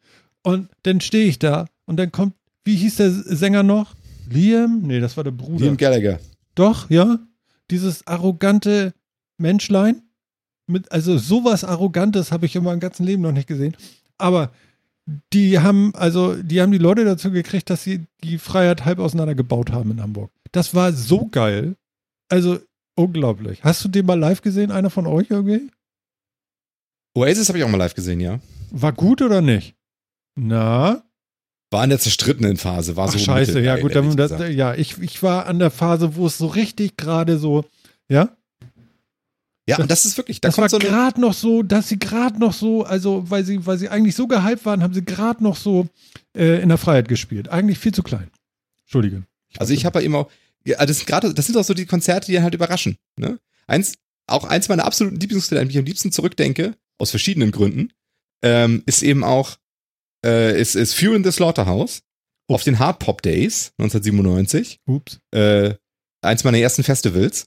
Und 0.43 0.68
dann 0.82 1.01
stehe 1.01 1.26
ich 1.26 1.39
da 1.39 1.66
und 1.87 1.97
dann 1.97 2.12
kommt, 2.12 2.34
wie 2.64 2.76
hieß 2.76 2.97
der 2.97 3.11
Sänger 3.11 3.62
noch? 3.62 3.95
Liam? 4.28 4.82
Nee, 4.82 5.01
das 5.01 5.16
war 5.16 5.24
der 5.24 5.30
Bruder. 5.30 5.64
Liam 5.64 5.76
Gallagher. 5.76 6.20
Doch, 6.55 6.91
ja? 6.91 7.18
Dieses 7.71 8.07
arrogante 8.07 8.95
Menschlein. 9.39 10.03
Mit, 10.69 10.91
also 10.91 11.17
sowas 11.19 11.62
Arrogantes 11.62 12.33
habe 12.33 12.47
ich 12.47 12.57
in 12.57 12.64
meinem 12.64 12.81
ganzen 12.81 13.05
Leben 13.05 13.23
noch 13.23 13.33
nicht 13.33 13.47
gesehen. 13.47 13.77
Aber 14.19 14.51
die 15.33 15.61
haben, 15.61 15.95
also, 15.95 16.35
die 16.35 16.61
haben 16.61 16.73
die 16.73 16.79
Leute 16.79 17.05
dazu 17.05 17.31
gekriegt, 17.31 17.71
dass 17.71 17.85
sie 17.85 18.07
die 18.25 18.39
Freiheit 18.39 18.85
halb 18.85 18.99
auseinandergebaut 18.99 19.71
haben 19.71 19.93
in 19.93 20.03
Hamburg. 20.03 20.31
Das 20.51 20.75
war 20.75 20.93
so 20.93 21.27
geil. 21.27 21.77
Also, 22.29 22.59
unglaublich. 22.97 23.62
Hast 23.62 23.85
du 23.85 23.89
den 23.89 24.07
mal 24.07 24.19
live 24.19 24.43
gesehen, 24.43 24.73
einer 24.73 24.91
von 24.91 25.07
euch 25.07 25.31
irgendwie? 25.31 25.71
Oasis 27.14 27.49
habe 27.49 27.59
ich 27.59 27.64
auch 27.64 27.69
mal 27.69 27.77
live 27.77 27.95
gesehen, 27.95 28.21
ja. 28.21 28.41
War 28.71 28.93
gut 28.93 29.23
oder 29.23 29.41
nicht? 29.41 29.77
Na? 30.35 31.06
War 31.77 31.85
in 31.85 31.91
der 31.91 31.99
zerstrittenen 31.99 32.57
Phase, 32.57 32.97
war 32.97 33.09
Ach, 33.09 33.12
so 33.12 33.18
scheiße, 33.18 33.61
ja 33.61 33.77
gut, 33.77 33.95
dann, 33.95 34.16
das, 34.16 34.33
ja, 34.55 34.74
ich, 34.74 34.97
ich 35.03 35.22
war 35.22 35.45
an 35.47 35.59
der 35.59 35.70
Phase, 35.70 36.16
wo 36.16 36.27
es 36.27 36.39
so 36.39 36.47
richtig 36.47 36.97
gerade 36.97 37.39
so, 37.39 37.66
ja, 38.09 38.31
Ja, 39.68 39.79
und 39.79 39.91
das 39.91 40.05
ist 40.05 40.16
wirklich, 40.16 40.41
da 40.41 40.49
das 40.49 40.59
war 40.59 40.68
kommt 40.68 40.70
so 40.70 40.79
eine, 40.79 40.97
gerade 40.97 41.20
noch 41.20 41.35
so, 41.35 41.62
dass 41.62 41.89
sie 41.89 41.99
gerade 41.99 42.39
noch 42.39 42.53
so, 42.53 42.85
also 42.85 43.29
weil 43.29 43.45
sie, 43.45 43.66
weil 43.66 43.79
sie 43.79 43.89
eigentlich 43.89 44.14
so 44.14 44.29
gehypt 44.29 44.64
waren, 44.64 44.83
haben 44.83 44.95
sie 44.95 45.05
gerade 45.05 45.43
noch 45.43 45.57
so 45.57 45.89
äh, 46.37 46.62
in 46.62 46.68
der 46.68 46.79
Freiheit 46.79 47.09
gespielt. 47.09 47.49
Eigentlich 47.49 47.79
viel 47.79 47.93
zu 47.93 48.03
klein. 48.05 48.31
Entschuldige. 48.83 49.24
Also 49.59 49.72
ich 49.74 49.85
habe 49.85 49.99
ja 49.99 50.07
immer, 50.07 50.29
ja, 50.64 50.85
das 50.87 50.99
sind 50.99 51.07
gerade, 51.07 51.35
das 51.35 51.47
sind 51.47 51.57
auch 51.57 51.64
so 51.64 51.74
die 51.74 51.87
Konzerte, 51.87 52.31
die 52.31 52.41
halt 52.41 52.55
überraschen. 52.55 52.97
Ne? 53.18 53.41
Eins, 53.66 53.95
auch 54.29 54.45
eins 54.45 54.68
meiner 54.68 54.85
absoluten 54.85 55.18
Lieblingsstile, 55.18 55.61
an 55.61 55.68
die 55.68 55.74
ich 55.74 55.79
am 55.79 55.85
liebsten 55.85 56.12
zurückdenke, 56.12 56.74
aus 56.99 57.11
verschiedenen 57.11 57.51
Gründen, 57.51 57.93
ähm, 58.43 58.83
ist 58.87 59.03
eben 59.03 59.24
auch, 59.24 59.57
äh, 60.27 60.61
ist, 60.61 60.74
ist 60.74 60.95
Fear 60.95 61.14
in 61.14 61.24
the 61.24 61.31
Slaughterhouse 61.33 62.01
auf 62.49 62.62
den 62.64 62.79
Hard 62.79 62.99
Pop 62.99 63.22
Days 63.22 63.72
1997. 63.79 64.81
Ups. 64.87 65.18
Äh, 65.33 65.74
eins 66.22 66.45
meiner 66.45 66.59
ersten 66.59 66.83
Festivals. 66.83 67.47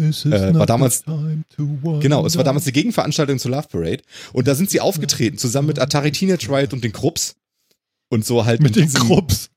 Äh, 0.00 0.54
war 0.54 0.66
damals- 0.66 0.98
the 0.98 1.04
time 1.04 1.42
to 1.54 1.98
Genau, 2.00 2.24
es 2.24 2.36
war 2.36 2.44
damals 2.44 2.64
eine 2.66 2.72
Gegenveranstaltung 2.72 3.38
zur 3.38 3.50
Love 3.50 3.66
Parade. 3.68 4.02
Und 4.32 4.46
da 4.46 4.54
sind 4.54 4.70
sie 4.70 4.80
aufgetreten, 4.80 5.38
zusammen 5.38 5.68
mit 5.68 5.78
Atari 5.80 6.12
Teenage 6.12 6.48
Riot 6.48 6.72
und 6.72 6.84
den 6.84 6.92
Krupps. 6.92 7.34
Und 8.10 8.24
so 8.24 8.44
halt 8.44 8.62
mit 8.62 8.76
den 8.76 8.92
Krupps. 8.92 9.50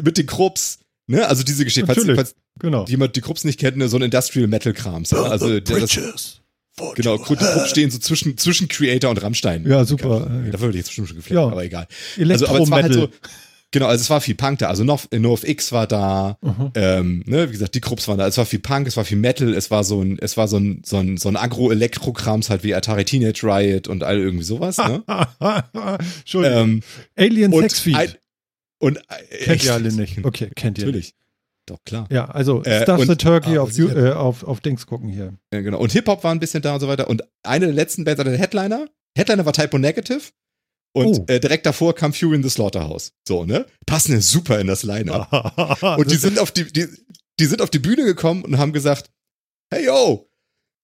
Mit 0.00 0.18
den 0.18 0.26
Krupps. 0.26 0.78
Ne? 1.08 1.26
Also 1.26 1.42
diese 1.44 1.64
Geschichte. 1.64 1.86
Falls, 1.86 1.98
Natürlich. 1.98 2.16
falls 2.16 2.34
Genau. 2.60 2.84
jemand 2.86 3.16
die 3.16 3.20
Krupps 3.20 3.44
nicht 3.44 3.58
kennt, 3.58 3.76
ne, 3.78 3.88
so 3.88 3.96
ein 3.96 4.02
Industrial 4.02 4.46
Metal 4.48 4.72
Krams. 4.72 5.10
Ja? 5.12 5.22
Also 5.22 5.60
das, 5.60 6.40
For 6.78 6.94
genau. 6.94 7.16
Krupp 7.18 7.38
Krupp 7.38 7.66
stehen 7.68 7.90
so 7.90 7.98
zwischen, 7.98 8.36
zwischen 8.36 8.68
Creator 8.68 9.10
und 9.10 9.22
Rammstein. 9.22 9.66
Ja, 9.66 9.84
super. 9.84 10.28
Da 10.52 10.60
würde 10.60 10.70
ich 10.70 10.76
jetzt 10.76 10.88
bestimmt 10.88 11.08
schon 11.08 11.16
gefleckt, 11.16 11.34
Ja. 11.36 11.46
aber 11.46 11.64
egal. 11.64 11.86
Also, 12.18 12.46
aber 12.48 12.60
es 12.60 12.70
war 12.70 12.82
halt 12.82 12.92
so, 12.92 13.08
genau, 13.70 13.86
also 13.86 14.02
es 14.02 14.10
war 14.10 14.20
viel 14.20 14.34
Punk 14.34 14.58
da. 14.58 14.68
Also 14.68 14.84
North, 14.84 15.08
NoFX 15.10 15.72
war 15.72 15.86
da, 15.86 16.36
Mhm. 16.42 16.70
ähm, 16.74 17.22
ne, 17.26 17.48
wie 17.48 17.52
gesagt, 17.52 17.74
die 17.74 17.80
Krupps 17.80 18.08
waren 18.08 18.18
da. 18.18 18.26
Es 18.26 18.36
war 18.36 18.44
viel 18.44 18.58
Punk, 18.58 18.86
es 18.86 18.96
war 18.98 19.04
viel 19.06 19.16
Metal, 19.16 19.54
es 19.54 19.70
war 19.70 19.84
so 19.84 20.02
ein, 20.02 20.18
es 20.20 20.36
war 20.36 20.48
so 20.48 20.58
ein, 20.58 20.82
so 20.84 20.98
ein, 20.98 21.16
so 21.16 21.28
ein 21.30 21.36
Agro-Elektro-Krams 21.36 22.50
halt 22.50 22.62
wie 22.62 22.74
Atari 22.74 23.04
Teenage 23.06 23.42
Riot 23.46 23.88
und 23.88 24.04
all 24.04 24.18
irgendwie 24.18 24.44
sowas, 24.44 24.76
ne? 24.76 25.02
Entschuldigung. 26.20 26.58
ähm, 26.58 26.82
Alien 27.16 27.52
und 27.54 27.62
Sex 27.62 27.80
Feed. 27.80 27.96
ein- 27.96 28.14
und 28.78 28.98
äh, 28.98 29.44
Kennt 29.44 29.64
ihr 29.64 29.72
alle 29.72 29.92
nicht. 29.92 30.22
Okay, 30.24 30.50
kennt 30.54 30.76
ihr. 30.78 30.84
Natürlich. 30.84 31.14
Doch, 31.66 31.82
klar. 31.84 32.06
Ja, 32.10 32.26
also 32.26 32.62
Äh, 32.62 32.82
Stuff 32.82 33.02
the 33.02 33.08
und- 33.08 33.20
Turkey 33.20 33.58
ah, 33.58 33.62
auf, 33.62 33.76
äh, 33.78 34.10
auf, 34.12 34.44
auf 34.44 34.60
Dings 34.60 34.86
gucken 34.86 35.08
hier. 35.08 35.34
Ja, 35.52 35.60
genau. 35.62 35.78
Und 35.80 35.92
Hip-Hop 35.92 36.22
war 36.22 36.30
ein 36.32 36.38
bisschen 36.38 36.62
da 36.62 36.74
und 36.74 36.80
so 36.80 36.86
weiter. 36.88 37.08
Und 37.08 37.22
eine 37.42 37.66
der 37.66 37.74
letzten 37.74 38.04
Bands, 38.04 38.20
also 38.20 38.30
der 38.30 38.38
Headliner, 38.38 38.88
Headliner 39.18 39.44
war 39.44 39.52
Typo 39.52 39.76
Negative. 39.78 40.20
Und 40.94 41.06
Oh. 41.18 41.24
äh, 41.26 41.40
direkt 41.40 41.66
davor 41.66 41.94
kam 41.94 42.12
Fury 42.14 42.36
in 42.36 42.42
the 42.42 42.48
Slaughterhouse. 42.48 43.12
So, 43.26 43.44
ne? 43.44 43.66
Passen 43.84 44.12
ja 44.12 44.20
super 44.20 44.60
in 44.60 44.66
das 44.68 44.82
Line-Up. 44.82 45.82
Und 45.98 46.10
die 46.10 46.16
sind 46.16 46.38
auf 46.38 46.52
die, 46.52 46.72
die, 46.72 46.86
die 47.38 47.44
sind 47.46 47.60
auf 47.60 47.68
die 47.70 47.80
Bühne 47.80 48.04
gekommen 48.04 48.44
und 48.44 48.56
haben 48.56 48.72
gesagt, 48.72 49.10
hey 49.70 49.84
yo, 49.84 50.30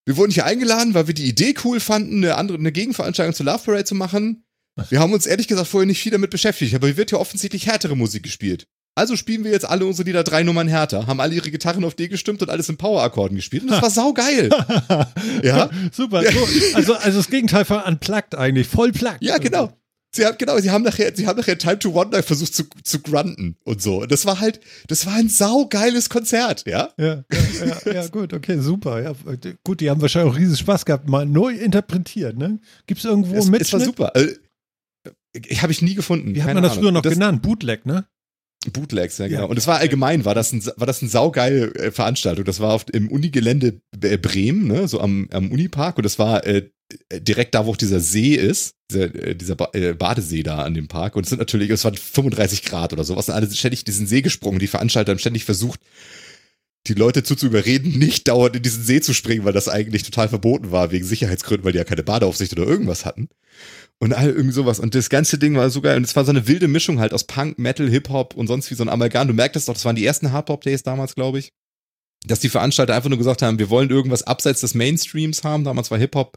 wir 0.05 0.17
wurden 0.19 0.33
hier 0.33 0.45
eingeladen, 0.45 0.93
weil 0.95 1.07
wir 1.07 1.15
die 1.15 1.27
Idee 1.29 1.55
cool 1.65 1.81
fanden, 1.81 2.17
eine 2.25 2.35
andere, 2.37 2.59
eine 2.59 2.73
Gegenveranstaltung 2.73 3.35
zur 3.35 3.47
Love 3.47 3.63
Parade 3.65 3.85
zu 3.85 3.95
machen. 3.95 4.45
Wir 4.91 5.01
haben 5.01 5.13
uns 5.15 5.27
ehrlich 5.27 5.49
gesagt 5.49 5.69
vorher 5.69 5.87
nicht 5.87 6.03
viel 6.03 6.13
damit 6.13 6.31
beschäftigt, 6.31 6.75
aber 6.75 6.89
hier 6.89 6.97
wird 6.97 7.11
ja 7.13 7.19
offensichtlich 7.19 7.67
härtere 7.67 7.97
Musik 7.97 8.23
gespielt. 8.25 8.67
Also 8.95 9.17
spielen 9.17 9.43
wir 9.45 9.53
jetzt 9.53 9.67
alle 9.67 9.87
unsere 9.87 10.07
Lieder 10.07 10.23
drei 10.23 10.43
Nummern 10.43 10.69
härter, 10.69 11.07
haben 11.07 11.21
alle 11.21 11.35
ihre 11.35 11.51
Gitarren 11.51 11.83
auf 11.85 11.95
D 11.95 12.09
gestimmt 12.09 12.43
und 12.43 12.51
alles 12.51 12.69
in 12.69 12.77
Power-Akkorden 12.77 13.37
gespielt. 13.37 13.63
Und 13.63 13.71
das 13.71 13.83
war 13.83 13.91
saugeil. 13.91 14.51
Ja? 15.43 15.71
Super. 15.93 16.23
So, 16.31 16.77
also, 16.77 16.95
also 16.95 17.19
das 17.19 17.29
Gegenteil 17.29 17.65
von 17.65 17.81
unplugged 17.83 18.35
eigentlich. 18.35 18.69
Voll 18.69 18.93
plugged. 18.93 19.23
Ja, 19.23 19.39
genau. 19.39 19.73
Sie 20.15 20.27
haben, 20.27 20.37
genau, 20.37 20.59
sie 20.59 20.71
haben 20.71 20.83
nachher, 20.83 21.17
sie 21.17 21.27
haben 21.27 21.39
nachher 21.39 21.57
Time 21.57 21.79
to 21.79 21.95
Wonder 21.95 22.23
versucht 22.23 22.55
zu, 22.55 22.65
zu 22.85 23.01
grunten 23.01 23.57
und 23.65 23.81
so. 23.81 24.03
Und 24.03 24.13
das 24.13 24.27
war 24.27 24.41
halt, 24.41 24.61
das 24.89 25.07
war 25.07 25.15
ein 25.15 25.31
saugeiles 25.31 26.11
Konzert, 26.11 26.65
ja? 26.67 26.91
Ja, 26.99 27.25
ja, 27.31 27.81
ja, 27.87 27.93
ja, 27.93 28.07
gut, 28.09 28.35
okay, 28.35 28.59
super. 28.61 29.03
Ja, 29.03 29.15
gut, 29.65 29.81
die 29.81 29.89
haben 29.89 30.03
wahrscheinlich 30.03 30.35
auch 30.35 30.39
riesen 30.39 30.57
Spaß 30.59 30.85
gehabt, 30.85 31.09
mal 31.09 31.25
neu 31.25 31.55
interpretiert, 31.55 32.37
ne? 32.37 32.61
Gibt 32.87 32.99
es 32.99 33.07
irgendwo 33.07 33.37
Es, 33.37 33.47
einen 33.47 33.55
es 33.55 33.73
war 33.73 33.81
super. 33.81 34.13
Äh, 34.15 34.35
ich 35.33 35.63
habe 35.63 35.73
ich 35.73 35.81
nie 35.81 35.95
gefunden. 35.95 36.35
Wie 36.35 36.43
hat 36.43 36.53
man 36.53 36.63
das 36.63 36.73
Ahnung. 36.73 36.83
früher 36.85 36.93
noch 36.93 37.03
das, 37.03 37.15
genannt? 37.15 37.41
Bootleg, 37.41 37.87
ne? 37.87 38.05
Bootlegs, 38.71 39.19
ja, 39.19 39.27
Ja. 39.27 39.39
genau. 39.39 39.49
Und 39.49 39.57
es 39.57 39.67
war 39.67 39.79
allgemein, 39.79 40.25
war 40.25 40.35
das, 40.35 40.53
ein, 40.53 40.65
war 40.77 40.87
das 40.87 41.03
eine 41.03 41.11
saugeile 41.11 41.75
äh, 41.75 41.91
Veranstaltung. 41.91 42.45
Das 42.45 42.61
war 42.61 42.73
auf, 42.75 42.87
im 42.93 43.11
Unigelände 43.11 43.81
äh, 44.03 44.17
Bremen, 44.19 44.69
ne, 44.69 44.87
so 44.89 45.01
am, 45.01 45.29
am 45.33 45.51
Unipark. 45.51 45.97
Und 45.97 46.05
das 46.05 46.19
war 46.19 46.47
äh, 46.47 46.69
direkt 47.13 47.55
da, 47.55 47.67
wo 47.67 47.71
auch 47.73 47.77
dieser 47.77 48.01
See 48.01 48.35
ist, 48.35 48.75
dieser, 48.91 49.15
äh, 49.15 49.35
dieser 49.35 49.57
ba 49.57 49.71
äh, 49.73 49.95
Badesee 49.95 50.43
da 50.43 50.59
an 50.63 50.75
dem 50.75 50.89
Park. 50.89 51.17
Und 51.17 51.25
es 51.25 51.31
sind 51.31 51.39
natürlich, 51.39 51.71
es 51.71 51.85
waren 51.85 51.97
35 51.97 52.63
Grad 52.63 52.93
oder 52.93 53.05
sowas. 53.05 53.29
Und 53.29 53.35
alle 53.35 53.47
sind 53.47 53.57
ständig 53.59 53.85
diesen 53.85 54.07
See 54.07 54.23
gesprungen. 54.23 54.59
Die 54.59 54.69
Veranstalter 54.69 55.11
haben 55.11 55.19
ständig 55.19 55.45
versucht, 55.45 55.81
die 56.89 56.95
Leute 56.95 57.23
zu, 57.23 57.37
zu 57.37 57.47
überreden, 57.47 57.99
nicht 57.99 58.29
dauernd 58.29 58.57
in 58.57 58.63
diesen 58.63 58.83
See 58.85 59.01
zu 59.01 59.15
springen, 59.15 59.45
weil 59.45 59.53
das 59.53 59.69
eigentlich 59.69 60.03
total 60.03 60.29
verboten 60.29 60.73
war, 60.73 60.91
wegen 60.91 61.05
Sicherheitsgründen, 61.07 61.65
weil 61.65 61.73
die 61.73 61.79
ja 61.79 61.85
keine 61.85 62.03
Badeaufsicht 62.03 62.53
oder 62.53 62.67
irgendwas 62.67 63.05
hatten. 63.05 63.29
Und 64.03 64.15
all 64.15 64.31
irgendwie 64.31 64.53
sowas. 64.53 64.81
Und 64.81 64.97
das 64.97 65.11
ganze 65.11 65.39
Ding 65.39 65.55
war 65.55 65.71
so 65.71 65.81
geil. 65.81 65.97
Und 65.97 66.03
es 66.03 66.17
war 66.17 66.25
so 66.25 66.33
eine 66.33 66.49
wilde 66.49 66.67
Mischung 66.67 66.99
halt 66.99 67.13
aus 67.13 67.23
Punk, 67.23 67.61
Metal, 67.61 67.89
Hip-Hop 67.89 68.35
und 68.35 68.49
sonst 68.49 68.69
wie 68.69 68.75
so 68.75 68.83
ein 68.83 68.89
Amalgam. 68.89 69.29
Du 69.29 69.33
merktest 69.33 69.69
doch, 69.69 69.75
das 69.75 69.85
waren 69.85 69.95
die 69.95 70.05
ersten 70.05 70.33
Hard-Pop-Days 70.33 70.83
damals, 70.83 71.15
glaube 71.15 71.39
ich. 71.39 71.53
Dass 72.25 72.41
die 72.41 72.49
Veranstalter 72.49 72.97
einfach 72.97 73.11
nur 73.11 73.19
gesagt 73.19 73.43
haben, 73.43 73.61
wir 73.61 73.71
wollen 73.71 73.91
irgendwas 73.91 74.25
abseits 74.25 74.61
des 74.61 74.75
Mainstreams 74.75 75.45
haben. 75.45 75.63
Damals 75.63 75.93
war 75.93 75.99
Hip-Hop 75.99 76.37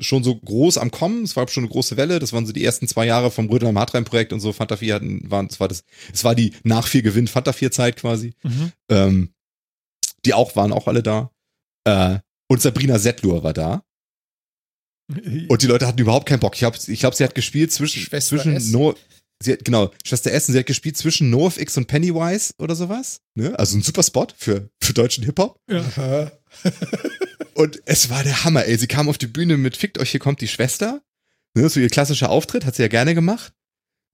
schon 0.00 0.24
so 0.24 0.40
groß 0.40 0.78
am 0.78 0.90
Kommen. 0.90 1.22
Es 1.22 1.36
war 1.36 1.46
schon 1.46 1.62
eine 1.62 1.70
große 1.70 1.96
Welle. 1.96 2.18
Das 2.18 2.32
waren 2.32 2.46
so 2.46 2.52
die 2.52 2.64
ersten 2.64 2.88
zwei 2.88 3.06
Jahre 3.06 3.30
vom 3.30 3.48
Rödelheim 3.48 3.78
Hardrein 3.78 4.04
Projekt 4.04 4.32
und 4.32 4.40
so. 4.40 4.52
Fanta 4.52 4.76
4 4.76 4.94
hatten, 4.96 5.30
waren, 5.30 5.46
es 5.46 5.60
war 5.60 5.68
das, 5.68 5.84
es 6.12 6.24
war 6.24 6.34
die 6.34 6.52
nach 6.64 6.88
4 6.88 7.02
Gewinn 7.02 7.28
Fanta 7.28 7.52
4 7.52 7.70
Zeit 7.70 7.94
quasi. 7.94 8.34
Mhm. 8.42 8.72
Ähm, 8.90 9.34
die 10.24 10.34
auch 10.34 10.56
waren 10.56 10.72
auch 10.72 10.88
alle 10.88 11.04
da. 11.04 11.30
Äh, 11.84 12.18
und 12.48 12.60
Sabrina 12.60 12.98
Settlur 12.98 13.44
war 13.44 13.52
da. 13.52 13.84
Und 15.48 15.62
die 15.62 15.66
Leute 15.68 15.86
hatten 15.86 16.00
überhaupt 16.00 16.28
keinen 16.28 16.40
Bock. 16.40 16.54
Ich 16.54 16.60
glaube, 16.60 16.78
ich 16.86 17.00
glaub, 17.00 17.14
sie 17.14 17.24
hat 17.24 17.34
gespielt 17.34 17.72
zwischen, 17.72 18.00
Schwester 18.00 18.36
zwischen 18.36 18.56
S. 18.56 18.70
No, 18.70 18.94
sie 19.42 19.52
hat, 19.52 19.64
genau, 19.64 19.90
Schwester 20.04 20.32
Essen, 20.32 20.52
sie 20.52 20.58
hat 20.58 20.66
gespielt 20.66 20.96
zwischen 20.96 21.30
NoFX 21.30 21.76
und 21.76 21.86
Pennywise 21.86 22.52
oder 22.58 22.74
sowas. 22.74 23.20
Ne? 23.34 23.58
Also 23.58 23.76
ein 23.76 23.82
super 23.82 24.02
Spot 24.02 24.26
für, 24.36 24.68
für 24.82 24.92
deutschen 24.92 25.24
Hip-Hop. 25.24 25.58
Aha. 25.70 26.32
Und 27.54 27.82
es 27.86 28.08
war 28.08 28.22
der 28.22 28.44
Hammer, 28.44 28.66
ey. 28.66 28.78
Sie 28.78 28.86
kam 28.86 29.08
auf 29.08 29.18
die 29.18 29.26
Bühne 29.26 29.56
mit 29.56 29.76
Fickt 29.76 29.98
euch, 29.98 30.12
hier 30.12 30.20
kommt 30.20 30.40
die 30.40 30.46
Schwester. 30.46 31.02
Ne? 31.54 31.68
So 31.68 31.80
ihr 31.80 31.88
klassischer 31.88 32.30
Auftritt, 32.30 32.64
hat 32.64 32.76
sie 32.76 32.82
ja 32.82 32.88
gerne 32.88 33.16
gemacht. 33.16 33.52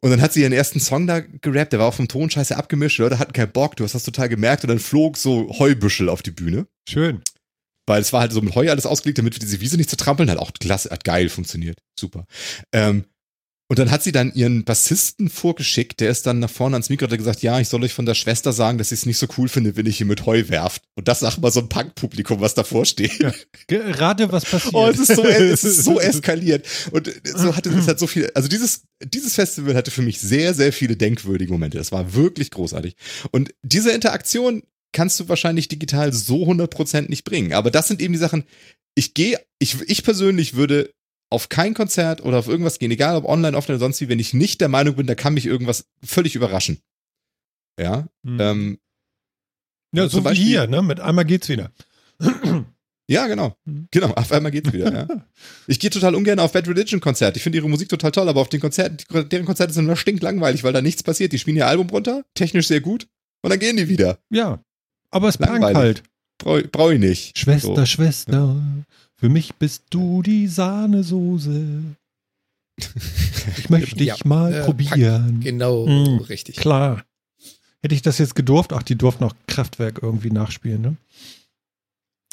Und 0.03 0.11
dann 0.11 0.23
hat 0.23 0.33
sie 0.33 0.41
ihren 0.41 0.53
ersten 0.55 0.81
Song 0.81 1.07
da 1.07 1.21
gerappt, 1.21 1.73
der 1.73 1.81
war 1.81 1.89
auch 1.89 1.95
vom 1.95 2.09
Ton 2.09 2.31
scheiße 2.31 2.57
abgemischt. 2.57 2.99
Die 2.99 3.03
Leute 3.03 3.19
hatten 3.19 3.35
keinen 3.35 3.53
Bock, 3.53 3.77
du 3.77 3.85
hast 3.85 3.95
das 3.95 4.03
total 4.03 4.31
gemerkt. 4.31 4.65
Und 4.65 4.69
dann 4.69 4.79
flog 4.79 5.19
so 5.19 5.51
Heubüschel 5.59 6.09
auf 6.09 6.23
die 6.23 6.31
Bühne. 6.31 6.67
Schön. 6.89 7.23
Weil 7.87 8.01
es 8.01 8.13
war 8.13 8.21
halt 8.21 8.33
so 8.33 8.41
mit 8.41 8.55
Heu 8.55 8.71
alles 8.71 8.87
ausgelegt, 8.87 9.19
damit 9.19 9.35
wir 9.35 9.41
diese 9.41 9.61
Wiese 9.61 9.77
nicht 9.77 9.91
zertrampeln. 9.91 10.31
Hat 10.31 10.39
auch 10.39 10.53
klasse, 10.53 10.91
hat 10.91 11.05
geil 11.05 11.29
funktioniert. 11.29 11.79
Super. 11.99 12.27
Ähm, 12.73 13.05
und 13.71 13.79
dann 13.79 13.91
hat 13.91 14.03
sie 14.03 14.13
dann 14.13 14.33
ihren 14.35 14.65
Bassisten 14.65 15.31
vorgeschickt, 15.31 16.01
der 16.01 16.11
ist 16.11 16.27
dann 16.27 16.39
nach 16.39 16.51
vorne 16.51 16.77
ans 16.77 16.91
Mikro 16.91 17.07
und 17.07 17.13
hat 17.13 17.19
gesagt, 17.19 17.43
ja, 17.43 17.59
ich 17.61 17.69
soll 17.69 17.83
euch 17.83 17.95
von 17.95 18.05
der 18.05 18.15
Schwester 18.15 18.53
sagen, 18.53 18.77
dass 18.77 18.93
ich 18.93 19.01
es 19.01 19.07
nicht 19.07 19.17
so 19.17 19.27
cool 19.39 19.49
finde, 19.49 19.75
wenn 19.77 19.87
ich 19.87 19.97
hier 19.97 20.07
mit 20.07 20.27
Heu 20.27 20.49
werft. 20.49 20.83
Und 20.97 21.09
das 21.09 21.21
sagt 21.21 21.41
mal 21.41 21.51
so 21.51 21.61
ein 21.61 21.71
Punk-Publikum, 21.71 22.41
was 22.41 22.53
davor 22.53 22.85
steht. 22.85 23.19
Ja. 23.21 23.33
Rate, 23.71 24.31
was 24.31 24.45
passiert. 24.45 24.75
Oh, 24.75 24.87
es 24.87 24.99
ist 24.99 25.15
so, 25.17 25.25
es 25.25 25.65
ist 25.65 25.83
so 25.83 25.99
eskaliert. 26.01 26.67
Und 26.93 27.11
so 27.25 27.57
hatte 27.57 27.71
es 27.71 27.87
halt 27.87 27.99
so 27.99 28.07
viel, 28.07 28.31
also 28.35 28.49
dieses, 28.49 28.83
dieses 29.03 29.35
Festival 29.35 29.75
hatte 29.75 29.91
für 29.91 30.03
mich 30.03 30.21
sehr, 30.21 30.53
sehr 30.53 30.73
viele 30.73 30.97
denkwürdige 30.97 31.51
Momente. 31.51 31.79
Das 31.79 31.91
war 31.91 32.15
wirklich 32.15 32.51
großartig. 32.51 32.97
Und 33.31 33.55
diese 33.63 33.93
Interaktion 33.93 34.63
kannst 34.95 35.21
du 35.21 35.29
wahrscheinlich 35.29 35.69
digital 35.69 36.13
so 36.15 36.45
100% 36.45 37.11
nicht 37.11 37.25
bringen. 37.25 37.53
Aber 37.53 37.71
das 37.71 37.89
sind 37.89 38.01
eben 38.01 38.15
die 38.15 38.19
Sachen, 38.19 38.45
ich 38.95 39.13
gehe, 39.13 39.39
ich, 39.59 39.79
ich 39.83 40.03
persönlich 40.05 40.55
würde 40.55 40.91
auf 41.31 41.49
kein 41.51 41.75
Konzert 41.75 42.23
oder 42.25 42.39
auf 42.39 42.49
irgendwas 42.49 42.79
gehen, 42.79 42.91
egal 42.93 43.17
ob 43.17 43.25
online, 43.27 43.55
offline 43.57 43.77
oder 43.77 43.85
sonst 43.85 44.01
wie, 44.01 44.09
wenn 44.09 44.19
ich 44.21 44.33
nicht 44.33 44.61
der 44.63 44.69
Meinung 44.69 44.95
bin, 44.97 45.07
da 45.07 45.15
kann 45.15 45.35
mich 45.35 45.45
irgendwas 45.47 45.85
völlig 46.03 46.35
überraschen. 46.37 46.79
Ja, 47.79 48.07
Hm. 48.25 48.41
ähm, 48.41 48.79
ja, 49.95 50.05
so 50.05 50.09
zum 50.11 50.21
wie 50.21 50.25
Beispiel- 50.25 50.47
hier, 50.47 50.67
ne? 50.67 50.81
Mit 50.83 51.01
einmal 51.01 51.25
geht's 51.27 51.49
wieder. 51.51 51.71
Ja, 53.07 53.27
genau. 53.27 53.55
Mhm. 53.67 53.87
Genau, 53.91 54.13
auf 54.15 54.33
einmal 54.33 54.51
geht's 54.51 54.73
wieder, 54.73 54.91
ja. 54.91 55.07
Ich 55.67 55.79
gehe 55.79 55.91
total 55.91 56.15
ungern 56.15 56.39
auf 56.39 56.53
Bad 56.53 56.67
Religion 56.67 57.01
Konzerte. 57.03 57.37
Ich 57.37 57.43
finde 57.43 57.59
ihre 57.59 57.69
Musik 57.69 57.91
total 57.91 58.13
toll, 58.13 58.31
aber 58.31 58.41
auf 58.41 58.49
den 58.49 58.61
Konzerten, 58.63 58.97
deren 59.29 59.45
Konzerte 59.45 59.75
sind 59.75 59.85
immer 59.85 59.97
stinklangweilig, 59.97 60.65
weil 60.65 60.73
da 60.73 60.81
nichts 60.81 61.03
passiert. 61.03 61.33
Die 61.35 61.39
spielen 61.39 61.59
ihr 61.59 61.67
Album 61.67 61.91
runter, 61.91 62.25
technisch 62.33 62.67
sehr 62.67 62.81
gut, 62.81 63.07
und 63.43 63.51
dann 63.51 63.59
gehen 63.59 63.77
die 63.77 63.91
wieder. 63.91 64.21
Ja. 64.31 64.65
Aber 65.15 65.29
es 65.29 65.39
Langweilig. 65.39 65.77
halt. 65.77 66.03
brauche 66.39 66.67
brauch 66.69 66.91
ich 66.91 66.99
nicht. 67.01 67.39
Schwester, 67.39 67.75
So. 67.77 67.87
Schwester, 67.87 68.57
für 69.17 69.29
mich 69.29 69.55
bist 69.55 69.85
du 69.91 70.23
die 70.23 70.49
Sahnesoße. 70.49 71.83
Ich 73.57 73.71
möchte 73.71 73.95
dich 73.97 74.09
Ja, 74.09 74.17
mal 74.25 74.53
äh, 74.53 74.65
probieren. 74.65 75.41
Genau, 75.41 75.87
Mm. 75.87 76.19
richtig. 76.23 76.57
Klar. 76.57 77.05
Hätte 77.83 77.95
ich 77.95 78.03
das 78.03 78.19
jetzt 78.19 78.35
gedurft, 78.35 78.73
ach, 78.73 78.83
die 78.83 78.97
durften 78.97 79.25
auch 79.25 79.35
Kraftwerk 79.47 80.01
irgendwie 80.03 80.31
nachspielen, 80.31 80.81
ne? 80.83 80.97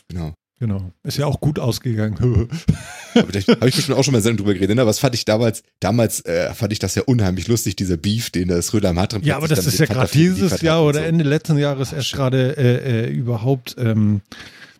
Genau. 0.07 0.33
Genau. 0.61 0.91
Ist 1.01 1.17
ja 1.17 1.25
auch 1.25 1.41
gut 1.41 1.57
ausgegangen. 1.57 2.15
Aber 3.15 3.31
da 3.31 3.39
habe 3.39 3.67
ich 3.67 3.75
bestimmt 3.75 3.97
auch 3.97 4.03
schon 4.03 4.11
mal 4.11 4.21
sehr 4.21 4.33
drüber 4.33 4.53
geredet, 4.53 4.75
ne? 4.75 4.83
aber 4.83 4.89
was 4.89 4.99
fand 4.99 5.15
ich 5.15 5.25
damals, 5.25 5.63
damals 5.79 6.23
äh, 6.25 6.53
fand 6.53 6.71
ich 6.71 6.77
das 6.77 6.93
ja 6.93 7.01
unheimlich 7.01 7.47
lustig, 7.47 7.75
dieser 7.75 7.97
Beef, 7.97 8.29
den 8.29 8.47
das 8.47 8.71
Röder 8.73 8.93
Matrim 8.93 9.23
ja, 9.23 9.35
aber 9.37 9.47
das 9.47 9.65
ist 9.65 9.79
ja 9.79 9.87
gerade 9.87 10.09
dieses 10.11 10.61
Jahr 10.61 10.85
oder 10.85 11.03
Ende 11.03 11.25
letzten 11.25 11.57
Jahres 11.57 11.91
erst 11.91 12.13
gerade 12.13 12.55
äh, 12.57 13.07
äh, 13.07 13.09
überhaupt 13.09 13.75
ähm, 13.79 14.21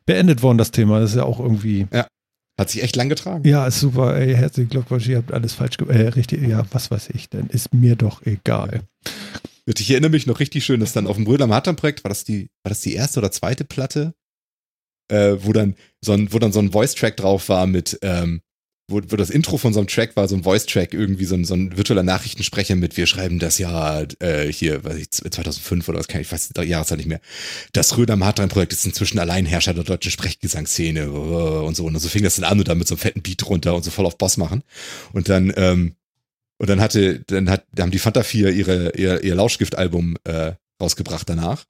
beendet 0.05 0.43
worden, 0.43 0.59
das 0.59 0.69
Thema. 0.69 0.99
Das 0.99 1.09
ist 1.09 1.17
ja 1.17 1.23
auch 1.23 1.39
irgendwie. 1.39 1.87
Hat 2.59 2.69
sich 2.69 2.83
echt 2.83 2.95
lang 2.95 3.09
getragen. 3.09 3.45
Ja, 3.45 3.65
ist 3.65 3.79
super. 3.79 4.15
Ey, 4.15 4.35
herzlichen 4.35 4.69
Glückwunsch, 4.69 5.07
ihr 5.07 5.17
habt 5.17 5.33
alles 5.33 5.55
falsch 5.55 5.77
gemacht. 5.77 5.97
Äh, 5.97 6.09
richtig, 6.09 6.47
ja, 6.47 6.63
was 6.71 6.91
weiß 6.91 7.09
ich 7.13 7.27
denn? 7.27 7.47
Ist 7.47 7.73
mir 7.73 7.95
doch 7.95 8.23
egal. 8.23 8.81
Ich 9.65 9.89
erinnere 9.89 10.11
mich 10.11 10.27
noch 10.27 10.39
richtig 10.39 10.63
schön, 10.63 10.79
dass 10.79 10.93
dann 10.93 11.07
auf 11.07 11.15
dem 11.15 11.25
Brüder 11.25 11.47
Matrim 11.47 11.75
Projekt 11.75 12.03
war 12.03 12.09
das 12.09 12.23
die, 12.23 12.49
war 12.63 12.69
das 12.69 12.81
die 12.81 12.93
erste 12.93 13.19
oder 13.19 13.31
zweite 13.31 13.65
Platte, 13.65 14.13
äh, 15.11 15.43
wo 15.43 15.53
dann 15.53 15.75
so 15.99 16.13
ein, 16.13 16.31
wo 16.33 16.39
dann 16.39 16.51
so 16.51 16.59
ein 16.59 16.71
Voice-Track 16.71 17.17
drauf 17.17 17.49
war 17.49 17.67
mit, 17.67 17.99
ähm, 18.01 18.41
wo, 18.87 19.01
wo 19.07 19.15
das 19.15 19.29
Intro 19.29 19.57
von 19.57 19.73
so 19.73 19.79
einem 19.79 19.87
Track 19.87 20.15
war, 20.15 20.27
so 20.27 20.35
ein 20.35 20.43
Voice-Track, 20.43 20.93
irgendwie 20.93 21.25
so 21.25 21.35
ein, 21.35 21.45
so 21.45 21.53
ein 21.53 21.77
virtueller 21.77 22.03
Nachrichtensprecher 22.03 22.75
mit, 22.75 22.97
wir 22.97 23.07
schreiben 23.07 23.37
das 23.37 23.57
Jahr 23.57 24.07
äh, 24.19 24.51
hier, 24.51 24.83
weiß 24.83 24.95
ich, 24.97 25.11
2005 25.11 25.87
oder 25.89 25.99
was 25.99 26.07
kann 26.07 26.21
ich, 26.21 26.31
weiß 26.31 26.49
die 26.49 26.61
Jahreszahl 26.61 26.97
nicht 26.97 27.07
mehr. 27.07 27.21
Das 27.73 27.97
Röder 27.97 28.15
Matrim-Projekt 28.15 28.73
ist 28.73 28.85
inzwischen 28.85 29.19
Alleinherrscher 29.19 29.73
der 29.73 29.83
deutschen 29.83 30.11
Sprechgesangsszene 30.11 31.01
äh, 31.01 31.05
und 31.05 31.75
so. 31.75 31.85
Und 31.85 31.99
so 31.99 32.09
fing 32.09 32.23
das 32.23 32.37
dann 32.37 32.45
an 32.45 32.59
und 32.59 32.67
dann 32.67 32.77
mit 32.77 32.87
so 32.87 32.95
einem 32.95 32.99
fetten 32.99 33.21
Beat 33.21 33.45
runter 33.47 33.75
und 33.75 33.83
so 33.83 33.91
voll 33.91 34.05
auf 34.05 34.17
Boss 34.17 34.37
machen. 34.37 34.63
Und 35.11 35.29
dann, 35.29 35.53
ähm, 35.57 35.95
und 36.57 36.69
dann 36.69 36.79
hatte, 36.79 37.19
dann 37.27 37.49
hat, 37.49 37.65
da 37.73 37.83
haben 37.83 37.91
die 37.91 37.99
Fanta 37.99 38.23
4 38.23 38.51
ihre, 38.51 38.95
ihr, 38.95 39.23
ihr 39.23 39.35
Lauschgift-Album 39.35 40.15
äh, 40.23 40.53
rausgebracht 40.81 41.27
danach. 41.27 41.65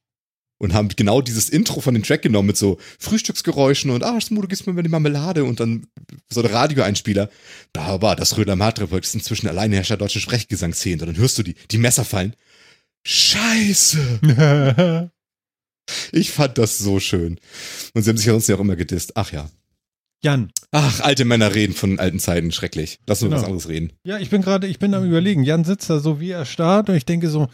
Und 0.61 0.75
haben 0.75 0.89
genau 0.89 1.21
dieses 1.21 1.49
Intro 1.49 1.81
von 1.81 1.95
dem 1.95 2.03
Track 2.03 2.21
genommen 2.21 2.45
mit 2.45 2.57
so 2.57 2.77
Frühstücksgeräuschen 2.99 3.89
und 3.89 4.03
ah, 4.03 4.21
Smu, 4.21 4.43
du 4.43 4.47
gibst 4.47 4.67
mir 4.67 4.73
mal 4.73 4.83
die 4.83 4.89
Marmelade 4.89 5.43
und 5.43 5.59
dann 5.59 5.87
so 6.29 6.41
ein 6.41 6.45
Radioeinspieler. 6.45 7.31
Da 7.73 8.03
war 8.03 8.15
das 8.15 8.37
Röder 8.37 8.55
Matreburg 8.55 9.03
ist 9.03 9.15
inzwischen 9.15 9.47
Alleinherrscher 9.47 9.97
deutsche 9.97 10.19
Sprechgesangsszene. 10.19 11.01
Und 11.01 11.07
dann 11.07 11.17
hörst 11.17 11.39
du 11.39 11.43
die, 11.43 11.55
die 11.71 11.79
Messer 11.79 12.05
fallen. 12.05 12.35
Scheiße! 13.05 15.09
Ich 16.11 16.31
fand 16.31 16.57
das 16.57 16.77
so 16.77 16.99
schön. 16.99 17.37
Und 17.93 18.03
sie 18.03 18.09
haben 18.09 18.17
sich 18.17 18.27
ja 18.27 18.33
sonst 18.33 18.47
ja 18.47 18.55
auch 18.55 18.59
immer 18.61 18.75
gedisst. 18.77 19.13
Ach 19.15 19.31
ja. 19.33 19.49
Jan. 20.23 20.51
Ach, 20.71 20.99
alte 21.01 21.25
Männer 21.25 21.53
reden 21.55 21.73
von 21.73 21.99
alten 21.99 22.19
Zeiten. 22.19 22.51
Schrecklich. 22.51 22.99
Lass 23.07 23.21
uns 23.23 23.29
Genau. 23.29 23.41
was 23.41 23.45
anderes 23.45 23.67
reden. 23.67 23.91
Ja, 24.03 24.17
ich 24.19 24.29
bin 24.29 24.41
gerade, 24.41 24.67
ich 24.67 24.79
bin 24.79 24.93
am 24.93 25.03
überlegen. 25.03 25.43
Jan 25.43 25.65
sitzt 25.65 25.89
da 25.89 25.99
so 25.99 26.21
wie 26.21 26.29
er 26.29 26.45
starrt 26.45 26.87
und 26.89 26.95
ich 26.95 27.05
denke 27.05 27.29
so, 27.29 27.49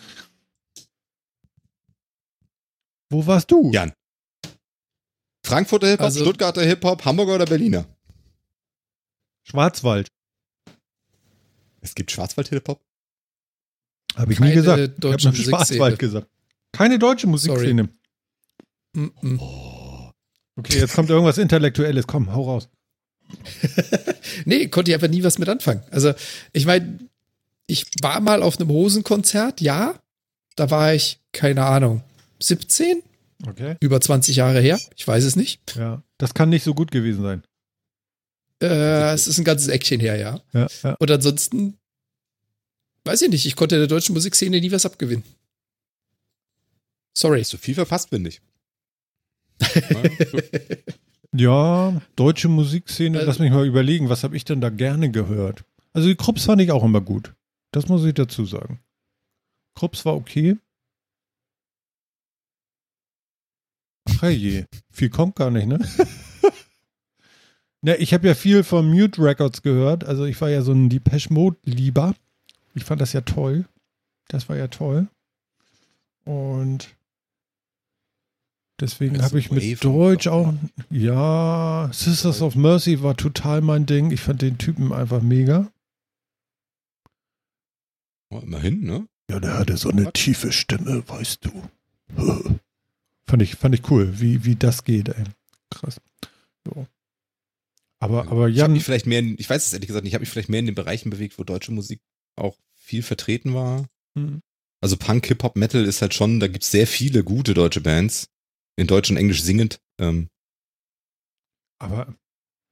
wo 3.09 3.25
warst 3.25 3.51
du? 3.51 3.71
Jan. 3.71 3.93
Frankfurter 5.45 5.87
Hip-Hop, 5.87 6.05
Also- 6.05 6.21
Stuttgarter 6.21 6.63
Hip-Hop, 6.63 7.05
Hamburger 7.05 7.35
oder 7.35 7.45
Berliner? 7.45 7.85
Schwarzwald. 9.43 10.07
Es 11.81 11.95
gibt 11.95 12.11
Schwarzwald-Hip-Hop. 12.11 12.81
Habe 14.15 14.33
ich 14.33 14.39
Keine 14.39 14.49
nie 14.49 14.55
gesagt. 14.55 15.03
Ich 15.03 15.25
habe. 15.25 15.35
Schwarzwald 15.35 15.99
gesagt. 15.99 16.27
Keine 16.73 16.99
deutsche 16.99 17.27
Musikszene. 17.27 17.89
Mm 18.93 19.05
-mm. 19.21 19.39
Oh. 19.39 20.11
Okay, 20.57 20.79
jetzt 20.79 20.95
kommt 20.95 21.09
irgendwas 21.09 21.37
Intellektuelles. 21.37 22.07
Komm, 22.07 22.33
hau 22.33 22.43
raus. 22.43 22.69
Nee, 24.45 24.67
konnte 24.67 24.91
ich 24.91 24.95
einfach 24.95 25.09
nie 25.09 25.23
was 25.23 25.39
mit 25.39 25.49
anfangen. 25.49 25.81
Also, 25.91 26.13
ich 26.53 26.65
meine, 26.65 26.99
ich 27.65 27.85
war 28.01 28.19
mal 28.19 28.43
auf 28.43 28.59
einem 28.59 28.69
Hosenkonzert, 28.69 29.61
ja. 29.61 29.95
Da 30.55 30.69
war 30.69 30.93
ich, 30.93 31.19
keine 31.31 31.65
Ahnung, 31.65 32.03
17, 32.39 33.01
Okay. 33.47 33.75
über 33.81 34.01
20 34.01 34.35
Jahre 34.35 34.59
her. 34.61 34.79
Ich 34.95 35.07
weiß 35.07 35.23
es 35.23 35.35
nicht. 35.35 35.75
Ja. 35.75 36.01
Das 36.17 36.33
kann 36.33 36.49
nicht 36.49 36.63
so 36.63 36.73
gut 36.73 36.91
gewesen 36.91 37.21
sein. 37.23 37.43
Äh, 38.61 39.13
es 39.13 39.27
ist 39.27 39.37
ein 39.37 39.43
ganzes 39.43 39.67
Action 39.67 39.99
her, 39.99 40.15
ja. 40.17 40.41
Ja, 40.53 40.67
ja. 40.83 40.95
Und 40.99 41.11
ansonsten, 41.11 41.77
weiß 43.05 43.21
ich 43.21 43.29
nicht, 43.29 43.45
ich 43.45 43.55
konnte 43.55 43.77
der 43.77 43.85
deutschen 43.87 44.13
Musikszene 44.13 44.59
nie 44.59 44.71
was 44.71 44.85
abgewinnen. 44.87 45.23
Sorry. 47.15 47.39
Hast 47.41 47.53
du 47.53 47.57
viel 47.57 47.75
verpasst, 47.75 48.09
finde 48.09 48.29
ich. 48.29 48.41
Ja, 51.33 52.01
deutsche 52.15 52.47
Musikszene, 52.47 53.17
Also- 53.19 53.27
lass 53.27 53.39
mich 53.39 53.51
mal 53.51 53.65
überlegen, 53.67 54.09
was 54.09 54.23
habe 54.23 54.35
ich 54.37 54.45
denn 54.45 54.61
da 54.61 54.69
gerne 54.69 55.11
gehört? 55.11 55.65
Also 55.93 56.07
die 56.07 56.15
Krups 56.15 56.45
fand 56.45 56.61
ich 56.61 56.71
auch 56.71 56.83
immer 56.83 57.01
gut. 57.01 57.33
Das 57.71 57.87
muss 57.89 58.03
ich 58.05 58.13
dazu 58.13 58.45
sagen. 58.45 58.79
Krups 59.75 60.05
war 60.05 60.15
okay. 60.15 60.57
Je, 64.23 64.65
viel 64.91 65.09
kommt 65.09 65.35
gar 65.35 65.51
nicht, 65.51 65.67
ne? 65.67 65.79
ne, 67.81 67.95
ich 67.97 68.13
habe 68.13 68.27
ja 68.27 68.35
viel 68.35 68.63
von 68.63 68.89
Mute 68.89 69.21
Records 69.21 69.61
gehört. 69.61 70.03
Also 70.03 70.25
ich 70.25 70.39
war 70.41 70.49
ja 70.49 70.61
so 70.61 70.71
ein 70.71 70.89
Depeche 70.89 71.33
Mode 71.33 71.57
Lieber. 71.63 72.15
Ich 72.73 72.83
fand 72.83 73.01
das 73.01 73.13
ja 73.13 73.21
toll. 73.21 73.65
Das 74.27 74.49
war 74.49 74.57
ja 74.57 74.67
toll. 74.67 75.07
Und 76.25 76.95
deswegen 78.81 79.21
habe 79.21 79.39
ich 79.39 79.51
mit 79.51 79.83
Deutsch 79.83 80.27
auch, 80.27 80.53
ja, 80.89 81.89
Sisters 81.93 82.41
of 82.41 82.55
Mercy 82.55 83.01
war 83.01 83.15
total 83.15 83.61
mein 83.61 83.85
Ding. 83.85 84.11
Ich 84.11 84.21
fand 84.21 84.41
den 84.41 84.57
Typen 84.57 84.91
einfach 84.91 85.21
mega. 85.21 85.71
Oh, 88.29 88.39
immerhin, 88.39 88.83
ne? 88.83 89.07
Ja, 89.29 89.39
der 89.39 89.57
hatte 89.57 89.77
so 89.77 89.89
eine 89.89 90.11
tiefe 90.11 90.51
Stimme, 90.51 91.07
weißt 91.07 91.45
du. 91.45 91.63
fand 93.27 93.41
ich, 93.41 93.55
fand 93.55 93.75
ich 93.75 93.89
cool, 93.91 94.19
wie, 94.19 94.45
wie 94.45 94.55
das 94.55 94.83
geht, 94.83 95.09
ey. 95.09 95.23
Krass. 95.69 95.99
So. 96.65 96.87
Aber, 97.99 98.27
aber 98.27 98.47
Ich 98.47 98.59
habe 98.59 98.69
Jan, 98.69 98.73
mich 98.73 98.83
vielleicht 98.83 99.05
mehr, 99.05 99.19
in, 99.19 99.35
ich 99.39 99.49
weiß 99.49 99.65
es 99.65 99.73
ehrlich 99.73 99.87
gesagt 99.87 100.03
nicht, 100.03 100.11
ich 100.11 100.15
habe 100.15 100.21
mich 100.21 100.29
vielleicht 100.29 100.49
mehr 100.49 100.59
in 100.59 100.65
den 100.65 100.75
Bereichen 100.75 101.09
bewegt, 101.09 101.37
wo 101.37 101.43
deutsche 101.43 101.71
Musik 101.71 102.01
auch 102.35 102.57
viel 102.75 103.03
vertreten 103.03 103.53
war. 103.53 103.87
Hm. 104.17 104.41
Also 104.81 104.95
Punk, 104.97 105.25
Hip-Hop, 105.25 105.55
Metal 105.55 105.83
ist 105.83 106.01
halt 106.01 106.13
schon, 106.13 106.39
da 106.39 106.47
gibt's 106.47 106.71
sehr 106.71 106.87
viele 106.87 107.23
gute 107.23 107.53
deutsche 107.53 107.81
Bands. 107.81 108.29
In 108.79 108.85
Deutsch 108.85 109.09
und 109.09 109.17
Englisch 109.17 109.41
singend. 109.41 109.79
Ähm, 109.99 110.29
aber 111.79 112.15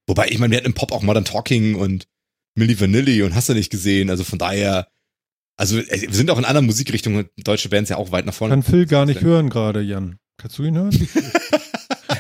wobei, 0.08 0.28
ich 0.30 0.38
meine, 0.38 0.52
wir 0.52 0.58
hatten 0.58 0.68
im 0.68 0.76
Pop 0.76 0.92
auch 0.92 1.02
Modern 1.02 1.26
Talking 1.26 1.74
und 1.74 2.08
Milli 2.54 2.80
Vanilli 2.80 3.24
und 3.24 3.34
hast 3.34 3.50
du 3.50 3.54
nicht 3.54 3.72
gesehen. 3.72 4.12
Also 4.12 4.24
von 4.24 4.38
daher, 4.38 4.88
also 5.58 5.80
äh, 5.80 6.02
wir 6.02 6.14
sind 6.14 6.30
auch 6.30 6.38
in 6.38 6.46
anderen 6.46 6.68
Musikrichtungen, 6.68 7.28
deutsche 7.38 7.70
Bands 7.70 7.90
ja 7.90 7.98
auch 7.98 8.12
weit 8.12 8.28
nach 8.28 8.36
vorne. 8.36 8.54
kann 8.54 8.62
Phil 8.62 8.86
gar 8.86 9.08
nicht 9.08 9.22
hören 9.22 9.50
gerade, 9.50 9.82
Jan. 9.82 10.20
Kannst 10.38 10.58
du 10.58 10.64
ihn 10.64 10.76
hören? 10.78 10.92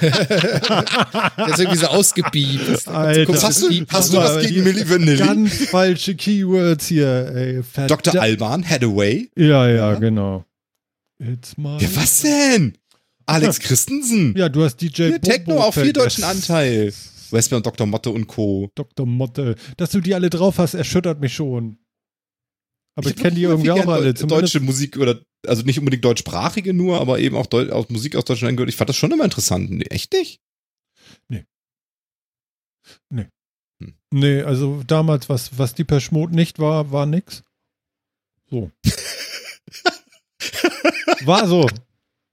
Der 0.01 1.47
ist 1.47 1.59
irgendwie 1.59 1.77
so 1.77 1.87
ausgebiebt. 1.87 2.87
Alter. 2.87 3.25
Guckst, 3.25 3.43
hast 3.43 3.63
du, 3.63 3.69
hast 3.89 4.13
du 4.13 4.17
was 4.17 4.45
gegen 4.45 4.63
Milli 4.63 4.89
Vanilli? 4.89 5.17
Ganz 5.17 5.65
falsche 5.69 6.15
Keywords 6.15 6.87
hier, 6.87 7.31
ey. 7.33 7.63
Verdammt. 7.63 8.05
Dr. 8.07 8.21
Alban, 8.21 8.67
Hathaway? 8.69 9.29
Ja, 9.35 9.67
ja, 9.67 9.91
Ja. 9.93 9.93
genau. 9.95 10.43
It's 11.19 11.57
my 11.57 11.77
Ja, 11.79 11.87
was 11.95 12.21
denn? 12.21 12.77
Alex 13.25 13.59
Christensen? 13.61 14.33
Ja, 14.37 14.49
du 14.49 14.63
hast 14.63 14.77
DJ 14.77 15.07
Hier, 15.07 15.21
Techno 15.21 15.59
auf 15.61 15.75
viel 15.75 15.93
deutschen. 15.93 16.23
Anteil. 16.25 16.93
Westman, 17.31 17.63
Dr. 17.63 17.87
Motte 17.87 18.11
und 18.11 18.27
Co. 18.27 18.69
Dr. 18.75 19.05
Motte. 19.05 19.55
Dass 19.77 19.89
du 19.91 19.99
die 20.01 20.13
alle 20.13 20.29
drauf 20.29 20.57
hast, 20.59 20.73
erschüttert 20.73 21.21
mich 21.21 21.33
schon. 21.33 21.77
Aber 22.95 23.09
ich, 23.09 23.15
kenne 23.17 23.35
die 23.35 23.43
irgendwie 23.43 23.71
auch 23.71 23.87
alle. 23.87 24.13
Zumindest, 24.13 24.55
Deutsche 24.55 24.59
Musik 24.61 24.97
oder, 24.97 25.19
also 25.45 25.63
nicht 25.63 25.79
unbedingt 25.79 26.05
deutschsprachige 26.05 26.73
nur, 26.73 27.01
aber 27.01 27.19
eben 27.19 27.35
auch 27.35 27.45
Deu 27.45 27.69
aus 27.69 27.89
Musik 27.89 28.15
aus 28.15 28.23
Deutschland 28.23 28.51
angehört. 28.51 28.69
Ich 28.69 28.77
fand 28.77 28.89
das 28.89 28.95
schon 28.95 29.11
immer 29.11 29.25
interessant. 29.25 29.69
Nee, 29.69 29.85
echt 29.89 30.13
nicht? 30.13 30.39
nee, 34.11 34.41
also 34.41 34.81
damals, 34.87 35.27
was, 35.27 35.57
was 35.57 35.73
die 35.73 35.83
per 35.83 35.99
Schmod 35.99 36.31
nicht 36.31 36.59
war, 36.59 36.91
war 36.91 37.05
nix. 37.05 37.43
So. 38.49 38.71
war 41.25 41.47
so. 41.47 41.67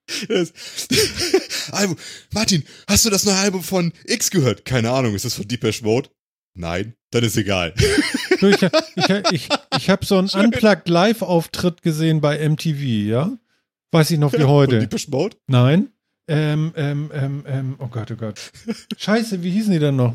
Album. 1.73 1.97
Martin, 2.33 2.65
hast 2.87 3.05
du 3.05 3.11
das 3.11 3.25
neue 3.25 3.37
Album 3.37 3.63
von 3.63 3.93
X 4.05 4.31
gehört? 4.31 4.65
Keine 4.65 4.91
Ahnung, 4.91 5.15
ist 5.15 5.25
das 5.25 5.35
von 5.35 5.49
Deepesh 5.49 5.83
Mode? 5.83 6.11
Nein, 6.55 6.95
dann 7.11 7.25
ist 7.25 7.37
egal. 7.37 7.73
Du, 8.41 8.49
ich 8.49 8.63
ich, 8.63 9.09
ich, 9.33 9.49
ich 9.77 9.91
habe 9.91 10.05
so 10.05 10.19
einen 10.19 10.29
Schön. 10.29 10.47
Unplugged 10.47 10.89
Live-Auftritt 10.89 11.83
gesehen 11.83 12.21
bei 12.21 12.47
MTV, 12.49 12.79
ja? 13.09 13.39
Weiß 13.91 14.11
ich 14.11 14.19
noch 14.19 14.33
wie 14.33 14.39
Von 14.39 14.49
heute. 14.49 14.79
Deepesh 14.79 15.09
Mode? 15.09 15.37
Nein. 15.47 15.91
Ähm, 16.29 16.73
ähm, 16.77 17.11
ähm, 17.15 17.45
ähm, 17.47 17.77
oh 17.79 17.89
Gott, 17.89 18.11
oh 18.11 18.17
Gott. 18.17 18.41
Scheiße, 18.97 19.43
wie 19.43 19.51
hießen 19.51 19.73
die 19.73 19.79
denn 19.79 19.97
noch? 19.97 20.15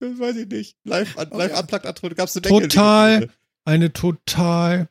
Das 0.00 0.18
weiß 0.18 0.36
ich 0.36 0.48
nicht. 0.48 0.76
Live, 0.84 1.16
Oh, 1.16 1.36
live 1.36 1.52
ja. 1.52 1.60
unplugged 1.60 1.86
Antwort, 1.86 2.16
gab's 2.16 2.36
eine 2.36 2.42
Total. 2.42 3.28
Eine 3.64 3.92
total 3.92 4.88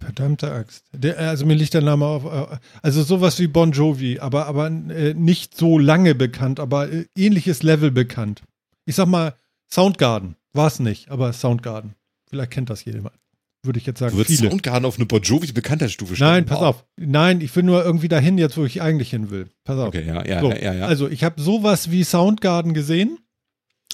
Verdammte 0.00 0.52
Axt. 0.52 0.84
Der, 0.92 1.18
also 1.18 1.46
mir 1.46 1.54
liegt 1.54 1.72
der 1.74 1.80
Name 1.82 2.04
auf. 2.06 2.24
äh, 2.24 2.56
Also 2.82 3.02
sowas 3.02 3.38
wie 3.38 3.46
Bon 3.46 3.72
Jovi, 3.72 4.18
aber, 4.18 4.46
aber 4.46 4.66
äh, 4.66 5.14
nicht 5.14 5.56
so 5.56 5.78
lange 5.78 6.14
bekannt, 6.14 6.60
aber 6.60 6.92
äh, 6.92 7.06
ähnliches 7.16 7.62
Level 7.62 7.90
bekannt. 7.90 8.42
Ich 8.84 8.94
sag 8.96 9.06
mal, 9.06 9.34
Soundgarden. 9.72 10.36
War 10.52 10.66
es 10.68 10.78
nicht, 10.80 11.10
aber 11.10 11.32
Soundgarden. 11.32 11.94
Vielleicht 12.28 12.50
kennt 12.50 12.70
das 12.70 12.84
jemand. 12.84 13.14
Würde 13.62 13.78
ich 13.78 13.86
jetzt 13.86 13.98
sagen. 13.98 14.12
Du 14.12 14.18
würdest 14.18 14.38
viele. 14.38 14.50
Soundgarden 14.50 14.84
auf 14.84 14.96
eine 14.96 15.06
Bon 15.06 15.20
Jovi 15.20 15.50
Bekanntheitsstufe 15.50 16.14
stellen. 16.14 16.30
Nein, 16.30 16.46
pass 16.46 16.60
auf. 16.60 16.84
Nein, 16.96 17.40
ich 17.40 17.54
will 17.56 17.62
nur 17.64 17.84
irgendwie 17.84 18.08
dahin 18.08 18.38
jetzt, 18.38 18.56
wo 18.56 18.64
ich 18.64 18.80
eigentlich 18.82 19.10
hin 19.10 19.30
will. 19.30 19.48
Pass 19.64 19.78
auf. 19.78 19.88
Okay, 19.88 20.06
ja, 20.06 20.24
ja, 20.24 20.40
So, 20.40 20.52
ja, 20.52 20.72
ja. 20.74 20.86
Also 20.86 21.08
ich 21.08 21.24
habe 21.24 21.40
sowas 21.40 21.90
wie 21.90 22.04
Soundgarden 22.04 22.74
gesehen 22.74 23.18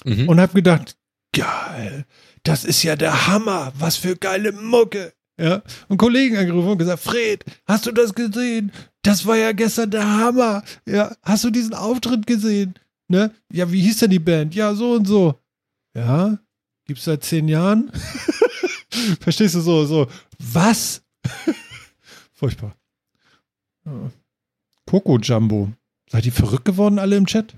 Mhm. 0.05 0.27
und 0.27 0.39
habe 0.39 0.53
gedacht, 0.53 0.97
geil, 1.33 2.05
das 2.43 2.65
ist 2.65 2.83
ja 2.83 2.95
der 2.95 3.27
Hammer, 3.27 3.71
was 3.79 3.95
für 3.95 4.15
geile 4.17 4.51
Mucke. 4.51 5.13
Ja, 5.43 5.61
und 5.89 5.97
Kollegen 5.97 6.37
angerufen 6.37 6.69
und 6.69 6.77
gesagt, 6.77 7.03
Fred, 7.03 7.43
hast 7.65 7.85
du 7.85 7.91
das 7.91 8.15
gesehen? 8.15 8.71
Das 9.01 9.25
war 9.25 9.35
ja 9.35 9.51
gestern 9.51 9.91
der 9.91 10.09
Hammer. 10.09 10.63
Ja, 10.87 11.13
hast 11.21 11.43
du 11.43 11.49
diesen 11.49 11.73
Auftritt 11.73 12.25
gesehen? 12.25 12.75
Ne? 13.09 13.29
Ja, 13.51 13.69
wie 13.69 13.81
hieß 13.81 13.97
denn 13.97 14.11
die 14.11 14.19
Band? 14.19 14.55
Ja, 14.55 14.73
so 14.73 14.93
und 14.93 15.05
so. 15.05 15.37
Ja, 15.93 16.39
gibt's 16.85 17.03
seit 17.03 17.25
zehn 17.25 17.49
Jahren? 17.49 17.91
Verstehst 19.19 19.55
du 19.55 19.59
so, 19.59 19.85
so, 19.85 20.07
was? 20.39 21.03
Furchtbar. 22.31 22.77
Coco 24.85 25.17
Jumbo. 25.17 25.73
Seid 26.09 26.25
ihr 26.25 26.31
verrückt 26.31 26.63
geworden, 26.63 26.99
alle 26.99 27.17
im 27.17 27.25
Chat? 27.25 27.53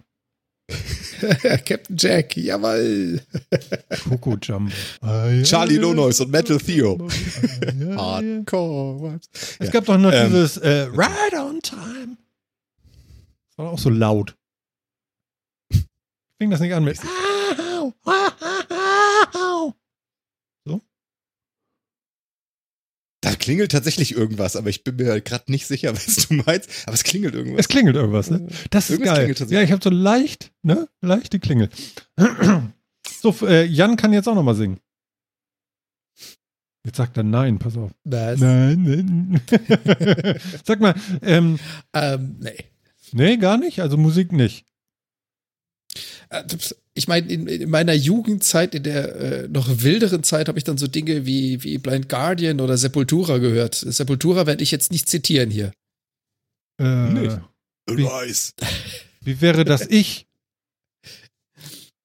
Captain 1.66 1.96
Jack, 1.98 2.36
jawoll. 2.38 3.22
Coco 4.10 4.36
Jumbo. 4.42 4.72
Charlie 5.44 5.78
Lonois 5.78 6.20
und 6.22 6.32
Metal 6.32 6.58
Theo. 6.58 7.08
Hardcore. 7.96 9.20
Es 9.60 9.72
gab 9.72 9.86
doch 9.86 9.98
noch 9.98 10.12
Ähm. 10.12 10.28
dieses 10.32 10.58
äh, 10.58 10.88
Right 10.92 11.34
on 11.34 11.62
Time. 11.62 12.18
Das 13.50 13.58
war 13.58 13.72
auch 13.72 13.80
so 13.80 13.90
laut. 13.90 14.36
Fing 16.38 16.50
das 16.50 16.60
nicht 16.60 16.74
an 16.74 16.84
mit. 16.84 17.00
Au, 17.80 17.94
au, 18.04 19.74
au. 20.68 20.82
Da 23.22 23.35
klingelt 23.46 23.72
tatsächlich 23.72 24.16
irgendwas, 24.16 24.56
aber 24.56 24.70
ich 24.70 24.84
bin 24.84 24.96
mir 24.98 25.22
gerade 25.22 25.52
nicht 25.52 25.68
sicher, 25.68 25.94
was 25.96 26.28
du 26.28 26.34
meinst. 26.34 26.70
Aber 26.86 26.94
es 26.96 27.04
klingelt 27.04 27.36
irgendwas. 27.36 27.62
Es 27.62 27.68
klingelt 27.68 27.96
irgendwas, 27.96 28.30
ne? 28.30 28.48
Das 28.72 28.86
ist 28.86 28.90
Irgendwas 28.92 29.14
geil. 29.14 29.18
klingelt 29.20 29.38
tatsächlich. 29.38 29.58
Ja, 29.60 29.64
ich 29.64 29.72
habe 29.72 29.84
so 29.84 29.90
leicht, 29.90 30.52
ne? 30.64 30.90
Leichte 31.02 31.40
Klingel. 31.40 31.70
So, 33.22 33.36
äh, 33.48 33.66
Jan 33.66 33.98
kann 33.98 34.14
jetzt 34.14 34.28
auch 34.28 34.34
noch 34.36 34.42
mal 34.44 34.56
singen. 34.56 34.80
Jetzt 36.84 36.98
sagt 36.98 37.18
er 37.18 37.24
nein, 37.24 37.60
pass 37.60 37.78
auf. 37.78 37.92
Was? 38.04 38.40
Nein, 38.40 38.82
nein. 38.84 39.42
Sag 40.66 40.80
mal, 40.80 40.96
ähm, 41.22 41.60
Ähm, 41.94 42.38
nee. 42.40 42.66
nee, 43.12 43.38
gar 43.38 43.58
nicht. 43.58 43.80
Also 43.82 43.98
Musik 43.98 44.32
nicht. 44.32 44.66
Äh, 46.30 46.44
Ich 46.98 47.08
meine, 47.10 47.28
in, 47.28 47.46
in 47.48 47.70
meiner 47.70 47.94
Jugendzeit, 47.94 48.74
in 48.74 48.84
der 48.84 49.16
äh, 49.16 49.48
noch 49.50 49.68
wilderen 49.84 50.24
Zeit, 50.24 50.48
habe 50.48 50.58
ich 50.58 50.64
dann 50.64 50.78
so 50.78 50.88
Dinge 50.88 51.26
wie, 51.26 51.62
wie 51.64 51.78
Blind 51.78 52.08
Guardian 52.08 52.62
oder 52.62 52.78
Sepultura 52.78 53.38
gehört. 53.38 53.76
Sepultura 53.76 54.48
werde 54.48 54.64
ich 54.64 54.72
jetzt 54.72 54.92
nicht 54.92 55.10
zitieren 55.10 55.52
hier. 55.52 55.74
Äh, 56.80 57.10
Nicht. 57.12 57.40
Wie- 57.90 58.04
Nice. 58.04 58.54
Wie 59.22 59.42
wäre 59.42 59.66
das 59.66 59.86
Ich? 59.88 60.26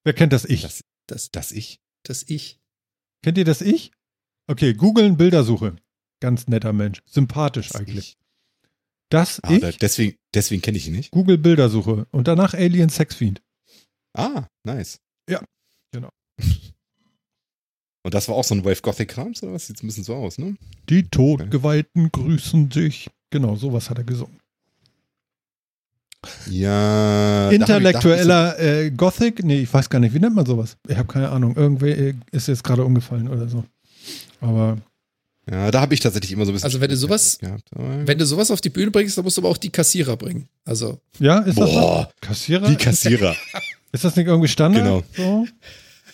Wer 0.05 0.12
kennt 0.12 0.33
das 0.33 0.45
Ich? 0.45 0.62
Das, 0.62 0.83
Das, 1.07 1.31
das 1.31 1.53
ich. 1.53 1.81
das 2.03 2.25
Ich. 2.29 2.59
Kennt 3.23 3.39
ihr 3.39 3.45
das 3.45 3.61
Ich? 3.61 3.93
Okay, 4.47 4.75
googeln 4.75 5.17
Bildersuche. 5.17 5.77
Ganz 6.21 6.49
netter 6.49 6.73
Mensch. 6.73 7.01
Sympathisch 7.07 7.69
Das 7.69 7.81
eigentlich. 7.81 7.99
ich. 7.99 8.19
Das 9.09 9.41
Ah, 9.43 9.53
Ich, 9.53 9.61
da, 9.61 9.71
deswegen, 9.73 10.19
deswegen 10.35 10.62
kenne 10.62 10.79
ich 10.79 10.87
ihn 10.89 10.95
nicht. 10.95 11.11
Google 11.11 11.39
Bildersuche. 11.39 12.07
Und 12.11 12.29
danach 12.29 12.55
Alien 12.55 12.89
Sexfiend. 12.91 13.41
Ah, 14.15 14.45
nice. 14.65 14.99
Ja, 15.28 15.41
genau. 15.93 16.09
Und 18.03 18.15
das 18.15 18.28
war 18.28 18.35
auch 18.35 18.45
so 18.45 18.55
ein 18.55 18.65
Wave 18.65 18.81
Gothic 18.82 19.09
Krams 19.11 19.43
oder 19.43 19.53
was? 19.53 19.66
Sieht 19.66 19.82
ein 19.82 19.87
bisschen 19.87 20.05
so 20.05 20.15
aus, 20.15 20.39
ne? 20.39 20.57
Die 20.89 21.03
Todgeweihten 21.09 22.11
grüßen 22.11 22.69
dich. 22.70 23.11
Genau, 23.31 23.57
sowas 23.57 23.91
hat 23.91 23.99
er 23.99 24.05
gesungen. 24.05 24.39
Ja. 26.47 27.51
Intellektueller 27.51 28.59
äh, 28.59 28.91
Gothic? 28.91 29.43
Nee, 29.45 29.61
ich 29.62 29.73
weiß 29.73 29.89
gar 29.89 29.99
nicht. 30.01 30.15
Wie 30.15 30.19
nennt 30.19 30.35
man 30.35 30.45
sowas? 30.47 30.77
Ich 30.89 30.97
habe 30.97 31.09
keine 31.09 31.31
Ahnung. 31.31 31.57
Irgendwer 31.57 31.97
äh, 31.97 32.15
ist 32.32 32.49
jetzt 32.49 32.65
gerade 32.65 32.85
umgefallen 32.85 33.28
oder 33.28 33.49
so. 33.49 33.65
Aber 34.41 34.78
Ja, 35.51 35.70
da 35.70 35.81
habe 35.81 35.95
ich 35.95 36.01
tatsächlich 36.01 36.32
immer 36.32 36.45
so 36.45 36.51
ein 36.53 36.55
bisschen. 36.55 36.66
Also 36.66 36.81
wenn 36.81 36.91
du 36.91 36.97
sowas- 36.97 37.39
gehabt. 37.39 37.69
Wenn 37.74 38.19
du 38.19 38.27
sowas 38.27 38.51
auf 38.51 38.61
die 38.61 38.70
Bühne 38.70 38.91
bringst, 38.91 39.16
dann 39.16 39.24
musst 39.24 39.37
du 39.37 39.43
aber 39.43 39.49
auch 39.51 39.57
die 39.59 39.70
Kassierer 39.70 40.16
bringen. 40.16 40.49
Also, 40.65 41.01
ja, 41.19 41.39
ist 41.41 41.59
das 41.59 41.70
Boah, 41.70 42.07
was? 42.20 42.28
Kassierer? 42.28 42.69
die 42.69 42.77
Kassierer. 42.77 43.35
Ist 43.93 44.05
das 44.05 44.17
nicht 44.17 44.27
irgendwie 44.27 44.49
Standard? 44.49 44.85
Genau. 44.85 45.03
So? 45.17 45.47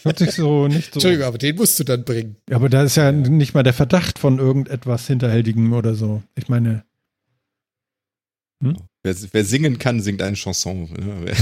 Hört 0.03 0.19
sich 0.19 0.33
so 0.33 0.69
nicht 0.69 0.93
so. 0.93 0.99
Entschuldigung, 0.99 1.27
aber 1.27 1.39
den 1.39 1.57
musst 1.57 1.79
du 1.81 1.85
dann 1.85 2.05
bringen. 2.05 2.37
Ja, 2.49 2.57
aber 2.57 2.69
da 2.69 2.85
ist 2.85 2.97
ja 2.97 3.11
nicht 3.13 3.55
mal 3.55 3.63
der 3.63 3.73
Verdacht 3.73 4.19
von 4.19 4.39
irgendetwas 4.39 5.07
Hinterhältigem 5.07 5.73
oder 5.73 5.95
so. 5.95 6.23
Ich 6.37 6.49
meine. 6.49 6.85
Wer, 8.61 9.15
wer 9.33 9.45
singen 9.45 9.79
kann, 9.79 10.01
singt 10.01 10.23
eine 10.23 10.37
Chanson. 10.37 10.89
Wer, 10.97 11.37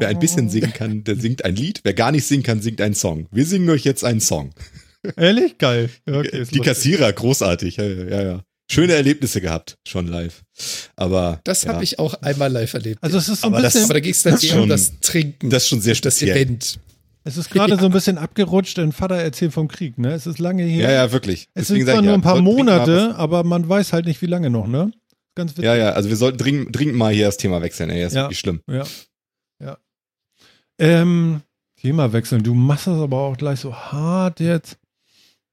wer 0.00 0.08
ein 0.08 0.18
bisschen 0.18 0.48
singen 0.48 0.72
kann, 0.72 1.04
der 1.04 1.16
singt 1.16 1.44
ein 1.44 1.54
Lied. 1.54 1.80
Wer 1.84 1.94
gar 1.94 2.10
nicht 2.10 2.26
singen 2.26 2.42
kann, 2.42 2.60
singt 2.60 2.80
einen 2.80 2.94
Song. 2.94 3.28
Wir 3.30 3.46
singen 3.46 3.70
euch 3.70 3.84
jetzt 3.84 4.04
einen 4.04 4.20
Song. 4.20 4.50
Ehrlich? 5.16 5.58
Geil. 5.58 5.90
Okay, 6.06 6.40
ist 6.40 6.54
die. 6.54 6.60
Kassierer, 6.60 7.12
großartig. 7.12 7.76
Ja, 7.76 7.84
ja, 7.84 8.22
ja. 8.22 8.44
Schöne 8.68 8.94
Erlebnisse 8.94 9.40
gehabt, 9.40 9.76
schon 9.86 10.08
live. 10.08 10.42
Aber 10.96 11.40
Das 11.44 11.62
ja, 11.62 11.72
habe 11.72 11.84
ich 11.84 11.98
auch 12.00 12.14
einmal 12.22 12.50
live 12.50 12.74
erlebt. 12.74 12.98
Also 13.02 13.18
es 13.18 13.28
ist 13.28 13.42
so 13.42 13.46
ein 13.46 13.54
Aber 13.54 13.62
das- 13.62 13.74
bisschen, 13.74 13.84
aber 13.86 13.94
da 13.94 14.00
ging 14.00 14.10
es 14.12 14.22
dann 14.24 14.32
Das 14.34 14.42
eher 14.44 14.50
schon- 14.54 14.62
um 14.62 14.68
das 14.68 14.98
Trinken, 15.00 15.50
das 15.50 15.62
ist 15.64 15.68
schon 15.68 15.80
sehr 15.80 15.92
das 15.94 15.98
speziell. 15.98 16.36
Event. 16.36 16.78
es 17.24 17.36
ist 17.36 17.50
gerade 17.50 17.76
so 17.78 17.86
ein 17.86 17.92
bisschen 17.92 18.18
abgerutscht 18.18 18.78
in 18.78 18.90
Vater 18.92 19.16
erzählt 19.16 19.52
vom 19.52 19.68
Krieg, 19.68 19.98
ne? 19.98 20.12
Es 20.14 20.26
ist 20.26 20.38
lange 20.40 20.64
her. 20.64 20.90
Ja, 20.90 21.04
ja, 21.04 21.12
wirklich. 21.12 21.48
Es 21.54 21.68
Deswegen 21.68 21.86
sind 21.86 21.92
zwar 21.94 22.02
nur 22.02 22.10
ja, 22.12 22.18
ein 22.18 22.22
paar 22.22 22.40
Monate, 22.42 23.14
aber 23.16 23.44
man 23.44 23.68
weiß 23.68 23.92
halt 23.92 24.06
nicht, 24.06 24.20
wie 24.22 24.26
lange 24.26 24.50
noch, 24.50 24.66
ne? 24.66 24.90
Ganz 25.36 25.52
witzig. 25.52 25.64
Ja, 25.64 25.76
ja, 25.76 25.90
also 25.90 26.08
wir 26.08 26.16
sollten 26.16 26.38
dringend, 26.38 26.74
dringend 26.74 26.96
mal 26.96 27.12
hier 27.12 27.26
das 27.26 27.36
Thema 27.36 27.60
wechseln, 27.62 27.90
ey. 27.90 28.00
Das 28.02 28.12
ist 28.12 28.16
Ja. 28.16 28.22
wirklich 28.24 28.38
schlimm. 28.40 28.62
Ja. 28.68 28.84
ja. 29.62 29.76
Ähm, 30.78 31.42
Thema 31.80 32.12
wechseln. 32.12 32.42
Du 32.42 32.54
machst 32.54 32.86
das 32.86 32.98
aber 32.98 33.18
auch 33.18 33.36
gleich 33.36 33.60
so 33.60 33.74
hart 33.74 34.40
jetzt. 34.40 34.78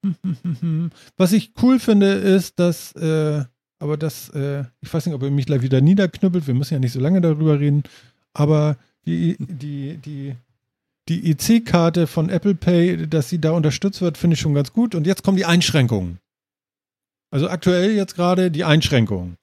Was 1.17 1.34
ich 1.34 1.53
cool 1.61 1.80
finde, 1.80 2.07
ist, 2.13 2.59
dass, 2.59 2.93
äh, 2.93 3.43
aber 3.80 3.97
das, 3.97 4.30
äh, 4.30 4.65
ich 4.81 4.93
weiß 4.93 5.05
nicht, 5.05 5.15
ob 5.15 5.23
ihr 5.23 5.31
mich 5.31 5.45
gleich 5.45 5.61
wieder 5.61 5.81
niederknüppelt, 5.81 6.47
wir 6.47 6.53
müssen 6.53 6.73
ja 6.73 6.80
nicht 6.80 6.93
so 6.93 6.99
lange 6.99 7.21
darüber 7.21 7.59
reden, 7.59 7.84
aber 8.34 8.77
die, 9.05 9.35
die, 9.39 9.97
die, 9.97 10.35
die 11.09 11.31
EC-Karte 11.31 12.07
von 12.07 12.30
Apple 12.30 12.55
Pay, 12.55 13.07
dass 13.07 13.30
sie 13.30 13.39
da 13.39 13.51
unterstützt 13.51 14.01
wird, 14.01 14.17
finde 14.17 14.35
ich 14.35 14.39
schon 14.39 14.53
ganz 14.53 14.71
gut. 14.73 14.95
Und 14.95 15.05
jetzt 15.05 15.23
kommen 15.23 15.38
die 15.38 15.45
Einschränkungen. 15.45 16.19
Also 17.31 17.49
aktuell 17.49 17.91
jetzt 17.91 18.15
gerade 18.15 18.51
die 18.51 18.63
Einschränkungen. 18.63 19.38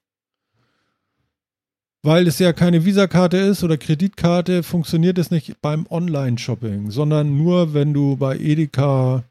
Weil 2.03 2.27
es 2.27 2.39
ja 2.39 2.51
keine 2.51 2.83
Visa-Karte 2.83 3.37
ist 3.37 3.63
oder 3.63 3.77
Kreditkarte, 3.77 4.63
funktioniert 4.63 5.19
es 5.19 5.29
nicht 5.29 5.61
beim 5.61 5.85
Online-Shopping, 5.87 6.89
sondern 6.89 7.37
nur, 7.37 7.75
wenn 7.75 7.93
du 7.93 8.17
bei 8.17 8.37
Edeka, 8.39 9.23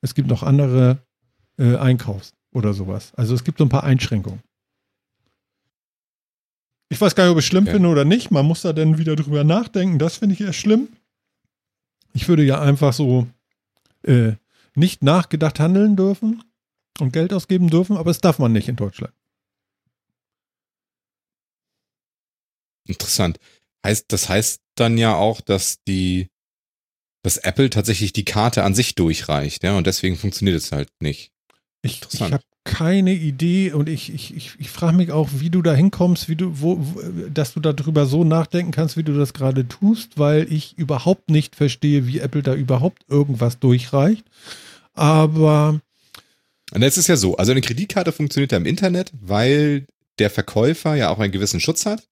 es 0.00 0.14
gibt 0.14 0.28
noch 0.28 0.42
andere, 0.42 0.98
äh, 1.58 1.76
einkaufst 1.76 2.34
oder 2.52 2.72
sowas. 2.74 3.12
Also 3.14 3.34
es 3.34 3.44
gibt 3.44 3.58
so 3.58 3.64
ein 3.64 3.68
paar 3.68 3.84
Einschränkungen. 3.84 4.42
Ich 6.88 7.00
weiß 7.00 7.14
gar 7.14 7.24
nicht, 7.24 7.32
ob 7.32 7.38
ich 7.38 7.46
schlimm 7.46 7.64
Okay. 7.64 7.74
finde 7.74 7.88
oder 7.88 8.04
nicht. 8.04 8.30
Man 8.30 8.46
muss 8.46 8.62
da 8.62 8.72
dann 8.72 8.98
wieder 8.98 9.14
drüber 9.14 9.44
nachdenken. 9.44 9.98
Das 9.98 10.16
finde 10.16 10.34
ich 10.34 10.40
eher 10.40 10.52
schlimm. 10.52 10.88
Ich 12.12 12.28
würde 12.28 12.42
ja 12.42 12.60
einfach 12.60 12.92
so 12.92 13.28
äh, 14.02 14.32
nicht 14.74 15.02
nachgedacht 15.02 15.60
handeln 15.60 15.94
dürfen 15.94 16.42
und 16.98 17.12
Geld 17.12 17.32
ausgeben 17.32 17.70
dürfen, 17.70 17.96
aber 17.96 18.10
es 18.10 18.20
darf 18.20 18.38
man 18.40 18.52
nicht 18.52 18.68
in 18.68 18.76
Deutschland. 18.76 19.14
Interessant. 22.86 23.38
Heißt, 23.84 24.06
das 24.08 24.28
heißt 24.28 24.60
dann 24.74 24.98
ja 24.98 25.14
auch, 25.14 25.40
dass 25.40 25.82
die, 25.84 26.28
dass 27.22 27.36
Apple 27.36 27.70
tatsächlich 27.70 28.12
die 28.12 28.24
Karte 28.24 28.64
an 28.64 28.74
sich 28.74 28.94
durchreicht, 28.94 29.62
ja, 29.62 29.76
und 29.76 29.86
deswegen 29.86 30.16
funktioniert 30.16 30.56
es 30.56 30.72
halt 30.72 30.88
nicht. 31.00 31.30
Ich, 31.82 32.00
ich 32.12 32.20
habe 32.20 32.42
keine 32.64 33.14
Idee 33.14 33.72
und 33.72 33.88
ich, 33.88 34.12
ich, 34.12 34.36
ich, 34.36 34.52
ich 34.58 34.70
frage 34.70 34.96
mich 34.96 35.12
auch, 35.12 35.30
wie 35.32 35.48
du 35.48 35.62
da 35.62 35.74
hinkommst, 35.74 36.28
wie 36.28 36.36
du, 36.36 36.60
wo, 36.60 36.76
wo, 36.78 37.00
dass 37.32 37.54
du 37.54 37.60
darüber 37.60 38.04
so 38.04 38.22
nachdenken 38.22 38.70
kannst, 38.70 38.96
wie 38.98 39.02
du 39.02 39.16
das 39.16 39.32
gerade 39.32 39.66
tust, 39.66 40.18
weil 40.18 40.52
ich 40.52 40.76
überhaupt 40.76 41.30
nicht 41.30 41.56
verstehe, 41.56 42.06
wie 42.06 42.18
Apple 42.18 42.42
da 42.42 42.54
überhaupt 42.54 43.02
irgendwas 43.08 43.58
durchreicht. 43.58 44.26
Aber 44.92 45.80
Und 46.72 46.82
jetzt 46.82 46.98
ist 46.98 47.08
ja 47.08 47.16
so, 47.16 47.36
also 47.36 47.52
eine 47.52 47.62
Kreditkarte 47.62 48.12
funktioniert 48.12 48.52
ja 48.52 48.58
im 48.58 48.66
Internet, 48.66 49.12
weil 49.18 49.86
der 50.18 50.28
Verkäufer 50.28 50.94
ja 50.96 51.08
auch 51.08 51.18
einen 51.18 51.32
gewissen 51.32 51.60
Schutz 51.60 51.86
hat. 51.86 52.06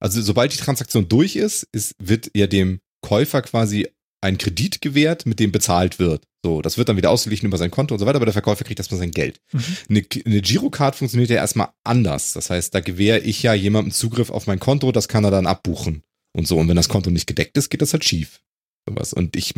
Also 0.00 0.20
sobald 0.20 0.52
die 0.52 0.58
Transaktion 0.58 1.08
durch 1.08 1.36
ist, 1.36 1.68
ist 1.70 1.94
wird 2.00 2.28
ja 2.34 2.48
dem 2.48 2.80
Käufer 3.02 3.40
quasi 3.42 3.88
ein 4.22 4.38
Kredit 4.38 4.80
gewährt, 4.80 5.26
mit 5.26 5.40
dem 5.40 5.52
bezahlt 5.52 5.98
wird. 5.98 6.24
So, 6.44 6.62
das 6.62 6.78
wird 6.78 6.88
dann 6.88 6.96
wieder 6.96 7.10
ausgeglichen 7.10 7.46
über 7.46 7.58
sein 7.58 7.70
Konto 7.70 7.94
und 7.94 7.98
so 7.98 8.06
weiter, 8.06 8.16
aber 8.16 8.26
der 8.26 8.32
Verkäufer 8.32 8.64
kriegt 8.64 8.80
erstmal 8.80 8.98
sein 8.98 9.10
Geld. 9.10 9.40
Mhm. 9.52 9.64
Eine, 9.90 10.02
eine 10.24 10.40
Girocard 10.40 10.96
funktioniert 10.96 11.30
ja 11.30 11.36
erstmal 11.36 11.68
anders. 11.84 12.32
Das 12.32 12.50
heißt, 12.50 12.74
da 12.74 12.80
gewähre 12.80 13.20
ich 13.20 13.42
ja 13.42 13.54
jemandem 13.54 13.92
Zugriff 13.92 14.30
auf 14.30 14.46
mein 14.46 14.58
Konto, 14.58 14.90
das 14.90 15.08
kann 15.08 15.24
er 15.24 15.30
dann 15.30 15.46
abbuchen 15.46 16.02
und 16.32 16.48
so. 16.48 16.58
Und 16.58 16.68
wenn 16.68 16.76
das 16.76 16.88
Konto 16.88 17.10
nicht 17.10 17.26
gedeckt 17.26 17.56
ist, 17.56 17.68
geht 17.68 17.82
das 17.82 17.92
halt 17.92 18.04
schief. 18.04 18.40
Sowas. 18.88 19.12
Und 19.12 19.36
ich, 19.36 19.54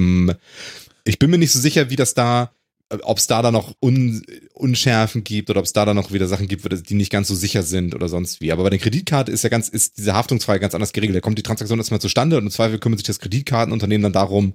ich 1.04 1.18
bin 1.18 1.30
mir 1.30 1.38
nicht 1.38 1.52
so 1.52 1.58
sicher, 1.58 1.88
wie 1.88 1.96
das 1.96 2.14
da, 2.14 2.52
ob 3.02 3.18
es 3.18 3.26
da 3.26 3.42
dann 3.42 3.54
noch 3.54 3.74
Un, 3.82 4.22
Unschärfen 4.52 5.24
gibt 5.24 5.50
oder 5.50 5.60
ob 5.60 5.66
es 5.66 5.72
da 5.72 5.84
dann 5.84 5.96
noch 5.96 6.12
wieder 6.12 6.26
Sachen 6.28 6.48
gibt, 6.48 6.66
die 6.88 6.94
nicht 6.94 7.10
ganz 7.10 7.28
so 7.28 7.34
sicher 7.34 7.62
sind 7.62 7.94
oder 7.94 8.08
sonst 8.08 8.40
wie. 8.40 8.52
Aber 8.52 8.62
bei 8.62 8.70
der 8.70 8.78
Kreditkarte 8.78 9.32
ist 9.32 9.42
ja 9.42 9.50
ganz, 9.50 9.68
ist 9.68 9.98
diese 9.98 10.14
Haftungsfrage 10.14 10.60
ganz 10.60 10.74
anders 10.74 10.92
geregelt. 10.92 11.16
Da 11.16 11.20
kommt 11.20 11.38
die 11.38 11.42
Transaktion 11.42 11.78
erstmal 11.78 12.00
zustande 12.00 12.36
und 12.36 12.44
im 12.44 12.50
Zweifel 12.50 12.78
kümmert 12.78 12.98
sich 13.00 13.06
das 13.06 13.20
Kreditkartenunternehmen 13.20 14.02
dann 14.02 14.12
darum, 14.12 14.54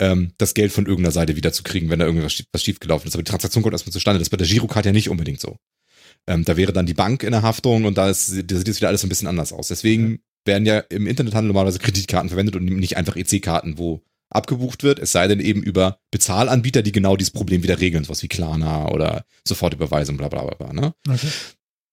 ähm, 0.00 0.32
das 0.38 0.54
Geld 0.54 0.72
von 0.72 0.86
irgendeiner 0.86 1.12
Seite 1.12 1.36
wiederzukriegen, 1.36 1.90
wenn 1.90 1.98
da 1.98 2.06
irgendwas 2.06 2.42
was 2.52 2.62
schiefgelaufen 2.62 3.08
ist. 3.08 3.14
Aber 3.14 3.22
die 3.22 3.30
Transaktion 3.30 3.62
kommt 3.62 3.74
erstmal 3.74 3.92
zustande. 3.92 4.18
Das 4.18 4.26
ist 4.26 4.30
bei 4.30 4.36
der 4.36 4.46
Girocard 4.46 4.86
ja 4.86 4.92
nicht 4.92 5.10
unbedingt 5.10 5.40
so. 5.40 5.56
Ähm, 6.26 6.44
da 6.44 6.56
wäre 6.56 6.72
dann 6.72 6.86
die 6.86 6.94
Bank 6.94 7.22
in 7.22 7.32
der 7.32 7.42
Haftung 7.42 7.84
und 7.84 7.96
da, 7.98 8.10
ist, 8.10 8.28
da 8.28 8.56
sieht 8.56 8.68
jetzt 8.68 8.80
wieder 8.80 8.88
alles 8.88 9.02
ein 9.02 9.08
bisschen 9.08 9.28
anders 9.28 9.52
aus. 9.52 9.68
Deswegen 9.68 10.20
werden 10.44 10.66
ja 10.66 10.78
im 10.78 11.06
Internethandel 11.06 11.48
normalerweise 11.48 11.78
Kreditkarten 11.78 12.30
verwendet 12.30 12.56
und 12.56 12.64
nicht 12.64 12.96
einfach 12.96 13.16
EC-Karten, 13.16 13.78
wo 13.78 14.02
abgebucht 14.30 14.82
wird, 14.82 14.98
es 14.98 15.12
sei 15.12 15.28
denn 15.28 15.40
eben 15.40 15.62
über 15.62 15.98
Bezahlanbieter, 16.10 16.82
die 16.82 16.92
genau 16.92 17.16
dieses 17.16 17.32
Problem 17.32 17.62
wieder 17.62 17.80
regeln, 17.80 18.04
sowas 18.04 18.22
wie 18.22 18.28
Klarna 18.28 18.88
oder 18.88 19.24
Sofortüberweisung, 19.46 20.16
bla 20.16 20.28
bla 20.28 20.44
bla. 20.44 20.72
Ne? 20.72 20.94
Okay. 21.08 21.28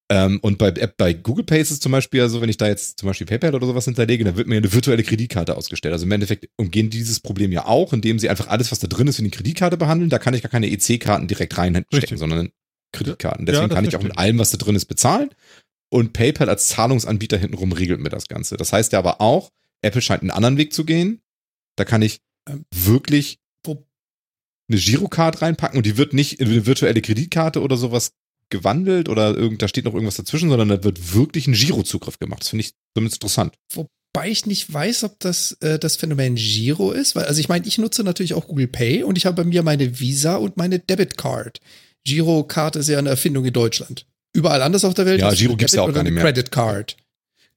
Ähm, 0.09 0.39
und 0.41 0.57
bei, 0.57 0.71
bei 0.71 1.13
Google 1.13 1.43
Pay 1.43 1.59
ist 1.59 1.71
es 1.71 1.79
zum 1.81 1.91
Beispiel 1.91 2.21
also, 2.21 2.39
wenn 2.39 2.47
ich 2.47 2.55
da 2.55 2.67
jetzt 2.67 2.99
zum 2.99 3.07
Beispiel 3.07 3.27
PayPal 3.27 3.53
oder 3.53 3.67
sowas 3.67 3.85
hinterlege, 3.85 4.23
dann 4.23 4.37
wird 4.37 4.47
mir 4.47 4.55
eine 4.55 4.71
virtuelle 4.71 5.03
Kreditkarte 5.03 5.57
ausgestellt. 5.57 5.91
Also 5.91 6.05
im 6.05 6.11
Endeffekt 6.11 6.47
umgehen 6.55 6.89
dieses 6.89 7.19
Problem 7.19 7.51
ja 7.51 7.65
auch, 7.65 7.91
indem 7.91 8.17
sie 8.17 8.29
einfach 8.29 8.47
alles, 8.47 8.71
was 8.71 8.79
da 8.79 8.87
drin 8.87 9.07
ist, 9.07 9.19
in 9.19 9.25
die 9.25 9.31
Kreditkarte 9.31 9.75
behandeln. 9.75 10.09
Da 10.09 10.17
kann 10.17 10.33
ich 10.33 10.43
gar 10.43 10.51
keine 10.51 10.71
EC-Karten 10.71 11.27
direkt 11.27 11.57
reinstecken, 11.57 11.87
Richtig. 11.93 12.19
sondern 12.19 12.51
Kreditkarten. 12.93 13.45
Deswegen 13.45 13.69
ja, 13.69 13.75
kann 13.75 13.85
ich 13.85 13.97
auch 13.97 14.03
mit 14.03 14.17
allem, 14.17 14.39
was 14.39 14.51
da 14.51 14.57
drin 14.57 14.75
ist, 14.75 14.85
bezahlen. 14.85 15.29
Und 15.89 16.13
PayPal 16.13 16.47
als 16.47 16.67
Zahlungsanbieter 16.67 17.37
hintenrum 17.37 17.73
regelt 17.73 17.99
mir 17.99 18.09
das 18.09 18.27
Ganze. 18.27 18.55
Das 18.55 18.71
heißt 18.71 18.93
ja 18.93 18.99
aber 18.99 19.19
auch, 19.19 19.51
Apple 19.81 20.01
scheint 20.01 20.21
einen 20.21 20.31
anderen 20.31 20.57
Weg 20.57 20.73
zu 20.73 20.85
gehen. 20.85 21.21
Da 21.75 21.83
kann 21.83 22.01
ich 22.01 22.21
wirklich 22.73 23.39
eine 24.69 24.79
Girocard 24.79 25.41
reinpacken 25.41 25.77
und 25.77 25.85
die 25.85 25.97
wird 25.97 26.13
nicht 26.13 26.39
in 26.39 26.49
eine 26.49 26.65
virtuelle 26.65 27.01
Kreditkarte 27.01 27.61
oder 27.61 27.77
sowas 27.77 28.11
gewandelt 28.49 29.09
oder 29.09 29.35
irgend, 29.35 29.61
da 29.61 29.67
steht 29.67 29.85
noch 29.85 29.93
irgendwas 29.93 30.15
dazwischen, 30.15 30.49
sondern 30.49 30.69
da 30.69 30.83
wird 30.83 31.13
wirklich 31.13 31.47
ein 31.47 31.53
Girozugriff 31.53 32.19
gemacht. 32.19 32.41
Das 32.41 32.49
finde 32.49 32.65
ich 32.65 32.73
zumindest 32.93 33.17
interessant. 33.17 33.53
Wobei 33.73 34.29
ich 34.29 34.45
nicht 34.45 34.71
weiß, 34.71 35.03
ob 35.03 35.19
das 35.19 35.53
äh, 35.61 35.79
das 35.79 35.95
Phänomen 35.95 36.35
Giro 36.35 36.91
ist, 36.91 37.15
weil 37.15 37.25
also 37.25 37.39
ich 37.39 37.49
meine, 37.49 37.65
ich 37.67 37.77
nutze 37.77 38.03
natürlich 38.03 38.33
auch 38.33 38.47
Google 38.47 38.67
Pay 38.67 39.03
und 39.03 39.17
ich 39.17 39.25
habe 39.25 39.43
bei 39.43 39.43
mir 39.43 39.63
meine 39.63 39.99
Visa 39.99 40.35
und 40.35 40.57
meine 40.57 40.79
Debit 40.79 41.17
Card. 41.17 41.59
Girocard 42.05 42.77
ist 42.77 42.87
ja 42.87 42.99
eine 42.99 43.09
Erfindung 43.09 43.45
in 43.45 43.53
Deutschland. 43.53 44.05
Überall 44.33 44.61
anders 44.61 44.85
auf 44.85 44.93
der 44.93 45.05
Welt. 45.05 45.19
Ja, 45.19 45.31
Giro 45.31 45.55
gibt 45.55 45.69
es 45.69 45.75
ja 45.75 45.81
auch 45.81 45.93
gar 45.93 46.03
nicht 46.03 46.13
mehr. 46.13 46.23
Credit 46.23 46.51
Card. 46.51 46.95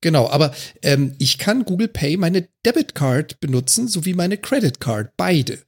Genau, 0.01 0.28
aber 0.31 0.55
ähm, 0.82 1.14
ich 1.18 1.39
kann 1.39 1.64
Google 1.64 1.89
Pay 1.89 2.16
meine 2.16 2.48
Debit 2.64 2.94
Card 2.94 3.40
benutzen, 3.40 3.86
sowie 3.86 4.14
meine 4.14 4.39
Credit 4.39 4.81
Card, 4.81 5.12
beide. 5.16 5.59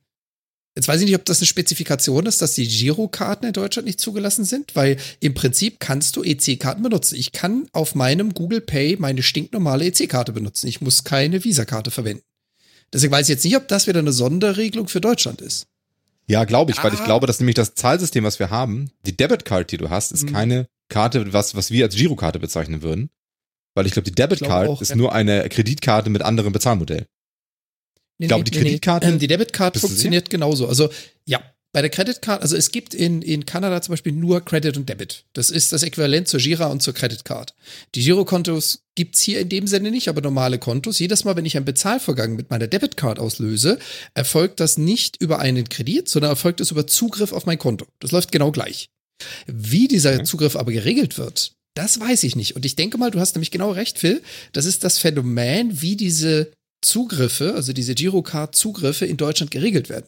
Jetzt 0.75 0.89
weiß 0.89 1.01
ich 1.01 1.07
nicht, 1.07 1.17
ob 1.17 1.27
das 1.27 1.41
eine 1.41 1.47
Spezifikation 1.47 2.25
ist, 2.25 2.41
dass 2.41 2.55
die 2.55 2.67
Girokarten 2.67 3.47
in 3.47 3.53
Deutschland 3.53 3.85
nicht 3.85 4.01
zugelassen 4.01 4.47
sind, 4.47 4.75
weil 4.75 4.97
im 5.21 5.35
Prinzip 5.35 5.81
kannst 5.81 6.17
du 6.17 6.23
EC-Karten 6.23 6.83
benutzen. 6.83 7.17
Ich 7.17 7.33
kann 7.33 7.69
auf 7.73 7.95
meinem 7.95 8.33
Google 8.33 8.63
Pay 8.63 8.97
meine 8.99 9.23
stinknormale 9.23 9.85
EC-Karte 9.85 10.33
benutzen. 10.33 10.69
Ich 10.69 10.81
muss 10.81 11.05
keine 11.05 11.45
Visa-Karte 11.45 11.91
verwenden. 11.91 12.25
Deswegen 12.91 13.13
weiß 13.13 13.27
ich 13.27 13.35
jetzt 13.35 13.45
nicht, 13.45 13.57
ob 13.57 13.69
das 13.69 13.87
wieder 13.87 13.99
eine 13.99 14.13
Sonderregelung 14.13 14.89
für 14.89 15.03
Deutschland 15.03 15.43
ist. 15.43 15.67
Ja, 16.27 16.45
glaube 16.45 16.71
ich, 16.71 16.79
ah. 16.79 16.85
weil 16.85 16.95
ich 16.95 17.05
glaube, 17.05 17.27
dass 17.27 17.41
nämlich 17.41 17.57
das 17.57 17.75
Zahlsystem, 17.75 18.25
was 18.25 18.39
wir 18.39 18.49
haben, 18.49 18.91
die 19.05 19.17
Debit-Card, 19.17 19.71
die 19.73 19.77
du 19.77 19.91
hast, 19.91 20.13
ist 20.13 20.25
mhm. 20.25 20.33
keine 20.33 20.69
Karte, 20.89 21.35
was, 21.35 21.55
was 21.55 21.71
wir 21.71 21.85
als 21.85 21.97
Girokarte 21.97 22.39
bezeichnen 22.39 22.81
würden. 22.81 23.11
Weil 23.75 23.87
ich 23.87 23.93
glaube, 23.93 24.09
die 24.09 24.15
Debit-Card 24.15 24.81
ist 24.81 24.97
nur 24.97 25.13
eine 25.13 25.49
Kreditkarte 25.49 26.11
mit 26.11 26.23
anderem 26.23 26.53
Bezahlmodell. 26.53 27.07
Nee, 28.19 28.27
ich 28.27 28.29
glaube, 28.29 28.45
nee, 28.45 28.51
die 28.51 28.59
Kreditkarte. 28.59 29.11
Nee, 29.11 29.19
die 29.19 29.27
Debitcard 29.27 29.77
funktioniert 29.79 30.31
genauso. 30.31 30.69
Also, 30.69 30.91
ja, 31.25 31.43
bei 31.73 31.81
der 31.81 31.91
Creditcard, 31.91 32.43
also 32.43 32.55
es 32.55 32.71
gibt 32.71 32.93
in, 32.93 33.23
in 33.23 33.47
Kanada 33.47 33.81
zum 33.81 33.95
Beispiel 33.95 34.13
nur 34.13 34.45
Credit 34.45 34.77
und 34.77 34.89
Debit. 34.89 35.25
Das 35.33 35.49
ist 35.49 35.73
das 35.73 35.83
Äquivalent 35.83 36.29
zur 36.29 36.39
Gira 36.39 36.67
und 36.67 36.83
zur 36.83 36.93
Creditcard. 36.93 37.55
Die 37.95 38.03
Girokontos 38.03 38.85
gibt's 38.95 39.23
hier 39.23 39.41
in 39.41 39.49
dem 39.49 39.67
Sinne 39.67 39.91
nicht, 39.91 40.09
aber 40.09 40.21
normale 40.21 40.59
Kontos. 40.59 40.99
Jedes 40.99 41.25
Mal, 41.25 41.35
wenn 41.37 41.47
ich 41.47 41.57
einen 41.57 41.65
Bezahlvorgang 41.65 42.37
mit 42.37 42.51
meiner 42.51 42.67
Debitcard 42.67 43.19
auslöse, 43.19 43.79
erfolgt 44.13 44.61
das 44.61 44.77
nicht 44.77 45.17
über 45.21 45.39
einen 45.39 45.67
Kredit, 45.69 46.11
sondern 46.11 46.33
erfolgt 46.33 46.61
es 46.61 46.71
über 46.71 46.87
Zugriff 46.87 47.33
auf 47.33 47.47
mein 47.47 47.59
Konto. 47.59 47.87
Das 48.01 48.13
läuft 48.13 48.33
genau 48.33 48.53
gleich. 48.53 48.91
Wie 49.47 49.89
dieser 49.89 50.15
okay. 50.15 50.25
Zugriff 50.25 50.57
aber 50.57 50.73
geregelt 50.73 51.17
wird, 51.17 51.53
das 51.75 51.99
weiß 51.99 52.23
ich 52.25 52.37
nicht. 52.37 52.55
Und 52.57 52.65
ich 52.65 52.77
denke 52.77 52.99
mal, 52.99 53.11
du 53.11 53.21
hast 53.21 53.35
nämlich 53.35 53.51
genau 53.51 53.71
recht, 53.71 53.99
Phil. 53.99 54.23
Das 54.53 54.65
ist 54.67 54.85
das 54.85 54.99
Phänomen, 54.99 55.81
wie 55.81 55.97
diese 55.97 56.53
Zugriffe, 56.83 57.55
also 57.55 57.73
diese 57.73 57.95
Girocard-Zugriffe 57.95 59.07
in 59.07 59.17
Deutschland 59.17 59.51
geregelt 59.51 59.89
werden. 59.89 60.07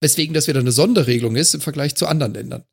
Weswegen 0.00 0.34
das 0.34 0.46
wieder 0.46 0.60
eine 0.60 0.72
Sonderregelung 0.72 1.36
ist 1.36 1.54
im 1.54 1.60
Vergleich 1.60 1.94
zu 1.94 2.06
anderen 2.06 2.34
Ländern. 2.34 2.64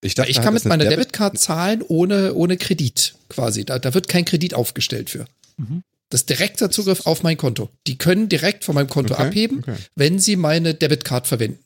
Ich, 0.00 0.14
dachte, 0.14 0.30
ich 0.30 0.40
kann 0.40 0.54
mit 0.54 0.64
meiner 0.64 0.84
Debit 0.84 0.98
Debitcard 0.98 1.38
zahlen 1.38 1.82
ohne, 1.82 2.34
ohne 2.34 2.56
Kredit 2.56 3.14
quasi. 3.28 3.64
Da, 3.64 3.78
da 3.78 3.94
wird 3.94 4.08
kein 4.08 4.24
Kredit 4.24 4.54
aufgestellt 4.54 5.10
für. 5.10 5.26
Mhm. 5.56 5.82
Das 6.08 6.22
ist 6.22 6.30
direkter 6.30 6.70
Zugriff 6.70 7.06
auf 7.06 7.22
mein 7.22 7.36
Konto. 7.36 7.68
Die 7.86 7.98
können 7.98 8.28
direkt 8.28 8.64
von 8.64 8.74
meinem 8.74 8.88
Konto 8.88 9.14
okay, 9.14 9.24
abheben, 9.24 9.58
okay. 9.58 9.76
wenn 9.94 10.18
sie 10.18 10.36
meine 10.36 10.74
Debitcard 10.74 11.26
verwenden. 11.26 11.58
Mhm, 11.58 11.64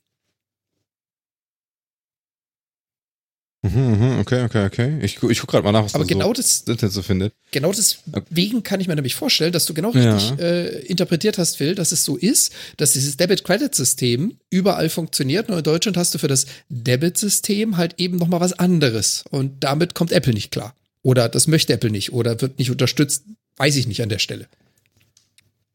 mhm, 3.48 3.52
okay, 3.65 4.43
okay, 4.43 4.67
okay. 4.67 4.99
Ich, 5.03 5.23
ich 5.23 5.41
guck 5.41 5.51
gerade 5.51 5.63
mal 5.63 5.71
nach, 5.71 5.85
was 5.85 5.95
Aber 5.95 6.05
genau 6.05 6.29
so 6.29 6.33
das, 6.33 6.63
Internet 6.63 6.93
so 6.93 7.03
findet. 7.03 7.33
Genau 7.53 7.71
deswegen 7.71 8.65
kann 8.65 8.81
ich 8.81 8.89
mir 8.89 8.97
nämlich 8.97 9.15
vorstellen, 9.15 9.53
dass 9.53 9.67
du 9.67 9.75
genau 9.75 9.91
richtig 9.91 10.31
ja. 10.31 10.37
äh, 10.37 10.81
interpretiert 10.87 11.39
hast, 11.39 11.57
Phil, 11.57 11.77
dass 11.77 11.93
es 11.93 12.05
so 12.05 12.17
ist, 12.17 12.53
dass 12.77 12.93
dieses 12.93 13.17
Debit-Credit-System 13.19 14.37
überall 14.51 14.89
funktioniert. 14.89 15.49
Nur 15.49 15.59
in 15.59 15.65
Deutschland 15.65 15.97
hast 15.97 16.13
du 16.13 16.19
für 16.19 16.27
das 16.27 16.47
Debit-System 16.71 17.77
halt 17.77 17.95
eben 17.99 18.17
nochmal 18.17 18.41
was 18.41 18.53
anderes. 18.53 19.25
Und 19.31 19.63
damit 19.63 19.95
kommt 19.95 20.11
Apple 20.11 20.35
nicht 20.35 20.51
klar. 20.51 20.75
Oder 21.03 21.29
das 21.29 21.47
möchte 21.47 21.73
Apple 21.73 21.91
nicht 21.91 22.13
oder 22.13 22.41
wird 22.41 22.59
nicht 22.59 22.71
unterstützt. 22.71 23.25
Weiß 23.57 23.77
ich 23.77 23.87
nicht 23.87 24.03
an 24.03 24.09
der 24.09 24.19
Stelle. 24.19 24.49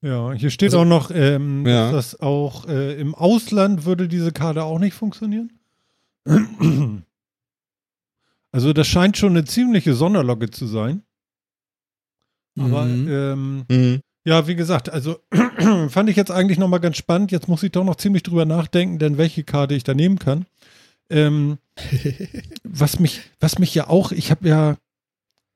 Ja, 0.02 0.34
hier 0.34 0.50
steht 0.50 0.68
also, 0.68 0.80
auch 0.80 0.86
noch, 0.86 1.10
ähm, 1.12 1.66
ja. 1.66 1.92
dass 1.92 2.20
auch 2.20 2.68
äh, 2.68 3.00
im 3.00 3.16
Ausland 3.16 3.86
würde 3.86 4.08
diese 4.08 4.32
Karte 4.32 4.64
auch 4.64 4.80
nicht 4.80 4.94
funktionieren. 4.94 5.52
Also 8.58 8.74
das 8.74 8.88
scheint 8.88 9.16
schon 9.16 9.34
eine 9.34 9.46
ziemliche 9.46 9.94
Sonderlocke 9.94 10.50
zu 10.50 10.66
sein. 10.66 11.04
Aber 12.60 12.86
mhm. 12.86 13.08
Ähm, 13.08 13.66
mhm. 13.70 14.00
ja, 14.26 14.48
wie 14.48 14.56
gesagt, 14.56 14.90
also 14.90 15.20
fand 15.90 16.10
ich 16.10 16.16
jetzt 16.16 16.32
eigentlich 16.32 16.58
nochmal 16.58 16.80
ganz 16.80 16.98
spannend. 16.98 17.32
Jetzt 17.32 17.48
muss 17.48 17.62
ich 17.62 17.72
doch 17.72 17.84
noch 17.84 17.98
ziemlich 17.98 18.24
drüber 18.24 18.46
nachdenken, 18.46 18.98
denn 18.98 19.20
welche 19.20 19.44
Karte 19.44 19.76
ich 19.76 19.84
da 19.84 19.94
nehmen 19.94 20.18
kann. 20.18 20.48
Ähm, 21.12 21.60
was 22.64 23.00
mich, 23.00 23.22
was 23.40 23.60
mich 23.60 23.76
ja 23.76 23.90
auch, 23.90 24.12
ich 24.12 24.32
habe 24.32 24.48
ja 24.48 24.78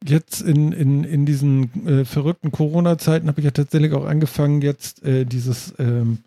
jetzt 0.08 0.40
in, 0.42 0.72
in, 0.72 1.04
in 1.04 1.26
diesen 1.26 1.88
äh, 1.88 2.06
verrückten 2.06 2.52
Corona-Zeiten 2.52 3.28
habe 3.28 3.40
ich 3.42 3.46
ja 3.46 3.52
tatsächlich 3.52 3.94
auch 3.94 4.06
angefangen, 4.06 4.62
jetzt 4.62 5.02
äh, 5.02 5.26
dieses, 5.26 5.74
ähm, 5.80 6.20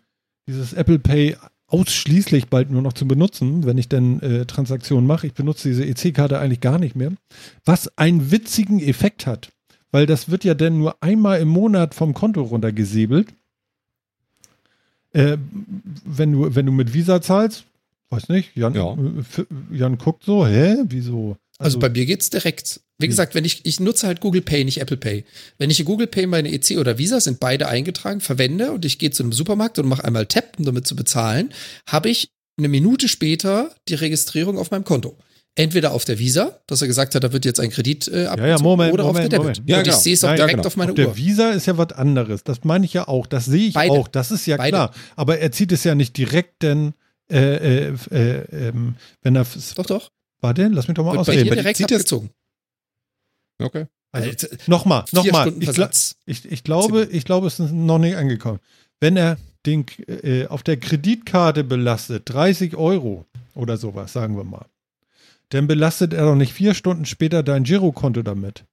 dieses 0.45 0.73
Apple 0.73 0.99
Pay 0.99 1.37
ausschließlich 1.75 2.47
bald 2.47 2.71
nur 2.71 2.81
noch 2.81 2.93
zu 2.93 3.05
benutzen, 3.05 3.65
wenn 3.65 3.77
ich 3.77 3.89
denn 3.89 4.21
äh, 4.21 4.45
Transaktionen 4.45 5.05
mache. 5.05 5.27
Ich 5.27 5.33
benutze 5.33 5.67
diese 5.67 5.85
EC-Karte 5.85 6.39
eigentlich 6.39 6.61
gar 6.61 6.79
nicht 6.79 6.95
mehr. 6.95 7.11
Was 7.65 7.97
einen 7.97 8.31
witzigen 8.31 8.79
Effekt 8.79 9.27
hat, 9.27 9.51
weil 9.91 10.05
das 10.05 10.29
wird 10.29 10.45
ja 10.45 10.53
dann 10.53 10.77
nur 10.77 11.03
einmal 11.03 11.41
im 11.41 11.49
Monat 11.49 11.93
vom 11.93 12.13
Konto 12.13 12.43
runtergesäbelt. 12.43 13.27
Äh, 15.11 15.37
wenn, 16.05 16.31
du, 16.31 16.55
wenn 16.55 16.65
du 16.65 16.71
mit 16.71 16.93
Visa 16.93 17.21
zahlst, 17.21 17.65
weiß 18.09 18.29
nicht, 18.29 18.55
Jan, 18.55 18.73
ja. 18.73 18.93
Äh, 18.93 19.75
Jan 19.75 19.97
guckt 19.97 20.23
so, 20.23 20.47
hä, 20.47 20.77
wieso? 20.85 21.35
Also, 21.57 21.77
also 21.77 21.79
bei 21.79 21.89
mir 21.89 22.05
geht's 22.05 22.29
direkt. 22.29 22.79
Wie 22.97 23.05
hm. 23.05 23.09
gesagt, 23.09 23.35
wenn 23.35 23.45
ich, 23.45 23.65
ich 23.65 23.79
nutze 23.79 24.07
halt 24.07 24.21
Google 24.21 24.41
Pay, 24.41 24.63
nicht 24.63 24.79
Apple 24.79 24.97
Pay. 24.97 25.25
Wenn 25.57 25.69
ich 25.69 25.83
Google 25.83 26.07
Pay 26.07 26.27
meine 26.27 26.51
EC 26.51 26.77
oder 26.77 26.97
Visa 26.97 27.19
sind 27.19 27.39
beide 27.39 27.67
eingetragen, 27.67 28.21
verwende 28.21 28.71
und 28.71 28.85
ich 28.85 28.99
gehe 28.99 29.11
zu 29.11 29.23
einem 29.23 29.33
Supermarkt 29.33 29.79
und 29.79 29.87
mache 29.87 30.03
einmal 30.03 30.25
Tap, 30.25 30.53
um 30.57 30.65
damit 30.65 30.87
zu 30.87 30.95
bezahlen, 30.95 31.53
habe 31.87 32.09
ich 32.09 32.29
eine 32.57 32.69
Minute 32.69 33.07
später 33.07 33.75
die 33.89 33.95
Registrierung 33.95 34.57
auf 34.57 34.71
meinem 34.71 34.85
Konto. 34.85 35.17
Entweder 35.57 35.93
auf 35.93 36.03
der 36.03 36.19
Visa, 36.19 36.59
dass 36.67 36.81
er 36.81 36.87
gesagt 36.87 37.15
hat, 37.15 37.23
da 37.23 37.31
wird 37.31 37.45
jetzt 37.45 37.61
ein 37.61 37.69
Kredit 37.69 38.09
äh, 38.09 38.25
ja, 38.25 38.45
ja, 38.45 38.59
Moment, 38.59 38.93
oder 38.93 39.05
Moment, 39.05 39.25
auf 39.25 39.29
der 39.29 39.39
Debit. 39.39 39.57
Moment. 39.57 39.69
Ja, 39.69 39.77
und 39.77 39.83
genau. 39.85 39.95
ich 39.95 40.03
sehe 40.03 40.13
es 40.13 40.23
auch 40.25 40.29
ja, 40.29 40.35
direkt 40.35 40.55
genau. 40.55 40.67
auf 40.67 40.75
meine 40.75 40.91
auf 40.91 40.97
Uhr. 40.97 41.05
Der 41.05 41.17
Visa 41.17 41.51
ist 41.51 41.65
ja 41.65 41.77
was 41.77 41.93
anderes. 41.93 42.43
Das 42.43 42.65
meine 42.65 42.83
ich 42.83 42.91
ja 42.91 43.07
auch. 43.07 43.25
Das 43.25 43.45
sehe 43.45 43.69
ich 43.69 43.73
Beide. 43.73 43.93
auch. 43.93 44.09
Das 44.09 44.31
ist 44.31 44.45
ja 44.47 44.57
Beide. 44.57 44.71
klar. 44.71 44.93
Aber 45.15 45.39
er 45.39 45.53
zieht 45.53 45.71
es 45.71 45.85
ja 45.85 45.95
nicht 45.95 46.17
direkt, 46.17 46.61
denn 46.61 46.93
äh, 47.31 47.87
äh, 47.87 47.93
äh, 48.11 48.67
ähm, 48.67 48.95
wenn 49.21 49.35
er. 49.37 49.45
Doch, 49.75 49.85
doch. 49.85 50.09
Warte, 50.41 50.67
lass 50.67 50.89
mich 50.89 50.95
doch 50.95 51.05
mal 51.05 51.17
ausreden. 51.17 51.47
Bei 51.47 51.55
dir 51.55 51.61
direkt 51.61 51.81
abgezogen. 51.81 52.31
Okay. 53.61 53.85
Also, 54.11 54.47
nochmal, 54.67 55.03
nochmal. 55.11 55.53
Ich, 55.59 55.69
ich, 56.25 56.45
ich, 56.51 56.63
glaube, 56.63 57.07
ich 57.11 57.25
glaube, 57.25 57.47
es 57.47 57.59
ist 57.59 57.71
noch 57.71 57.97
nicht 57.97 58.15
angekommen. 58.15 58.59
Wenn 59.01 59.17
er, 59.17 59.37
den, 59.65 59.85
äh, 60.07 60.45
auf 60.47 60.63
der 60.63 60.77
Kreditkarte 60.77 61.63
belastet, 61.65 62.23
30 62.29 62.77
Euro 62.77 63.25
oder 63.55 63.75
sowas, 63.77 64.13
sagen 64.13 64.37
wir 64.37 64.45
mal, 64.45 64.65
dann 65.49 65.67
belastet 65.67 66.13
er 66.13 66.23
doch 66.25 66.35
nicht 66.35 66.53
vier 66.53 66.73
Stunden 66.73 67.05
später 67.05 67.43
dein 67.43 67.63
Girokonto 67.65 68.21
damit. 68.21 68.63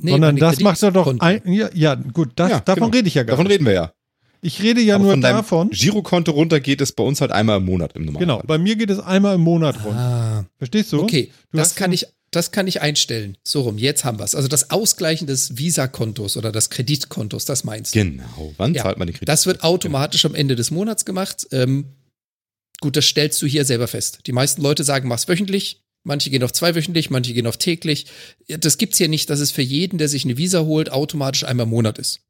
Nee, 0.00 0.12
Sondern 0.12 0.36
das 0.36 0.60
macht 0.60 0.82
er 0.82 0.92
doch 0.92 1.12
ein, 1.18 1.40
ja, 1.50 1.70
ja, 1.74 1.94
gut, 1.94 2.32
das, 2.36 2.50
Ja, 2.50 2.60
davon 2.60 2.90
genau. 2.90 2.96
rede 2.96 3.08
ich 3.08 3.14
ja 3.14 3.22
gar 3.24 3.32
Davon 3.32 3.46
nicht. 3.46 3.54
reden 3.54 3.66
wir 3.66 3.72
ja. 3.72 3.92
Ich 4.40 4.62
rede 4.62 4.80
ja 4.80 4.94
Aber 4.94 5.04
nur 5.04 5.12
von 5.14 5.20
davon. 5.20 5.70
Girokonto 5.70 6.30
runter 6.30 6.60
geht 6.60 6.80
es 6.80 6.92
bei 6.92 7.02
uns 7.02 7.20
halt 7.20 7.32
einmal 7.32 7.56
im 7.58 7.64
Monat 7.64 7.94
im 7.96 8.04
Normalfall. 8.04 8.26
Genau, 8.26 8.42
bei 8.46 8.58
mir 8.58 8.76
geht 8.76 8.90
es 8.90 9.00
einmal 9.00 9.34
im 9.34 9.40
Monat 9.40 9.84
rund. 9.84 9.96
Ah, 9.96 10.44
Verstehst 10.58 10.92
du? 10.92 11.02
okay, 11.02 11.32
Du 11.50 11.56
das 11.56 11.74
kann 11.74 11.90
ich, 11.92 12.06
das 12.30 12.52
kann 12.52 12.66
ich 12.66 12.80
einstellen. 12.80 13.36
So 13.44 13.62
rum, 13.62 13.78
jetzt 13.78 14.04
haben 14.04 14.18
wir 14.18 14.24
es. 14.24 14.34
Also 14.34 14.48
das 14.48 14.70
Ausgleichen 14.70 15.26
des 15.26 15.56
Visa-Kontos 15.58 16.36
oder 16.36 16.52
des 16.52 16.70
Kreditkontos, 16.70 17.44
das 17.44 17.64
meinst 17.64 17.94
du. 17.94 18.00
Genau. 18.04 18.54
Wann 18.56 18.74
Ja, 18.74 18.82
zahlt 18.82 18.98
man 18.98 19.06
den 19.06 19.14
Kredit? 19.14 19.28
Das 19.28 19.46
wird 19.46 19.62
automatisch 19.64 20.24
am 20.24 20.34
Ende 20.34 20.56
des 20.56 20.70
Monats 20.70 21.04
gemacht. 21.04 21.46
Ähm, 21.52 21.86
gut, 22.80 22.96
das 22.96 23.06
stellst 23.06 23.40
du 23.42 23.46
hier 23.46 23.64
selber 23.64 23.88
fest. 23.88 24.20
Die 24.26 24.32
meisten 24.32 24.62
Leute 24.62 24.84
sagen, 24.84 25.08
mach's 25.08 25.28
wöchentlich. 25.28 25.82
Manche 26.04 26.30
gehen 26.30 26.42
auf 26.42 26.52
zweiwöchentlich, 26.52 27.10
manche 27.10 27.34
gehen 27.34 27.46
auf 27.46 27.56
täglich. 27.56 28.06
Das 28.46 28.78
gibt's 28.78 28.98
hier 28.98 29.08
nicht, 29.08 29.28
dass 29.30 29.40
es 29.40 29.50
für 29.50 29.62
jeden, 29.62 29.98
der 29.98 30.08
sich 30.08 30.24
eine 30.24 30.36
Visa 30.38 30.60
holt, 30.60 30.90
automatisch 30.90 31.44
einmal 31.44 31.64
im 31.64 31.70
Monat 31.70 31.98
ist. 31.98 32.20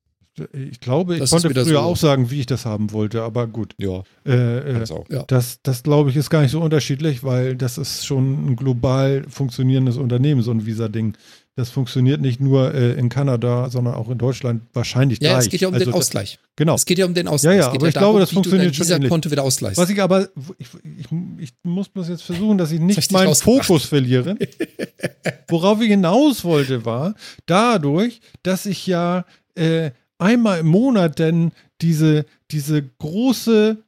Ich 0.53 0.81
glaube, 0.81 1.15
ich 1.15 1.21
Das 1.21 1.31
konnte 1.31 1.51
früher 1.51 1.65
so- 1.65 1.79
auch 1.79 1.97
sagen, 1.97 2.31
wie 2.31 2.41
ich 2.41 2.47
das 2.47 2.65
haben 2.67 2.93
wollte, 2.93 3.23
aber 3.23 3.47
gut. 3.47 3.75
Ja, 3.79 4.03
Äh, 4.27 4.59
äh, 4.59 4.79
das 4.81 4.91
auch. 4.91 5.05
Ja. 5.11 5.25
das, 5.27 5.59
das 5.63 5.83
glaube 5.83 6.11
ich, 6.11 6.17
ist 6.17 6.31
gar 6.31 6.43
nicht 6.43 6.51
so 6.53 6.61
unterschiedlich, 6.61 7.25
weil 7.25 7.57
das 7.57 7.79
ist 7.79 8.07
schon 8.07 8.51
ein 8.51 8.57
global 8.57 9.25
funktionierendes 9.29 9.97
Unternehmen, 9.97 10.43
so 10.43 10.51
ein 10.51 10.67
Visa-Ding. 10.67 11.17
Das 11.57 11.71
funktioniert 11.71 12.21
nicht 12.21 12.39
nur 12.41 12.73
äh, 12.73 12.93
in 12.93 13.09
Kanada, 13.09 13.69
sondern 13.69 13.95
auch 13.95 14.09
in 14.09 14.17
Deutschland 14.19 14.63
wahrscheinlich 14.75 15.19
Ja, 15.21 15.31
gleich. 15.31 15.47
es 15.47 15.51
geht 15.51 15.61
ja 15.61 15.67
um 15.67 15.75
Also 15.75 15.87
den 15.87 15.91
das- 15.93 16.01
Ausgleich. 16.03 16.39
Genau. 16.55 16.77
Es 16.77 16.87
geht 16.87 16.99
ja 16.99 17.05
um 17.07 17.15
den 17.15 17.27
Ausgleich. 17.27 17.55
Ja, 17.57 17.61
ja, 17.63 17.67
es 17.67 17.73
geht 17.73 17.81
aber 17.81 17.89
ich 17.89 17.95
glaube, 17.95 18.21
das 18.21 18.31
funktioniert 18.31 18.77
schon 18.77 18.87
ähnlich. 18.87 19.01
Visa-Konto 19.03 19.31
wieder 19.33 19.43
ausgleichst. 19.43 19.77
Was 19.77 19.91
ich 19.91 20.01
aber, 20.01 20.29
ich, 20.59 20.69
ich, 20.99 21.07
ich 21.39 21.53
muss 21.65 21.89
bloß 21.89 22.11
jetzt 22.11 22.23
versuchen, 22.23 22.59
dass 22.59 22.71
ich 22.71 22.79
Das 22.79 22.87
nicht 22.87 23.11
meinen. 23.13 23.35
Fokus 23.35 23.87
verliere. 23.87 24.37
Worauf 25.49 25.81
ich 25.81 25.89
hinaus 25.89 26.45
wollte, 26.45 26.85
war 26.85 27.15
dadurch, 27.47 28.21
dass 28.45 28.65
ich 28.67 28.87
ja 28.87 29.25
äh, 29.57 29.91
einmal 30.19 30.61
im 30.61 30.67
Monat 30.67 31.19
denn 31.19 31.53
diese, 31.81 32.27
diese 32.51 32.83
große, 32.83 33.79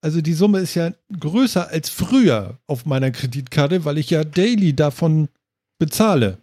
also 0.00 0.20
die 0.20 0.34
Summe 0.34 0.60
ist 0.60 0.74
ja 0.74 0.92
größer 1.18 1.68
als 1.68 1.90
früher 1.90 2.58
auf 2.66 2.86
meiner 2.86 3.10
Kreditkarte, 3.10 3.84
weil 3.84 3.98
ich 3.98 4.10
ja 4.10 4.24
daily 4.24 4.74
davon 4.74 5.28
bezahle. 5.78 6.38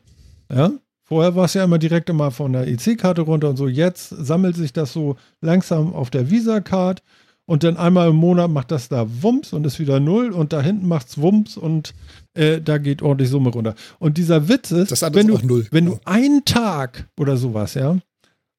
Ja? 0.53 0.72
Vorher 1.07 1.35
war 1.35 1.45
es 1.45 1.53
ja 1.53 1.64
immer 1.64 1.77
direkt 1.77 2.10
immer 2.10 2.31
von 2.31 2.53
der 2.53 2.68
EC-Karte 2.68 3.22
runter 3.22 3.49
und 3.49 3.57
so. 3.57 3.68
Jetzt 3.68 4.10
sammelt 4.10 4.56
sich 4.56 4.73
das 4.73 4.91
so 4.91 5.18
langsam 5.39 5.93
auf 5.93 6.10
der 6.10 6.31
Visa-Card 6.31 7.03
und 7.45 7.64
dann 7.64 7.77
einmal 7.77 8.10
im 8.10 8.15
Monat 8.15 8.49
macht 8.49 8.72
das 8.72 8.89
da 8.89 9.06
Wumms 9.22 9.53
und 9.53 9.65
ist 9.68 9.80
wieder 9.80 9.99
null 9.99 10.31
und 10.31 10.52
da 10.52 10.61
hinten 10.61 10.88
macht's 10.88 11.19
Wumms 11.19 11.57
und 11.57 11.93
äh, 12.34 12.60
da 12.60 12.80
geht 12.80 13.03
ordentlich 13.03 13.30
Summe 13.30 13.52
runter. 13.52 13.76
Und 13.99 14.18
dieser 14.18 14.49
Witz 14.49 14.72
ist, 14.72 14.99
wenn, 15.14 15.27
du, 15.27 15.65
wenn 15.69 15.85
du 15.85 15.99
einen 16.06 16.43
Tag 16.43 17.07
oder 17.19 17.38
sowas, 17.38 17.76
ja, 17.76 17.97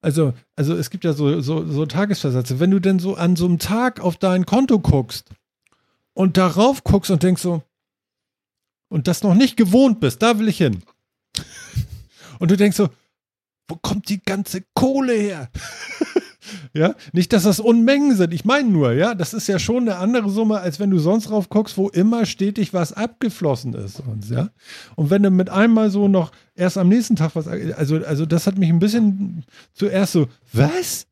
also, 0.07 0.35
also 0.55 0.77
es 0.77 0.91
gibt 0.91 1.03
ja 1.03 1.12
so, 1.12 1.41
so, 1.41 1.66
so 1.66 1.85
Tagesversätze, 1.85 2.61
wenn 2.61 2.70
du 2.70 2.78
denn 2.78 3.01
so 3.01 3.16
an 3.16 3.35
so 3.35 3.45
einem 3.45 3.59
Tag 3.59 3.99
auf 3.99 4.16
dein 4.16 4.47
Konto 4.47 4.78
guckst 4.78 5.31
und 6.15 6.37
darauf 6.37 6.85
guckst 6.85 7.11
und 7.11 7.24
denkst 7.24 7.43
so, 7.43 7.65
und 8.89 9.09
das 9.09 9.24
noch 9.24 9.35
nicht 9.35 9.57
gewohnt 9.57 9.99
bist, 9.99 10.23
da 10.23 10.39
will 10.39 10.47
ich 10.47 10.59
hin. 10.59 10.85
Und 12.39 12.53
du 12.53 12.57
denkst 12.57 12.77
so, 12.77 12.89
wo 13.66 13.74
kommt 13.83 14.09
die 14.09 14.23
ganze 14.23 14.62
Kohle 14.74 15.15
her? 15.15 15.51
ja, 16.73 16.94
nicht, 17.12 17.32
dass 17.32 17.44
das 17.44 17.60
Unmengen 17.60 18.16
sind. 18.16 18.32
Ich 18.32 18.44
meine 18.44 18.68
nur, 18.68 18.93
ja, 18.93 19.14
das 19.14 19.35
ist 19.35 19.47
ja 19.47 19.59
schon 19.59 19.89
eine 19.89 19.97
andere 19.97 20.31
Summe, 20.31 20.60
als 20.60 20.81
wenn 20.81 20.90
du 20.90 20.98
sonst 20.98 21.31
drauf 21.31 21.48
guckst, 21.48 21.77
wo 21.77 21.89
immer 21.89 22.27
stetig 22.27 22.74
was 22.74 22.93
abgeflossen 22.93 23.74
ist. 23.74 24.01
Und, 24.01 24.28
ja? 24.31 24.51
und 24.94 25.10
wenn 25.10 25.23
du 25.23 25.31
mit 25.31 25.51
einmal 25.51 25.90
so 25.90 26.09
noch 26.09 26.32
erst 26.55 26.78
am 26.78 26.89
nächsten 26.89 27.16
Tag 27.16 27.35
was, 27.35 27.47
also, 27.48 27.97
also 28.05 28.27
das 28.27 28.47
hat 28.47 28.59
mich 28.59 28.68
ein 28.68 28.78
bisschen 28.78 29.44
zuerst 29.73 30.12
so, 30.12 30.28
was? 30.52 31.06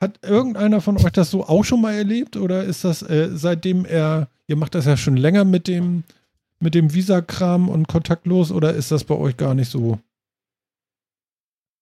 Hat 0.00 0.18
irgendeiner 0.22 0.82
von 0.82 0.98
euch 0.98 1.12
das 1.12 1.30
so 1.30 1.46
auch 1.46 1.64
schon 1.64 1.80
mal 1.80 1.94
erlebt? 1.94 2.36
Oder 2.36 2.64
ist 2.64 2.84
das 2.84 3.02
äh, 3.02 3.30
seitdem 3.32 3.86
er, 3.86 4.28
ihr 4.46 4.56
macht 4.56 4.74
das 4.74 4.84
ja 4.84 4.96
schon 4.96 5.16
länger 5.16 5.44
mit 5.44 5.68
dem, 5.68 6.04
mit 6.60 6.74
dem 6.74 6.92
Visa-Kram 6.92 7.68
und 7.68 7.88
kontaktlos, 7.88 8.52
oder 8.52 8.74
ist 8.74 8.90
das 8.90 9.04
bei 9.04 9.14
euch 9.14 9.36
gar 9.36 9.54
nicht 9.54 9.70
so? 9.70 9.98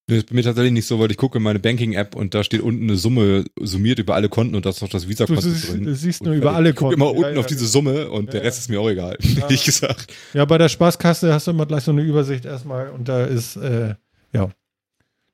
Das 0.06 0.18
ist 0.18 0.26
bei 0.28 0.35
mir 0.35 0.43
tatsächlich 0.43 0.72
nicht 0.72 0.86
so, 0.86 0.98
weil 0.98 1.10
ich 1.10 1.16
gucke 1.16 1.39
in 1.39 1.44
meine 1.44 1.59
Banking-App 1.60 2.14
und 2.14 2.35
da 2.35 2.44
steht 2.44 2.60
unten 2.60 2.82
eine 2.85 2.97
Summe 2.98 3.44
summiert 3.59 3.98
über 3.98 4.14
alle 4.14 4.28
Konten 4.28 4.55
und 4.55 4.66
da 4.66 4.70
ist 4.70 4.82
noch 4.82 4.90
das 4.90 5.09
Visa-Konto 5.09 5.40
drin. 5.40 5.85
du 5.85 5.94
siehst 5.94 6.20
Und 6.20 6.26
nur 6.26 6.36
über 6.36 6.55
alle 6.55 6.70
ich 6.70 6.76
gucke 6.76 6.94
Konten. 6.97 7.01
immer 7.01 7.10
Ja, 7.12 7.18
unten 7.26 7.35
ja, 7.36 7.40
auf 7.40 7.47
diese 7.47 7.66
Summe 7.66 8.10
und 8.10 8.32
der 8.35 8.40
Ja, 8.40 8.47
Rest 8.47 8.59
ja. 8.59 8.60
ist 8.62 8.68
mir 8.68 8.81
auch 8.81 8.90
egal, 8.90 9.16
Ja. 9.22 9.43
ehrlich 9.44 9.64
gesagt. 9.64 10.12
Ja, 10.35 10.44
bei 10.44 10.59
der 10.59 10.68
Spaßkasse 10.68 11.32
hast 11.32 11.47
du 11.47 11.52
immer 11.52 11.64
gleich 11.64 11.85
so 11.85 11.90
eine 11.93 12.02
Übersicht 12.02 12.44
erstmal 12.44 12.90
und 12.90 13.09
da 13.09 13.24
ist, 13.24 13.56
äh, 13.56 13.94
ja, 14.35 14.51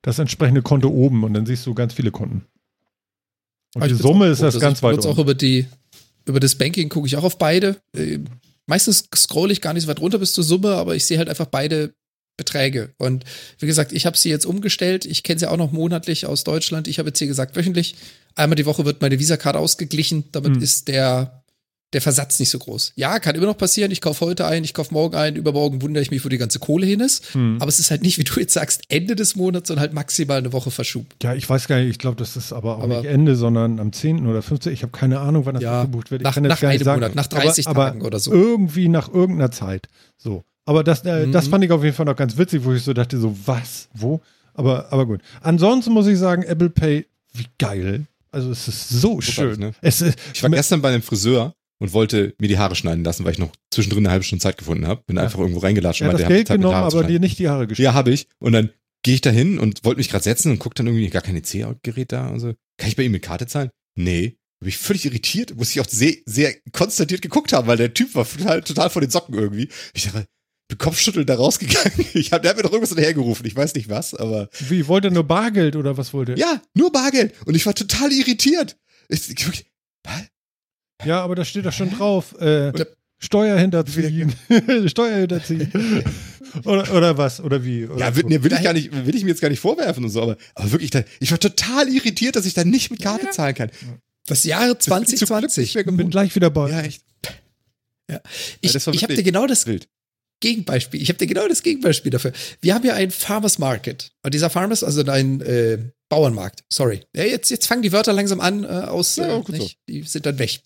das 0.03 0.19
entsprechende 0.19 0.61
Konto 0.61 0.87
oben 0.87 1.25
und 1.25 1.33
dann 1.33 1.45
siehst 1.45 1.65
du 1.65 1.73
ganz 1.73 1.93
viele 1.93 2.11
Konten. 2.11 2.45
Und 3.75 3.81
Aber 3.81 3.87
die 3.89 3.95
ich 3.95 4.01
Summe 4.01 4.27
bin's 4.27 4.39
ist 4.39 4.43
auch 4.45 4.51
das 4.53 4.59
ganz 4.61 4.81
weit 4.83 4.91
ich 4.93 5.01
benutze 5.01 5.09
auch 5.09 5.21
über 5.21 5.33
die 5.35 5.65
über 6.25 6.39
das 6.39 6.55
Banking 6.55 6.87
gucke 6.87 7.07
ich 7.07 7.17
auch 7.17 7.23
auf 7.23 7.37
beide. 7.37 7.75
Äh, 7.95 8.19
Meistens 8.67 9.09
scrolle 9.13 9.51
ich 9.51 9.59
gar 9.59 9.73
nicht 9.73 9.83
so 9.83 9.89
weit 9.89 9.99
runter 9.99 10.19
bis 10.19 10.31
zur 10.33 10.43
Summe, 10.45 10.75
aber 10.75 10.95
ich 10.95 11.05
sehe 11.05 11.17
halt 11.17 11.27
einfach 11.29 11.47
beide 11.47 11.93
Beträge. 12.45 12.89
Und 12.97 13.23
wie 13.59 13.67
gesagt, 13.67 13.91
ich 13.93 14.05
habe 14.07 14.17
sie 14.17 14.29
jetzt 14.29 14.45
umgestellt. 14.47 15.05
Ich 15.05 15.21
kenne 15.23 15.39
sie 15.39 15.49
auch 15.49 15.57
noch 15.57 15.71
monatlich 15.71 16.25
aus 16.25 16.43
Deutschland. 16.43 16.87
Ich 16.87 16.97
habe 16.97 17.09
jetzt 17.09 17.19
hier 17.19 17.27
gesagt 17.27 17.55
wöchentlich. 17.55 17.95
Einmal 18.35 18.55
die 18.55 18.65
Woche 18.65 18.83
wird 18.85 19.01
meine 19.01 19.19
Visa-Karte 19.19 19.59
ausgeglichen. 19.59 20.23
Damit 20.31 20.55
Hm. 20.55 20.61
ist 20.63 20.87
der, 20.87 21.43
der 21.93 22.01
Versatz 22.01 22.39
nicht 22.39 22.49
so 22.49 22.57
groß. 22.57 22.93
Ja, 22.95 23.19
kann 23.19 23.35
immer 23.35 23.45
noch 23.47 23.57
passieren. 23.57 23.91
Ich 23.91 23.99
kaufe 23.99 24.25
heute 24.25 24.45
ein, 24.47 24.63
ich 24.63 24.73
kaufe 24.73 24.93
morgen 24.93 25.15
ein. 25.15 25.35
Übermorgen 25.35 25.81
wundere 25.81 26.01
ich 26.01 26.09
mich, 26.09 26.23
wo 26.23 26.29
die 26.29 26.37
ganze 26.37 26.57
Kohle 26.59 26.85
hin 26.85 27.01
ist. 27.01 27.33
Hm. 27.33 27.57
Aber 27.59 27.67
es 27.67 27.79
ist 27.79 27.91
halt 27.91 28.01
nicht, 28.01 28.17
wie 28.17 28.23
du 28.23 28.39
jetzt 28.39 28.53
sagst, 28.53 28.83
Ende 28.87 29.15
des 29.17 29.35
Monats, 29.35 29.67
sondern 29.67 29.81
halt 29.81 29.93
maximal 29.93 30.37
eine 30.37 30.53
Woche 30.53 30.71
Verschub. 30.71 31.05
Ja, 31.21 31.35
ich 31.35 31.47
weiß 31.49 31.67
gar 31.67 31.79
nicht, 31.81 31.89
ich 31.89 31.99
glaube, 31.99 32.15
das 32.15 32.37
ist 32.37 32.53
aber 32.53 32.77
auch 32.77 32.83
Aber- 32.83 33.01
nicht 33.01 33.09
Ende, 33.09 33.35
sondern 33.35 33.79
am 33.81 33.91
10. 33.91 34.25
oder 34.25 34.41
15. 34.41 34.71
Ich 34.71 34.83
habe 34.83 34.91
keine 34.93 35.19
Ahnung, 35.19 35.45
wann 35.45 35.55
das 35.55 35.63
Ja, 35.63 35.81
abgebucht 35.81 36.09
wird. 36.11 36.21
Ich 36.21 36.23
nach- 36.23 36.33
kann 36.35 36.45
jetzt 36.45 36.51
nach 36.51 36.61
gar 36.61 36.69
nicht 36.69 36.79
einem 36.79 36.85
sagen. 36.85 37.01
Monat, 37.01 37.15
nach 37.15 37.27
30 37.27 37.67
aber, 37.67 37.85
Tagen 37.87 38.01
oder 38.03 38.19
so. 38.19 38.31
Irgendwie 38.31 38.87
nach 38.87 39.13
irgendeiner 39.13 39.51
Zeit. 39.51 39.89
So. 40.17 40.43
Aber 40.65 40.83
das, 40.83 41.03
äh, 41.05 41.27
das 41.29 41.47
Mhm. 41.47 41.49
fand 41.49 41.63
ich 41.65 41.71
auf 41.71 41.83
jeden 41.83 41.95
Fall 41.95 42.05
noch 42.05 42.15
ganz 42.15 42.37
witzig, 42.37 42.63
wo 42.63 42.73
ich 42.73 42.83
so 42.83 42.93
dachte, 42.93 43.17
so, 43.19 43.35
was? 43.45 43.89
Wo? 43.93 44.21
Aber, 44.53 44.91
aber 44.91 45.05
gut. 45.05 45.21
Ansonsten 45.41 45.91
muss 45.91 46.07
ich 46.07 46.17
sagen, 46.19 46.43
Apple 46.43 46.69
Pay, 46.69 47.05
wie 47.33 47.45
geil. 47.57 48.05
Also 48.31 48.51
es 48.51 48.67
ist 48.67 48.89
so 48.89 49.19
schön. 49.21 49.59
ne? 49.59 49.71
Es 49.81 50.01
ist, 50.01 50.17
Ich 50.33 50.41
war 50.43 50.49
gestern 50.49 50.81
bei 50.81 50.89
einem 50.89 51.01
Friseur 51.01 51.53
und 51.79 51.93
wollte 51.93 52.33
mir 52.39 52.47
die 52.47 52.57
Haare 52.59 52.75
schneiden 52.75 53.03
lassen, 53.03 53.25
weil 53.25 53.31
ich 53.33 53.39
noch 53.39 53.51
zwischendrin 53.71 54.05
eine 54.05 54.11
halbe 54.11 54.23
Stunde 54.23 54.41
Zeit 54.43 54.57
gefunden 54.57 54.87
habe. 54.87 55.01
Bin 55.07 55.17
Ja. 55.17 55.23
einfach 55.23 55.39
irgendwo 55.39 55.59
reingelatscht 55.59 56.01
er 56.01 56.11
und 56.11 56.19
das 56.19 56.27
Geld 56.27 56.47
Zeit, 56.47 56.57
genommen, 56.57 56.75
aber 56.75 57.03
dir 57.03 57.19
nicht 57.19 57.39
die 57.39 57.49
Haare 57.49 57.67
geschnitten. 57.67 57.85
Ja, 57.85 57.93
habe 57.93 58.11
ich. 58.11 58.27
Und 58.39 58.53
dann 58.53 58.69
gehe 59.03 59.15
ich 59.15 59.21
da 59.21 59.31
hin 59.31 59.57
und 59.57 59.83
wollte 59.83 59.97
mich 59.97 60.09
gerade 60.09 60.23
setzen 60.23 60.51
und 60.51 60.59
gucke 60.59 60.75
dann 60.75 60.85
irgendwie 60.87 61.09
gar 61.09 61.23
kein 61.23 61.35
EC-Gerät 61.35 62.11
da. 62.11 62.29
Also, 62.29 62.53
kann 62.77 62.87
ich 62.89 62.95
bei 62.95 63.03
ihm 63.03 63.11
mit 63.11 63.23
Karte 63.23 63.47
zahlen? 63.47 63.69
Nee. 63.95 64.35
Bin 64.59 64.69
ich 64.69 64.77
völlig 64.77 65.05
irritiert, 65.05 65.55
muss 65.57 65.71
ich 65.71 65.81
auch 65.81 65.87
sehr, 65.89 66.13
sehr 66.27 66.53
konstatiert 66.71 67.23
geguckt 67.23 67.51
haben, 67.51 67.67
weil 67.67 67.77
der 67.77 67.95
Typ 67.95 68.13
war 68.13 68.27
total, 68.29 68.61
total 68.61 68.89
vor 68.91 69.01
den 69.01 69.09
Socken 69.09 69.33
irgendwie. 69.33 69.69
Ich 69.95 70.03
dachte, 70.03 70.25
Kopfschütteln 70.77 71.25
da 71.25 71.35
rausgegangen. 71.35 71.91
Ich 72.13 72.31
hab, 72.31 72.41
der 72.41 72.49
hat 72.51 72.57
mir 72.57 72.63
doch 72.63 72.71
irgendwas 72.71 72.89
hinterhergerufen. 72.89 73.45
Ich 73.45 73.55
weiß 73.55 73.73
nicht 73.75 73.89
was, 73.89 74.13
aber 74.13 74.49
Wie, 74.69 74.87
wollte 74.87 75.07
er 75.07 75.11
nur 75.11 75.23
Bargeld 75.23 75.75
oder 75.75 75.97
was 75.97 76.13
wollte 76.13 76.33
er? 76.33 76.37
ja, 76.37 76.61
nur 76.73 76.91
Bargeld. 76.91 77.33
Und 77.45 77.55
ich 77.55 77.65
war 77.65 77.73
total 77.75 78.11
irritiert. 78.11 78.77
Ich, 79.09 79.29
ich? 79.29 79.65
Ja, 81.03 81.21
aber 81.21 81.35
da 81.35 81.45
steht 81.45 81.65
doch 81.65 81.73
schon 81.73 81.91
drauf. 81.91 82.39
Äh, 82.39 82.71
Steuer 83.23 83.57
hinterziehen. 83.57 84.33
Steuer 84.87 85.17
hinterziehen. 85.19 85.71
oder, 86.65 86.91
oder 86.93 87.17
was? 87.17 87.39
Oder 87.39 87.63
wie? 87.63 87.85
Oder 87.85 87.99
ja, 87.99 88.15
will, 88.15 88.23
nee, 88.27 88.41
will 88.41 88.51
ich 88.51 88.63
gar 88.63 88.73
nicht, 88.73 88.91
will 89.05 89.15
ich 89.15 89.23
mir 89.23 89.29
jetzt 89.29 89.41
gar 89.41 89.49
nicht 89.49 89.59
vorwerfen 89.59 90.03
und 90.03 90.09
so, 90.09 90.23
aber, 90.23 90.37
aber 90.55 90.71
wirklich, 90.71 90.89
da, 90.89 91.03
ich 91.19 91.29
war 91.31 91.39
total 91.39 91.87
irritiert, 91.87 92.35
dass 92.35 92.45
ich 92.47 92.55
da 92.55 92.63
nicht 92.63 92.89
mit 92.89 92.99
Karte 93.01 93.29
zahlen 93.29 93.53
kann. 93.53 93.69
Das 94.25 94.43
Jahr 94.43 94.73
Das 94.73 94.85
bin 94.85 95.03
ich 95.03 95.09
zum 95.19 95.27
Glück 95.37 95.51
2020. 95.51 95.75
nicht 95.75 95.85
mehr 95.85 95.95
bin 95.97 96.09
gleich 96.09 96.35
wieder 96.35 96.49
bei. 96.49 96.69
Ja, 96.71 96.81
echt. 96.81 97.03
Ich, 98.59 98.73
das 98.73 98.87
war 98.87 98.93
ich 98.93 99.03
habe 99.03 99.15
dir 99.15 99.23
genau 99.23 99.47
das 99.47 99.67
Wild. 99.67 99.87
Gegenbeispiel. 100.41 101.01
Ich 101.01 101.09
habe 101.09 101.17
dir 101.17 101.27
genau 101.27 101.47
das 101.47 101.63
Gegenbeispiel 101.63 102.11
dafür. 102.11 102.33
Wir 102.59 102.75
haben 102.75 102.85
ja 102.85 102.93
einen 102.93 103.11
Farmers 103.11 103.57
Market. 103.57 104.11
Und 104.23 104.33
dieser 104.33 104.49
Farmers, 104.49 104.83
also 104.83 105.03
ein 105.05 105.41
äh, 105.41 105.77
Bauernmarkt. 106.11 106.65
Sorry. 106.69 106.99
Ja, 107.15 107.23
jetzt, 107.23 107.49
jetzt 107.51 107.67
fangen 107.67 107.83
die 107.83 107.93
Wörter 107.93 108.11
langsam 108.11 108.41
an 108.41 108.65
äh, 108.65 108.67
aus. 108.67 109.15
Ja, 109.15 109.37
äh, 109.37 109.43
nicht? 109.47 109.77
Die 109.87 110.03
sind 110.03 110.25
dann 110.25 110.39
weg. 110.39 110.59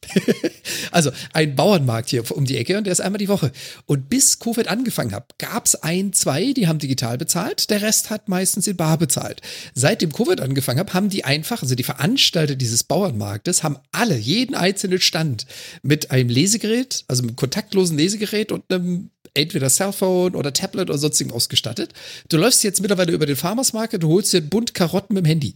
also 0.91 1.11
ein 1.33 1.55
Bauernmarkt 1.55 2.09
hier 2.09 2.29
um 2.35 2.45
die 2.45 2.57
Ecke 2.57 2.79
und 2.79 2.85
der 2.85 2.93
ist 2.93 2.99
einmal 2.99 3.19
die 3.19 3.27
Woche. 3.27 3.51
Und 3.85 4.09
bis 4.09 4.39
Covid 4.39 4.67
angefangen 4.67 5.13
hat, 5.13 5.37
gab's 5.37 5.75
ein, 5.75 6.13
zwei, 6.13 6.51
die 6.53 6.67
haben 6.67 6.79
digital 6.79 7.19
bezahlt. 7.19 7.69
Der 7.69 7.83
Rest 7.83 8.09
hat 8.09 8.27
meistens 8.27 8.65
in 8.65 8.75
Bar 8.75 8.97
bezahlt. 8.97 9.43
Seitdem 9.75 10.11
Covid 10.11 10.41
angefangen 10.41 10.79
hat, 10.79 10.95
haben 10.95 11.09
die 11.09 11.25
einfach, 11.25 11.61
also 11.61 11.75
die 11.75 11.83
Veranstalter 11.83 12.55
dieses 12.55 12.83
Bauernmarktes, 12.83 13.61
haben 13.61 13.77
alle, 13.91 14.17
jeden 14.17 14.55
einzelnen 14.55 14.99
Stand 14.99 15.45
mit 15.83 16.09
einem 16.09 16.29
Lesegerät, 16.29 17.05
also 17.07 17.21
mit 17.21 17.29
einem 17.29 17.35
kontaktlosen 17.35 17.97
Lesegerät 17.97 18.51
und 18.51 18.63
einem 18.73 19.11
entweder 19.35 19.69
Cellphone 19.69 20.35
oder 20.35 20.51
Tablet 20.53 20.89
oder 20.89 20.97
sonstigem 20.97 21.31
ausgestattet. 21.33 21.93
Du 22.29 22.37
läufst 22.37 22.63
jetzt 22.63 22.81
mittlerweile 22.81 23.11
über 23.11 23.25
den 23.25 23.35
Farmers 23.35 23.73
Market, 23.73 24.01
du 24.03 24.09
holst 24.09 24.33
dir 24.33 24.37
einen 24.39 24.49
Bund 24.49 24.73
Karotten 24.73 25.13
mit 25.13 25.25
dem 25.25 25.27
Handy. 25.27 25.53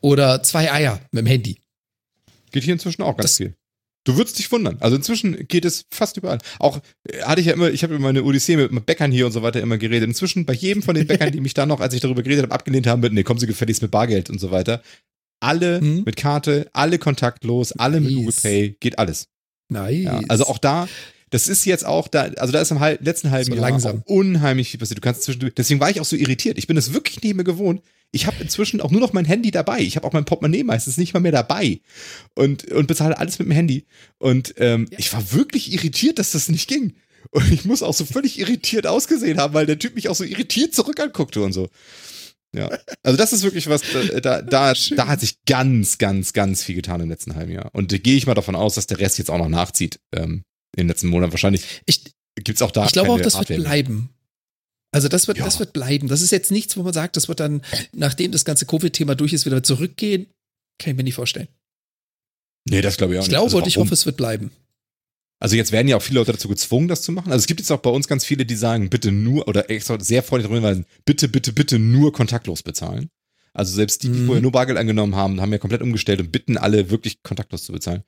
Oder 0.00 0.42
zwei 0.42 0.70
Eier 0.72 1.00
mit 1.10 1.22
dem 1.24 1.26
Handy. 1.26 1.58
Geht 2.52 2.62
hier 2.64 2.74
inzwischen 2.74 3.02
auch 3.02 3.16
ganz 3.16 3.30
Das- 3.30 3.36
viel. 3.38 3.54
Du 4.04 4.16
würdest 4.16 4.38
dich 4.38 4.52
wundern. 4.52 4.76
Also 4.78 4.94
inzwischen 4.94 5.48
geht 5.48 5.64
es 5.64 5.84
fast 5.92 6.16
überall. 6.16 6.38
Auch 6.60 6.80
äh, 7.10 7.22
hatte 7.22 7.40
ich 7.40 7.48
ja 7.48 7.54
immer, 7.54 7.70
ich 7.70 7.82
habe 7.82 7.96
immer 7.96 8.10
eine 8.10 8.22
Odyssee 8.22 8.56
mit, 8.56 8.70
mit 8.70 8.86
Bäckern 8.86 9.10
hier 9.10 9.26
und 9.26 9.32
so 9.32 9.42
weiter 9.42 9.60
immer 9.60 9.78
geredet. 9.78 10.08
Inzwischen 10.08 10.46
bei 10.46 10.52
jedem 10.52 10.80
von 10.84 10.94
den 10.94 11.08
Bäckern, 11.08 11.32
die 11.32 11.40
mich 11.40 11.54
da 11.54 11.66
noch, 11.66 11.80
als 11.80 11.92
ich 11.92 12.00
darüber 12.02 12.22
geredet 12.22 12.44
habe, 12.44 12.54
abgelehnt 12.54 12.86
haben 12.86 13.00
mit, 13.00 13.12
nee, 13.12 13.24
kommen 13.24 13.40
Sie 13.40 13.48
gefälligst 13.48 13.82
mit 13.82 13.90
Bargeld 13.90 14.30
und 14.30 14.38
so 14.38 14.52
weiter. 14.52 14.80
Alle 15.40 15.80
Mhm. 15.80 16.04
mit 16.06 16.14
Karte, 16.14 16.70
alle 16.72 16.98
kontaktlos, 17.00 17.72
alle 17.72 18.00
mit 18.00 18.10
Nice. 18.12 18.16
Google 18.18 18.34
Pay, 18.42 18.76
geht 18.78 18.96
alles. 19.00 19.26
Nice. 19.70 20.04
Ja, 20.04 20.20
also 20.28 20.46
auch 20.46 20.58
da, 20.58 20.86
das 21.30 21.48
ist 21.48 21.64
jetzt 21.64 21.84
auch 21.84 22.08
da, 22.08 22.22
also 22.36 22.52
da 22.52 22.60
ist 22.60 22.70
im 22.70 22.80
hal- 22.80 22.98
letzten 23.02 23.30
halben 23.30 23.50
So 23.50 23.54
Jahr 23.56 23.70
langsam. 23.70 24.02
unheimlich 24.06 24.70
viel 24.70 24.78
passiert. 24.80 24.98
Du 24.98 25.02
kannst 25.02 25.22
zwischendurch, 25.22 25.54
deswegen 25.54 25.80
war 25.80 25.90
ich 25.90 26.00
auch 26.00 26.04
so 26.04 26.16
irritiert. 26.16 26.56
Ich 26.58 26.66
bin 26.66 26.76
das 26.76 26.92
wirklich 26.92 27.20
nicht 27.22 27.34
mehr 27.34 27.44
gewohnt. 27.44 27.82
Ich 28.12 28.26
habe 28.26 28.36
inzwischen 28.40 28.80
auch 28.80 28.92
nur 28.92 29.00
noch 29.00 29.12
mein 29.12 29.24
Handy 29.24 29.50
dabei. 29.50 29.80
Ich 29.80 29.96
habe 29.96 30.06
auch 30.06 30.12
mein 30.12 30.24
Portemonnaie 30.24 30.62
meistens 30.62 30.96
nicht 30.96 31.12
mal 31.12 31.20
mehr 31.20 31.32
dabei 31.32 31.80
und, 32.36 32.64
und 32.70 32.86
bezahle 32.86 33.18
alles 33.18 33.38
mit 33.40 33.48
dem 33.48 33.52
Handy. 33.52 33.86
Und 34.18 34.54
ähm, 34.58 34.86
ich 34.96 35.12
war 35.12 35.32
wirklich 35.32 35.72
irritiert, 35.72 36.18
dass 36.20 36.30
das 36.30 36.48
nicht 36.48 36.68
ging. 36.68 36.94
Und 37.32 37.52
ich 37.52 37.64
muss 37.64 37.82
auch 37.82 37.92
so 37.94 38.04
völlig 38.04 38.38
irritiert 38.38 38.86
ausgesehen 38.86 39.38
haben, 39.38 39.52
weil 39.52 39.66
der 39.66 39.80
Typ 39.80 39.96
mich 39.96 40.08
auch 40.08 40.14
so 40.14 40.22
irritiert 40.22 40.72
zurück 40.74 41.00
anguckte 41.00 41.42
und 41.42 41.52
so. 41.52 41.68
Ja, 42.54 42.70
also 43.02 43.16
das 43.18 43.32
ist 43.32 43.42
wirklich 43.42 43.68
was, 43.68 43.82
da, 43.92 44.20
da, 44.20 44.42
da, 44.72 44.72
da 44.94 45.06
hat 45.08 45.20
sich 45.20 45.44
ganz, 45.44 45.98
ganz, 45.98 46.32
ganz 46.32 46.62
viel 46.62 46.76
getan 46.76 47.00
im 47.00 47.08
letzten 47.10 47.34
halben 47.34 47.50
Jahr. 47.52 47.70
Und 47.74 47.92
da 47.92 47.98
gehe 47.98 48.16
ich 48.16 48.26
mal 48.28 48.34
davon 48.34 48.54
aus, 48.54 48.76
dass 48.76 48.86
der 48.86 49.00
Rest 49.00 49.18
jetzt 49.18 49.30
auch 49.30 49.38
noch 49.38 49.48
nachzieht 49.48 49.98
ähm, 50.12 50.44
in 50.76 50.82
den 50.84 50.88
letzten 50.88 51.08
Monaten. 51.08 51.32
Wahrscheinlich 51.32 51.82
ich, 51.86 52.02
gibt's 52.36 52.62
auch 52.62 52.70
da 52.70 52.86
ich 52.86 52.92
glaube 52.92 53.10
auch, 53.10 53.16
das 53.20 53.34
wird 53.34 53.48
Hardware 53.50 53.60
mehr. 53.60 53.68
bleiben. 53.68 54.10
Also 54.92 55.08
das 55.08 55.26
wird, 55.28 55.38
Ja. 55.38 55.44
das 55.44 55.58
wird 55.58 55.72
bleiben. 55.72 56.08
Das 56.08 56.22
ist 56.22 56.30
jetzt 56.30 56.50
nichts, 56.50 56.76
wo 56.76 56.82
man 56.82 56.92
sagt, 56.92 57.16
das 57.16 57.28
wird 57.28 57.40
dann, 57.40 57.62
nachdem 57.92 58.32
das 58.32 58.44
ganze 58.44 58.66
Covid-Thema 58.66 59.14
durch 59.14 59.32
ist, 59.32 59.44
wieder 59.46 59.62
zurückgehen. 59.62 60.26
Kann 60.78 60.92
ich 60.92 60.96
mir 60.96 61.02
nicht 61.04 61.14
vorstellen. 61.14 61.48
Nee, 62.68 62.80
das 62.80 62.96
glaube 62.96 63.14
ich 63.14 63.18
auch 63.18 63.22
Ich 63.24 63.28
nicht. 63.28 63.34
glaube 63.34 63.46
also 63.46 63.58
und 63.58 63.66
ich 63.66 63.76
hoffe, 63.76 63.94
es 63.94 64.06
wird 64.06 64.16
bleiben. 64.16 64.50
Also 65.38 65.54
jetzt 65.56 65.70
werden 65.70 65.86
ja 65.88 65.96
auch 65.98 66.02
viele 66.02 66.20
Leute 66.20 66.32
dazu 66.32 66.48
gezwungen, 66.48 66.88
das 66.88 67.02
zu 67.02 67.12
machen. 67.12 67.30
Also 67.30 67.42
es 67.42 67.46
gibt 67.46 67.60
jetzt 67.60 67.70
auch 67.70 67.80
bei 67.80 67.90
uns 67.90 68.08
ganz 68.08 68.24
viele, 68.24 68.46
die 68.46 68.54
sagen, 68.56 68.88
bitte 68.88 69.12
nur, 69.12 69.46
oder 69.48 69.68
extra 69.70 70.00
sehr 70.00 70.22
freundlich 70.22 70.48
darüber 70.50 70.66
hinweisen, 70.68 70.86
bitte, 71.04 71.28
bitte, 71.28 71.52
bitte 71.52 71.78
nur 71.78 72.12
kontaktlos 72.12 72.62
bezahlen. 72.62 73.10
Also 73.56 73.74
selbst 73.74 74.02
die, 74.02 74.08
die 74.10 74.18
Mhm. 74.20 74.26
vorher 74.26 74.42
nur 74.42 74.52
Bargeld 74.52 74.78
angenommen 74.78 75.16
haben, 75.16 75.40
haben 75.40 75.50
ja 75.50 75.58
komplett 75.58 75.80
umgestellt 75.82 76.20
und 76.20 76.30
bitten 76.30 76.56
alle 76.58 76.90
wirklich 76.90 77.22
kontaktlos 77.22 77.64
zu 77.64 77.72
bezahlen. 77.72 78.02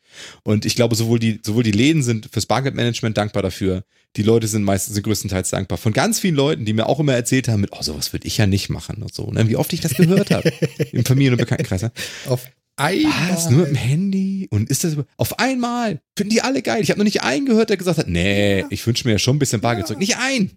Und 0.44 0.64
ich 0.66 0.76
glaube, 0.76 0.94
sowohl 0.94 1.18
die, 1.18 1.40
sowohl 1.44 1.62
die 1.62 1.70
Läden 1.72 2.02
sind 2.02 2.28
fürs 2.32 2.46
Bargeldmanagement 2.46 3.16
dankbar 3.16 3.42
dafür. 3.42 3.82
Die 4.16 4.22
Leute 4.22 4.46
sind 4.46 4.62
meistens 4.62 4.94
sind 4.94 5.02
größtenteils 5.02 5.50
dankbar. 5.50 5.78
Von 5.78 5.92
ganz 5.92 6.18
vielen 6.20 6.34
Leuten, 6.34 6.64
die 6.64 6.72
mir 6.72 6.86
auch 6.86 7.00
immer 7.00 7.14
erzählt 7.14 7.48
haben, 7.48 7.60
mit, 7.60 7.70
oh, 7.72 7.82
sowas 7.82 8.12
würde 8.12 8.26
ich 8.26 8.36
ja 8.38 8.46
nicht 8.46 8.68
machen 8.70 9.02
und 9.02 9.14
so. 9.14 9.30
Ne? 9.30 9.48
Wie 9.48 9.56
oft 9.56 9.72
ich 9.72 9.80
das 9.80 9.94
gehört 9.94 10.30
habe 10.30 10.52
im 10.92 11.04
Familien- 11.04 11.32
und 11.34 11.38
Bekanntenkreis. 11.38 11.82
ne? 11.82 11.92
Auf 12.26 12.44
einmal. 12.76 13.12
Was? 13.30 13.50
Nur 13.50 13.60
mit 13.60 13.68
dem 13.70 13.74
Handy? 13.76 14.48
Und 14.50 14.70
ist 14.70 14.84
das 14.84 14.92
über- 14.94 15.06
auf 15.16 15.38
einmal? 15.38 16.00
Finden 16.16 16.30
die 16.32 16.40
alle 16.42 16.62
geil? 16.62 16.82
Ich 16.82 16.90
habe 16.90 16.98
noch 16.98 17.04
nicht 17.04 17.22
einen 17.22 17.44
gehört, 17.46 17.70
der 17.70 17.76
gesagt 17.76 17.98
hat, 17.98 18.08
nee, 18.08 18.64
ich 18.70 18.86
wünsche 18.86 19.06
mir 19.06 19.12
ja 19.12 19.18
schon 19.18 19.36
ein 19.36 19.38
bisschen 19.38 19.60
Bargeld 19.60 19.84
Ja. 19.84 19.86
zurück. 19.88 20.00
Nicht 20.00 20.16
ein. 20.18 20.52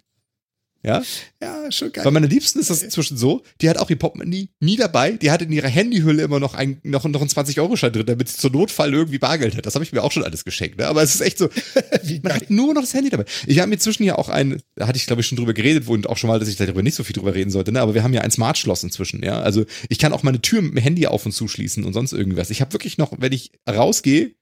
Ja, 0.84 1.04
Ja, 1.42 1.72
schon 1.72 1.92
geil. 1.92 2.04
bei 2.04 2.12
meiner 2.12 2.28
Liebsten 2.28 2.60
ist 2.60 2.70
das 2.70 2.82
inzwischen 2.82 3.16
so, 3.16 3.44
die 3.62 3.70
hat 3.70 3.78
auch 3.78 3.90
ihr 3.90 3.98
Portemonnaie 3.98 4.50
nie 4.60 4.78
dabei, 4.78 5.12
die 5.12 5.30
hat 5.30 5.42
in 5.44 5.52
ihrer 5.52 5.68
Handyhülle 5.68 6.24
immer 6.24 6.40
noch, 6.40 6.56
ein, 6.56 6.80
noch, 6.84 7.04
noch 7.06 7.22
einen 7.22 7.30
20-Euro-Schein 7.30 7.94
drin, 7.94 8.06
damit 8.08 8.30
sie 8.30 8.38
zur 8.38 8.52
Notfall 8.52 8.94
irgendwie 8.94 9.20
Bargeld 9.20 9.56
hat. 9.56 9.66
Das 9.66 9.76
habe 9.76 9.86
ich 9.86 9.92
mir 9.94 10.04
auch 10.04 10.12
schon 10.12 10.24
alles 10.24 10.44
geschenkt, 10.44 10.80
ne? 10.80 10.88
aber 10.88 11.04
es 11.04 11.14
ist 11.14 11.22
echt 11.22 11.38
so, 11.38 11.50
man 12.24 12.34
hat 12.34 12.50
nur 12.50 12.74
noch 12.74 12.82
das 12.82 12.94
Handy 12.96 13.10
dabei. 13.12 13.26
Ich 13.46 13.60
habe 13.60 13.68
mir 13.68 13.76
inzwischen 13.76 14.04
ja 14.04 14.18
auch 14.18 14.30
ein, 14.30 14.62
da 14.76 14.88
hatte 14.88 14.98
ich 14.98 15.06
glaube 15.06 15.22
ich 15.22 15.28
schon 15.28 15.38
drüber 15.38 15.54
geredet 15.54 15.88
und 15.88 16.10
auch 16.10 16.18
schon 16.18 16.30
mal, 16.30 16.40
dass 16.40 16.50
ich 16.50 16.56
darüber 16.56 16.82
nicht 16.82 16.96
so 16.96 17.04
viel 17.04 17.14
drüber 17.14 17.36
reden 17.36 17.52
sollte, 17.52 17.72
ne? 17.72 17.82
aber 17.82 17.94
wir 17.94 18.04
haben 18.04 18.14
ja 18.14 18.22
ein 18.22 18.32
Smart-Schloss 18.32 18.84
inzwischen, 18.84 19.24
ja. 19.24 19.40
Also 19.40 19.66
ich 19.90 20.00
kann 20.00 20.14
auch 20.14 20.24
meine 20.24 20.42
Tür 20.42 20.62
mit 20.62 20.72
dem 20.74 20.78
Handy 20.78 21.06
auf 21.06 21.26
und 21.26 21.32
zuschließen 21.32 21.84
und 21.84 21.94
sonst 21.94 22.14
irgendwas. 22.14 22.50
Ich 22.50 22.62
habe 22.62 22.74
wirklich 22.74 22.98
noch, 22.98 23.14
wenn 23.18 23.34
ich 23.34 23.52
rausgehe, 23.70 24.34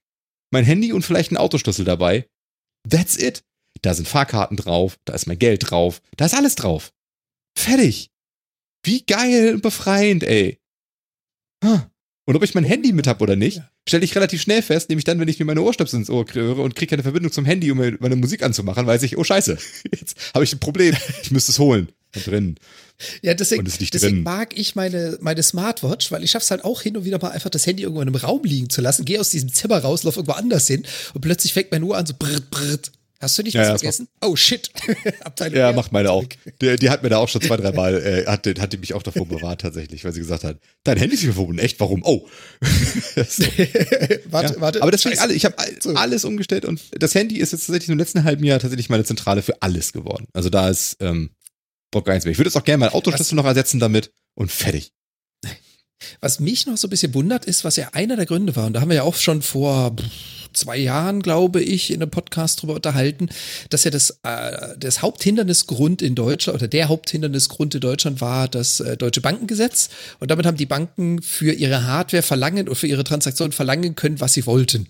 mein 0.51 0.63
Handy 0.63 0.93
und 0.93 1.03
vielleicht 1.03 1.31
einen 1.31 1.37
Autoschlüssel 1.37 1.85
dabei. 1.85 2.25
That's 2.89 3.17
it. 3.17 3.43
Da 3.81 3.93
sind 3.93 4.07
Fahrkarten 4.07 4.57
drauf, 4.57 4.97
da 5.05 5.13
ist 5.13 5.27
mein 5.27 5.39
Geld 5.39 5.69
drauf, 5.69 6.01
da 6.17 6.25
ist 6.25 6.35
alles 6.35 6.55
drauf. 6.55 6.91
Fertig. 7.57 8.09
Wie 8.83 9.03
geil 9.05 9.55
und 9.55 9.61
befreiend, 9.61 10.23
ey. 10.23 10.59
Und 12.29 12.35
ob 12.35 12.43
ich 12.43 12.53
mein 12.53 12.63
Handy 12.63 12.93
mit 12.93 13.07
hab 13.07 13.21
oder 13.21 13.35
nicht, 13.35 13.61
stelle 13.87 14.05
ich 14.05 14.15
relativ 14.15 14.41
schnell 14.41 14.61
fest, 14.61 14.89
nämlich 14.89 15.03
dann, 15.03 15.19
wenn 15.19 15.27
ich 15.27 15.39
mir 15.39 15.45
meine 15.45 15.61
Ohrstöpsel 15.61 15.99
ins 15.99 16.09
Ohr 16.09 16.25
höre 16.31 16.59
und 16.59 16.75
kriege 16.75 16.91
keine 16.91 17.03
Verbindung 17.03 17.31
zum 17.31 17.43
Handy, 17.43 17.71
um 17.71 17.79
mir 17.79 17.97
meine 17.99 18.15
Musik 18.15 18.43
anzumachen, 18.43 18.85
weiß 18.85 19.03
ich, 19.03 19.17
oh 19.17 19.23
scheiße, 19.23 19.57
jetzt 19.91 20.15
habe 20.33 20.43
ich 20.43 20.53
ein 20.53 20.59
Problem. 20.59 20.95
Ich 21.23 21.31
müsste 21.31 21.51
es 21.51 21.59
holen. 21.59 21.89
Da 22.11 22.19
drin. 22.21 22.55
Ja, 23.21 23.33
deswegen, 23.33 23.65
es 23.65 23.77
deswegen 23.77 24.15
drin. 24.17 24.23
mag 24.23 24.57
ich 24.57 24.75
meine, 24.75 25.17
meine 25.21 25.41
Smartwatch, 25.43 26.11
weil 26.11 26.23
ich 26.23 26.31
schaff's 26.31 26.51
halt 26.51 26.65
auch 26.65 26.81
hin 26.81 26.97
und 26.97 27.05
wieder 27.05 27.19
mal 27.19 27.31
einfach 27.31 27.49
das 27.49 27.65
Handy 27.65 27.83
irgendwo 27.83 28.01
in 28.01 28.07
einem 28.07 28.15
Raum 28.15 28.43
liegen 28.43 28.69
zu 28.69 28.81
lassen, 28.81 29.05
gehe 29.05 29.19
aus 29.19 29.29
diesem 29.29 29.53
Zimmer 29.53 29.79
raus, 29.79 30.03
lauf 30.03 30.17
irgendwo 30.17 30.33
anders 30.33 30.67
hin 30.67 30.85
und 31.13 31.21
plötzlich 31.21 31.53
fängt 31.53 31.71
meine 31.71 31.85
Uhr 31.85 31.97
an 31.97 32.05
so 32.05 32.13
brrt, 32.17 32.49
brrt. 32.49 32.91
Hast 33.21 33.37
du 33.37 33.43
nicht 33.43 33.53
Ja, 33.53 33.61
was 33.61 33.67
das 33.69 33.81
vergessen? 33.81 34.07
Oh 34.21 34.35
shit. 34.37 34.69
Abteilung 35.25 35.57
Ja, 35.59 35.73
macht 35.73 35.91
meine 35.91 36.09
auch. 36.11 36.23
Die, 36.61 36.75
die 36.77 36.89
hat 36.89 37.03
mir 37.03 37.09
da 37.09 37.17
auch 37.17 37.27
schon 37.27 37.41
zwei, 37.41 37.57
drei 37.57 37.73
Mal, 37.73 37.95
äh, 38.01 38.25
hat, 38.25 38.47
hat 38.47 38.71
die 38.73 38.77
mich 38.77 38.93
auch 38.93 39.03
davor 39.03 39.27
bewahrt 39.27 39.59
tatsächlich, 39.61 40.05
weil 40.05 40.13
sie 40.13 40.21
gesagt 40.21 40.45
hat, 40.45 40.57
dein 40.85 40.97
Handy 40.97 41.15
ist 41.15 41.23
verbunden. 41.25 41.59
Echt? 41.59 41.79
Warum? 41.81 42.01
Oh. 42.05 42.27
so. 42.61 43.43
warte, 44.25 44.53
Ja. 44.55 44.61
warte. 44.61 44.81
Aber 44.81 44.91
deswegen 44.91 45.15
Scheiße. 45.15 45.21
alle, 45.21 45.33
ich 45.33 45.43
habe 45.43 45.55
So. 45.81 45.93
alles 45.95 46.23
umgestellt 46.23 46.63
und 46.63 46.79
das 46.91 47.13
Handy 47.13 47.37
ist 47.39 47.51
jetzt 47.51 47.65
tatsächlich 47.67 47.89
im 47.89 47.97
letzten 47.97 48.23
halben 48.23 48.43
Jahr 48.45 48.59
tatsächlich 48.59 48.89
meine 48.89 49.03
Zentrale 49.03 49.41
für 49.41 49.61
alles 49.61 49.91
geworden. 49.91 50.27
Also 50.33 50.49
da 50.49 50.69
ist 50.69 50.95
ähm, 51.01 51.31
braucht 51.91 52.05
gar 52.05 52.13
nichts 52.13 52.25
mehr. 52.25 52.31
Ich 52.31 52.37
würde 52.39 52.49
jetzt 52.49 52.55
auch 52.55 52.63
gerne 52.63 52.77
meinen 52.79 52.93
Autoschlüssel 52.93 53.35
noch 53.35 53.45
ersetzen 53.45 53.79
damit 53.79 54.11
und 54.35 54.51
fertig. 54.51 54.93
Was 56.21 56.39
mich 56.39 56.65
noch 56.65 56.77
so 56.77 56.87
ein 56.87 56.89
bisschen 56.89 57.13
wundert, 57.13 57.45
ist, 57.45 57.63
was 57.63 57.75
ja 57.75 57.89
einer 57.93 58.15
der 58.15 58.25
Gründe 58.25 58.55
war, 58.55 58.67
und 58.67 58.73
da 58.73 58.81
haben 58.81 58.89
wir 58.89 58.95
ja 58.95 59.03
auch 59.03 59.15
schon 59.15 59.41
vor 59.41 59.95
zwei 60.53 60.77
Jahren, 60.77 61.21
glaube 61.21 61.61
ich, 61.61 61.91
in 61.91 62.01
einem 62.01 62.11
Podcast 62.11 62.61
drüber 62.61 62.75
unterhalten, 62.75 63.29
dass 63.69 63.83
ja 63.83 63.91
das, 63.91 64.19
äh, 64.23 64.75
das 64.77 65.01
Haupthindernisgrund 65.01 66.01
in 66.01 66.15
Deutschland 66.15 66.57
oder 66.59 66.67
der 66.67 66.89
Haupthindernisgrund 66.89 67.75
in 67.75 67.81
Deutschland 67.81 68.21
war 68.21 68.47
das 68.47 68.79
äh, 68.79 68.97
deutsche 68.97 69.21
Bankengesetz. 69.21 69.89
Und 70.19 70.31
damit 70.31 70.45
haben 70.45 70.57
die 70.57 70.65
Banken 70.65 71.21
für 71.21 71.53
ihre 71.53 71.85
Hardware 71.85 72.23
verlangen 72.23 72.67
und 72.67 72.75
für 72.75 72.87
ihre 72.87 73.03
Transaktionen 73.03 73.51
verlangen 73.51 73.95
können, 73.95 74.19
was 74.19 74.33
sie 74.33 74.45
wollten. 74.45 74.87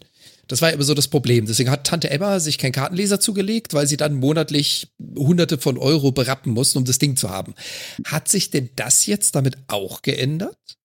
Das 0.47 0.63
war 0.63 0.73
immer 0.73 0.83
so 0.83 0.95
das 0.95 1.07
Problem. 1.07 1.45
Deswegen 1.45 1.69
hat 1.69 1.85
Tante 1.85 2.09
Emma 2.09 2.39
sich 2.39 2.57
keinen 2.57 2.71
Kartenleser 2.71 3.19
zugelegt, 3.19 3.75
weil 3.75 3.85
sie 3.85 3.97
dann 3.97 4.15
monatlich 4.15 4.87
Hunderte 5.15 5.59
von 5.59 5.77
Euro 5.77 6.11
berappen 6.11 6.53
mussten, 6.53 6.79
um 6.79 6.85
das 6.85 6.97
Ding 6.97 7.15
zu 7.15 7.29
haben. 7.29 7.53
Hat 8.05 8.27
sich 8.27 8.49
denn 8.49 8.69
das 8.75 9.05
jetzt 9.05 9.35
damit 9.35 9.57
auch 9.67 10.01
geändert? 10.01 10.78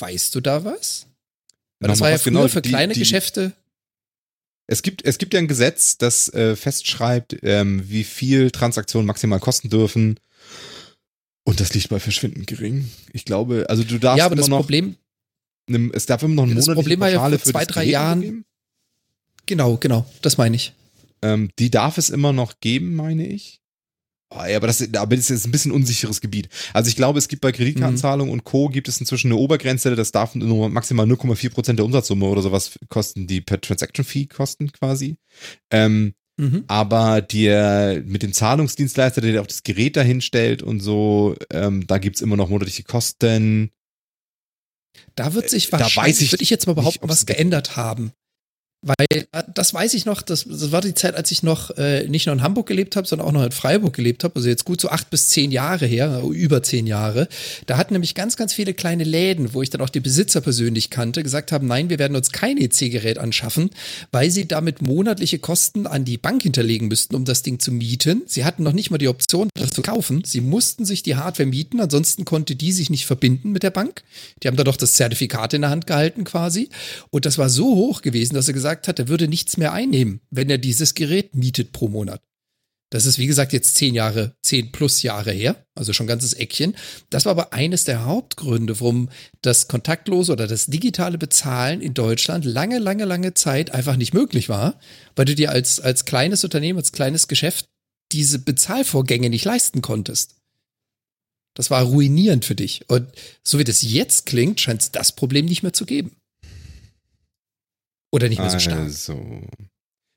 Weißt 0.00 0.34
du 0.34 0.40
da 0.40 0.64
was? 0.64 1.06
Weil 1.78 1.88
das 1.88 2.00
war 2.00 2.10
ja 2.10 2.18
früher 2.18 2.32
genau, 2.32 2.48
für 2.48 2.62
kleine 2.62 2.94
die- 2.94 3.00
Geschäfte. 3.00 3.52
Es 4.66 4.82
gibt, 4.82 5.04
es 5.04 5.18
gibt 5.18 5.34
ja 5.34 5.40
ein 5.40 5.48
Gesetz, 5.48 5.98
das 5.98 6.32
äh, 6.32 6.54
festschreibt, 6.54 7.36
ähm, 7.42 7.82
wie 7.90 8.04
viel 8.04 8.50
Transaktionen 8.52 9.04
maximal 9.06 9.40
kosten 9.40 9.68
dürfen. 9.68 10.20
Und 11.44 11.58
das 11.58 11.74
liegt 11.74 11.88
bei 11.88 11.98
verschwindend 11.98 12.46
gering. 12.46 12.88
Ich 13.12 13.24
glaube, 13.24 13.66
also 13.68 13.82
du 13.82 13.98
darfst 13.98 14.18
Ja, 14.18 14.26
aber 14.26 14.36
das 14.36 14.48
Problem, 14.48 14.96
einem, 15.68 15.90
es 15.92 16.06
darf 16.06 16.22
immer 16.22 16.34
noch 16.34 16.42
eine 16.44 16.54
Das 16.54 16.66
monatliche 16.66 16.82
Problem 16.82 17.00
war 17.00 17.10
ja 17.10 17.18
vor 17.28 17.38
zwei, 17.40 17.64
das 17.64 17.74
drei 17.74 17.84
Jahren- 17.84 18.20
geben. 18.20 18.44
genau, 19.46 19.76
genau, 19.78 20.06
das 20.22 20.38
meine 20.38 20.54
ich. 20.54 20.72
Ähm, 21.22 21.50
die 21.58 21.70
darf 21.70 21.98
es 21.98 22.08
immer 22.10 22.32
noch 22.32 22.60
geben, 22.60 22.94
meine 22.94 23.26
ich. 23.26 23.59
Oh, 24.32 24.44
ja, 24.44 24.56
aber 24.58 24.68
das, 24.68 24.80
aber 24.94 25.16
das 25.16 25.24
ist 25.24 25.30
jetzt 25.30 25.46
ein 25.46 25.50
bisschen 25.50 25.72
unsicheres 25.72 26.20
Gebiet. 26.20 26.48
Also 26.72 26.88
ich 26.88 26.94
glaube, 26.96 27.18
es 27.18 27.26
gibt 27.26 27.42
bei 27.42 27.50
Kreditkartenzahlungen 27.50 28.32
und 28.32 28.44
Co. 28.44 28.68
gibt 28.68 28.86
es 28.86 29.00
inzwischen 29.00 29.26
eine 29.28 29.36
Obergrenze, 29.36 29.96
das 29.96 30.12
darf 30.12 30.36
nur 30.36 30.68
maximal 30.68 31.04
0,4 31.06 31.50
Prozent 31.50 31.78
der 31.80 31.84
Umsatzsumme 31.86 32.26
oder 32.26 32.40
sowas 32.42 32.78
kosten, 32.88 33.26
die 33.26 33.40
per 33.40 33.60
Transaction 33.60 34.04
Fee 34.04 34.26
kosten 34.26 34.70
quasi. 34.72 35.16
Ähm, 35.72 36.14
Mhm. 36.38 36.64
aber 36.68 37.20
der 37.20 38.02
mit 38.06 38.22
dem 38.22 38.32
Zahlungsdienstleister, 38.32 39.20
der 39.20 39.32
dir 39.32 39.42
auch 39.42 39.46
das 39.46 39.62
Gerät 39.62 39.96
dahin 39.96 40.22
stellt 40.22 40.62
und 40.62 40.80
so, 40.80 41.34
ähm, 41.50 41.86
da 41.86 41.98
gibt's 41.98 42.22
immer 42.22 42.36
noch 42.36 42.48
monatliche 42.48 42.82
Kosten. 42.82 43.70
Da 45.16 45.34
wird 45.34 45.50
sich 45.50 45.66
Äh, 45.68 45.70
da 45.72 45.80
wahrscheinlich, 45.80 46.14
weiß 46.16 46.20
ich 46.22 46.32
würde 46.32 46.42
ich 46.42 46.48
jetzt 46.50 46.66
mal 46.66 46.72
nicht, 46.72 46.80
behaupten, 46.82 47.04
ob's 47.04 47.12
was 47.12 47.26
geändert 47.26 47.76
haben. 47.76 48.12
Weil 48.82 49.06
äh, 49.10 49.42
das 49.54 49.74
weiß 49.74 49.92
ich 49.92 50.06
noch, 50.06 50.22
das, 50.22 50.44
das 50.44 50.72
war 50.72 50.80
die 50.80 50.94
Zeit, 50.94 51.14
als 51.14 51.30
ich 51.30 51.42
noch 51.42 51.76
äh, 51.76 52.08
nicht 52.08 52.26
nur 52.26 52.34
in 52.34 52.42
Hamburg 52.42 52.66
gelebt 52.66 52.96
habe, 52.96 53.06
sondern 53.06 53.28
auch 53.28 53.32
noch 53.32 53.44
in 53.44 53.52
Freiburg 53.52 53.92
gelebt 53.94 54.24
habe, 54.24 54.36
also 54.36 54.48
jetzt 54.48 54.64
gut 54.64 54.80
so 54.80 54.88
acht 54.88 55.10
bis 55.10 55.28
zehn 55.28 55.52
Jahre 55.52 55.84
her, 55.84 56.22
äh, 56.24 56.26
über 56.28 56.62
zehn 56.62 56.86
Jahre. 56.86 57.28
Da 57.66 57.76
hatten 57.76 57.92
nämlich 57.92 58.14
ganz, 58.14 58.38
ganz 58.38 58.54
viele 58.54 58.72
kleine 58.72 59.04
Läden, 59.04 59.52
wo 59.52 59.60
ich 59.60 59.68
dann 59.68 59.82
auch 59.82 59.90
die 59.90 60.00
Besitzer 60.00 60.40
persönlich 60.40 60.88
kannte, 60.88 61.22
gesagt 61.22 61.52
haben, 61.52 61.66
nein, 61.66 61.90
wir 61.90 61.98
werden 61.98 62.16
uns 62.16 62.32
kein 62.32 62.56
EC-Gerät 62.56 63.18
anschaffen, 63.18 63.70
weil 64.12 64.30
sie 64.30 64.48
damit 64.48 64.80
monatliche 64.80 65.38
Kosten 65.38 65.86
an 65.86 66.06
die 66.06 66.16
Bank 66.16 66.42
hinterlegen 66.42 66.88
müssten, 66.88 67.14
um 67.16 67.26
das 67.26 67.42
Ding 67.42 67.58
zu 67.58 67.72
mieten. 67.72 68.22
Sie 68.26 68.46
hatten 68.46 68.62
noch 68.62 68.72
nicht 68.72 68.90
mal 68.90 68.98
die 68.98 69.08
Option, 69.08 69.50
das 69.54 69.70
zu 69.70 69.82
kaufen. 69.82 70.22
Sie 70.24 70.40
mussten 70.40 70.86
sich 70.86 71.02
die 71.02 71.16
Hardware 71.16 71.48
mieten, 71.48 71.80
ansonsten 71.80 72.24
konnte 72.24 72.56
die 72.56 72.72
sich 72.72 72.88
nicht 72.88 73.04
verbinden 73.04 73.52
mit 73.52 73.62
der 73.62 73.70
Bank. 73.70 74.02
Die 74.42 74.48
haben 74.48 74.56
da 74.56 74.64
doch 74.64 74.76
das 74.76 74.94
Zertifikat 74.94 75.52
in 75.52 75.60
der 75.60 75.70
Hand 75.70 75.86
gehalten 75.86 76.24
quasi. 76.24 76.70
Und 77.10 77.26
das 77.26 77.36
war 77.36 77.50
so 77.50 77.66
hoch 77.74 78.00
gewesen, 78.00 78.34
dass 78.34 78.48
er 78.48 78.54
gesagt 78.54 78.69
hat, 78.88 78.98
er 78.98 79.08
würde 79.08 79.28
nichts 79.28 79.56
mehr 79.56 79.72
einnehmen, 79.72 80.20
wenn 80.30 80.50
er 80.50 80.58
dieses 80.58 80.94
Gerät 80.94 81.34
mietet 81.34 81.72
pro 81.72 81.88
Monat. 81.88 82.22
Das 82.92 83.06
ist, 83.06 83.18
wie 83.18 83.28
gesagt, 83.28 83.52
jetzt 83.52 83.76
zehn 83.76 83.94
Jahre, 83.94 84.34
zehn 84.42 84.72
plus 84.72 85.02
Jahre 85.02 85.30
her, 85.30 85.64
also 85.76 85.92
schon 85.92 86.06
ein 86.06 86.08
ganzes 86.08 86.34
Eckchen. 86.34 86.74
Das 87.08 87.24
war 87.24 87.30
aber 87.30 87.52
eines 87.52 87.84
der 87.84 88.04
Hauptgründe, 88.04 88.80
warum 88.80 89.10
das 89.42 89.68
kontaktlose 89.68 90.32
oder 90.32 90.48
das 90.48 90.66
digitale 90.66 91.16
Bezahlen 91.16 91.80
in 91.82 91.94
Deutschland 91.94 92.44
lange, 92.44 92.80
lange, 92.80 93.04
lange 93.04 93.32
Zeit 93.34 93.70
einfach 93.70 93.94
nicht 93.94 94.12
möglich 94.12 94.48
war, 94.48 94.80
weil 95.14 95.24
du 95.24 95.36
dir 95.36 95.52
als, 95.52 95.78
als 95.78 96.04
kleines 96.04 96.42
Unternehmen, 96.42 96.80
als 96.80 96.90
kleines 96.90 97.28
Geschäft 97.28 97.66
diese 98.10 98.40
Bezahlvorgänge 98.40 99.30
nicht 99.30 99.44
leisten 99.44 99.82
konntest. 99.82 100.34
Das 101.54 101.70
war 101.70 101.84
ruinierend 101.84 102.44
für 102.44 102.56
dich. 102.56 102.88
Und 102.88 103.08
so 103.44 103.60
wie 103.60 103.64
das 103.64 103.82
jetzt 103.82 104.26
klingt, 104.26 104.60
scheint 104.60 104.82
es 104.82 104.90
das 104.90 105.12
Problem 105.12 105.46
nicht 105.46 105.62
mehr 105.62 105.72
zu 105.72 105.86
geben. 105.86 106.16
Oder 108.12 108.28
nicht 108.28 108.38
mehr 108.38 108.50
so 108.50 108.58
stark. 108.58 108.78
Also. 108.80 109.42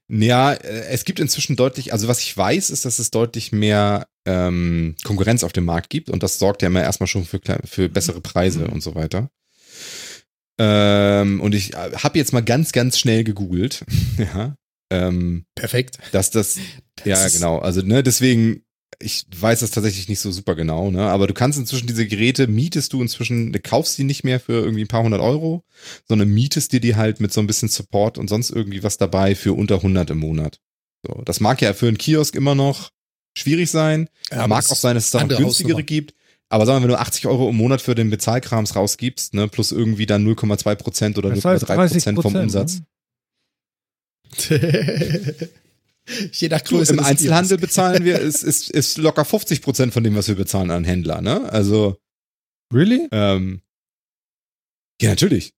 Ja, 0.10 0.54
äh, 0.54 0.86
es 0.88 1.06
gibt 1.06 1.20
inzwischen 1.20 1.56
deutlich, 1.56 1.94
also 1.94 2.08
was 2.08 2.20
ich 2.20 2.36
weiß, 2.36 2.70
ist, 2.70 2.86
dass 2.86 3.00
es 3.00 3.12
deutlich 3.12 3.52
mehr 3.52 4.08
ähm, 4.26 4.96
Konkurrenz 5.04 5.44
auf 5.44 5.54
dem 5.54 5.66
Markt 5.66 5.90
gibt 5.90 6.10
und 6.10 6.24
das 6.24 6.40
sorgt 6.40 6.62
ja 6.62 6.68
immer 6.68 6.82
erstmal 6.82 7.08
schon 7.08 7.26
für, 7.26 7.40
für 7.66 7.90
bessere 7.90 8.22
Preise 8.22 8.68
und 8.68 8.82
so 8.82 8.96
weiter. 8.96 9.30
Ähm, 10.60 11.42
und 11.42 11.56
ich 11.56 11.74
äh, 11.74 11.92
habe 11.96 12.18
jetzt 12.18 12.34
mal 12.34 12.44
ganz, 12.44 12.72
ganz 12.72 13.00
schnell 13.00 13.24
gegoogelt. 13.24 13.86
ja. 14.18 14.56
Ähm, 14.92 15.46
Perfekt. 15.56 15.98
Dass 16.12 16.30
das, 16.30 16.60
das 16.98 17.06
ja, 17.06 17.28
genau. 17.28 17.58
Also, 17.60 17.82
ne, 17.82 18.04
deswegen 18.04 18.64
ich 19.04 19.26
weiß 19.36 19.60
das 19.60 19.72
tatsächlich 19.72 20.08
nicht 20.10 20.20
so 20.20 20.32
super 20.32 20.56
genau, 20.56 20.90
ne? 20.92 21.04
Aber 21.10 21.28
du 21.28 21.34
kannst 21.34 21.60
inzwischen 21.60 21.88
diese 21.88 22.08
Geräte, 22.08 22.48
mietest 22.48 22.94
du 22.94 23.02
inzwischen, 23.02 23.52
du 23.52 23.60
kaufst 23.60 23.98
die 23.98 24.04
nicht 24.04 24.24
mehr 24.24 24.40
für 24.40 24.54
irgendwie 24.54 24.84
ein 24.84 24.88
paar 24.88 25.04
hundert 25.04 25.22
Euro, 25.22 25.64
sondern 26.08 26.30
mietest 26.30 26.72
dir 26.74 26.80
die 26.80 26.96
halt 26.96 27.20
mit 27.20 27.34
so 27.34 27.42
ein 27.42 27.48
bisschen 27.48 27.70
Support 27.70 28.18
und 28.18 28.30
sonst 28.30 28.50
irgendwie 28.50 28.84
was 28.84 28.98
dabei 28.98 29.36
für 29.36 29.54
unter 29.54 29.76
100 29.76 30.10
im 30.12 30.20
Monat. 30.20 30.60
So, 31.06 31.22
das 31.26 31.40
mag 31.40 31.62
ja 31.62 31.74
für 31.74 31.88
einen 31.88 31.98
Kiosk 31.98 32.36
immer 32.36 32.56
noch 32.56 32.90
schwierig 33.38 33.70
sein. 33.70 34.10
Ja, 34.32 34.48
mag 34.48 34.70
auch 34.70 34.76
sein, 34.76 34.96
dass 34.96 35.06
es 35.06 35.12
da 35.12 35.24
noch 35.24 35.38
günstigere 35.38 35.84
gibt. 35.84 36.14
Aber 36.50 36.66
sagen 36.66 36.80
wir, 36.80 36.84
wenn 36.84 36.96
du 36.96 37.00
80 37.00 37.26
Euro 37.28 37.50
im 37.50 37.56
Monat 37.56 37.82
für 37.82 37.96
den 37.96 38.10
Bezahlkrams 38.10 38.76
rausgibst, 38.76 39.34
ne, 39.34 39.48
plus 39.48 39.72
irgendwie 39.72 40.06
dann 40.06 40.26
0,2 40.28 40.76
Prozent 40.76 41.18
oder 41.18 41.30
0,3 41.30 41.88
Prozent 41.88 42.22
vom 42.22 42.36
Umsatz. 42.36 42.82
Ne? 44.50 45.50
Je 46.34 46.50
nach 46.50 46.64
Größe. 46.64 46.94
Im 46.94 47.00
Einzelhandel 47.00 47.58
bezahlen 47.58 48.04
wir, 48.04 48.20
ist, 48.22 48.44
ist, 48.44 48.70
ist 48.70 48.98
locker 48.98 49.26
50 49.26 49.62
Prozent 49.62 49.94
von 49.94 50.04
dem, 50.04 50.16
was 50.16 50.28
wir 50.28 50.36
bezahlen 50.36 50.72
an 50.72 50.84
Händler, 50.84 51.22
ne? 51.22 51.50
Also. 51.52 51.98
Really? 52.74 53.08
Ähm, 53.12 53.62
ja, 55.02 55.10
natürlich. 55.10 55.54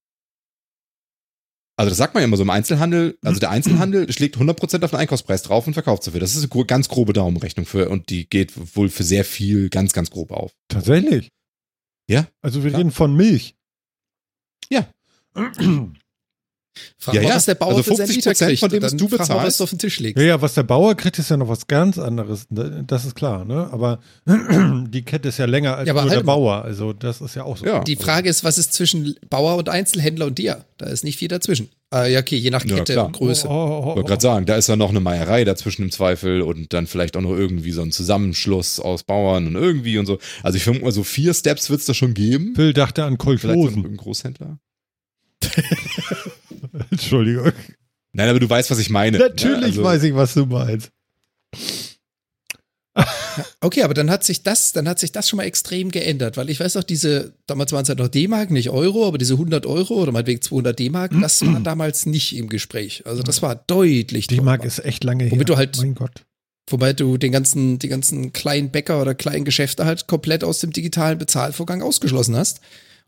Also 1.78 1.90
das 1.90 1.98
sagt 1.98 2.14
man 2.14 2.22
ja 2.22 2.24
immer 2.24 2.38
so 2.38 2.42
im 2.42 2.50
Einzelhandel, 2.50 3.18
also 3.22 3.38
der 3.38 3.50
Einzelhandel 3.50 4.10
schlägt 4.12 4.36
100% 4.38 4.82
auf 4.82 4.90
den 4.90 4.98
Einkaufspreis 4.98 5.42
drauf 5.42 5.66
und 5.66 5.74
verkauft 5.74 6.02
so 6.02 6.10
viel. 6.10 6.20
Das 6.20 6.34
ist 6.34 6.50
eine 6.50 6.64
ganz 6.64 6.88
grobe 6.88 7.12
Daumenrechnung 7.12 7.66
für 7.66 7.90
und 7.90 8.08
die 8.08 8.28
geht 8.28 8.76
wohl 8.76 8.88
für 8.88 9.04
sehr 9.04 9.24
viel 9.24 9.68
ganz, 9.68 9.92
ganz 9.92 10.10
grob 10.10 10.30
auf. 10.30 10.52
Tatsächlich? 10.68 11.30
Ja. 12.08 12.26
Also 12.40 12.64
wir 12.64 12.70
ja. 12.70 12.78
reden 12.78 12.92
von 12.92 13.14
Milch. 13.14 13.56
Ja. 14.70 14.88
Frag 16.98 17.14
ja, 17.14 17.22
mal, 17.22 17.34
was 17.34 17.44
der 17.44 17.54
Bauer 17.54 17.76
also 17.76 17.82
50 17.82 18.22
für 18.24 18.34
kriegt, 18.34 18.60
von 18.60 18.70
dem, 18.70 18.82
was 18.82 18.96
du 18.96 19.08
bezahlst. 19.08 19.32
Mal, 19.32 19.46
was 19.46 19.56
du 19.58 19.64
auf 19.64 19.70
den 19.70 19.78
Tisch 19.78 20.00
legst. 20.00 20.18
Ja, 20.18 20.28
ja, 20.28 20.42
was 20.42 20.54
der 20.54 20.62
Bauer 20.62 20.94
kriegt, 20.94 21.18
ist 21.18 21.30
ja 21.30 21.36
noch 21.36 21.48
was 21.48 21.66
ganz 21.66 21.98
anderes. 21.98 22.46
Das 22.50 23.04
ist 23.04 23.14
klar, 23.14 23.44
ne? 23.44 23.68
Aber 23.72 24.00
die 24.26 25.02
Kette 25.02 25.28
ist 25.28 25.38
ja 25.38 25.46
länger 25.46 25.76
als 25.76 25.86
ja, 25.86 25.92
nur 25.92 26.02
halt 26.02 26.12
der 26.12 26.22
Bauer. 26.22 26.64
Also 26.64 26.92
das 26.92 27.20
ist 27.20 27.34
ja 27.34 27.44
auch 27.44 27.56
so. 27.56 27.66
Ja. 27.66 27.84
Die 27.84 27.96
Frage 27.96 28.28
ist, 28.28 28.44
was 28.44 28.58
ist 28.58 28.72
zwischen 28.72 29.16
Bauer 29.28 29.56
und 29.56 29.68
Einzelhändler 29.68 30.26
und 30.26 30.38
dir? 30.38 30.64
Da 30.78 30.86
ist 30.86 31.04
nicht 31.04 31.18
viel 31.18 31.28
dazwischen. 31.28 31.68
Ah, 31.90 32.04
ja, 32.04 32.18
okay, 32.18 32.36
je 32.36 32.50
nach 32.50 32.64
Kette 32.64 32.94
ja, 32.94 33.02
und 33.02 33.12
Größe. 33.12 33.46
Oh, 33.48 33.52
oh, 33.52 33.54
oh, 33.54 33.90
ich 33.90 33.96
wollte 33.96 34.08
gerade 34.08 34.22
sagen, 34.22 34.46
da 34.46 34.56
ist 34.56 34.68
ja 34.68 34.74
noch 34.74 34.90
eine 34.90 34.98
Meierei 34.98 35.44
dazwischen 35.44 35.82
im 35.82 35.92
Zweifel 35.92 36.42
und 36.42 36.72
dann 36.72 36.88
vielleicht 36.88 37.16
auch 37.16 37.20
noch 37.20 37.30
irgendwie 37.30 37.70
so 37.70 37.82
ein 37.82 37.92
Zusammenschluss 37.92 38.80
aus 38.80 39.04
Bauern 39.04 39.46
und 39.46 39.54
irgendwie 39.54 39.96
und 39.96 40.06
so. 40.06 40.18
Also 40.42 40.56
ich 40.56 40.64
finde 40.64 40.82
mal 40.82 40.90
so 40.90 41.04
vier 41.04 41.32
Steps 41.32 41.70
wird 41.70 41.80
es 41.80 41.86
da 41.86 41.94
schon 41.94 42.14
geben. 42.14 42.54
Phil 42.56 42.72
dachte 42.72 43.04
an 43.04 43.18
Kolchlosen. 43.18 43.60
Vielleicht 43.60 43.82
so 43.82 43.88
ein 43.88 43.96
Großhändler. 43.96 44.58
Entschuldigung. 46.90 47.52
Nein, 48.12 48.28
aber 48.28 48.40
du 48.40 48.48
weißt, 48.48 48.70
was 48.70 48.78
ich 48.78 48.90
meine. 48.90 49.18
Natürlich 49.18 49.60
ja, 49.60 49.66
also. 49.66 49.84
weiß 49.84 50.02
ich, 50.04 50.14
was 50.14 50.34
du 50.34 50.46
meinst. 50.46 50.90
okay, 53.60 53.82
aber 53.82 53.94
dann 53.94 54.10
hat 54.10 54.24
sich 54.24 54.42
das, 54.42 54.72
dann 54.72 54.88
hat 54.88 54.98
sich 54.98 55.12
das 55.12 55.28
schon 55.28 55.36
mal 55.36 55.44
extrem 55.44 55.90
geändert, 55.90 56.36
weil 56.36 56.48
ich 56.48 56.58
weiß 56.58 56.76
noch, 56.76 56.82
diese, 56.82 57.34
damals 57.46 57.72
waren 57.72 57.82
es 57.82 57.88
halt 57.88 57.98
noch 57.98 58.08
D-Mark, 58.08 58.50
nicht 58.50 58.70
Euro, 58.70 59.06
aber 59.06 59.18
diese 59.18 59.34
100 59.34 59.66
Euro 59.66 59.94
oder 59.94 60.12
meinetwegen 60.12 60.40
200 60.40 60.78
D-Mark, 60.78 61.12
das 61.20 61.44
war 61.44 61.60
damals 61.60 62.06
nicht 62.06 62.34
im 62.36 62.48
Gespräch. 62.48 63.02
Also 63.04 63.22
das 63.22 63.42
war 63.42 63.54
deutlich 63.54 64.28
D-Mark 64.28 64.64
ist 64.64 64.84
echt 64.84 65.04
lange 65.04 65.24
her. 65.24 65.32
Womit 65.32 65.48
du 65.48 65.56
halt, 65.56 65.76
mein 65.76 65.94
Gott. 65.94 66.24
Wobei 66.68 66.94
du 66.94 67.16
den 67.16 67.32
ganzen, 67.32 67.78
die 67.78 67.88
ganzen 67.88 68.32
kleinen 68.32 68.70
Bäcker 68.70 69.00
oder 69.00 69.14
kleinen 69.14 69.44
Geschäfte 69.44 69.84
halt 69.84 70.06
komplett 70.06 70.42
aus 70.42 70.60
dem 70.60 70.72
digitalen 70.72 71.18
Bezahlvorgang 71.18 71.82
ausgeschlossen 71.82 72.34
hast 72.34 72.60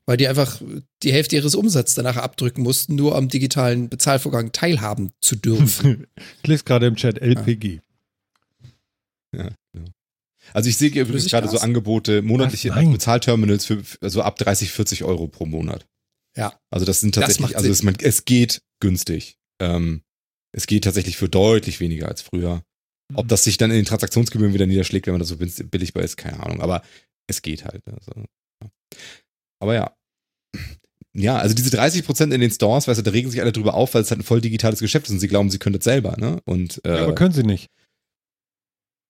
weil 0.08 0.16
die 0.16 0.26
einfach 0.26 0.62
die 1.02 1.12
Hälfte 1.12 1.36
ihres 1.36 1.54
Umsatzes 1.54 1.94
danach 1.94 2.16
abdrücken 2.16 2.62
mussten, 2.62 2.94
nur 2.94 3.14
am 3.14 3.28
digitalen 3.28 3.90
Bezahlvorgang 3.90 4.52
teilhaben 4.52 5.12
zu 5.20 5.36
dürfen. 5.36 6.06
ich 6.42 6.48
lese 6.48 6.64
gerade 6.64 6.86
im 6.86 6.96
Chat 6.96 7.18
LPG. 7.18 7.80
Ja, 9.36 9.50
ja. 9.76 9.84
Also 10.54 10.70
ich 10.70 10.78
sehe 10.78 10.88
übrigens 10.88 11.26
gerade 11.26 11.46
so 11.50 11.58
Angebote, 11.58 12.22
monatliche 12.22 12.72
Bezahlterminals 12.72 13.66
für 13.66 13.82
also 14.00 14.22
ab 14.22 14.38
30, 14.38 14.72
40 14.72 15.04
Euro 15.04 15.28
pro 15.28 15.44
Monat. 15.44 15.86
Ja. 16.34 16.58
Also 16.70 16.86
das 16.86 17.00
sind 17.00 17.14
tatsächlich, 17.14 17.48
das 17.48 17.56
also 17.56 17.70
es, 17.70 17.82
es, 18.00 18.24
geht 18.24 18.62
günstig. 18.80 19.36
Ähm, 19.60 20.00
es 20.56 20.66
geht 20.66 20.84
tatsächlich 20.84 21.18
für 21.18 21.28
deutlich 21.28 21.80
weniger 21.80 22.08
als 22.08 22.22
früher. 22.22 22.62
Ob 23.12 23.26
mhm. 23.26 23.28
das 23.28 23.44
sich 23.44 23.58
dann 23.58 23.70
in 23.70 23.76
den 23.76 23.84
Transaktionsgebühren 23.84 24.54
wieder 24.54 24.64
niederschlägt, 24.64 25.06
wenn 25.06 25.12
man 25.12 25.20
das 25.20 25.28
so 25.28 25.36
billig 25.36 25.92
bei 25.92 26.00
ist, 26.00 26.16
keine 26.16 26.42
Ahnung. 26.42 26.62
Aber 26.62 26.80
es 27.26 27.42
geht 27.42 27.66
halt. 27.66 27.82
Also, 27.86 28.24
ja. 28.64 28.70
Aber 29.60 29.74
ja, 29.74 29.97
ja, 31.14 31.36
also 31.36 31.54
diese 31.54 31.70
30 31.70 32.04
Prozent 32.04 32.32
in 32.32 32.40
den 32.40 32.50
Stores, 32.50 32.86
weißt 32.86 32.98
du, 32.98 33.02
da 33.02 33.10
regen 33.10 33.30
sich 33.30 33.40
alle 33.40 33.52
drüber 33.52 33.74
auf, 33.74 33.94
weil 33.94 34.02
es 34.02 34.10
halt 34.10 34.20
ein 34.20 34.24
voll 34.24 34.40
digitales 34.40 34.80
Geschäft 34.80 35.06
ist 35.06 35.12
und 35.12 35.20
sie 35.20 35.28
glauben, 35.28 35.50
sie 35.50 35.58
können 35.58 35.74
das 35.74 35.84
selber, 35.84 36.16
ne? 36.18 36.40
Und, 36.44 36.80
äh, 36.84 36.96
ja, 36.96 37.02
aber 37.04 37.14
können 37.14 37.32
sie 37.32 37.42
nicht. 37.42 37.70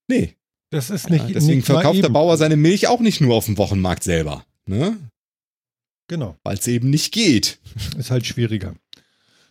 Nee. 0.09 0.35
Das 0.71 0.91
ist 0.91 1.11
nicht. 1.11 1.27
Ja, 1.27 1.35
deswegen 1.35 1.59
nicht 1.59 1.67
verkauft 1.67 2.03
der 2.03 2.09
Bauer 2.09 2.37
seine 2.37 2.57
Milch 2.57 2.89
auch 2.89 3.01
nicht 3.01 3.21
nur 3.21 3.35
auf 3.35 3.47
dem 3.47 3.59
Wochenmarkt 3.59 4.05
selber, 4.05 4.45
ne? 4.67 4.97
Genau. 6.09 6.37
Weil 6.45 6.57
es 6.57 6.67
eben 6.67 6.91
nicht 6.91 7.13
geht. 7.13 7.59
Ist 7.99 8.11
halt 8.11 8.27
schwieriger. 8.27 8.75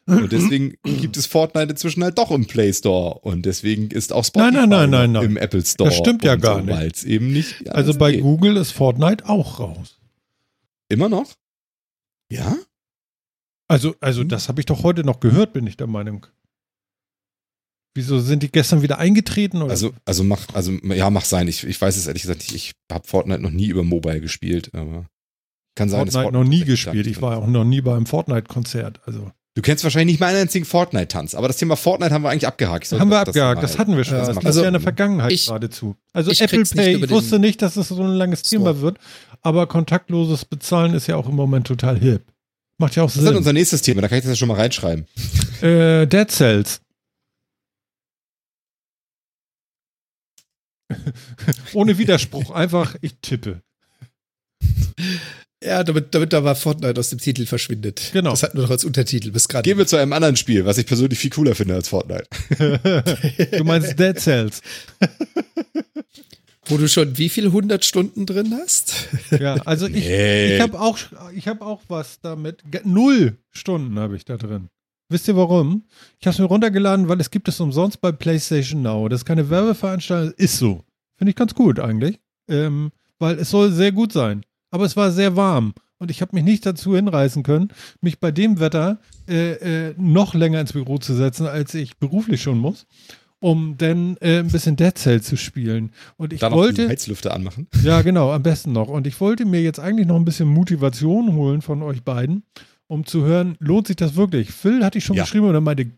Und 0.07 0.32
deswegen 0.32 0.76
gibt 0.84 1.18
es 1.18 1.26
Fortnite 1.26 1.72
inzwischen 1.72 2.02
halt 2.02 2.18
doch 2.18 2.32
im 2.32 2.45
Play 2.45 2.72
Store. 2.72 3.19
Und 3.19 3.45
deswegen 3.45 3.91
ist 3.91 4.14
auch 4.14 4.24
Spotify 4.24 4.53
nein, 4.53 4.69
nein, 4.69 4.90
nein, 4.90 5.11
nein, 5.11 5.26
im 5.26 5.38
Apple 5.38 5.64
Store. 5.65 5.90
Das 5.90 5.98
stimmt 5.98 6.24
ja 6.24 6.38
gar 6.38 6.60
so, 6.60 6.65
nicht. 6.65 6.76
Weil 6.76 6.88
es 6.88 7.03
eben 7.03 7.34
nicht. 7.34 7.69
Also 7.69 7.94
bei 7.94 8.14
geht. 8.14 8.22
Google 8.22 8.56
ist 8.56 8.72
Fortnite 8.72 9.28
auch 9.28 9.60
raus. 9.60 9.99
Immer 10.88 11.10
noch? 11.10 11.34
Ja? 12.32 12.58
Also, 13.68 13.95
also 13.99 14.22
hm? 14.22 14.30
das 14.30 14.48
habe 14.48 14.62
ich 14.62 14.66
doch 14.66 14.84
heute 14.84 15.04
noch 15.04 15.20
gehört, 15.20 15.54
bin 15.54 15.68
ich 15.68 15.78
der 15.78 15.88
Meinung. 15.88 16.28
Wieso 17.95 18.20
sind 18.20 18.44
die 18.44 18.52
gestern 18.52 18.84
wieder 18.84 18.99
eingetreten? 18.99 19.62
Oder? 19.62 19.72
Also, 19.72 19.91
also 20.06 20.24
mach, 20.24 20.54
also 20.54 20.72
ja, 20.72 21.10
mach 21.10 21.26
sein. 21.26 21.48
Ich, 21.48 21.64
ich 21.64 21.82
weiß 21.82 21.98
es 21.98 22.06
ehrlich 22.06 22.22
gesagt 22.22 22.41
nicht. 22.41 22.54
Ich 22.54 22.74
habe 22.91 23.08
Fortnite 23.08 23.41
noch 23.41 23.49
nie 23.49 23.68
über 23.68 23.84
Mobile 23.84 24.22
gespielt, 24.22 24.74
aber 24.76 25.10
kann 25.76 25.90
sein. 25.90 26.02
Fortnite, 26.02 26.22
Fortnite 26.22 26.44
noch 26.44 26.49
nie 26.49 26.64
gespielt. 26.64 27.08
Ich 27.08 27.22
war 27.22 27.38
auch 27.38 27.48
noch 27.48 27.64
nie 27.64 27.82
beim 27.82 28.06
Fortnite-Konzert. 28.06 29.02
Also. 29.08 29.32
Du 29.58 29.64
kennst 29.64 29.84
wahrscheinlich 29.84 30.14
nicht 30.14 30.20
mal 30.20 30.28
einen 30.28 30.42
einzigen 30.42 30.66
Fortnite-Tanz, 30.66 31.34
aber 31.34 31.48
das 31.48 31.58
Thema 31.58 31.76
Fortnite 31.76 32.14
haben 32.14 32.22
wir 32.22 32.30
eigentlich 32.30 32.46
abgehakt. 32.46 32.92
Haben 32.92 33.10
wir 33.10 33.22
abgehakt, 33.22 33.64
das, 33.64 33.72
das 33.72 33.80
hatten 33.80 33.98
wir 33.98 34.04
schon. 34.04 34.18
Ja, 34.20 34.28
das 34.28 34.38
also, 34.38 34.50
ist 34.50 34.58
ja 34.58 34.68
in 34.68 34.74
der 34.74 34.82
Vergangenheit 34.84 35.32
ich, 35.32 35.48
geradezu. 35.48 35.96
Also 36.14 36.30
Apple 36.30 36.64
Pay, 36.64 37.04
ich 37.04 37.10
wusste 37.10 37.40
nicht, 37.40 37.64
dass 37.64 37.76
es 37.76 37.88
so 37.88 38.04
ein 38.04 38.10
langes 38.10 38.44
Thema 38.44 38.82
wird, 38.82 39.00
aber 39.42 39.66
kontaktloses 39.66 40.46
Bezahlen 40.46 40.94
ist 40.94 41.08
ja 41.08 41.16
auch 41.16 41.28
im 41.28 41.34
Moment 41.34 41.66
total 41.66 41.98
hip. 41.98 42.22
Macht 42.78 42.98
ja 42.98 43.02
auch 43.02 43.10
Sinn. 43.10 43.24
Das 43.24 43.32
ist 43.32 43.38
unser 43.40 43.54
nächstes 43.54 43.82
Thema, 43.82 44.02
da 44.02 44.10
kann 44.10 44.20
ich 44.20 44.26
das 44.26 44.34
ja 44.34 44.36
schon 44.36 44.48
mal 44.48 44.58
reinschreiben. 44.58 45.08
Äh, 45.64 46.06
Dead 46.06 46.30
Cells. 46.30 46.80
Ohne 51.74 51.98
Widerspruch, 51.98 52.52
einfach 52.52 52.96
ich 53.02 53.16
tippe. 53.24 53.64
Ja, 55.64 55.84
damit, 55.84 56.14
damit 56.14 56.34
da 56.34 56.42
mal 56.42 56.54
Fortnite 56.54 57.00
aus 57.00 57.10
dem 57.10 57.20
Titel 57.20 57.46
verschwindet. 57.46 58.12
Genau. 58.14 58.32
Das 58.32 58.44
hat 58.44 58.54
nur 58.54 58.64
noch 58.64 58.70
als 58.70 58.86
Untertitel 58.86 59.32
bis 59.32 59.48
gerade. 59.48 59.68
Gehen 59.68 59.78
wir 59.78 59.88
zu 59.88 59.96
einem 59.96 60.14
anderen 60.14 60.36
Spiel, 60.36 60.66
was 60.66 60.78
ich 60.78 60.86
persönlich 60.86 61.18
viel 61.18 61.32
cooler 61.32 61.56
finde 61.56 61.74
als 61.74 61.88
Fortnite. 61.88 62.28
du 62.60 63.64
meinst 63.64 63.98
Dead 64.00 64.20
Cells. 64.20 64.62
Wo 66.66 66.78
du 66.78 66.88
schon 66.88 67.18
wie 67.18 67.30
viel 67.30 67.52
hundert 67.52 67.86
Stunden 67.86 68.26
drin 68.26 68.54
hast? 68.62 69.08
Ja, 69.32 69.56
also 69.66 69.88
ich, 69.88 70.06
nee. 70.06 70.56
ich 70.56 70.62
habe 70.62 70.80
auch, 70.80 70.98
ich 71.34 71.48
habe 71.48 71.66
auch 71.66 71.82
was 71.88 72.20
damit. 72.22 72.62
Null 72.84 73.38
Stunden 73.50 73.98
habe 73.98 74.16
ich 74.16 74.26
da 74.26 74.38
drin. 74.38 74.70
Wisst 75.10 75.28
ihr 75.28 75.38
warum? 75.38 75.86
Ich 76.20 76.28
habe 76.28 76.34
es 76.34 76.40
mir 76.40 76.46
runtergeladen, 76.46 77.08
weil 77.08 77.20
es 77.22 77.32
gibt 77.32 77.48
es 77.48 77.60
umsonst 77.62 78.02
bei 78.02 78.12
PlayStation 78.12 78.82
Now. 78.82 79.08
Das 79.08 79.22
ist 79.22 79.26
keine 79.26 79.50
Werbeveranstaltung, 79.50 80.34
ist 80.38 80.58
so. 80.58 80.84
Finde 81.16 81.30
ich 81.30 81.36
ganz 81.36 81.56
gut 81.56 81.80
eigentlich. 81.80 82.20
Ähm, 82.50 82.92
weil 83.18 83.40
es 83.40 83.50
soll 83.50 83.72
sehr 83.72 83.94
gut 83.94 84.12
sein. 84.12 84.44
Aber 84.72 84.85
es 84.85 84.95
war 84.98 85.11
sehr 85.11 85.35
warm 85.35 85.73
und 85.98 86.11
ich 86.11 86.22
habe 86.22 86.35
mich 86.35 86.44
nicht 86.44 86.65
dazu 86.65 86.95
hinreißen 86.95 87.44
können, 87.44 87.69
mich 88.02 88.19
bei 88.19 88.31
dem 88.31 88.60
Wetter 88.60 88.99
äh, 89.30 89.89
äh, 89.89 89.95
noch 89.98 90.34
länger 90.34 90.60
ins 90.61 90.73
Büro 90.73 90.98
zu 90.98 91.14
setzen, 91.15 91.48
als 91.48 91.73
ich 91.73 91.98
beruflich 91.98 92.41
schon 92.41 92.57
muss. 92.57 92.85
um 93.39 93.76
dann 93.77 94.18
äh, 94.18 94.39
ein 94.39 94.48
bisschen 94.48 94.76
Dead 94.77 94.98
Cell 94.98 95.22
zu 95.22 95.38
spielen. 95.38 95.91
Und 96.18 96.34
ich 96.34 96.39
da 96.39 96.49
noch 96.49 96.57
wollte. 96.57 96.84
die 96.85 96.88
Heizlüfter 96.89 97.34
anmachen. 97.35 97.68
Ja, 97.84 98.02
genau, 98.02 98.31
am 98.31 98.41
besten 98.41 98.72
noch. 98.72 98.88
Und 98.88 99.06
ich 99.06 99.22
wollte 99.22 99.45
mir 99.45 99.61
jetzt 99.61 99.80
eigentlich 99.80 100.07
noch 100.07 100.15
ein 100.15 100.26
bisschen 100.26 100.48
Motivation 100.48 101.34
holen 101.35 101.61
von 101.61 101.84
euch 101.84 102.02
beiden, 102.03 102.44
um 102.88 103.06
zu 103.06 103.23
hören, 103.26 103.56
lohnt 103.60 103.85
sich 103.88 103.95
das 103.95 104.15
wirklich? 104.15 104.52
Phil 104.52 104.84
hatte 104.84 104.98
ich 104.98 105.06
schon 105.06 105.15
Ja. 105.18 105.23
geschrieben 105.23 105.45
und 105.48 105.53
er 105.53 105.61
meinte, 105.61 105.91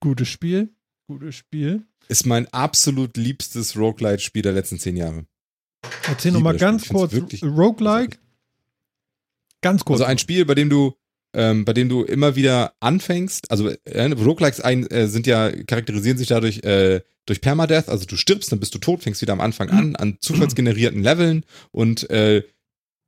gutes 0.00 0.28
Spiel, 0.28 0.68
gutes 1.08 1.34
Spiel. 1.36 1.82
Ist 2.08 2.26
mein 2.26 2.46
absolut 2.52 3.16
liebstes 3.16 3.74
Roguelite-Spiel 3.76 4.42
der 4.42 4.52
letzten 4.52 4.78
zehn 4.78 4.96
Jahre. 4.96 5.24
Erzähl 6.08 6.30
liebe 6.30 6.38
noch 6.38 6.44
mal 6.44 6.52
das 6.52 6.60
ganz 6.60 6.88
kurz, 6.88 7.14
Roguelike. 7.42 8.18
Ganz 9.62 9.84
kurz. 9.84 10.00
Also 10.00 10.10
ein 10.10 10.18
Spiel, 10.18 10.44
bei 10.44 10.54
dem 10.54 10.70
du, 10.70 10.94
ähm, 11.34 11.64
bei 11.64 11.72
dem 11.72 11.88
du 11.88 12.04
immer 12.04 12.36
wieder 12.36 12.74
anfängst, 12.80 13.50
also 13.50 13.70
äh, 13.84 14.12
Roguelikes 14.12 14.60
ein, 14.60 14.86
äh, 14.86 15.08
sind 15.08 15.26
ja, 15.26 15.50
charakterisieren 15.50 16.18
sich 16.18 16.28
dadurch 16.28 16.62
äh, 16.64 17.00
durch 17.26 17.40
Permadeath, 17.40 17.88
also 17.88 18.06
du 18.06 18.16
stirbst, 18.16 18.52
dann 18.52 18.60
bist 18.60 18.74
du 18.74 18.78
tot, 18.78 19.02
fängst 19.02 19.20
wieder 19.20 19.32
am 19.32 19.40
Anfang 19.40 19.70
an, 19.70 19.96
an 19.96 20.18
zufallsgenerierten 20.20 21.02
Leveln 21.02 21.44
und 21.72 22.08
äh, 22.10 22.44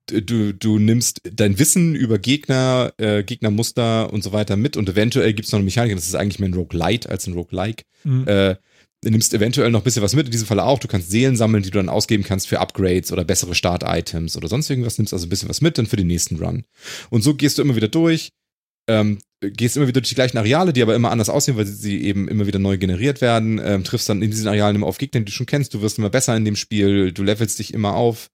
du, 0.09 0.53
du 0.53 0.79
nimmst 0.79 1.21
dein 1.25 1.59
Wissen 1.59 1.95
über 1.95 2.19
Gegner, 2.19 2.93
äh, 2.99 3.23
Gegnermuster 3.23 4.13
und 4.13 4.25
so 4.25 4.33
weiter 4.33 4.57
mit 4.57 4.77
und 4.77 4.89
eventuell 4.89 5.33
gibt 5.35 5.47
es 5.47 5.53
noch 5.53 5.59
eine 5.59 5.65
Mechanik, 5.65 5.95
das 5.95 6.09
ist 6.09 6.17
eigentlich 6.17 6.41
mehr 6.41 6.49
ein 6.49 6.55
Roguelite 6.55 7.09
als 7.09 7.27
ein 7.27 7.35
Roguelike. 7.35 7.85
Mhm. 8.05 8.27
Äh, 8.27 8.57
du 9.05 9.11
nimmst 9.11 9.33
eventuell 9.35 9.71
noch 9.71 9.81
ein 9.81 9.85
bisschen 9.85 10.03
was 10.03 10.15
mit, 10.15 10.27
in 10.27 10.33
diesem 10.33 10.47
Fall 10.47 10.61
auch. 10.61 10.79
Du 10.79 10.89
kannst 10.89 11.11
Seelen 11.11 11.37
sammeln, 11.37 11.63
die 11.63 11.71
du 11.71 11.79
dann 11.79 11.89
ausgeben 11.89 12.25
kannst 12.25 12.49
für 12.49 12.61
Upgrades 12.61 13.13
oder 13.13 13.25
bessere 13.25 13.55
Start-Items 13.55 14.37
oder 14.37 14.49
sonst 14.49 14.69
irgendwas. 14.71 14.99
Nimmst 14.99 15.13
also 15.13 15.27
ein 15.27 15.29
bisschen 15.29 15.49
was 15.49 15.61
mit 15.61 15.79
dann 15.79 15.87
für 15.87 15.97
den 15.97 16.07
nächsten 16.07 16.37
Run. 16.37 16.65
Und 17.11 17.23
so 17.23 17.35
gehst 17.35 17.59
du 17.59 17.63
immer 17.63 17.77
wieder 17.77 17.89
durch, 17.89 18.31
ähm, 18.89 19.19
gehst 19.41 19.77
immer 19.77 19.87
wieder 19.87 20.01
durch 20.01 20.09
die 20.09 20.15
gleichen 20.15 20.39
Areale, 20.39 20.73
die 20.73 20.83
aber 20.83 20.95
immer 20.95 21.11
anders 21.11 21.29
aussehen, 21.29 21.57
weil 21.57 21.67
sie 21.67 22.03
eben 22.03 22.27
immer 22.27 22.47
wieder 22.47 22.59
neu 22.59 22.79
generiert 22.79 23.21
werden. 23.21 23.61
Ähm, 23.63 23.85
triffst 23.85 24.09
dann 24.09 24.23
in 24.23 24.31
diesen 24.31 24.49
Arealen 24.49 24.77
immer 24.77 24.87
auf 24.87 24.99
Gegner, 24.99 25.21
die 25.21 25.27
du 25.27 25.33
schon 25.33 25.47
kennst. 25.47 25.75
Du 25.75 25.83
wirst 25.83 25.99
immer 25.99 26.11
besser 26.11 26.37
in 26.37 26.45
dem 26.45 26.57
Spiel. 26.57 27.13
Du 27.13 27.23
levelst 27.23 27.59
dich 27.59 27.73
immer 27.73 27.95
auf. 27.95 28.31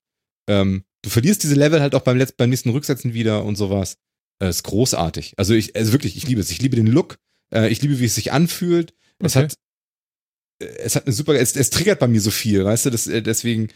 Ähm, 0.49 0.83
du 1.03 1.09
verlierst 1.09 1.43
diese 1.43 1.55
Level 1.55 1.81
halt 1.81 1.93
auch 1.93 2.01
beim, 2.01 2.17
letzten, 2.17 2.37
beim 2.37 2.49
nächsten 2.49 2.69
Rücksetzen 2.69 3.13
wieder 3.13 3.43
und 3.45 3.55
sowas. 3.55 3.97
Äh, 4.41 4.49
ist 4.49 4.63
großartig. 4.63 5.33
Also 5.37 5.53
ich, 5.53 5.75
also 5.75 5.91
wirklich, 5.91 6.17
ich 6.17 6.27
liebe 6.27 6.41
es. 6.41 6.49
Ich 6.49 6.61
liebe 6.61 6.75
den 6.75 6.87
Look. 6.87 7.17
Äh, 7.53 7.69
ich 7.69 7.81
liebe, 7.81 7.99
wie 7.99 8.05
es 8.05 8.15
sich 8.15 8.31
anfühlt. 8.31 8.93
Es 9.19 9.35
Okay. 9.35 9.45
hat, 9.45 9.53
äh, 9.53 9.55
es 10.59 10.95
hat 10.95 11.05
eine 11.05 11.13
super, 11.13 11.35
es, 11.35 11.55
es 11.55 11.69
triggert 11.69 11.99
bei 11.99 12.07
mir 12.07 12.21
so 12.21 12.31
viel, 12.31 12.63
weißt 12.63 12.85
du, 12.85 12.89
das, 12.89 13.07
äh, 13.07 13.21
deswegen, 13.21 13.69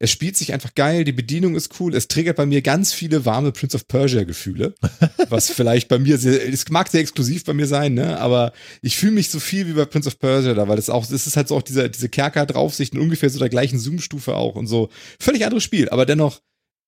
es 0.00 0.10
spielt 0.10 0.36
sich 0.36 0.52
einfach 0.52 0.74
geil, 0.74 1.04
die 1.04 1.12
Bedienung 1.12 1.54
ist 1.54 1.78
cool, 1.78 1.94
es 1.94 2.08
triggert 2.08 2.36
bei 2.36 2.46
mir 2.46 2.62
ganz 2.62 2.92
viele 2.92 3.24
warme 3.24 3.52
Prince 3.52 3.76
of 3.76 3.86
Persia 3.86 4.24
Gefühle, 4.24 4.74
was 5.28 5.50
vielleicht 5.50 5.88
bei 5.88 5.98
mir 5.98 6.18
sehr, 6.18 6.46
es 6.48 6.68
mag 6.68 6.88
sehr 6.88 7.00
exklusiv 7.00 7.44
bei 7.44 7.54
mir 7.54 7.66
sein, 7.66 7.94
ne, 7.94 8.18
aber 8.18 8.52
ich 8.82 8.96
fühle 8.96 9.12
mich 9.12 9.30
so 9.30 9.38
viel 9.38 9.68
wie 9.68 9.72
bei 9.74 9.84
Prince 9.84 10.08
of 10.08 10.18
Persia 10.18 10.54
da, 10.54 10.66
weil 10.68 10.76
das 10.76 10.90
auch, 10.90 11.04
es 11.04 11.26
ist 11.26 11.36
halt 11.36 11.48
so 11.48 11.56
auch 11.56 11.62
diese, 11.62 11.88
diese 11.88 12.08
Kerker-Draufsicht 12.08 12.94
und 12.94 13.00
ungefähr 13.00 13.30
so 13.30 13.38
der 13.38 13.48
gleichen 13.48 13.78
Zoom-Stufe 13.78 14.34
auch 14.34 14.56
und 14.56 14.66
so, 14.66 14.90
völlig 15.20 15.44
anderes 15.44 15.62
Spiel, 15.62 15.88
aber 15.90 16.06
dennoch, 16.06 16.40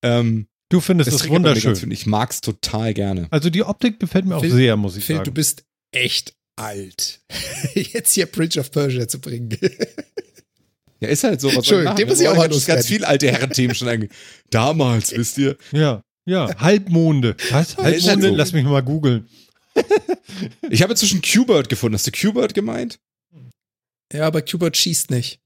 ähm, 0.05 0.49
du 0.69 0.81
findest 0.81 1.13
es 1.13 1.29
wunderschön. 1.29 1.91
Ich 1.93 2.07
mag's 2.07 2.41
total 2.41 2.93
gerne. 2.93 3.29
Also 3.31 3.51
die 3.51 3.63
Optik 3.63 4.01
gefällt 4.01 4.27
mir 4.27 4.37
auch 4.37 4.43
Phil- 4.43 4.53
sehr, 4.53 4.77
muss 4.77 4.97
ich 4.97 5.05
Phil, 5.05 5.19
du 5.19 5.27
sagen. 5.27 5.35
bist 5.35 5.65
echt 5.93 6.35
alt. 6.57 7.21
Jetzt 7.75 8.15
hier 8.15 8.27
Bridge 8.27 8.59
of 8.61 8.71
Persia 8.71 9.07
zu 9.09 9.21
bringen. 9.21 9.57
Ja, 10.99 11.09
ist 11.09 11.25
halt 11.25 11.43
so. 11.43 11.49
Was 11.49 11.57
Entschuldigung, 11.57 11.95
den 11.95 12.09
muss 12.09 12.21
ich 12.21 12.27
auch 12.27 12.35
mal 12.37 12.45
ganz 12.45 12.55
loswerden. 12.55 12.83
viele 12.83 13.07
alte 13.07 13.31
Herrenthemen 13.31 13.75
schon 13.75 13.87
ange 13.89 14.09
Damals, 14.49 15.13
wisst 15.15 15.37
ihr. 15.37 15.59
Ja, 15.71 16.01
ja, 16.25 16.49
Halbmonde. 16.59 17.37
Was? 17.51 17.77
halt 17.77 18.03
Halbmonde? 18.03 18.29
so. 18.31 18.35
Lass 18.35 18.53
mich 18.53 18.65
mal 18.65 18.81
googeln. 18.83 19.29
Ich 20.71 20.83
habe 20.83 20.95
zwischen 20.95 21.21
Q-Bird 21.23 21.69
gefunden. 21.69 21.95
Hast 21.97 22.07
du 22.07 22.13
Q-Bird 22.13 22.55
gemeint? 22.55 22.99
ja, 24.13 24.27
aber 24.27 24.41
Qbert 24.41 24.77
schießt 24.77 25.11
nicht. 25.11 25.39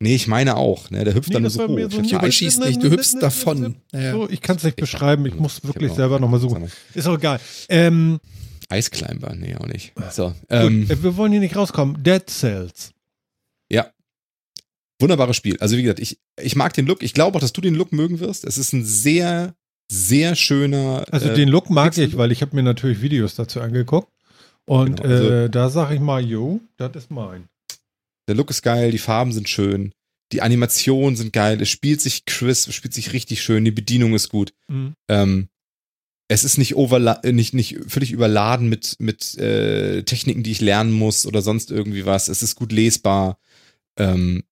Nee, 0.00 0.16
ich 0.16 0.26
meine 0.26 0.56
auch. 0.56 0.90
Ne? 0.90 1.04
Der 1.04 1.14
hüpft 1.14 1.28
Nee, 1.28 1.34
dann 1.34 1.42
nur 1.42 1.50
so 1.50 1.66
hoch. 1.68 1.90
so 1.90 2.18
die 2.18 2.32
schießt 2.32 2.58
nicht, 2.60 2.82
du 2.82 2.90
hüpfst 2.90 3.16
davon. 3.20 3.76
Ja. 3.92 4.12
So, 4.12 4.28
ich 4.28 4.40
kann 4.40 4.56
es 4.56 4.64
nicht 4.64 4.76
beschreiben. 4.76 5.24
Ich 5.26 5.34
muss 5.34 5.58
Ich 5.58 5.64
wirklich 5.64 5.92
auch- 5.92 5.96
selber 5.96 6.18
nochmal 6.18 6.40
suchen. 6.40 6.70
Ist 6.94 7.06
auch 7.06 7.16
egal. 7.18 7.38
Ähm, 7.68 8.18
Eisclimber, 8.72 9.34
nee, 9.34 9.54
auch 9.56 9.66
nicht. 9.66 9.92
So, 10.10 10.28
gut, 10.28 10.36
ähm, 10.50 10.90
äh, 10.90 11.02
wir 11.02 11.16
wollen 11.16 11.32
hier 11.32 11.40
nicht 11.40 11.56
rauskommen. 11.56 12.02
Dead 12.02 12.28
Cells. 12.28 12.92
wunderbares 15.00 15.36
Spiel. 15.36 15.56
Also 15.58 15.76
wie 15.76 15.82
gesagt, 15.82 15.98
ich, 16.00 16.18
ich 16.40 16.54
mag 16.54 16.72
den 16.74 16.86
Look. 16.86 17.02
Ich 17.02 17.12
glaube 17.14 17.36
auch, 17.36 17.40
dass 17.40 17.52
du 17.52 17.60
den 17.60 17.74
Look 17.74 17.92
mögen 17.92 18.20
wirst. 18.20 18.44
Es 18.44 18.56
ist 18.56 18.72
ein 18.72 18.84
sehr, 18.84 19.54
sehr 19.90 20.36
schöner. 20.36 21.04
Also 21.10 21.28
äh, 21.28 21.34
den 21.34 21.48
Look 21.48 21.70
mag 21.70 21.92
Pixel- 21.92 22.06
ich, 22.08 22.16
weil 22.16 22.30
ich 22.30 22.40
habe 22.40 22.54
mir 22.54 22.62
natürlich 22.62 23.02
Videos 23.02 23.34
dazu 23.34 23.60
angeguckt. 23.60 24.08
Und 24.64 25.02
Genau, 25.02 25.14
also- 25.14 25.30
äh, 25.30 25.50
da 25.50 25.70
sage 25.70 25.94
ich 25.96 26.00
mal, 26.00 26.24
jo, 26.24 26.60
das 26.76 26.94
ist 26.94 27.10
mein. 27.10 27.48
Der 28.28 28.36
Look 28.36 28.50
ist 28.50 28.62
geil, 28.62 28.92
die 28.92 28.98
Farben 28.98 29.32
sind 29.32 29.48
schön, 29.48 29.90
die 30.30 30.40
Animationen 30.40 31.16
sind 31.16 31.32
geil, 31.32 31.60
es 31.60 31.68
spielt 31.68 32.00
sich 32.00 32.24
crisp, 32.24 32.68
es 32.68 32.74
spielt 32.76 32.94
sich 32.94 33.12
richtig 33.12 33.42
schön, 33.42 33.64
die 33.64 33.72
Bedienung 33.72 34.14
ist 34.14 34.28
gut. 34.28 34.52
Mhm. 34.68 34.94
Ähm, 35.08 35.48
es 36.32 36.44
ist 36.44 36.58
nicht, 36.58 36.76
overla 36.76 37.20
äh, 37.22 37.32
nicht, 37.32 37.54
nicht 37.54 37.78
völlig 37.86 38.12
überladen 38.12 38.68
mit, 38.68 38.96
mit 38.98 39.36
äh, 39.38 40.02
Techniken, 40.02 40.42
die 40.42 40.52
ich 40.52 40.60
lernen 40.60 40.92
muss 40.92 41.26
oder 41.26 41.42
sonst 41.42 41.70
irgendwie 41.70 42.06
was. 42.06 42.28
Es 42.28 42.42
ist 42.42 42.56
gut 42.56 42.72
lesbar. 42.72 43.38
Ähm, 43.98 44.42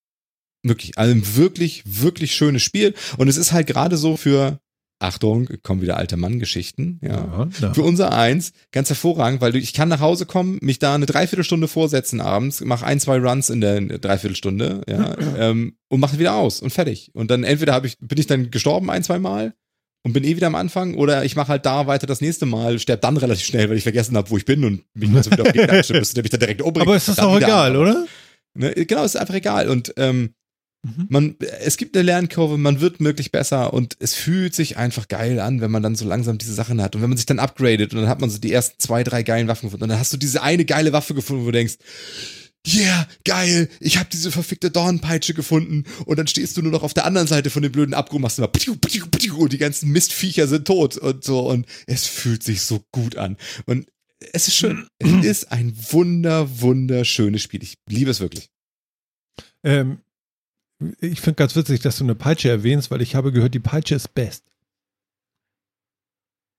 wirklich, 0.62 0.98
also 0.98 1.14
ein 1.14 1.36
wirklich, 1.36 1.82
wirklich 1.86 2.34
schönes 2.34 2.62
Spiel. 2.62 2.94
Und 3.16 3.28
es 3.28 3.36
ist 3.36 3.52
halt 3.52 3.66
gerade 3.66 3.96
so 3.96 4.16
für, 4.16 4.60
Achtung, 4.98 5.48
kommen 5.62 5.80
wieder 5.80 5.96
alte 5.96 6.18
Mann-Geschichten, 6.18 7.00
ja. 7.02 7.48
ja. 7.60 7.72
Für 7.72 7.82
unser 7.82 8.12
Eins 8.12 8.52
ganz 8.70 8.90
hervorragend, 8.90 9.40
weil 9.40 9.56
ich 9.56 9.72
kann 9.72 9.88
nach 9.88 10.00
Hause 10.00 10.26
kommen, 10.26 10.58
mich 10.60 10.78
da 10.78 10.94
eine 10.94 11.06
Dreiviertelstunde 11.06 11.68
vorsetzen 11.68 12.20
abends, 12.20 12.60
mache 12.60 12.84
ein, 12.84 13.00
zwei 13.00 13.16
Runs 13.16 13.48
in 13.48 13.62
der 13.62 13.80
Dreiviertelstunde, 13.80 14.82
ja, 14.86 15.16
ähm, 15.38 15.76
und 15.88 16.00
mache 16.00 16.18
wieder 16.18 16.34
aus 16.34 16.60
und 16.60 16.70
fertig. 16.70 17.10
Und 17.14 17.30
dann 17.30 17.44
entweder 17.44 17.72
hab 17.72 17.86
ich, 17.86 17.96
bin 17.98 18.18
ich 18.18 18.26
dann 18.26 18.50
gestorben 18.50 18.90
ein, 18.90 19.02
zwei 19.02 19.18
Mal 19.18 19.54
und 20.02 20.12
bin 20.12 20.24
eh 20.24 20.36
wieder 20.36 20.46
am 20.46 20.54
Anfang, 20.54 20.94
oder 20.94 21.24
ich 21.24 21.36
mache 21.36 21.48
halt 21.48 21.66
da 21.66 21.86
weiter 21.86 22.06
das 22.06 22.20
nächste 22.20 22.46
Mal, 22.46 22.78
sterb 22.78 23.00
dann 23.02 23.16
relativ 23.16 23.46
schnell, 23.46 23.68
weil 23.68 23.76
ich 23.76 23.82
vergessen 23.82 24.16
habe, 24.16 24.30
wo 24.30 24.36
ich 24.36 24.44
bin 24.44 24.64
und 24.64 24.84
mich 24.94 25.14
also 25.14 25.30
wieder 25.30 25.42
auf 25.42 25.52
den 25.52 25.60
Gegner 25.66 25.98
müsste, 25.98 26.14
der 26.14 26.22
mich 26.22 26.30
dann 26.30 26.40
direkt 26.40 26.62
umbringt. 26.62 26.86
Aber 26.86 26.96
ist 26.96 27.08
das 27.08 27.16
Dann 27.16 27.26
auch 27.26 27.36
egal, 27.36 27.76
oder? 27.76 28.06
Ne? 28.54 28.72
Genau, 28.86 29.04
es 29.04 29.14
ist 29.14 29.20
einfach 29.20 29.34
egal. 29.34 29.68
Und 29.68 29.94
ähm, 29.96 30.34
Mhm. 30.82 31.06
man, 31.10 31.36
es 31.60 31.76
gibt 31.76 31.94
eine 31.94 32.04
Lernkurve, 32.04 32.56
man 32.56 32.80
wird 32.80 33.00
wirklich 33.00 33.30
besser 33.30 33.74
und 33.74 33.96
es 34.00 34.14
fühlt 34.14 34.54
sich 34.54 34.78
einfach 34.78 35.08
geil 35.08 35.38
an, 35.38 35.60
wenn 35.60 35.70
man 35.70 35.82
dann 35.82 35.94
so 35.94 36.06
langsam 36.06 36.38
diese 36.38 36.54
Sachen 36.54 36.80
hat. 36.80 36.96
Und 36.96 37.02
wenn 37.02 37.10
man 37.10 37.18
sich 37.18 37.26
dann 37.26 37.38
upgradet 37.38 37.92
und 37.92 38.00
dann 38.00 38.08
hat 38.08 38.22
man 38.22 38.30
so 38.30 38.38
die 38.38 38.50
ersten 38.50 38.78
zwei, 38.80 39.04
drei 39.04 39.22
geilen 39.22 39.46
Waffen 39.46 39.66
gefunden 39.66 39.84
und 39.84 39.90
dann 39.90 39.98
hast 39.98 40.14
du 40.14 40.16
diese 40.16 40.42
eine 40.42 40.64
geile 40.64 40.94
Waffe 40.94 41.12
gefunden, 41.14 41.42
wo 41.42 41.46
du 41.46 41.52
denkst, 41.52 41.74
yeah, 42.66 43.08
geil, 43.24 43.68
ich 43.80 43.96
habe 43.98 44.08
diese 44.12 44.30
verfickte 44.30 44.70
Dornpeitsche 44.70 45.34
gefunden 45.34 45.84
und 46.04 46.18
dann 46.18 46.26
stehst 46.26 46.56
du 46.56 46.62
nur 46.62 46.72
noch 46.72 46.82
auf 46.82 46.92
der 46.94 47.04
anderen 47.06 47.26
Seite 47.26 47.50
von 47.50 47.62
dem 47.62 47.72
blöden 47.72 47.94
Abgrund, 47.94 48.22
machst 48.22 48.38
immer 48.38 48.48
piu, 48.48 48.76
piu, 48.76 49.06
piu, 49.06 49.36
und 49.36 49.52
die 49.52 49.58
ganzen 49.58 49.90
Mistviecher 49.90 50.46
sind 50.46 50.66
tot 50.66 50.96
und 50.98 51.24
so 51.24 51.48
und 51.48 51.66
es 51.86 52.06
fühlt 52.06 52.42
sich 52.42 52.62
so 52.62 52.84
gut 52.92 53.16
an. 53.16 53.36
Und 53.66 53.90
es 54.32 54.48
ist 54.48 54.56
schön. 54.56 54.86
Es 54.98 55.24
ist 55.24 55.52
ein 55.52 55.74
wunder, 55.90 56.60
wunderschönes 56.60 57.40
Spiel. 57.42 57.62
Ich 57.62 57.78
liebe 57.88 58.10
es 58.10 58.20
wirklich. 58.20 58.50
Ähm, 59.64 60.00
ich 61.00 61.20
finde 61.22 61.36
ganz 61.36 61.56
witzig, 61.56 61.80
dass 61.80 61.96
du 61.96 62.04
eine 62.04 62.14
Peitsche 62.14 62.50
erwähnst, 62.50 62.90
weil 62.90 63.00
ich 63.00 63.14
habe 63.14 63.32
gehört, 63.32 63.54
die 63.54 63.60
Peitsche 63.60 63.94
ist 63.94 64.14
best. 64.14 64.44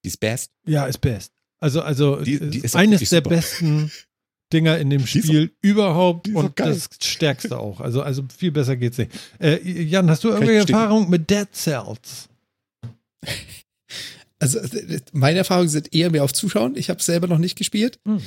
Die 0.04 0.08
ist 0.08 0.18
best. 0.18 0.50
Ja, 0.66 0.86
ist 0.86 1.00
best. 1.00 1.32
Also, 1.60 1.82
also 1.82 2.16
Die- 2.22 2.34
äh, 2.34 2.50
die 2.50 2.58
ist 2.58 2.74
eines 2.74 3.08
der 3.10 3.20
besten 3.20 3.92
Dinger 4.52 4.78
in 4.78 4.90
dem 4.90 5.06
Spiel 5.06 5.52
überhaupt 5.62 6.28
ist 6.28 6.36
auch 6.36 6.44
und 6.44 6.56
geil. 6.56 6.74
das 6.74 6.88
stärkste 7.02 7.58
auch. 7.58 7.80
Also, 7.80 8.02
also 8.02 8.24
viel 8.36 8.52
besser 8.52 8.76
geht's 8.76 8.98
nicht. 8.98 9.12
Äh, 9.40 9.60
Jan, 9.62 10.10
hast 10.10 10.24
du 10.24 10.28
irgendwelche 10.28 10.60
bestätigen. 10.60 10.78
Erfahrung 10.78 11.10
mit 11.10 11.30
Dead 11.30 11.48
Cells? 11.52 12.28
Also 14.38 14.58
äh, 14.58 15.00
meine 15.12 15.38
Erfahrungen 15.38 15.68
sind 15.68 15.94
eher 15.94 16.10
mehr 16.10 16.24
auf 16.24 16.32
Zuschauen. 16.32 16.76
Ich 16.76 16.90
habe 16.90 17.00
es 17.00 17.06
selber 17.06 17.28
noch 17.28 17.38
nicht 17.38 17.56
gespielt. 17.56 18.00
Hm. 18.06 18.20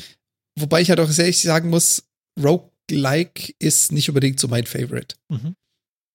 Wobei 0.58 0.82
ich 0.82 0.90
halt 0.90 1.00
auch 1.00 1.10
sehr 1.10 1.26
ehrlich 1.26 1.42
sagen 1.42 1.70
muss, 1.70 2.04
Roguelike 2.42 3.54
ist 3.60 3.92
nicht 3.92 4.10
unbedingt 4.10 4.40
so 4.40 4.48
mein 4.48 4.66
Favorite. 4.66 5.16
Mhm. 5.30 5.56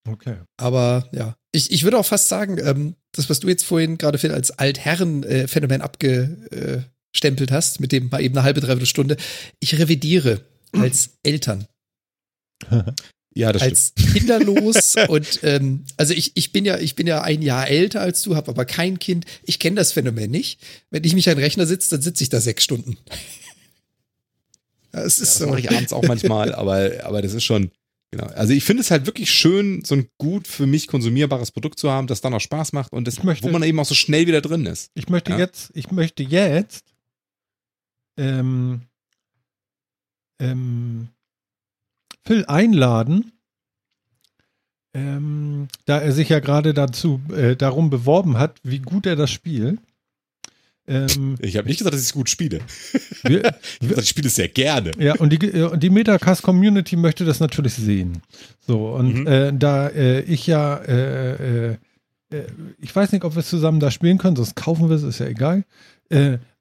Okay. 0.09 0.37
Aber 0.57 1.09
ja, 1.13 1.37
ich, 1.53 1.71
ich 1.71 1.85
würde 1.85 1.99
auch 1.99 2.07
fast 2.07 2.29
sagen, 2.29 2.59
ähm, 2.65 2.97
das, 3.13 3.29
was 3.29 3.41
du 3.41 3.49
jetzt 3.49 3.65
vorhin 3.65 3.99
gerade 3.99 4.19
Phil 4.19 4.33
als 4.33 4.51
Altherren-Phänomen 4.51 5.83
abgestempelt 7.15 7.51
hast, 7.51 7.81
mit 7.81 7.93
dem 7.93 8.09
mal 8.09 8.23
eben 8.23 8.37
eine 8.37 8.45
halbe, 8.45 8.61
dreiviertel 8.61 8.87
Stunde, 8.87 9.17
ich 9.59 9.79
revidiere 9.79 10.41
als 10.73 11.11
Eltern, 11.23 11.67
Ja, 13.33 13.53
das 13.53 13.63
stimmt. 13.63 13.73
als 13.73 13.95
kinderlos 14.13 14.95
und 15.09 15.41
ähm, 15.45 15.85
also 15.97 16.13
ich, 16.15 16.33
ich 16.35 16.51
bin 16.51 16.65
ja 16.65 16.79
ich 16.79 16.97
bin 16.97 17.07
ja 17.07 17.23
ein 17.23 17.43
Jahr 17.43 17.69
älter 17.69 18.01
als 18.01 18.23
du, 18.23 18.35
habe 18.35 18.49
aber 18.51 18.65
kein 18.65 18.99
Kind. 18.99 19.25
Ich 19.45 19.61
kenne 19.61 19.77
das 19.77 19.93
Phänomen 19.93 20.33
nicht. 20.33 20.61
Wenn 20.91 21.05
ich 21.05 21.15
mich 21.15 21.29
an 21.29 21.37
den 21.37 21.45
Rechner 21.45 21.65
sitze, 21.65 21.91
dann 21.91 22.03
sitze 22.03 22.25
ich 22.25 22.29
da 22.31 22.41
sechs 22.41 22.65
Stunden. 22.65 22.97
Ja, 24.93 25.03
es 25.03 25.19
Ja, 25.19 25.23
ist 25.23 25.35
das 25.35 25.39
so. 25.39 25.47
mache 25.47 25.61
ich 25.61 25.71
abends 25.71 25.93
auch 25.93 26.03
manchmal, 26.03 26.53
aber, 26.57 26.91
aber 27.05 27.23
das 27.23 27.33
ist 27.33 27.45
schon, 27.45 27.71
genau. 28.11 28.27
Also 28.27 28.53
ich 28.53 28.65
finde 28.65 28.81
es 28.83 28.91
halt 28.91 29.07
wirklich 29.07 29.31
schön, 29.31 29.85
so 29.85 29.95
ein 29.95 30.09
gut 30.19 30.49
für 30.49 30.67
mich 30.67 30.89
konsumierbares 30.89 31.53
Produkt 31.53 31.79
zu 31.79 31.89
haben, 31.89 32.09
das 32.09 32.21
dann 32.21 32.35
auch 32.35 32.41
Spaß 32.41 32.73
macht 32.73 32.93
und 32.93 33.07
das, 33.07 33.23
möchte- 33.23 33.45
wo 33.47 33.51
man 33.53 33.63
eben 33.63 33.79
auch 33.79 33.87
so 33.87 33.95
schnell 33.95 34.27
wieder 34.27 34.41
drin 34.41 34.67
ist. 34.67 34.91
Ich 34.95 35.09
möchte 35.09 35.31
Ja? 35.31 35.39
jetzt, 35.39 35.71
ich 35.75 35.93
möchte 35.93 36.25
jetzt 36.25 36.85
ähm, 38.21 38.83
ähm, 40.39 41.09
Phil 42.25 42.45
einladen, 42.47 43.33
ähm, 44.93 45.69
da 45.87 45.99
er 45.99 46.13
sich 46.13 46.29
ja 46.29 46.41
gerade 46.41 46.75
dazu 46.75 47.21
äh, 47.35 47.57
darum 47.57 47.91
beworben 47.91 48.39
hat, 48.39 48.59
wie 48.63 48.81
gut 48.81 49.07
er 49.07 49.17
das 49.17 49.31
spielt. 49.31 49.79
Ähm, 50.87 51.37
ich 51.41 51.57
habe 51.57 51.69
nicht 51.69 51.79
gesagt, 51.79 51.95
dass 51.95 52.01
ich 52.01 52.09
es 52.09 52.13
gut 52.13 52.29
spiele. 52.29 52.61
Wir, 53.23 53.55
ich, 53.81 53.81
gesagt, 53.81 54.03
ich 54.03 54.09
spiele 54.09 54.27
es 54.27 54.35
sehr 54.35 54.49
gerne. 54.49 54.91
Ja, 54.99 55.15
und 55.17 55.31
die, 55.33 55.47
äh, 55.47 55.77
die 55.79 55.91
Metacast-Community 55.91 56.97
möchte 56.97 57.25
das 57.25 57.39
natürlich 57.39 57.75
sehen. 57.75 58.23
So, 58.67 58.89
und 58.95 59.21
mhm. 59.21 59.27
äh, 59.27 59.53
da 59.53 59.89
äh, 59.89 60.23
ich 60.23 60.47
ja, 60.47 60.77
äh, 60.77 61.73
äh, 61.73 61.77
ich 62.81 62.95
weiß 62.95 63.13
nicht, 63.13 63.25
ob 63.25 63.37
wir 63.37 63.45
zusammen 63.45 63.81
da 63.81 63.91
spielen 63.91 64.19
können, 64.19 64.37
sonst 64.37 64.57
kaufen 64.57 64.89
wir 64.89 64.97
es, 64.97 65.03
ist 65.05 65.21
ja 65.21 65.27
egal. 65.27 65.65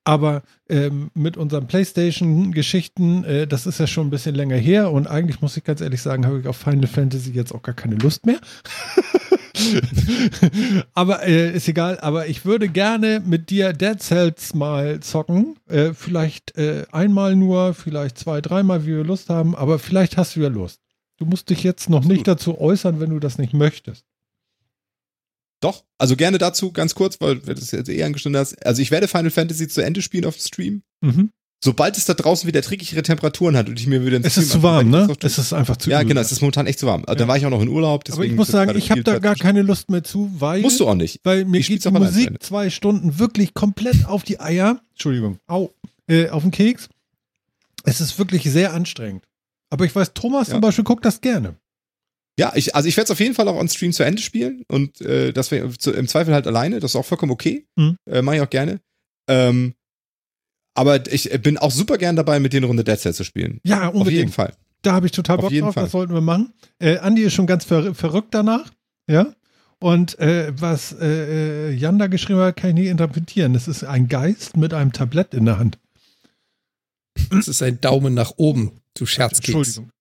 Aber 0.03 0.43
ähm, 0.69 1.11
mit 1.13 1.37
unseren 1.37 1.67
PlayStation-Geschichten, 1.67 3.47
das 3.47 3.67
ist 3.67 3.79
ja 3.79 3.87
schon 3.87 4.07
ein 4.07 4.09
bisschen 4.09 4.35
länger 4.35 4.55
her 4.55 4.91
und 4.91 5.07
eigentlich 5.07 5.41
muss 5.41 5.57
ich 5.57 5.63
ganz 5.63 5.81
ehrlich 5.81 6.01
sagen, 6.01 6.25
habe 6.25 6.39
ich 6.39 6.47
auf 6.47 6.57
Final 6.57 6.87
Fantasy 6.87 7.31
jetzt 7.31 7.53
auch 7.53 7.61
gar 7.61 7.75
keine 7.75 7.95
Lust 7.95 8.25
mehr. 8.25 8.39
aber 10.93 11.25
äh, 11.25 11.55
ist 11.55 11.67
egal, 11.67 11.99
aber 11.99 12.27
ich 12.27 12.45
würde 12.45 12.69
gerne 12.69 13.21
mit 13.25 13.49
dir 13.49 13.73
Dead 13.73 14.01
Cells 14.01 14.53
mal 14.53 14.99
zocken. 14.99 15.57
Äh, 15.67 15.93
vielleicht 15.93 16.57
äh, 16.57 16.85
einmal 16.91 17.35
nur, 17.35 17.73
vielleicht 17.73 18.17
zwei, 18.17 18.41
dreimal, 18.41 18.83
wie 18.85 18.95
wir 18.95 19.03
Lust 19.03 19.29
haben, 19.29 19.55
aber 19.55 19.79
vielleicht 19.79 20.17
hast 20.17 20.35
du 20.35 20.41
ja 20.41 20.49
Lust. 20.49 20.81
Du 21.17 21.25
musst 21.25 21.49
dich 21.49 21.63
jetzt 21.63 21.89
noch 21.89 22.05
nicht 22.05 22.27
dazu 22.27 22.59
äußern, 22.59 22.99
wenn 22.99 23.09
du 23.09 23.19
das 23.19 23.37
nicht 23.37 23.53
möchtest. 23.53 24.05
Doch, 25.61 25.83
also 25.97 26.15
gerne 26.15 26.37
dazu, 26.37 26.71
ganz 26.71 26.95
kurz, 26.95 27.19
weil 27.19 27.39
du 27.39 27.53
das 27.53 27.71
jetzt 27.71 27.89
eh 27.89 28.03
angeschnitten 28.03 28.39
hast. 28.39 28.65
Also 28.65 28.81
ich 28.81 28.91
werde 28.91 29.07
Final 29.07 29.29
Fantasy 29.29 29.67
zu 29.67 29.81
Ende 29.81 30.01
spielen 30.01 30.25
auf 30.25 30.37
dem 30.37 30.41
Stream. 30.41 30.83
Mhm. 31.01 31.31
Sobald 31.61 31.97
es 31.97 32.05
da 32.05 32.13
draußen 32.13 32.47
wieder 32.47 32.61
dreckigere 32.61 33.03
Temperaturen 33.03 33.57
hat 33.57 33.67
und 33.67 33.77
ich 33.77 33.85
mir 33.85 34.05
wieder 34.05 34.15
ins 34.15 34.27
Es 34.27 34.37
ist 34.37 34.51
zu 34.51 34.63
warm, 34.63 34.89
ne? 34.89 35.13
Es 35.21 35.37
ist 35.37 35.51
einfach 35.51 35.75
zu 35.75 35.89
Ja, 35.89 36.03
genau, 36.03 36.21
es 36.21 36.31
ist 36.31 36.39
momentan 36.39 36.67
echt 36.67 36.79
zu 36.79 36.87
warm. 36.87 37.03
Ja. 37.05 37.15
Da 37.15 37.27
war 37.27 37.35
ich 37.35 37.45
auch 37.45 37.49
noch 37.49 37.61
in 37.61 37.67
Urlaub. 37.67 38.05
Aber 38.09 38.23
ich 38.23 38.31
muss 38.31 38.47
sagen, 38.47 38.77
ich 38.77 38.91
habe 38.91 39.03
da 39.03 39.19
gar 39.19 39.35
keine 39.35 39.61
Lust 39.61 39.89
mehr 39.89 40.01
zu, 40.01 40.31
weil. 40.39 40.61
Musst 40.61 40.79
du 40.79 40.87
auch 40.87 40.95
nicht. 40.95 41.19
Weil 41.23 41.43
mir 41.43 41.59
geht 41.59 41.83
die 41.83 41.91
Musik 41.91 42.41
zwei 42.41 42.69
Stunden 42.69 43.19
wirklich 43.19 43.53
komplett 43.53 44.05
auf 44.05 44.23
die 44.23 44.39
Eier. 44.39 44.79
Entschuldigung. 44.91 45.39
Au. 45.47 45.71
Äh, 46.07 46.29
auf 46.29 46.43
den 46.43 46.51
Keks. 46.51 46.87
Es 47.83 47.99
ist 47.99 48.17
wirklich 48.17 48.43
sehr 48.43 48.73
anstrengend. 48.73 49.25
Aber 49.69 49.83
ich 49.83 49.93
weiß, 49.93 50.13
Thomas 50.13 50.47
ja. 50.47 50.53
zum 50.53 50.61
Beispiel 50.61 50.85
guckt 50.85 51.03
das 51.03 51.19
gerne. 51.19 51.55
Ja, 52.39 52.53
ich, 52.55 52.73
also 52.73 52.87
ich 52.87 52.95
werde 52.95 53.03
es 53.03 53.11
auf 53.11 53.19
jeden 53.19 53.35
Fall 53.35 53.49
auch 53.49 53.57
on 53.57 53.67
Stream 53.67 53.91
zu 53.91 54.03
Ende 54.03 54.21
spielen 54.21 54.63
und 54.69 55.01
äh, 55.01 55.33
das 55.33 55.51
wäre 55.51 55.69
im 55.93 56.07
Zweifel 56.07 56.33
halt 56.33 56.47
alleine. 56.47 56.79
Das 56.79 56.91
ist 56.91 56.95
auch 56.95 57.05
vollkommen 57.05 57.33
okay. 57.33 57.67
Mhm. 57.75 57.97
Äh, 58.09 58.21
Mache 58.21 58.37
ich 58.37 58.41
auch 58.41 58.49
gerne. 58.49 58.79
Ähm, 59.27 59.73
aber 60.73 61.11
ich 61.11 61.29
bin 61.41 61.57
auch 61.57 61.71
super 61.71 61.97
gern 61.97 62.15
dabei, 62.15 62.39
mit 62.39 62.53
dir 62.53 62.57
eine 62.57 62.67
Runde 62.67 62.85
Dead 62.85 62.97
Cells 62.97 63.17
zu 63.17 63.25
spielen. 63.25 63.59
Ja, 63.65 63.87
unbedingt. 63.87 64.07
Auf 64.07 64.11
jeden 64.11 64.31
Fall. 64.31 64.53
Da 64.83 64.93
habe 64.93 65.07
ich 65.07 65.11
total 65.11 65.37
Bock 65.37 65.51
drauf, 65.51 65.73
Fall. 65.73 65.83
das 65.83 65.91
sollten 65.91 66.13
wir 66.13 66.21
machen. 66.21 66.53
Äh, 66.79 66.99
Andi 66.99 67.23
ist 67.23 67.33
schon 67.33 67.45
ganz 67.45 67.65
ver 67.65 67.93
verrückt 67.93 68.33
danach. 68.33 68.71
Ja. 69.09 69.33
Und 69.79 70.17
äh, 70.19 70.53
was 70.57 70.93
äh, 70.93 71.71
äh, 71.71 71.73
Jan 71.73 71.99
da 71.99 72.07
geschrieben 72.07 72.39
hat, 72.39 72.55
kann 72.55 72.69
ich 72.69 72.75
nicht 72.75 72.87
interpretieren. 72.87 73.51
Das 73.51 73.67
ist 73.67 73.83
ein 73.83 74.07
Geist 74.07 74.55
mit 74.55 74.73
einem 74.73 74.93
Tablett 74.93 75.33
in 75.33 75.43
der 75.43 75.59
Hand. 75.59 75.77
Das 77.31 77.49
ist 77.49 77.61
ein 77.61 77.81
Daumen 77.81 78.13
nach 78.13 78.31
oben, 78.37 78.79
du 78.93 79.05
Scherzkeks. 79.05 79.49
Entschuldigung. 79.49 79.91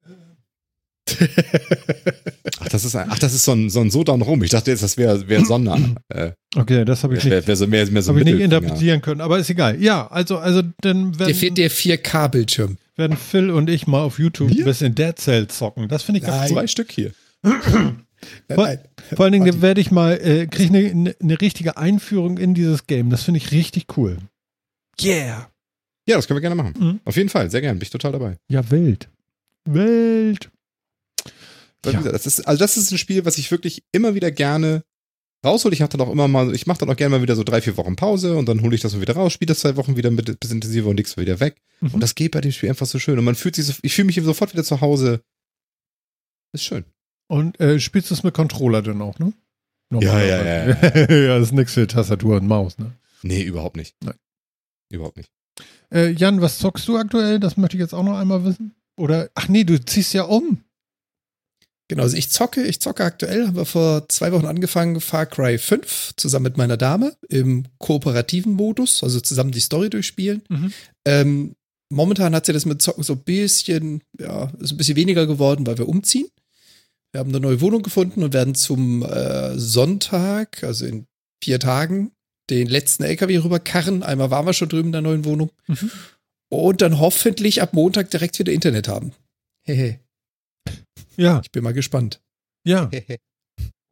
ach, 2.61 2.69
das 2.69 2.85
ist, 2.85 2.97
ein, 2.97 3.09
ach, 3.11 3.19
das 3.19 3.35
ist 3.35 3.45
so 3.45 3.53
ein, 3.53 3.71
so 3.71 3.81
ein 3.81 3.91
Sodan 3.91 4.23
rum. 4.23 4.43
Ich 4.43 4.51
dachte 4.51 4.71
jetzt, 4.71 4.83
das 4.83 4.97
wäre 4.97 5.29
wär 5.29 5.45
Sonder. 5.45 5.79
Äh, 6.09 6.33
okay, 6.57 6.85
das 6.85 7.05
habe 7.05 7.17
ich 7.17 7.25
wär, 7.25 7.47
wär 7.47 7.57
so 7.57 7.67
mehr, 7.67 7.87
mehr 7.91 8.03
so 8.03 8.13
hab 8.13 8.19
ich 8.19 8.25
nicht 8.25 8.41
interpretieren 8.41 9.01
können, 9.01 9.21
aber 9.21 9.39
ist 9.39 9.51
egal. 9.51 9.81
Ja, 9.81 10.07
also, 10.09 10.39
also 10.39 10.63
dann 10.81 11.19
werden. 11.19 11.39
Der, 11.39 11.51
der 11.51 11.71
4K-Bildschirm. 11.71 12.79
Werden 12.97 13.17
Phil 13.17 13.51
und 13.51 13.71
ich 13.71 13.87
mal 13.87 14.03
auf 14.03 14.19
YouTube 14.19 14.51
ein 14.51 14.65
bisschen 14.65 14.95
Dead 14.95 15.17
Cell 15.17 15.47
zocken. 15.47 15.89
Das 15.89 16.03
finde 16.03 16.21
ich 16.21 16.27
ganz. 16.27 16.51
Zwei 16.51 16.67
Stück 16.67 16.91
hier. 16.91 17.13
Nein, 17.43 18.05
nein. 18.49 18.79
Vor, 19.15 19.25
allen 19.25 19.33
Dingen 19.33 19.63
werde 19.63 19.81
ich 19.81 19.91
mal, 19.91 20.15
äh, 20.15 20.47
kriege 20.47 20.77
ich 20.77 20.91
eine, 20.91 21.15
eine 21.21 21.41
richtige 21.41 21.77
Einführung 21.77 22.39
in 22.39 22.55
dieses 22.55 22.87
Game. 22.87 23.11
Das 23.11 23.23
finde 23.23 23.39
ich 23.39 23.53
richtig 23.53 23.97
cool. 23.97 24.19
Yeah. 25.01 25.49
Ja, 26.09 26.17
das 26.17 26.27
können 26.27 26.39
wir 26.39 26.41
gerne 26.41 26.57
machen. 26.57 26.75
Mhm. 26.79 27.01
Auf 27.05 27.17
jeden 27.17 27.29
Fall, 27.29 27.51
sehr 27.51 27.61
gerne. 27.61 27.79
Bin 27.79 27.85
ich 27.85 27.91
total 27.91 28.13
dabei. 28.13 28.37
Ja, 28.49 28.71
Welt. 28.71 29.09
Welt. 31.83 32.05
Ja. 32.05 32.13
Das 32.13 32.27
ist, 32.27 32.47
also 32.47 32.59
das 32.59 32.77
ist 32.77 32.91
ein 32.91 32.99
Spiel, 32.99 33.25
was 33.25 33.39
ich 33.39 33.51
wirklich 33.51 33.83
immer 33.93 34.15
wieder 34.15 34.31
gerne 34.31 34.83
raushole. 35.45 35.73
Ich 35.73 35.81
mache 35.81 35.91
dann 35.91 36.01
auch 36.01 36.11
immer 36.11 36.29
mal, 36.29 36.55
ich 36.55 36.67
mache 36.67 36.79
dann 36.79 36.91
auch 36.91 36.97
gerne 36.97 37.17
mal 37.17 37.23
wieder 37.23 37.37
so 37.37 37.45
drei, 37.45 37.61
vier 37.61 37.77
Wochen 37.77 37.97
Pause 37.97 38.37
und 38.37 38.49
dann 38.49 38.63
hole 38.63 38.75
ich 38.75 38.81
das 38.81 38.95
mal 38.95 39.01
wieder 39.01 39.15
raus, 39.15 39.33
spiele 39.33 39.49
das 39.49 39.61
zwei 39.61 39.77
Wochen 39.77 39.97
wieder 39.97 40.11
mit 40.11 40.27
bisschen 40.41 40.57
intensiver 40.57 40.89
und 40.89 40.97
leg's 40.97 41.17
wieder 41.17 41.41
weg. 41.41 41.61
Mhm. 41.81 41.95
Und 41.95 42.01
das 42.01 42.15
geht 42.15 42.33
bei 42.33 42.41
dem 42.41 42.53
Spiel 42.53 42.69
einfach 42.69 42.87
so 42.87 42.99
schön. 42.99 43.19
Und 43.19 43.25
man 43.25 43.35
fühlt 43.35 43.57
sich 43.57 43.67
so, 43.67 43.75
ich 43.83 43.95
fühle 43.95 44.07
mich 44.07 44.17
sofort 44.17 44.53
wieder 44.53 44.65
zu 44.65 44.81
Hause. 44.81 45.23
Ist 46.53 46.65
schön. 46.65 46.85
Und 47.29 47.61
äh, 47.61 47.79
spielst 47.79 48.11
du 48.11 48.15
es 48.15 48.23
mit 48.23 48.35
Controller 48.35 48.83
dann 48.83 49.03
auch, 49.03 49.19
ne? 49.19 49.33
Ja, 49.91 50.21
ja, 50.23 50.45
ja, 50.45 50.69
ja. 50.69 51.11
ja, 51.11 51.39
das 51.39 51.49
ist 51.49 51.53
nichts 51.53 51.75
für 51.75 51.87
Tastatur 51.87 52.37
und 52.37 52.47
Maus, 52.47 52.79
ne? 52.79 52.93
Nee, 53.23 53.43
überhaupt 53.43 53.77
nicht. 53.77 53.97
Nein. 54.03 54.15
Überhaupt 54.91 55.17
nicht. 55.17 55.31
Äh, 55.93 56.11
Jan, 56.11 56.41
was 56.41 56.59
zockst 56.59 56.87
du 56.89 56.97
aktuell? 56.97 57.41
Das 57.41 57.57
möchte 57.57 57.77
ich 57.77 57.81
jetzt 57.81 57.95
auch 57.95 58.03
noch 58.03 58.19
einmal 58.19 58.45
wissen. 58.45 58.75
Oder, 58.97 59.31
ach 59.35 59.49
nee, 59.49 59.65
du 59.65 59.83
ziehst 59.83 60.13
ja 60.15 60.25
um. 60.25 60.65
Genau, 61.89 62.03
also 62.03 62.17
ich 62.17 62.31
zocke, 62.31 62.63
ich 62.63 62.81
zocke 62.81 63.03
aktuell, 63.03 63.47
haben 63.47 63.57
wir 63.57 63.65
vor 63.65 64.09
zwei 64.09 64.31
Wochen 64.33 64.45
angefangen, 64.45 65.01
Far 65.01 65.25
Cry 65.25 65.57
5, 65.57 66.13
zusammen 66.17 66.45
mit 66.45 66.59
meiner 66.59 66.77
Dame, 66.77 67.17
im 67.29 67.65
kooperativen 67.79 68.53
Modus, 68.53 69.03
also 69.03 69.21
zusammen 69.21 69.53
die 69.53 69.61
Story 69.61 69.89
durchspielen. 69.89 70.43
Mhm. 70.51 70.73
Ähm, 71.07 71.55
momentan 71.91 72.35
hat 72.35 72.45
sie 72.45 72.53
das 72.53 72.67
mit 72.67 72.83
Zocken 72.83 73.05
so 73.05 73.15
ein 73.15 73.25
bisschen, 73.25 74.03
ja, 74.21 74.53
ist 74.61 74.73
ein 74.73 74.77
bisschen 74.77 74.97
weniger 74.97 75.27
geworden, 75.27 75.67
weil 75.67 75.79
wir 75.79 75.89
umziehen. 75.89 76.29
Wir 77.13 77.21
haben 77.21 77.31
eine 77.31 77.41
neue 77.41 77.63
Wohnung 77.63 77.83
gefunden 77.83 78.23
und 78.23 78.35
werden 78.35 78.55
zum 78.55 79.03
äh, 79.03 79.59
Sonntag, 79.59 80.63
also 80.63 80.85
in 80.85 81.07
vier 81.43 81.59
Tagen, 81.59 82.13
den 82.51 82.67
letzten 82.67 83.05
LKW 83.05 83.39
rüberkarren. 83.39 84.03
Einmal 84.03 84.31
waren 84.31 84.45
wir 84.45 84.53
schon 84.53 84.69
drüben 84.69 84.89
in 84.89 84.93
der 84.93 85.01
neuen 85.01 85.25
Wohnung. 85.25 85.51
Mhm. 85.67 85.91
Und 86.51 86.83
dann 86.83 86.99
hoffentlich 86.99 87.63
ab 87.63 87.73
Montag 87.73 88.11
direkt 88.11 88.39
wieder 88.39 88.53
Internet 88.53 88.89
haben. 88.89 89.13
Hehe. 89.65 90.01
Ja. 91.19 91.41
Ich 91.45 91.51
bin 91.51 91.65
mal 91.65 91.75
gespannt. 91.75 92.21
Ja. 92.65 92.91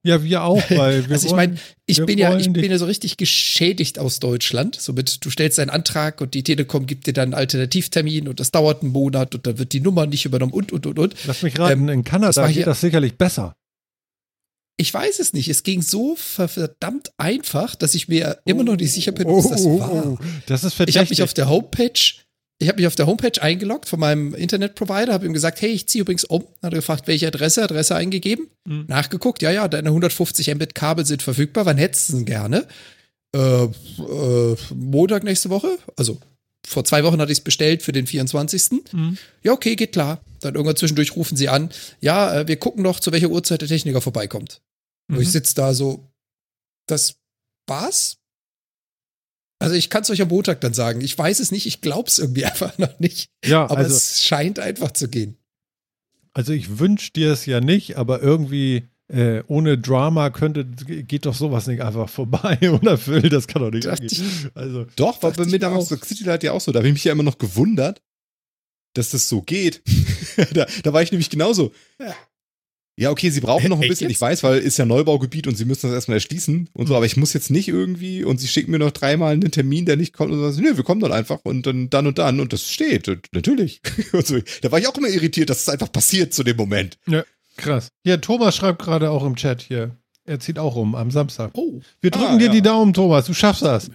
Ja, 0.06 0.22
wir 0.22 0.44
auch, 0.44 0.62
weil 0.70 1.08
wir 1.08 1.14
Also 1.14 1.26
ich 1.26 1.34
meine, 1.34 1.56
ich 1.84 2.00
bin 2.06 2.16
ja, 2.16 2.38
ich 2.38 2.52
bin 2.52 2.70
ja 2.70 2.78
so 2.78 2.84
richtig 2.84 3.16
geschädigt 3.16 3.98
aus 3.98 4.20
Deutschland. 4.20 4.80
Somit, 4.80 5.24
du 5.24 5.30
stellst 5.30 5.58
einen 5.58 5.68
Antrag 5.68 6.20
und 6.20 6.34
die 6.34 6.44
Telekom 6.44 6.86
gibt 6.86 7.08
dir 7.08 7.12
dann 7.12 7.24
einen 7.24 7.34
Alternativtermin 7.34 8.28
und 8.28 8.38
das 8.38 8.52
dauert 8.52 8.82
einen 8.82 8.92
Monat 8.92 9.34
und 9.34 9.48
dann 9.48 9.58
wird 9.58 9.72
die 9.72 9.80
Nummer 9.80 10.06
nicht 10.06 10.24
übernommen 10.24 10.52
und 10.52 10.70
und 10.70 10.86
und 10.86 11.00
und. 11.00 11.16
Lass 11.26 11.42
mich 11.42 11.58
raten, 11.58 11.88
ähm, 11.88 11.88
in 11.88 12.04
Kanada 12.04 12.40
das 12.40 12.54
geht 12.54 12.68
das 12.68 12.80
sicherlich 12.80 13.18
besser. 13.18 13.56
Ich 14.76 14.94
weiß 14.94 15.18
es 15.18 15.32
nicht. 15.32 15.48
Es 15.48 15.64
ging 15.64 15.82
so 15.82 16.14
verdammt 16.14 17.10
einfach, 17.16 17.74
dass 17.74 17.96
ich 17.96 18.06
mir 18.06 18.38
immer 18.44 18.62
noch 18.62 18.76
nicht 18.76 18.92
sicher 18.92 19.10
bin, 19.10 19.26
was 19.26 19.48
das 19.48 19.64
oh, 19.64 19.70
oh, 19.70 19.80
war. 19.80 20.06
Oh, 20.06 20.18
das 20.46 20.62
ist 20.62 20.74
verdächtig. 20.74 20.94
Ich 20.94 21.00
habe 21.00 21.10
mich 21.10 21.22
auf 21.24 21.34
der 21.34 21.48
Homepage 21.48 21.98
ich 22.58 22.68
habe 22.68 22.76
mich 22.76 22.86
auf 22.86 22.94
der 22.94 23.06
Homepage 23.06 23.40
eingeloggt 23.42 23.88
von 23.88 24.00
meinem 24.00 24.34
Internetprovider, 24.34 25.12
habe 25.12 25.26
ihm 25.26 25.34
gesagt, 25.34 25.60
hey, 25.60 25.70
ich 25.70 25.88
ziehe 25.88 26.02
übrigens 26.02 26.24
um. 26.24 26.42
Hat 26.62 26.72
er 26.72 26.78
gefragt, 26.78 27.06
welche 27.06 27.26
Adresse, 27.26 27.62
Adresse 27.62 27.94
eingegeben. 27.94 28.48
Mhm. 28.66 28.86
Nachgeguckt, 28.88 29.42
ja, 29.42 29.50
ja, 29.50 29.68
deine 29.68 29.88
150 29.88 30.54
Mbit 30.54 30.74
Kabel 30.74 31.04
sind 31.04 31.22
verfügbar. 31.22 31.66
Wann 31.66 31.76
hättest 31.76 32.08
du 32.08 32.12
denn 32.14 32.24
gerne? 32.24 32.66
Äh, 33.34 33.64
äh, 33.64 34.56
Montag 34.74 35.24
nächste 35.24 35.50
Woche. 35.50 35.78
Also 35.96 36.18
vor 36.66 36.84
zwei 36.84 37.04
Wochen 37.04 37.20
hatte 37.20 37.30
ich 37.30 37.38
es 37.38 37.44
bestellt 37.44 37.82
für 37.82 37.92
den 37.92 38.06
24. 38.06 38.92
Mhm. 38.92 39.18
Ja, 39.42 39.52
okay, 39.52 39.76
geht 39.76 39.92
klar. 39.92 40.20
Dann 40.40 40.54
irgendwann 40.54 40.76
zwischendurch 40.76 41.14
rufen 41.14 41.36
sie 41.36 41.50
an. 41.50 41.70
Ja, 42.00 42.40
äh, 42.40 42.48
wir 42.48 42.56
gucken 42.56 42.82
noch, 42.82 43.00
zu 43.00 43.12
welcher 43.12 43.28
Uhrzeit 43.28 43.60
der 43.60 43.68
Techniker 43.68 44.00
vorbeikommt. 44.00 44.62
Mhm. 45.08 45.16
Und 45.16 45.22
ich 45.22 45.30
sitze 45.30 45.54
da 45.54 45.74
so, 45.74 46.08
das 46.86 47.16
war's? 47.68 48.16
Also 49.58 49.74
ich 49.74 49.90
kann 49.90 50.02
es 50.02 50.10
euch 50.10 50.20
am 50.22 50.28
Montag 50.28 50.60
dann 50.60 50.74
sagen. 50.74 51.00
Ich 51.00 51.16
weiß 51.16 51.40
es 51.40 51.50
nicht, 51.50 51.66
ich 51.66 51.80
glaube 51.80 52.08
es 52.08 52.18
irgendwie 52.18 52.44
einfach 52.46 52.76
noch 52.78 52.98
nicht. 52.98 53.30
Ja, 53.44 53.64
aber 53.64 53.78
also, 53.78 53.94
es 53.94 54.22
scheint 54.22 54.58
einfach 54.58 54.90
zu 54.92 55.08
gehen. 55.08 55.36
Also 56.32 56.52
ich 56.52 56.78
wünsche 56.78 57.12
dir 57.12 57.32
es 57.32 57.46
ja 57.46 57.60
nicht, 57.60 57.96
aber 57.96 58.22
irgendwie 58.22 58.88
äh, 59.08 59.42
ohne 59.46 59.78
Drama 59.78 60.30
könnte, 60.30 60.64
geht 60.64 61.26
doch 61.26 61.34
sowas 61.34 61.66
nicht 61.66 61.80
einfach 61.80 62.08
vorbei, 62.08 62.58
oder 62.70 62.98
Phil? 62.98 63.28
Das 63.28 63.46
kann 63.46 63.62
doch 63.62 63.70
nicht 63.70 63.88
gehen. 63.88 64.50
Also, 64.54 64.86
doch, 64.96 65.22
war 65.22 65.32
bei 65.32 65.46
mir 65.46 65.58
damals 65.58 65.88
so 65.88 65.96
City 65.96 66.24
Light 66.24 66.42
ja 66.42 66.52
auch 66.52 66.60
so. 66.60 66.72
Da 66.72 66.80
habe 66.80 66.88
ich 66.88 66.94
mich 66.94 67.04
ja 67.04 67.12
immer 67.12 67.22
noch 67.22 67.38
gewundert, 67.38 68.02
dass 68.94 69.10
das 69.10 69.28
so 69.28 69.42
geht. 69.42 69.82
da, 70.52 70.66
da, 70.82 70.92
war 70.92 71.02
ich 71.02 71.12
nämlich 71.12 71.30
genauso. 71.30 71.72
Ja. 72.00 72.14
Ja, 72.98 73.10
okay, 73.10 73.28
sie 73.28 73.40
brauchen 73.40 73.68
noch 73.68 73.80
ein 73.80 73.88
bisschen, 73.88 74.10
ich 74.10 74.18
weiß, 74.18 74.42
weil 74.42 74.58
ist 74.58 74.78
ja 74.78 74.86
Neubaugebiet 74.86 75.46
und 75.46 75.54
sie 75.54 75.66
müssen 75.66 75.86
das 75.86 75.94
erstmal 75.94 76.16
erschließen 76.16 76.70
und 76.72 76.86
so, 76.86 76.94
mhm. 76.94 76.96
aber 76.96 77.04
ich 77.04 77.18
muss 77.18 77.34
jetzt 77.34 77.50
nicht 77.50 77.68
irgendwie 77.68 78.24
und 78.24 78.38
sie 78.40 78.48
schicken 78.48 78.70
mir 78.70 78.78
noch 78.78 78.90
dreimal 78.90 79.34
einen 79.34 79.50
Termin, 79.50 79.84
der 79.84 79.96
nicht 79.96 80.14
kommt 80.14 80.32
und 80.32 80.40
sagen, 80.40 80.66
nö, 80.66 80.78
wir 80.78 80.84
kommen 80.84 81.02
dann 81.02 81.12
einfach 81.12 81.40
und 81.42 81.66
dann, 81.66 81.90
dann 81.90 82.06
und 82.06 82.16
dann 82.16 82.40
und 82.40 82.54
das 82.54 82.70
steht, 82.70 83.06
natürlich. 83.32 83.82
Und 84.12 84.26
so, 84.26 84.38
da 84.62 84.72
war 84.72 84.78
ich 84.78 84.88
auch 84.88 84.96
immer 84.96 85.08
irritiert, 85.08 85.50
dass 85.50 85.60
es 85.60 85.68
einfach 85.68 85.92
passiert 85.92 86.32
zu 86.32 86.42
dem 86.42 86.56
Moment. 86.56 86.96
Ja, 87.06 87.24
krass. 87.56 87.90
Ja, 88.04 88.16
Thomas 88.16 88.56
schreibt 88.56 88.80
gerade 88.80 89.10
auch 89.10 89.24
im 89.24 89.36
Chat 89.36 89.60
hier. 89.60 89.96
Er 90.24 90.40
zieht 90.40 90.58
auch 90.58 90.74
um 90.76 90.94
am 90.94 91.10
Samstag. 91.10 91.50
Oh. 91.54 91.80
Wir 92.00 92.10
drücken 92.10 92.34
ah, 92.34 92.38
dir 92.38 92.46
ja. 92.46 92.52
die 92.52 92.62
Daumen, 92.62 92.94
Thomas, 92.94 93.26
du 93.26 93.34
schaffst 93.34 93.62
das. 93.62 93.90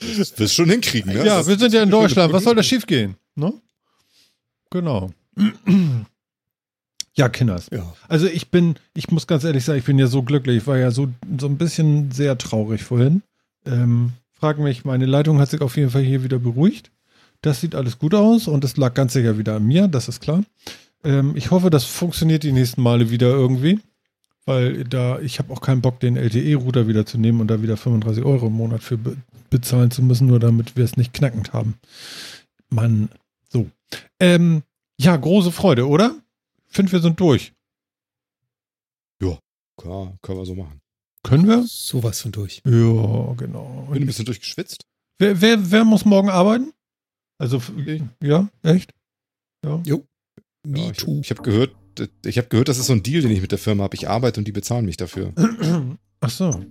Das 0.00 0.38
wirst 0.38 0.54
schon 0.54 0.68
hinkriegen, 0.68 1.12
ne? 1.12 1.24
Ja, 1.24 1.46
wir 1.46 1.56
sind 1.56 1.72
ja 1.72 1.82
in 1.82 1.90
Deutschland. 1.90 2.32
Was 2.32 2.44
soll 2.44 2.56
da 2.56 2.62
schiefgehen? 2.62 3.16
Ne? 3.36 3.52
Genau. 4.70 5.10
Ja, 7.14 7.28
Kinders. 7.28 7.68
Ja. 7.70 7.92
Also 8.08 8.26
ich 8.26 8.50
bin, 8.50 8.76
ich 8.94 9.10
muss 9.10 9.26
ganz 9.26 9.44
ehrlich 9.44 9.64
sagen, 9.64 9.78
ich 9.78 9.84
bin 9.84 9.98
ja 9.98 10.06
so 10.06 10.22
glücklich. 10.22 10.58
Ich 10.58 10.66
war 10.66 10.78
ja 10.78 10.90
so, 10.90 11.08
so 11.38 11.46
ein 11.46 11.58
bisschen 11.58 12.10
sehr 12.10 12.38
traurig 12.38 12.82
vorhin. 12.82 13.22
Ähm, 13.66 14.12
frag 14.32 14.58
mich, 14.58 14.84
meine 14.84 15.06
Leitung 15.06 15.38
hat 15.38 15.50
sich 15.50 15.60
auf 15.60 15.76
jeden 15.76 15.90
Fall 15.90 16.02
hier 16.02 16.24
wieder 16.24 16.38
beruhigt. 16.38 16.90
Das 17.42 17.60
sieht 17.60 17.74
alles 17.74 17.98
gut 17.98 18.14
aus 18.14 18.48
und 18.48 18.64
es 18.64 18.76
lag 18.76 18.94
ganz 18.94 19.12
sicher 19.12 19.36
wieder 19.36 19.56
an 19.56 19.66
mir, 19.66 19.88
das 19.88 20.08
ist 20.08 20.20
klar. 20.20 20.44
Ähm, 21.04 21.32
ich 21.34 21.50
hoffe, 21.50 21.70
das 21.70 21.84
funktioniert 21.84 22.44
die 22.44 22.52
nächsten 22.52 22.82
Male 22.82 23.10
wieder 23.10 23.30
irgendwie. 23.30 23.80
Weil 24.44 24.84
da, 24.84 25.20
ich 25.20 25.38
habe 25.38 25.52
auch 25.52 25.60
keinen 25.60 25.82
Bock, 25.82 26.00
den 26.00 26.16
LTE-Router 26.16 26.88
wieder 26.88 27.06
zu 27.06 27.18
nehmen 27.18 27.40
und 27.40 27.48
da 27.48 27.62
wieder 27.62 27.76
35 27.76 28.24
Euro 28.24 28.48
im 28.48 28.54
Monat 28.54 28.82
für 28.82 28.98
be 28.98 29.16
bezahlen 29.50 29.90
zu 29.90 30.02
müssen, 30.02 30.28
nur 30.28 30.40
damit 30.40 30.76
wir 30.76 30.84
es 30.84 30.96
nicht 30.96 31.12
knackend 31.12 31.52
haben. 31.52 31.74
Mann, 32.70 33.10
so. 33.50 33.68
Ähm, 34.18 34.62
ja, 34.98 35.14
große 35.14 35.52
Freude, 35.52 35.86
oder? 35.86 36.14
Find, 36.72 36.90
wir 36.92 37.00
sind 37.00 37.18
durch. 37.20 37.52
Klar, 39.80 40.16
können 40.20 40.38
wir 40.38 40.44
so 40.44 40.54
machen. 40.54 40.80
Können 41.24 41.48
wir? 41.48 41.64
Sowas 41.66 42.20
von 42.20 42.30
durch. 42.30 42.60
Ja, 42.66 43.32
genau. 43.36 43.88
Bin 43.90 44.02
ein 44.02 44.06
bisschen 44.06 44.26
durchgeschwitzt. 44.26 44.84
Wer, 45.18 45.40
wer, 45.40 45.70
wer 45.72 45.84
muss 45.84 46.04
morgen 46.04 46.28
arbeiten? 46.28 46.72
Also, 47.38 47.56
f- 47.56 47.72
ja, 48.22 48.48
echt? 48.62 48.92
Ja. 49.64 49.78
Me 50.64 50.78
Ja, 50.78 50.90
ich 50.90 50.98
too. 50.98 51.20
ich 51.22 51.30
habe 51.30 51.42
gehört, 51.42 51.74
ich 52.24 52.36
habe 52.38 52.48
gehört, 52.48 52.68
das 52.68 52.78
ist 52.78 52.86
so 52.86 52.92
ein 52.92 53.02
Deal, 53.02 53.22
den 53.22 53.30
ich 53.30 53.40
mit 53.40 53.50
der 53.50 53.58
Firma 53.58 53.84
habe. 53.84 53.96
Ich 53.96 54.08
arbeite 54.08 54.38
und 54.40 54.46
die 54.46 54.52
bezahlen 54.52 54.84
mich 54.84 54.98
dafür. 54.98 55.32
Ach 56.20 56.30
so. 56.30 56.64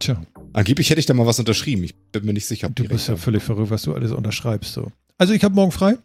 Tja, 0.00 0.20
Angeblich 0.52 0.90
hätte 0.90 1.00
ich 1.00 1.06
da 1.06 1.14
mal 1.14 1.24
was 1.26 1.38
unterschrieben. 1.38 1.84
Ich 1.84 1.94
bin 1.94 2.26
mir 2.26 2.32
nicht 2.34 2.46
sicher, 2.46 2.66
ob 2.66 2.74
du 2.76 2.86
bist 2.86 3.06
ja 3.08 3.14
haben. 3.14 3.20
völlig 3.20 3.42
verrückt, 3.44 3.70
was 3.70 3.82
du 3.82 3.94
alles 3.94 4.10
unterschreibst. 4.10 4.72
So. 4.74 4.90
Also, 5.18 5.32
ich 5.32 5.44
habe 5.44 5.54
morgen 5.54 5.72
frei. 5.72 5.96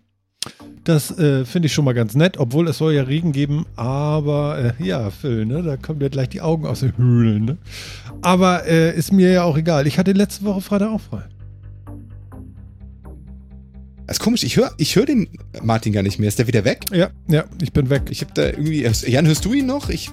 Das 0.84 1.18
äh, 1.20 1.45
finde 1.45 1.68
ich 1.68 1.74
schon 1.74 1.86
mal 1.86 1.94
ganz 1.94 2.16
nett, 2.16 2.38
obwohl 2.38 2.68
es 2.68 2.78
soll 2.78 2.94
ja 2.94 3.03
Regen 3.03 3.32
geben. 3.32 3.66
Aber 3.76 4.74
äh, 4.80 4.84
ja, 4.84 5.10
Phil, 5.11 5.45
ne, 5.45 5.61
da 5.61 5.78
kommen 5.78 5.99
dir 5.99 6.10
gleich 6.10 6.30
die 6.30 6.41
Augen 6.41 6.66
aus 6.66 6.80
den 6.80 6.98
Höhlen. 6.98 7.45
Ne? 7.45 7.57
Aber 8.22 8.66
äh, 8.66 8.95
ist 8.98 9.11
mir 9.11 9.32
ja 9.32 9.44
auch 9.44 9.57
egal. 9.57 9.86
Ich 9.88 9.99
hatte 9.99 10.14
letzte 10.14 10.45
Woche 10.45 10.61
Freitag 10.61 10.90
auch 10.90 11.02
frei. 11.02 11.24
Das 14.07 14.18
ist 14.18 14.24
komisch, 14.24 14.41
ich 14.41 14.57
höre 14.57 14.72
ich 14.78 14.95
hör 14.95 15.06
den 15.06 15.28
Martin 15.61 15.94
gar 15.94 16.02
nicht 16.02 16.18
mehr. 16.18 16.30
Ist 16.30 16.40
der 16.40 16.48
wieder 16.48 16.66
weg? 16.66 16.86
Ja, 16.91 17.11
ja, 17.28 17.44
ich 17.61 17.72
bin 17.72 17.91
weg. 17.91 18.03
Ich 18.10 18.22
habe 18.22 18.32
da 18.34 18.48
irgendwie. 18.48 18.82
Jan, 19.06 19.28
hörst 19.28 19.45
du 19.45 19.53
ihn 19.53 19.68
noch? 19.68 19.90
Ich, 19.90 20.10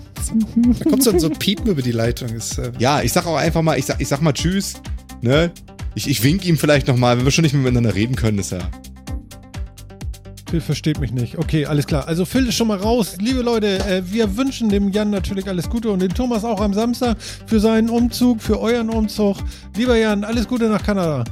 Da 0.78 0.90
kommt 0.90 1.02
so, 1.02 1.18
so 1.18 1.28
ein 1.28 1.38
Piepen 1.38 1.68
über 1.68 1.80
die 1.80 1.92
Leitung. 1.92 2.28
Ist, 2.28 2.58
äh, 2.58 2.72
ja, 2.78 3.00
ich 3.00 3.14
sag 3.14 3.26
auch 3.26 3.36
einfach 3.36 3.62
mal, 3.62 3.78
ich 3.78 3.86
sag, 3.86 3.98
ich 3.98 4.08
sag 4.08 4.20
mal 4.20 4.34
Tschüss. 4.34 4.74
Ne? 5.22 5.50
Ich, 5.94 6.10
ich 6.10 6.22
wink 6.22 6.44
ihm 6.44 6.58
vielleicht 6.58 6.88
nochmal, 6.88 7.16
wenn 7.16 7.24
wir 7.24 7.30
schon 7.30 7.44
nicht 7.44 7.54
mehr 7.54 7.62
miteinander 7.62 7.94
reden 7.94 8.16
können, 8.16 8.38
ist 8.38 8.52
ja. 8.52 8.58
Phil 10.48 10.60
versteht 10.60 11.00
mich 11.00 11.12
nicht. 11.12 11.38
Okay, 11.38 11.66
alles 11.66 11.86
klar. 11.86 12.06
Also 12.06 12.24
Phil 12.24 12.46
ist 12.46 12.54
schon 12.54 12.68
mal 12.68 12.78
raus. 12.78 13.16
Liebe 13.20 13.42
Leute, 13.42 13.80
äh, 13.80 14.02
wir 14.06 14.36
wünschen 14.36 14.68
dem 14.68 14.90
Jan 14.90 15.10
natürlich 15.10 15.48
alles 15.48 15.68
Gute 15.68 15.90
und 15.90 16.00
dem 16.00 16.14
Thomas 16.14 16.44
auch 16.44 16.60
am 16.60 16.72
Samstag 16.72 17.16
für 17.46 17.58
seinen 17.58 17.90
Umzug, 17.90 18.40
für 18.40 18.60
euren 18.60 18.88
Umzug. 18.88 19.38
Lieber 19.76 19.96
Jan, 19.96 20.22
alles 20.22 20.46
Gute 20.46 20.68
nach 20.68 20.84
Kanada. 20.84 21.24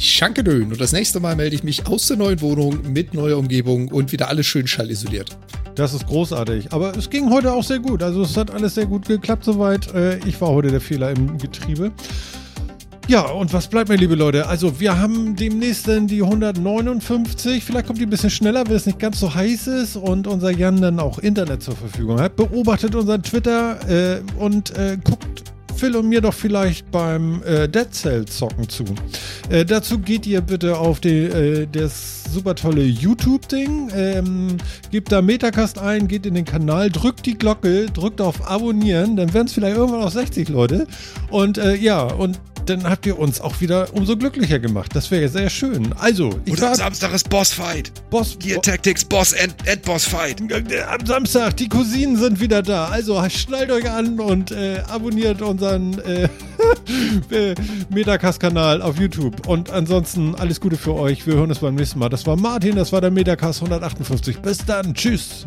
Schanke 0.00 0.42
dön. 0.42 0.72
Und 0.72 0.80
das 0.80 0.92
nächste 0.92 1.20
Mal 1.20 1.36
melde 1.36 1.54
ich 1.54 1.62
mich 1.62 1.86
aus 1.86 2.08
der 2.08 2.16
neuen 2.16 2.40
Wohnung 2.40 2.92
mit 2.92 3.14
neuer 3.14 3.38
Umgebung 3.38 3.88
und 3.88 4.10
wieder 4.10 4.28
alles 4.28 4.46
schön 4.46 4.66
schallisoliert. 4.66 5.36
Das 5.76 5.94
ist 5.94 6.06
großartig. 6.08 6.72
Aber 6.72 6.96
es 6.96 7.08
ging 7.08 7.30
heute 7.30 7.52
auch 7.52 7.62
sehr 7.62 7.78
gut. 7.78 8.02
Also 8.02 8.22
es 8.22 8.36
hat 8.36 8.50
alles 8.50 8.74
sehr 8.74 8.86
gut 8.86 9.06
geklappt 9.06 9.44
soweit. 9.44 9.94
Äh, 9.94 10.18
ich 10.26 10.40
war 10.40 10.48
heute 10.48 10.70
der 10.70 10.80
Fehler 10.80 11.10
im 11.10 11.38
Getriebe. 11.38 11.92
Ja, 13.10 13.22
und 13.22 13.52
was 13.52 13.66
bleibt 13.66 13.88
mir, 13.88 13.96
liebe 13.96 14.14
Leute? 14.14 14.46
Also, 14.46 14.78
wir 14.78 14.96
haben 14.96 15.34
demnächst 15.34 15.88
dann 15.88 16.06
die 16.06 16.22
159. 16.22 17.64
Vielleicht 17.64 17.88
kommt 17.88 17.98
die 17.98 18.04
ein 18.04 18.10
bisschen 18.10 18.30
schneller, 18.30 18.64
wenn 18.68 18.76
es 18.76 18.86
nicht 18.86 19.00
ganz 19.00 19.18
so 19.18 19.34
heiß 19.34 19.66
ist 19.66 19.96
und 19.96 20.28
unser 20.28 20.52
Jan 20.52 20.80
dann 20.80 21.00
auch 21.00 21.18
Internet 21.18 21.60
zur 21.60 21.74
Verfügung 21.74 22.20
hat. 22.20 22.36
Beobachtet 22.36 22.94
unseren 22.94 23.20
Twitter 23.24 23.80
äh, 23.88 24.20
und 24.38 24.78
äh, 24.78 24.96
guckt 25.02 25.42
Phil 25.74 25.96
und 25.96 26.08
mir 26.08 26.20
doch 26.20 26.34
vielleicht 26.34 26.88
beim 26.92 27.42
äh, 27.42 27.68
Dead 27.68 27.92
Cell 27.92 28.26
Zocken 28.26 28.68
zu. 28.68 28.84
Äh, 29.48 29.64
dazu 29.64 29.98
geht 29.98 30.24
ihr 30.24 30.40
bitte 30.40 30.78
auf 30.78 31.00
die, 31.00 31.24
äh, 31.24 31.66
das 31.66 32.22
super 32.32 32.54
tolle 32.54 32.84
YouTube-Ding, 32.84 33.90
ähm, 33.92 34.56
gebt 34.92 35.10
da 35.10 35.20
Metacast 35.20 35.80
ein, 35.80 36.06
geht 36.06 36.26
in 36.26 36.34
den 36.34 36.44
Kanal, 36.44 36.90
drückt 36.90 37.26
die 37.26 37.36
Glocke, 37.36 37.86
drückt 37.86 38.20
auf 38.20 38.48
Abonnieren, 38.48 39.16
dann 39.16 39.34
werden 39.34 39.46
es 39.46 39.54
vielleicht 39.54 39.76
irgendwann 39.76 40.02
auch 40.02 40.12
60 40.12 40.48
Leute. 40.50 40.86
Und 41.30 41.58
äh, 41.58 41.74
ja, 41.74 42.02
und 42.02 42.38
dann 42.66 42.88
habt 42.88 43.06
ihr 43.06 43.18
uns 43.18 43.40
auch 43.40 43.60
wieder 43.60 43.92
umso 43.94 44.16
glücklicher 44.16 44.58
gemacht. 44.58 44.94
Das 44.94 45.10
wäre 45.10 45.22
ja 45.22 45.28
sehr 45.28 45.50
schön. 45.50 45.92
Also, 45.98 46.30
ich 46.44 46.52
Und 46.52 46.60
war 46.60 46.70
am 46.70 46.74
Samstag 46.74 47.12
ist 47.14 47.28
Bossfight. 47.28 47.92
Boss. 48.10 48.36
Gear 48.38 48.60
Tactics 48.62 49.04
Boss 49.04 49.34
and, 49.34 49.54
and 49.68 49.82
Bossfight. 49.82 50.40
Am 50.40 51.06
Samstag, 51.06 51.56
die 51.56 51.68
Cousinen 51.68 52.16
sind 52.16 52.40
wieder 52.40 52.62
da. 52.62 52.86
Also 52.88 53.22
schnallt 53.28 53.70
euch 53.70 53.88
an 53.90 54.18
und 54.20 54.50
äh, 54.50 54.82
abonniert 54.88 55.42
unseren 55.42 55.98
äh, 56.00 56.28
äh, 57.30 57.54
Metacast-Kanal 57.90 58.82
auf 58.82 58.98
YouTube. 58.98 59.46
Und 59.46 59.70
ansonsten 59.70 60.34
alles 60.34 60.60
Gute 60.60 60.76
für 60.76 60.94
euch. 60.94 61.26
Wir 61.26 61.34
hören 61.34 61.50
uns 61.50 61.58
beim 61.58 61.74
nächsten 61.74 61.98
Mal. 61.98 62.08
Das 62.08 62.26
war 62.26 62.36
Martin, 62.36 62.76
das 62.76 62.92
war 62.92 63.00
der 63.00 63.10
Metacast 63.10 63.60
158. 63.60 64.38
Bis 64.40 64.58
dann. 64.64 64.94
Tschüss. 64.94 65.46